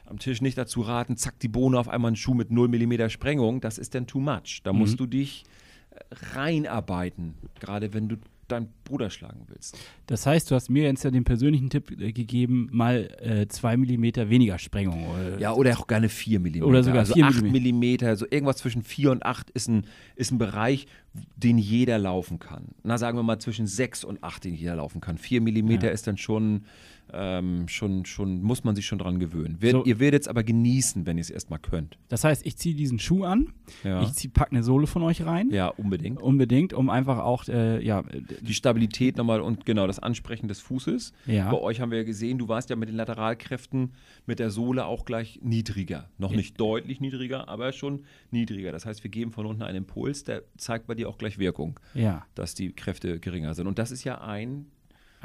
am 0.05 0.19
Tisch 0.19 0.41
nicht 0.41 0.57
dazu 0.57 0.81
raten, 0.81 1.17
zack, 1.17 1.39
die 1.39 1.47
Bohne 1.47 1.79
auf 1.79 1.89
einmal 1.89 2.09
einen 2.09 2.15
Schuh 2.15 2.33
mit 2.33 2.51
0 2.51 2.67
mm 2.67 3.09
Sprengung, 3.09 3.61
das 3.61 3.77
ist 3.77 3.95
dann 3.95 4.07
too 4.07 4.19
much. 4.19 4.61
Da 4.63 4.73
musst 4.73 4.99
du 4.99 5.05
dich 5.05 5.43
äh, 5.91 5.99
reinarbeiten, 6.35 7.35
gerade 7.59 7.93
wenn 7.93 8.09
du 8.09 8.17
deinen 8.47 8.69
Bruder 8.83 9.09
schlagen 9.09 9.41
willst. 9.47 9.77
Das 10.05 10.25
heißt, 10.25 10.49
du 10.51 10.55
hast 10.55 10.69
mir 10.69 10.83
jetzt 10.83 11.03
ja 11.03 11.11
den 11.11 11.23
persönlichen 11.23 11.69
Tipp 11.69 11.91
äh, 11.91 12.11
gegeben, 12.11 12.69
mal 12.71 13.09
äh, 13.19 13.47
zwei 13.47 13.75
Millimeter 13.77 14.29
weniger 14.29 14.59
Sprengung. 14.59 15.07
Oder? 15.09 15.39
Ja, 15.39 15.53
oder 15.53 15.77
auch 15.77 15.87
gerne 15.87 16.09
4 16.09 16.39
mm. 16.39 16.63
Oder 16.63 16.83
sogar 16.83 16.99
also 16.99 17.13
4 17.13 17.25
8 17.25 17.41
mm. 17.43 17.79
mm, 17.79 18.05
also 18.05 18.25
irgendwas 18.29 18.57
zwischen 18.57 18.83
4 18.83 19.11
und 19.11 19.25
8 19.25 19.49
ist 19.51 19.67
ein, 19.67 19.85
ist 20.15 20.31
ein 20.31 20.37
Bereich, 20.37 20.87
den 21.35 21.57
jeder 21.57 21.97
laufen 21.97 22.39
kann. 22.39 22.69
Na, 22.83 22.97
sagen 22.97 23.17
wir 23.17 23.23
mal 23.23 23.39
zwischen 23.39 23.67
6 23.67 24.03
und 24.03 24.23
8, 24.23 24.43
den 24.45 24.53
jeder 24.53 24.75
laufen 24.75 25.01
kann. 25.01 25.17
4 25.17 25.41
mm 25.41 25.71
Ja. 25.71 25.89
ist 25.89 26.07
dann 26.07 26.17
schon, 26.17 26.65
ähm, 27.13 27.67
schon, 27.67 28.05
schon, 28.05 28.41
muss 28.41 28.63
man 28.63 28.75
sich 28.75 28.85
schon 28.85 28.97
dran 28.99 29.19
gewöhnen. 29.19 29.57
Wer, 29.59 29.71
So. 29.71 29.83
Ihr 29.85 29.99
werdet 29.99 30.23
es 30.23 30.27
aber 30.27 30.43
genießen, 30.43 31.05
wenn 31.05 31.17
ihr 31.17 31.21
es 31.21 31.29
erstmal 31.29 31.59
könnt. 31.59 31.97
Das 32.09 32.23
heißt, 32.23 32.45
ich 32.45 32.57
ziehe 32.57 32.75
diesen 32.75 32.99
Schuh 32.99 33.23
an, 33.23 33.53
Ja, 33.83 34.01
ich 34.03 34.13
zieh, 34.13 34.27
pack 34.27 34.51
eine 34.51 34.63
Sohle 34.63 34.87
von 34.87 35.01
euch 35.03 35.25
rein. 35.25 35.49
ja 35.51 35.67
unbedingt. 35.67 36.21
Unbedingt, 36.21 36.73
um 36.73 36.89
einfach 36.89 37.19
auch, 37.19 37.47
äh, 37.47 37.83
ja, 37.85 37.99
äh, 38.01 38.21
Die 38.41 38.53
Stabilität 38.53 39.17
nochmal 39.17 39.41
und 39.41 39.65
genau 39.65 39.87
das 39.87 39.99
Ansprechen 39.99 40.47
des 40.47 40.59
Fußes. 40.61 41.13
Ja. 41.25 41.49
Bei 41.51 41.57
euch 41.59 41.79
haben 41.81 41.91
wir 41.91 41.99
ja 41.99 42.03
gesehen, 42.03 42.37
du 42.37 42.47
warst 42.47 42.69
ja 42.69 42.75
mit 42.75 42.89
den 42.89 42.95
Lateralkräften 42.95 43.91
mit 44.25 44.39
der 44.39 44.49
Sohle 44.49 44.85
auch 44.85 45.05
gleich 45.05 45.39
niedriger. 45.43 46.09
Noch 46.17 46.31
nicht 46.31 46.59
deutlich 46.59 46.99
niedriger, 47.01 47.47
aber 47.47 47.71
schon 47.71 48.03
niedriger. 48.31 48.71
Das 48.71 48.85
heißt, 48.85 49.03
wir 49.03 49.11
geben 49.11 49.31
von 49.31 49.45
unten 49.45 49.63
einen 49.63 49.77
Impuls, 49.77 50.23
der 50.23 50.43
zeigt 50.57 50.87
bei 50.87 50.95
dir 50.95 51.09
auch 51.09 51.17
gleich 51.17 51.37
Wirkung, 51.37 51.79
ja, 51.93 52.25
dass 52.35 52.55
die 52.55 52.71
Kräfte 52.73 53.19
geringer 53.19 53.53
sind. 53.53 53.67
Und 53.67 53.79
das 53.79 53.91
ist 53.91 54.03
ja 54.03 54.21
ein, 54.21 54.65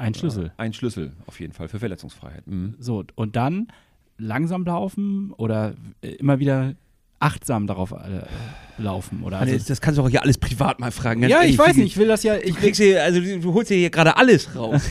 ein 0.01 0.13
Schlüssel. 0.13 0.45
äh, 0.47 0.49
ein 0.57 0.73
Schlüssel 0.73 1.11
auf 1.27 1.39
jeden 1.39 1.53
Fall 1.53 1.67
für 1.69 1.79
Verletzungsfreiheit. 1.79 2.45
Mhm. 2.47 2.75
So, 2.79 3.03
und 3.15 3.35
dann 3.35 3.67
langsam 4.17 4.65
laufen 4.65 5.31
oder 5.37 5.73
äh, 6.01 6.09
immer 6.15 6.39
wieder 6.39 6.73
achtsam 7.19 7.67
darauf 7.67 7.91
äh, 7.91 8.23
laufen. 8.81 9.21
Oder 9.23 9.37
Also, 9.37 9.53
also, 9.53 9.65
das 9.67 9.79
kannst 9.79 9.99
du 9.99 10.03
auch 10.03 10.09
hier 10.09 10.23
alles 10.23 10.39
privat 10.39 10.79
mal 10.79 10.91
fragen. 10.91 11.21
ganz 11.21 11.29
ja, 11.31 11.37
ehrlich. 11.41 11.53
ich 11.53 11.59
weiß 11.59 11.75
Du- 11.75 11.81
nicht, 11.81 11.91
ich 11.91 11.97
will 11.97 12.07
das 12.07 12.23
ja, 12.23 12.35
Du, 12.35 12.41
ich, 12.47 12.55
kriegst 12.55 12.81
hier, 12.81 13.03
also, 13.03 13.19
du 13.19 13.39
du 13.39 13.53
holst 13.53 13.69
dir 13.69 13.77
hier 13.77 13.91
gerade 13.91 14.17
alles 14.17 14.55
raus. 14.55 14.81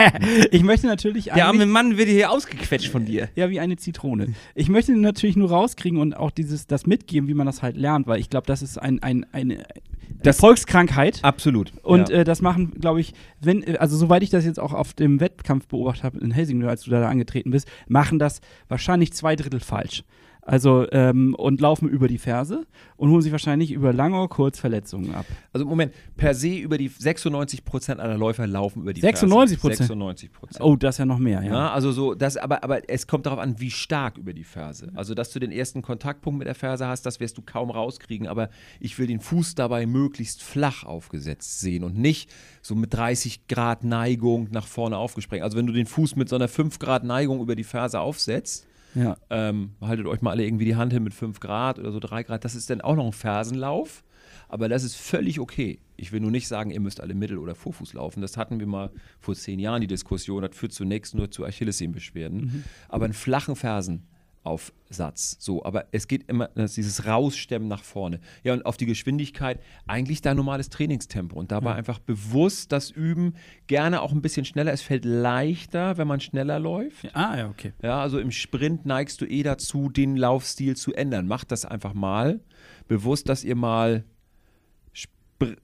ich 0.50 0.62
möchte 0.64 0.88
natürlich 0.88 1.26
Der 1.26 1.46
arme 1.46 1.64
Mann 1.66 1.96
wird 1.96 2.08
hier 2.08 2.30
ausgequetscht 2.32 2.90
von 2.90 3.04
dir. 3.04 3.28
Ja, 3.36 3.50
wie 3.50 3.60
eine 3.60 3.76
Zitrone. 3.76 4.34
Ich 4.56 4.68
möchte 4.68 4.96
natürlich 4.96 5.36
nur 5.36 5.50
rauskriegen 5.50 6.00
und 6.00 6.14
auch 6.16 6.32
dieses, 6.32 6.66
das 6.66 6.86
mitgeben, 6.86 7.28
wie 7.28 7.34
man 7.34 7.46
das 7.46 7.62
halt 7.62 7.76
lernt, 7.76 8.06
weil 8.08 8.18
ich 8.20 8.30
glaube, 8.30 8.46
das 8.48 8.62
ist 8.62 8.78
ein, 8.78 9.00
ein, 9.02 9.24
eine 9.32 9.64
Das- 10.22 10.38
Volkskrankheit. 10.40 11.20
Absolut. 11.22 11.72
Und 11.82 12.08
ja. 12.08 12.16
äh, 12.16 12.24
das 12.24 12.42
machen, 12.42 12.72
glaube 12.80 13.00
ich, 13.00 13.14
wenn, 13.40 13.62
äh, 13.62 13.76
also 13.78 13.96
soweit 13.96 14.22
ich 14.22 14.30
das 14.30 14.44
jetzt 14.44 14.58
auch 14.58 14.72
auf 14.72 14.94
dem 14.94 15.20
Wettkampf 15.20 15.66
beobachtet 15.68 16.04
habe 16.04 16.18
in 16.18 16.30
Helsingør, 16.30 16.70
als 16.70 16.82
du 16.82 16.90
da 16.90 17.08
angetreten 17.08 17.50
bist, 17.50 17.68
machen 17.88 18.18
das 18.18 18.40
wahrscheinlich 18.68 19.12
zwei 19.12 19.36
Drittel 19.36 19.60
falsch. 19.60 20.04
Also, 20.46 20.86
ähm, 20.92 21.34
und 21.34 21.60
laufen 21.60 21.88
über 21.88 22.06
die 22.06 22.18
Ferse 22.18 22.66
und 22.96 23.10
holen 23.10 23.20
sich 23.20 23.32
wahrscheinlich 23.32 23.72
über 23.72 23.92
lange 23.92 24.16
oder 24.16 24.28
kurz 24.28 24.60
Verletzungen 24.60 25.12
ab. 25.12 25.26
also 25.52 25.66
Moment, 25.66 25.92
per 26.16 26.34
se 26.34 26.56
über 26.56 26.78
die 26.78 26.86
96 26.86 27.64
Prozent 27.64 28.00
aller 28.00 28.16
Läufer 28.16 28.46
laufen 28.46 28.82
über 28.82 28.92
die 28.92 29.02
96%? 29.02 29.58
Ferse. 29.58 29.76
96 29.76 30.32
Prozent. 30.32 30.64
Oh, 30.64 30.76
das 30.76 30.94
ist 30.94 30.98
ja 31.00 31.06
noch 31.06 31.18
mehr, 31.18 31.42
ja. 31.42 31.52
Ja, 31.52 31.72
also 31.72 31.90
so, 31.90 32.14
das, 32.14 32.36
aber, 32.36 32.62
aber 32.62 32.88
es 32.88 33.08
kommt 33.08 33.26
darauf 33.26 33.40
an, 33.40 33.58
wie 33.58 33.72
stark 33.72 34.18
über 34.18 34.32
die 34.32 34.44
Ferse. 34.44 34.92
Also, 34.94 35.14
dass 35.14 35.32
du 35.32 35.40
den 35.40 35.50
ersten 35.50 35.82
Kontaktpunkt 35.82 36.38
mit 36.38 36.46
der 36.46 36.54
Ferse 36.54 36.86
hast, 36.86 37.04
das 37.06 37.18
wirst 37.18 37.36
du 37.38 37.42
kaum 37.42 37.70
rauskriegen, 37.70 38.28
aber 38.28 38.48
ich 38.78 38.96
will 39.00 39.08
den 39.08 39.18
Fuß 39.20 39.56
dabei 39.56 39.84
möglichst 39.84 40.44
flach 40.44 40.84
aufgesetzt 40.84 41.58
sehen 41.58 41.82
und 41.82 41.98
nicht 41.98 42.30
so 42.62 42.76
mit 42.76 42.94
30 42.94 43.48
Grad 43.48 43.82
Neigung 43.82 44.48
nach 44.52 44.68
vorne 44.68 44.96
aufgesprengt. 44.96 45.42
Also, 45.42 45.58
wenn 45.58 45.66
du 45.66 45.72
den 45.72 45.86
Fuß 45.86 46.14
mit 46.14 46.28
so 46.28 46.36
einer 46.36 46.48
5 46.48 46.78
Grad 46.78 47.02
Neigung 47.02 47.40
über 47.40 47.56
die 47.56 47.64
Ferse 47.64 47.98
aufsetzt, 47.98 48.66
ja. 48.96 49.16
ähm, 49.30 49.72
haltet 49.80 50.06
euch 50.06 50.22
mal 50.22 50.32
alle 50.32 50.44
irgendwie 50.44 50.64
die 50.64 50.76
Hand 50.76 50.92
hin 50.92 51.04
mit 51.04 51.14
5 51.14 51.38
Grad 51.38 51.78
oder 51.78 51.92
so 51.92 52.00
3 52.00 52.24
Grad, 52.24 52.44
das 52.44 52.54
ist 52.54 52.70
dann 52.70 52.80
auch 52.80 52.96
noch 52.96 53.06
ein 53.06 53.12
Fersenlauf. 53.12 54.02
Aber 54.48 54.68
das 54.68 54.84
ist 54.84 54.96
völlig 54.96 55.40
okay. 55.40 55.80
Ich 55.96 56.12
will 56.12 56.20
nur 56.20 56.30
nicht 56.30 56.46
sagen, 56.46 56.70
ihr 56.70 56.80
müsst 56.80 57.00
alle 57.00 57.14
Mittel- 57.14 57.38
oder 57.38 57.54
Vorfuß 57.54 57.94
laufen. 57.94 58.20
Das 58.20 58.36
hatten 58.36 58.60
wir 58.60 58.66
mal 58.66 58.90
vor 59.18 59.34
zehn 59.34 59.58
Jahren, 59.58 59.80
die 59.80 59.86
Diskussion. 59.86 60.42
Das 60.42 60.56
führt 60.56 60.72
zunächst 60.72 61.14
nur 61.14 61.30
zu 61.30 61.44
Achillessehnenbeschwerden. 61.44 62.64
Aber 62.88 63.06
einen 63.06 63.14
flachen 63.14 63.56
Fersenaufsatz. 64.46 65.36
So, 65.38 65.64
aber 65.64 65.86
es 65.92 66.08
geht 66.08 66.28
immer, 66.28 66.48
das 66.54 66.74
dieses 66.74 67.06
Rausstemmen 67.06 67.68
nach 67.68 67.82
vorne. 67.82 68.20
Ja, 68.42 68.52
und 68.52 68.64
auf 68.64 68.76
die 68.76 68.86
Geschwindigkeit 68.86 69.60
eigentlich 69.86 70.22
dein 70.22 70.36
normales 70.36 70.70
Trainingstempo. 70.70 71.38
Und 71.38 71.52
dabei 71.52 71.74
einfach 71.74 71.98
bewusst 71.98 72.72
das 72.72 72.90
Üben, 72.90 73.34
gerne 73.66 74.00
auch 74.02 74.12
ein 74.12 74.22
bisschen 74.22 74.44
schneller. 74.44 74.72
Es 74.72 74.82
fällt 74.82 75.04
leichter, 75.04 75.98
wenn 75.98 76.08
man 76.08 76.20
schneller 76.20 76.58
läuft. 76.58 77.14
Ah, 77.14 77.36
ja, 77.36 77.48
okay. 77.48 77.72
Ja, 77.82 78.00
also 78.00 78.18
im 78.18 78.30
Sprint 78.30 78.86
neigst 78.86 79.20
du 79.20 79.26
eh 79.26 79.42
dazu, 79.42 79.88
den 79.88 80.16
Laufstil 80.16 80.76
zu 80.76 80.94
ändern. 80.94 81.26
Macht 81.26 81.50
das 81.50 81.64
einfach 81.64 81.94
mal. 81.94 82.40
Bewusst, 82.88 83.28
dass 83.28 83.44
ihr 83.44 83.56
mal 83.56 84.04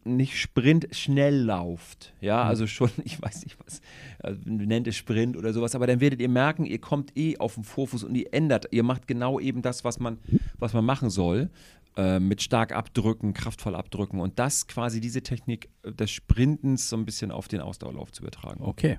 nicht 0.04 0.38
Sprint 0.38 0.88
schnell 0.92 1.36
lauft. 1.44 2.12
Ja, 2.20 2.42
also 2.42 2.66
schon, 2.66 2.90
ich 3.04 3.20
weiß 3.20 3.44
nicht 3.44 3.56
was, 3.64 3.80
äh, 4.22 4.34
nennt 4.44 4.86
es 4.86 4.96
Sprint 4.96 5.36
oder 5.36 5.52
sowas, 5.52 5.74
aber 5.74 5.86
dann 5.86 6.00
werdet 6.00 6.20
ihr 6.20 6.28
merken, 6.28 6.64
ihr 6.66 6.78
kommt 6.80 7.16
eh 7.16 7.38
auf 7.38 7.54
den 7.54 7.64
Vorfuß 7.64 8.04
und 8.04 8.14
ihr 8.14 8.32
ändert, 8.32 8.66
ihr 8.70 8.82
macht 8.82 9.06
genau 9.06 9.40
eben 9.40 9.62
das, 9.62 9.84
was 9.84 9.98
man, 10.00 10.18
was 10.58 10.72
man 10.74 10.84
machen 10.84 11.10
soll. 11.10 11.50
äh, 11.96 12.18
Mit 12.20 12.42
stark 12.42 12.72
abdrücken, 12.74 13.34
kraftvoll 13.34 13.74
abdrücken 13.74 14.20
und 14.20 14.38
das 14.38 14.66
quasi 14.66 15.00
diese 15.00 15.22
Technik 15.22 15.68
äh, 15.82 15.92
des 15.92 16.10
Sprintens 16.10 16.88
so 16.88 16.96
ein 16.96 17.04
bisschen 17.04 17.30
auf 17.30 17.48
den 17.48 17.60
Ausdauerlauf 17.60 18.12
zu 18.12 18.22
übertragen. 18.22 18.62
Okay. 18.62 18.98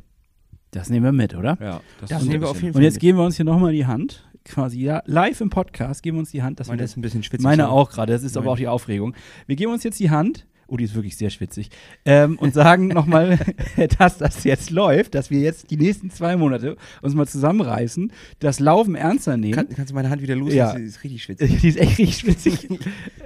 Das 0.71 0.89
nehmen 0.89 1.05
wir 1.05 1.11
mit, 1.11 1.35
oder? 1.35 1.55
Ja, 1.61 1.81
Das 2.01 2.11
ein 2.11 2.27
nehmen 2.27 2.41
wir 2.41 2.49
auf 2.49 2.55
jeden 2.57 2.69
Und 2.69 2.73
Fall. 2.73 2.83
jetzt 2.83 2.99
geben 2.99 3.19
wir 3.19 3.25
uns 3.25 3.35
hier 3.35 3.45
nochmal 3.45 3.73
die 3.73 3.85
Hand. 3.85 4.27
Quasi 4.43 4.79
ja, 4.81 5.01
live 5.05 5.39
im 5.41 5.49
Podcast 5.51 6.01
geben 6.03 6.17
wir 6.17 6.21
uns 6.21 6.31
die 6.31 6.41
Hand. 6.41 6.59
Dass 6.59 6.67
Meine 6.67 6.79
wir 6.79 6.85
ist 6.85 6.97
ein 6.97 7.01
bisschen 7.01 7.21
schwitzig. 7.23 7.43
Meine 7.43 7.63
ja. 7.63 7.69
auch 7.69 7.91
gerade, 7.91 8.11
das 8.11 8.23
ist 8.23 8.35
aber 8.35 8.45
Meine. 8.45 8.53
auch 8.53 8.57
die 8.57 8.67
Aufregung. 8.67 9.15
Wir 9.47 9.55
geben 9.55 9.71
uns 9.71 9.83
jetzt 9.83 9.99
die 9.99 10.09
Hand, 10.09 10.45
oh, 10.73 10.77
die 10.77 10.85
ist 10.85 10.95
wirklich 10.95 11.15
sehr 11.15 11.29
schwitzig, 11.29 11.69
ähm, 12.03 12.37
und 12.39 12.53
sagen 12.53 12.87
nochmal, 12.87 13.37
dass 13.99 14.17
das 14.17 14.43
jetzt 14.43 14.71
läuft, 14.71 15.13
dass 15.13 15.29
wir 15.29 15.39
jetzt 15.39 15.69
die 15.69 15.77
nächsten 15.77 16.09
zwei 16.09 16.35
Monate 16.35 16.77
uns 17.01 17.13
mal 17.13 17.27
zusammenreißen, 17.27 18.11
das 18.39 18.59
Laufen 18.59 18.95
ernster 18.95 19.37
nehmen. 19.37 19.53
Kann, 19.53 19.69
kannst 19.69 19.91
du 19.91 19.95
meine 19.95 20.09
Hand 20.09 20.21
wieder 20.21 20.35
loslassen? 20.35 20.77
Ja. 20.77 20.79
Die 20.79 20.85
ist 20.85 21.03
richtig 21.03 21.23
schwitzig. 21.23 21.57
die 21.61 21.67
ist 21.67 21.77
echt 21.77 21.99
richtig 21.99 22.17
schwitzig. 22.17 22.69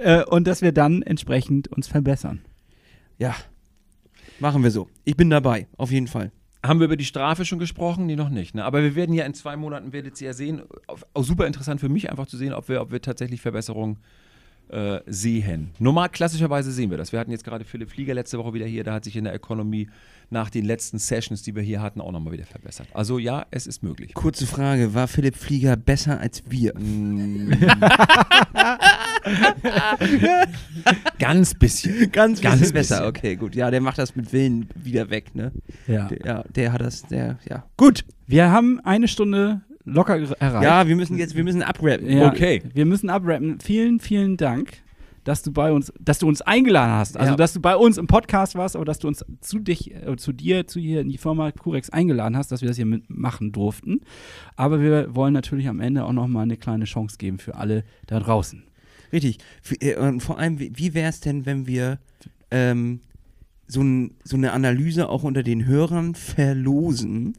äh, 0.02 0.24
und 0.24 0.46
dass 0.46 0.60
wir 0.60 0.72
dann 0.72 1.02
entsprechend 1.02 1.68
uns 1.68 1.88
verbessern. 1.88 2.40
Ja. 3.16 3.34
Machen 4.40 4.62
wir 4.62 4.70
so. 4.70 4.88
Ich 5.04 5.16
bin 5.16 5.30
dabei, 5.30 5.66
auf 5.76 5.90
jeden 5.90 6.06
Fall. 6.06 6.30
Haben 6.64 6.80
wir 6.80 6.84
über 6.84 6.96
die 6.96 7.04
Strafe 7.04 7.44
schon 7.44 7.58
gesprochen? 7.58 8.06
Nee, 8.06 8.16
noch 8.16 8.28
nicht. 8.28 8.54
Ne? 8.54 8.64
Aber 8.64 8.82
wir 8.82 8.94
werden 8.94 9.14
ja 9.14 9.24
in 9.24 9.32
zwei 9.32 9.56
Monaten, 9.56 9.92
werdet 9.92 10.20
ihr 10.20 10.28
ja 10.28 10.32
sehen, 10.34 10.62
auch 10.86 10.98
auch 11.14 11.24
super 11.24 11.46
interessant 11.46 11.80
für 11.80 11.88
mich 11.88 12.10
einfach 12.10 12.26
zu 12.26 12.36
sehen, 12.36 12.52
ob 12.52 12.68
wir, 12.68 12.82
ob 12.82 12.92
wir 12.92 13.00
tatsächlich 13.00 13.40
Verbesserungen 13.40 13.96
äh, 13.96 14.27
sehen. 15.06 15.70
Normal, 15.78 16.08
klassischerweise 16.10 16.72
sehen 16.72 16.90
wir 16.90 16.98
das. 16.98 17.12
Wir 17.12 17.20
hatten 17.20 17.30
jetzt 17.30 17.44
gerade 17.44 17.64
Philipp 17.64 17.90
Flieger 17.90 18.14
letzte 18.14 18.38
Woche 18.38 18.54
wieder 18.54 18.66
hier, 18.66 18.84
da 18.84 18.94
hat 18.94 19.04
sich 19.04 19.16
in 19.16 19.24
der 19.24 19.34
Economy 19.34 19.88
nach 20.30 20.50
den 20.50 20.64
letzten 20.64 20.98
Sessions, 20.98 21.42
die 21.42 21.54
wir 21.54 21.62
hier 21.62 21.80
hatten, 21.80 22.00
auch 22.00 22.12
nochmal 22.12 22.34
wieder 22.34 22.44
verbessert. 22.44 22.88
Also 22.92 23.18
ja, 23.18 23.46
es 23.50 23.66
ist 23.66 23.82
möglich. 23.82 24.12
Kurze 24.14 24.46
Frage: 24.46 24.94
War 24.94 25.08
Philipp 25.08 25.36
Flieger 25.36 25.76
besser 25.76 26.20
als 26.20 26.42
wir? 26.48 26.74
Ganz 31.18 31.54
bisschen. 31.54 32.12
Ganz, 32.12 32.40
Ganz 32.40 32.60
bisschen 32.60 32.74
besser. 32.74 33.06
Okay, 33.06 33.36
gut. 33.36 33.54
Ja, 33.54 33.70
der 33.70 33.80
macht 33.80 33.98
das 33.98 34.16
mit 34.16 34.32
Willen 34.32 34.68
wieder 34.74 35.10
weg, 35.10 35.34
ne? 35.34 35.52
Ja. 35.86 36.08
Der, 36.08 36.26
ja, 36.26 36.42
der 36.54 36.72
hat 36.72 36.80
das, 36.80 37.02
der, 37.02 37.38
ja. 37.48 37.64
Gut. 37.76 38.04
Wir 38.26 38.50
haben 38.50 38.80
eine 38.80 39.08
Stunde 39.08 39.62
locker 39.92 40.16
erreicht. 40.40 40.64
Ja, 40.64 40.86
wir 40.86 40.96
müssen 40.96 41.18
jetzt, 41.18 41.34
wir 41.36 41.44
müssen 41.44 41.62
abrappen. 41.62 42.08
Ja, 42.10 42.28
Okay. 42.28 42.62
Wir 42.74 42.86
müssen 42.86 43.10
abrappen. 43.10 43.58
Vielen, 43.60 44.00
vielen 44.00 44.36
Dank, 44.36 44.78
dass 45.24 45.42
du 45.42 45.52
bei 45.52 45.72
uns, 45.72 45.92
dass 46.00 46.18
du 46.18 46.28
uns 46.28 46.40
eingeladen 46.42 46.92
hast. 46.92 47.16
Also, 47.16 47.32
Ja. 47.32 47.36
dass 47.36 47.52
du 47.52 47.60
bei 47.60 47.76
uns 47.76 47.98
im 47.98 48.06
Podcast 48.06 48.54
warst, 48.54 48.76
aber 48.76 48.84
dass 48.84 48.98
du 48.98 49.08
uns 49.08 49.24
zu 49.40 49.58
dich, 49.58 49.94
äh, 49.94 50.16
zu 50.16 50.32
dir, 50.32 50.66
zu 50.66 50.80
hier 50.80 51.00
in 51.00 51.08
die 51.08 51.18
Firma 51.18 51.50
Curex 51.52 51.90
eingeladen 51.90 52.36
hast, 52.36 52.50
dass 52.52 52.60
wir 52.62 52.68
das 52.68 52.76
hier 52.76 52.86
mitmachen 52.86 53.52
durften. 53.52 54.00
Aber 54.56 54.80
wir 54.80 55.14
wollen 55.14 55.34
natürlich 55.34 55.68
am 55.68 55.80
Ende 55.80 56.04
auch 56.04 56.12
noch 56.12 56.28
mal 56.28 56.42
eine 56.42 56.56
kleine 56.56 56.84
Chance 56.86 57.16
geben 57.18 57.38
für 57.38 57.56
alle 57.56 57.84
da 58.06 58.20
draußen. 58.20 58.62
Richtig. 59.12 59.38
Äh, 59.80 59.96
und 59.96 60.20
vor 60.20 60.38
allem, 60.38 60.58
wie, 60.58 60.72
wie 60.74 60.94
wäre 60.94 61.08
es 61.10 61.20
denn, 61.20 61.44
wenn 61.46 61.66
wir 61.66 61.98
ähm, 62.50 63.00
so, 63.66 63.82
ein, 63.82 64.12
so 64.24 64.36
eine 64.36 64.52
Analyse 64.52 65.08
auch 65.10 65.24
unter 65.24 65.42
den 65.42 65.66
Hörern 65.66 66.14
verlosen 66.14 67.34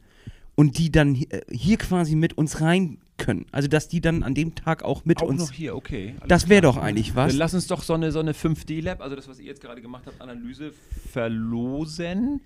und 0.60 0.76
die 0.78 0.90
dann 0.92 1.14
äh, 1.14 1.40
hier 1.50 1.78
quasi 1.78 2.14
mit 2.16 2.36
uns 2.36 2.60
rein 2.60 2.98
können? 3.16 3.46
Also, 3.50 3.68
dass 3.68 3.88
die 3.88 4.00
dann 4.00 4.22
an 4.22 4.34
dem 4.34 4.54
Tag 4.54 4.82
auch 4.82 5.04
mit 5.06 5.22
Auch 5.22 5.28
uns. 5.28 5.40
noch 5.40 5.52
hier, 5.52 5.74
okay. 5.74 6.14
das 6.28 6.48
wäre 6.48 6.62
doch 6.62 6.76
eigentlich 6.76 7.14
was. 7.16 7.32
Dann 7.32 7.38
lass 7.38 7.54
uns 7.54 7.66
doch 7.66 7.82
so 7.82 7.94
eine, 7.94 8.12
so 8.12 8.18
eine 8.20 8.32
5D-Lab, 8.32 9.00
also 9.00 9.16
das, 9.16 9.26
was 9.28 9.38
ihr 9.38 9.46
jetzt 9.46 9.62
gerade 9.62 9.80
gemacht 9.80 10.04
habt, 10.06 10.20
Analyse 10.20 10.72
verlosen. 11.12 12.40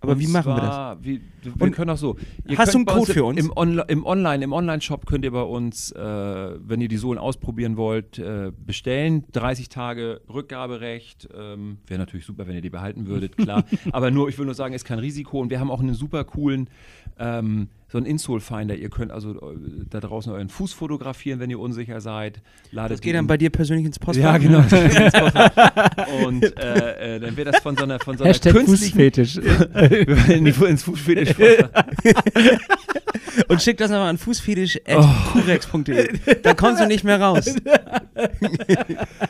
Aber 0.00 0.12
Und 0.12 0.18
wie 0.18 0.26
machen 0.26 0.48
wir 0.52 0.56
das? 0.60 0.64
zwar, 0.74 1.02
Wie, 1.04 1.22
wir 1.42 1.62
Und 1.62 1.72
können 1.72 1.88
auch 1.90 1.96
so. 1.96 2.16
Ihr 2.46 2.58
hast 2.58 2.74
du 2.74 2.78
einen 2.78 2.84
Code 2.84 3.10
für 3.10 3.24
uns? 3.24 3.40
Im, 3.40 3.50
Onli- 3.52 3.88
im 3.88 4.04
Online, 4.04 4.44
im 4.44 4.52
Online-Shop 4.52 5.06
könnt 5.06 5.24
ihr 5.24 5.30
bei 5.30 5.40
uns, 5.42 5.92
äh, 5.92 5.98
wenn 5.98 6.82
ihr 6.82 6.88
die 6.88 6.98
Sohlen 6.98 7.18
ausprobieren 7.18 7.78
wollt, 7.78 8.18
äh, 8.18 8.52
bestellen. 8.66 9.24
30 9.32 9.70
Tage 9.70 10.20
Rückgaberecht. 10.28 11.28
Ähm, 11.34 11.78
Wäre 11.86 12.00
natürlich 12.00 12.26
super, 12.26 12.46
wenn 12.46 12.54
ihr 12.54 12.60
die 12.60 12.68
behalten 12.68 13.06
würdet, 13.06 13.38
klar. 13.38 13.64
Aber 13.92 14.10
nur, 14.10 14.28
ich 14.28 14.36
will 14.36 14.44
nur 14.44 14.54
sagen, 14.54 14.74
ist 14.74 14.84
kein 14.84 14.98
Risiko. 14.98 15.40
Und 15.40 15.48
wir 15.48 15.58
haben 15.58 15.70
auch 15.70 15.80
einen 15.80 15.94
super 15.94 16.22
coolen, 16.24 16.68
ähm, 17.18 17.68
so 17.94 17.98
einen 17.98 18.06
Insole-Finder. 18.06 18.74
Ihr 18.74 18.90
könnt 18.90 19.12
also 19.12 19.34
äh, 19.34 19.56
da 19.88 20.00
draußen 20.00 20.32
euren 20.32 20.48
Fuß 20.48 20.72
fotografieren, 20.72 21.38
wenn 21.38 21.48
ihr 21.48 21.60
unsicher 21.60 22.00
seid. 22.00 22.40
Ladet 22.72 22.96
Das 22.96 23.00
geht 23.00 23.14
dann 23.14 23.28
bei 23.28 23.36
dir 23.36 23.50
persönlich 23.50 23.86
ins 23.86 24.00
Postfach. 24.00 24.32
ja, 24.32 24.38
genau. 24.38 24.58
Und 26.26 26.42
äh, 26.58 27.16
äh, 27.16 27.20
dann 27.20 27.36
wird 27.36 27.46
das 27.46 27.60
von 27.60 27.76
so 27.76 27.84
einer, 27.84 28.00
von 28.00 28.18
so 28.18 28.24
einer 28.24 28.30
Hashtag 28.30 28.52
künstlichen 28.52 28.98
Fußfetisch. 28.98 29.36
in 30.28 30.44
die, 30.44 30.64
ins 30.64 30.82
Fußfetisch. 30.82 31.36
Und 33.48 33.62
schick 33.62 33.78
das 33.78 33.90
nochmal 33.90 34.10
an 34.10 34.18
fußfetisch.kurex.de. 34.18 36.08
Da 36.42 36.54
kommst 36.54 36.80
du 36.80 36.86
nicht 36.86 37.04
mehr 37.04 37.20
raus. 37.20 37.54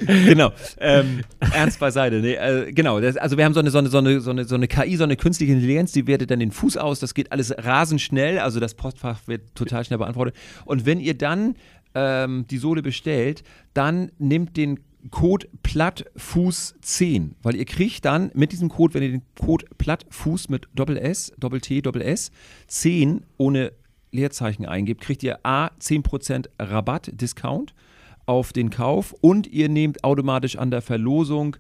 genau. 0.06 0.52
Ähm, 0.78 1.20
ernst 1.52 1.80
beiseite. 1.80 2.16
Nee, 2.16 2.34
äh, 2.34 2.72
genau. 2.72 3.00
Das, 3.00 3.16
also 3.16 3.36
wir 3.36 3.44
haben 3.44 3.54
so 3.54 3.60
eine, 3.60 3.70
so, 3.70 3.78
eine, 3.78 3.88
so, 3.88 3.98
eine, 3.98 4.20
so, 4.20 4.30
eine, 4.30 4.44
so 4.44 4.54
eine 4.54 4.68
KI, 4.68 4.96
so 4.96 5.04
eine 5.04 5.16
künstliche 5.16 5.52
Intelligenz, 5.52 5.92
die 5.92 6.06
wertet 6.06 6.30
dann 6.30 6.40
den 6.40 6.50
Fuß 6.50 6.76
aus. 6.76 7.00
Das 7.00 7.14
geht 7.14 7.32
alles 7.32 7.54
rasend 7.56 8.00
schnell. 8.00 8.38
Also 8.38 8.53
das 8.60 8.74
Postfach 8.74 9.26
wird 9.26 9.54
total 9.54 9.84
schnell 9.84 9.98
beantwortet. 9.98 10.36
Und 10.64 10.86
wenn 10.86 11.00
ihr 11.00 11.14
dann 11.14 11.56
ähm, 11.94 12.46
die 12.48 12.58
Sohle 12.58 12.82
bestellt, 12.82 13.42
dann 13.72 14.10
nimmt 14.18 14.56
den 14.56 14.80
Code 15.10 15.48
Plattfuß10, 15.62 17.32
weil 17.42 17.56
ihr 17.56 17.66
kriegt 17.66 18.04
dann 18.04 18.30
mit 18.34 18.52
diesem 18.52 18.68
Code, 18.70 18.94
wenn 18.94 19.02
ihr 19.02 19.10
den 19.10 19.22
Code 19.38 19.66
Plattfuß 19.76 20.48
mit 20.48 20.66
Doppel 20.74 20.96
S, 20.96 21.32
Doppel 21.38 21.60
T, 21.60 21.82
Doppel 21.82 22.02
S, 22.02 22.30
10 22.68 23.24
ohne 23.36 23.72
Leerzeichen 24.12 24.64
eingebt, 24.64 25.02
kriegt 25.02 25.22
ihr 25.22 25.44
A 25.44 25.70
10% 25.78 26.46
Rabatt, 26.58 27.10
Discount 27.20 27.74
auf 28.26 28.52
den 28.52 28.70
Kauf 28.70 29.14
und 29.20 29.46
ihr 29.46 29.68
nehmt 29.68 30.04
automatisch 30.04 30.56
an 30.56 30.70
der 30.70 30.80
Verlosung 30.80 31.56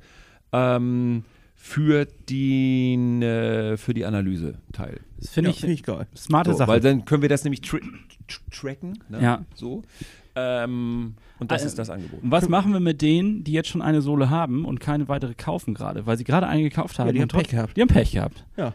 ähm, 0.52 1.24
für, 1.66 2.06
die, 2.28 2.92
äh, 3.22 3.78
für 3.78 3.94
die 3.94 4.04
Analyse 4.04 4.58
teil. 4.72 5.00
Das 5.18 5.30
finde 5.30 5.48
Ja, 5.48 5.54
ich 5.54 5.60
finde 5.60 5.74
ich 5.74 5.82
geil. 5.82 6.06
smarte 6.14 6.50
So, 6.52 6.58
Sache. 6.58 6.68
weil 6.68 6.80
dann 6.80 7.06
können 7.06 7.22
wir 7.22 7.30
das 7.30 7.42
nämlich 7.42 7.62
tra 7.62 7.78
tr 7.78 8.40
tracken. 8.52 8.98
Ne? 9.08 9.22
Ja. 9.22 9.44
So. 9.54 9.80
Ähm, 10.36 11.14
und 11.38 11.50
das 11.50 11.62
Ah, 11.62 11.66
ist 11.66 11.78
das 11.78 11.88
Angebot. 11.88 12.22
Und 12.22 12.30
was 12.30 12.50
machen 12.50 12.74
wir 12.74 12.80
mit 12.80 13.00
denen, 13.00 13.44
die 13.44 13.52
jetzt 13.52 13.70
schon 13.70 13.80
eine 13.80 14.02
Sohle 14.02 14.28
haben 14.28 14.66
und 14.66 14.78
keine 14.78 15.08
weitere 15.08 15.32
kaufen 15.34 15.72
gerade? 15.72 16.04
Weil 16.04 16.18
sie 16.18 16.24
gerade 16.24 16.46
eine 16.48 16.62
gekauft 16.64 16.98
haben. 16.98 17.12
die 17.14 17.20
haben 17.22 17.28
Pech 17.28 17.48
gehabt. 17.48 17.76
Die 17.76 17.80
haben 17.80 17.88
Pech 17.88 18.12
gehabt. 18.12 18.44
Ja, 18.58 18.74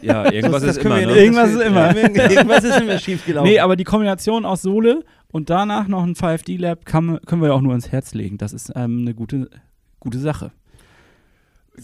ja 0.00 0.32
irgendwas 0.32 0.62
Das- 0.62 0.76
das 0.76 0.76
ist 0.78 0.84
immer. 0.86 0.96
Ne? 0.96 1.12
Irgendwas 1.14 1.50
ist 1.50 1.60
immer. 1.60 1.94
Ja, 1.94 2.30
Irgendwas 2.30 2.64
ist 2.64 2.80
immer 2.80 2.98
schief 2.98 3.26
gelaufen. 3.26 3.48
Nee, 3.50 3.58
aber 3.60 3.76
die 3.76 3.84
Kombination 3.84 4.46
aus 4.46 4.62
Sohle 4.62 5.04
und 5.30 5.50
danach 5.50 5.88
noch 5.88 6.04
ein 6.04 6.14
5D-Lab 6.14 6.86
kann, 6.86 7.18
können 7.26 7.42
wir 7.42 7.48
ja 7.48 7.54
auch 7.54 7.60
nur 7.60 7.74
ins 7.74 7.92
Herz 7.92 8.14
legen. 8.14 8.38
Das 8.38 8.54
ist 8.54 8.72
ähm, 8.76 9.00
eine 9.02 9.12
gute, 9.14 9.50
gute 10.00 10.18
Sache. 10.18 10.52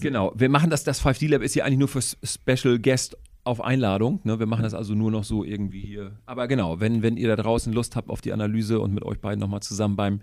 Genau, 0.00 0.32
wir 0.36 0.48
machen 0.48 0.70
das, 0.70 0.84
das 0.84 1.04
5D 1.04 1.28
Lab 1.30 1.42
ist 1.42 1.54
hier 1.54 1.64
eigentlich 1.64 1.78
nur 1.78 1.88
für 1.88 2.00
Special 2.02 2.78
Guest 2.78 3.16
auf 3.44 3.60
Einladung. 3.62 4.20
Ne? 4.24 4.38
Wir 4.38 4.46
machen 4.46 4.62
das 4.62 4.74
also 4.74 4.94
nur 4.94 5.10
noch 5.10 5.24
so 5.24 5.44
irgendwie 5.44 5.80
hier. 5.80 6.12
Aber 6.26 6.48
genau, 6.48 6.80
wenn, 6.80 7.02
wenn 7.02 7.16
ihr 7.16 7.28
da 7.28 7.36
draußen 7.36 7.72
Lust 7.72 7.94
habt 7.96 8.08
auf 8.08 8.20
die 8.20 8.32
Analyse 8.32 8.80
und 8.80 8.94
mit 8.94 9.04
euch 9.04 9.20
beiden 9.20 9.38
nochmal 9.40 9.60
zusammen 9.60 9.96
beim, 9.96 10.20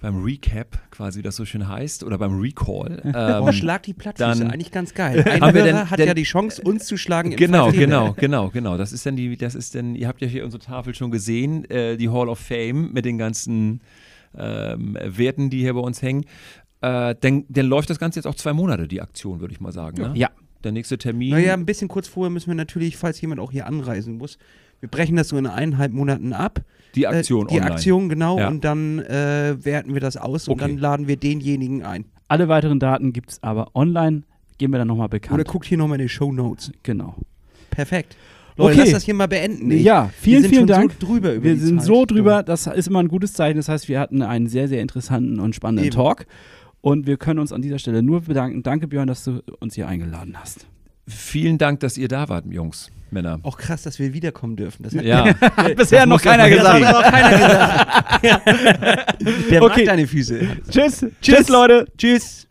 beim 0.00 0.22
Recap, 0.22 0.78
quasi 0.90 1.22
das 1.22 1.36
so 1.36 1.44
schön 1.44 1.66
heißt, 1.66 2.04
oder 2.04 2.18
beim 2.18 2.38
Recall. 2.38 3.00
oh, 3.42 3.46
Ähm, 3.48 3.52
schlag 3.52 3.82
die 3.84 3.94
Plattfüße. 3.94 4.40
dann- 4.40 4.50
Eigentlich 4.50 4.70
ganz 4.70 4.92
geil. 4.94 5.24
Ein 5.26 5.40
Haben 5.40 5.54
wir 5.54 5.64
denn- 5.64 5.90
hat 5.90 5.98
denn- 5.98 6.06
ja 6.06 6.14
die 6.14 6.22
Chance, 6.24 6.60
uns 6.62 6.84
zu 6.84 6.96
schlagen. 6.98 7.30
Genau, 7.30 7.68
5D. 7.70 7.72
genau, 7.78 8.12
genau, 8.12 8.48
genau. 8.50 8.76
Das 8.76 8.92
ist 8.92 9.06
dann 9.06 9.16
die, 9.16 9.36
das 9.36 9.54
ist 9.54 9.74
dann, 9.74 9.94
ihr 9.94 10.06
habt 10.06 10.20
ja 10.20 10.28
hier 10.28 10.44
unsere 10.44 10.62
Tafel 10.62 10.94
schon 10.94 11.10
gesehen, 11.10 11.64
äh, 11.70 11.96
die 11.96 12.10
Hall 12.10 12.28
of 12.28 12.38
Fame 12.38 12.92
mit 12.92 13.06
den 13.06 13.16
ganzen 13.18 13.80
ähm, 14.36 14.96
Werten, 15.02 15.48
die 15.50 15.60
hier 15.60 15.72
bei 15.74 15.80
uns 15.80 16.02
hängen. 16.02 16.26
Äh, 16.80 17.14
dann, 17.20 17.44
dann 17.48 17.66
läuft 17.66 17.90
das 17.90 17.98
Ganze 17.98 18.18
jetzt 18.18 18.26
auch 18.26 18.34
zwei 18.36 18.52
Monate, 18.52 18.86
die 18.88 19.00
Aktion, 19.00 19.40
würde 19.40 19.52
ich 19.52 19.60
mal 19.60 19.72
sagen. 19.72 20.00
Ne? 20.00 20.12
Ja. 20.14 20.30
Der 20.64 20.72
nächste 20.72 20.98
Termin. 20.98 21.30
Naja, 21.30 21.54
ein 21.54 21.66
bisschen 21.66 21.86
kurz 21.88 22.08
vorher 22.08 22.30
müssen 22.30 22.48
wir 22.48 22.54
natürlich, 22.56 22.96
falls 22.96 23.20
jemand 23.20 23.40
auch 23.40 23.52
hier 23.52 23.66
anreisen 23.66 24.16
muss, 24.18 24.38
wir 24.80 24.88
brechen 24.88 25.14
das 25.16 25.28
so 25.28 25.36
in 25.38 25.46
eineinhalb 25.46 25.92
Monaten 25.92 26.32
ab. 26.32 26.60
die 26.96 27.06
Aktion 27.06 27.46
äh, 27.46 27.50
Die 27.50 27.56
online. 27.58 27.72
Aktion, 27.74 28.08
genau. 28.08 28.38
Ja. 28.38 28.48
Und 28.48 28.64
dann 28.64 28.98
äh, 29.00 29.56
werten 29.64 29.94
wir 29.94 30.00
das 30.00 30.16
aus 30.16 30.48
und 30.48 30.54
Okay. 30.54 30.62
dann 30.72 30.78
laden 30.78 31.06
wir 31.08 31.16
denjenigen 31.16 31.84
ein. 31.84 32.06
Alle 32.28 32.48
weiteren 32.48 32.78
Daten 32.80 33.12
gibt 33.12 33.30
es 33.30 33.42
aber 33.42 33.74
online. 33.74 34.22
Geben 34.58 34.72
wir 34.72 34.78
dann 34.78 34.88
nochmal 34.88 35.06
Oder 35.06 35.20
bekannt. 35.20 35.46
guckt 35.48 35.66
hier 35.66 35.78
nochmal 35.78 36.00
in 36.00 36.06
die 36.06 36.08
Show 36.08 36.32
Notes. 36.32 36.72
Genau. 36.82 37.14
Perfekt. 37.70 38.16
Leute, 38.56 38.72
Okay. 38.72 38.80
lass 38.80 38.90
das 38.90 39.04
hier 39.04 39.14
mal 39.14 39.28
beenden. 39.28 39.70
ey. 39.70 39.78
Ja, 39.78 40.06
wir 40.06 40.10
vielen, 40.20 40.42
sind 40.42 40.50
vielen 40.50 40.66
Dank. 40.66 40.92
So 41.00 41.06
drüber 41.06 41.34
über 41.34 41.44
wir 41.44 41.54
die 41.54 41.60
sind 41.60 41.78
Zeit. 41.78 41.86
so 41.86 42.04
drüber, 42.04 42.42
das 42.42 42.66
ist 42.66 42.88
immer 42.88 42.98
ein 42.98 43.06
gutes 43.08 43.32
Zeichen. 43.32 43.56
Das 43.58 43.68
heißt, 43.68 43.88
wir 43.88 44.00
hatten 44.00 44.22
einen 44.22 44.48
sehr, 44.48 44.66
sehr 44.66 44.82
interessanten 44.82 45.38
und 45.38 45.54
spannenden 45.54 45.86
Eben. 45.86 45.94
Talk. 45.94 46.26
Und 46.80 47.06
wir 47.06 47.16
können 47.16 47.38
uns 47.40 47.52
an 47.52 47.60
dieser 47.62 47.78
Stelle 47.78 48.02
nur 48.02 48.22
bedanken. 48.22 48.62
Danke, 48.62 48.86
Björn, 48.88 49.08
dass 49.08 49.24
du 49.24 49.42
uns 49.60 49.74
hier 49.74 49.88
eingeladen 49.88 50.36
hast. 50.38 50.66
Vielen 51.06 51.58
Dank, 51.58 51.80
dass 51.80 51.96
ihr 51.96 52.08
da 52.08 52.28
wart, 52.28 52.44
Jungs, 52.50 52.90
Männer. 53.10 53.40
Auch 53.42 53.56
krass, 53.56 53.82
dass 53.82 53.98
wir 53.98 54.12
wiederkommen 54.12 54.56
dürfen. 54.56 54.82
Das 54.82 54.94
hat 54.94 55.04
Ja, 55.04 55.24
Hat 55.40 55.74
bisher 55.76 56.04
noch 56.06 56.20
keiner 56.20 56.48
gesagt. 56.50 56.84
hat 56.84 56.92
noch 56.92 57.10
keiner 57.10 57.30
gesagt. 57.38 59.22
Der 59.50 59.62
Okay. 59.62 59.80
mag 59.80 59.84
deine 59.86 60.06
Füße. 60.06 60.40
Tschüss. 60.70 61.06
Tschüss, 61.22 61.48
Leute. 61.48 61.86
Tschüss. 61.96 62.47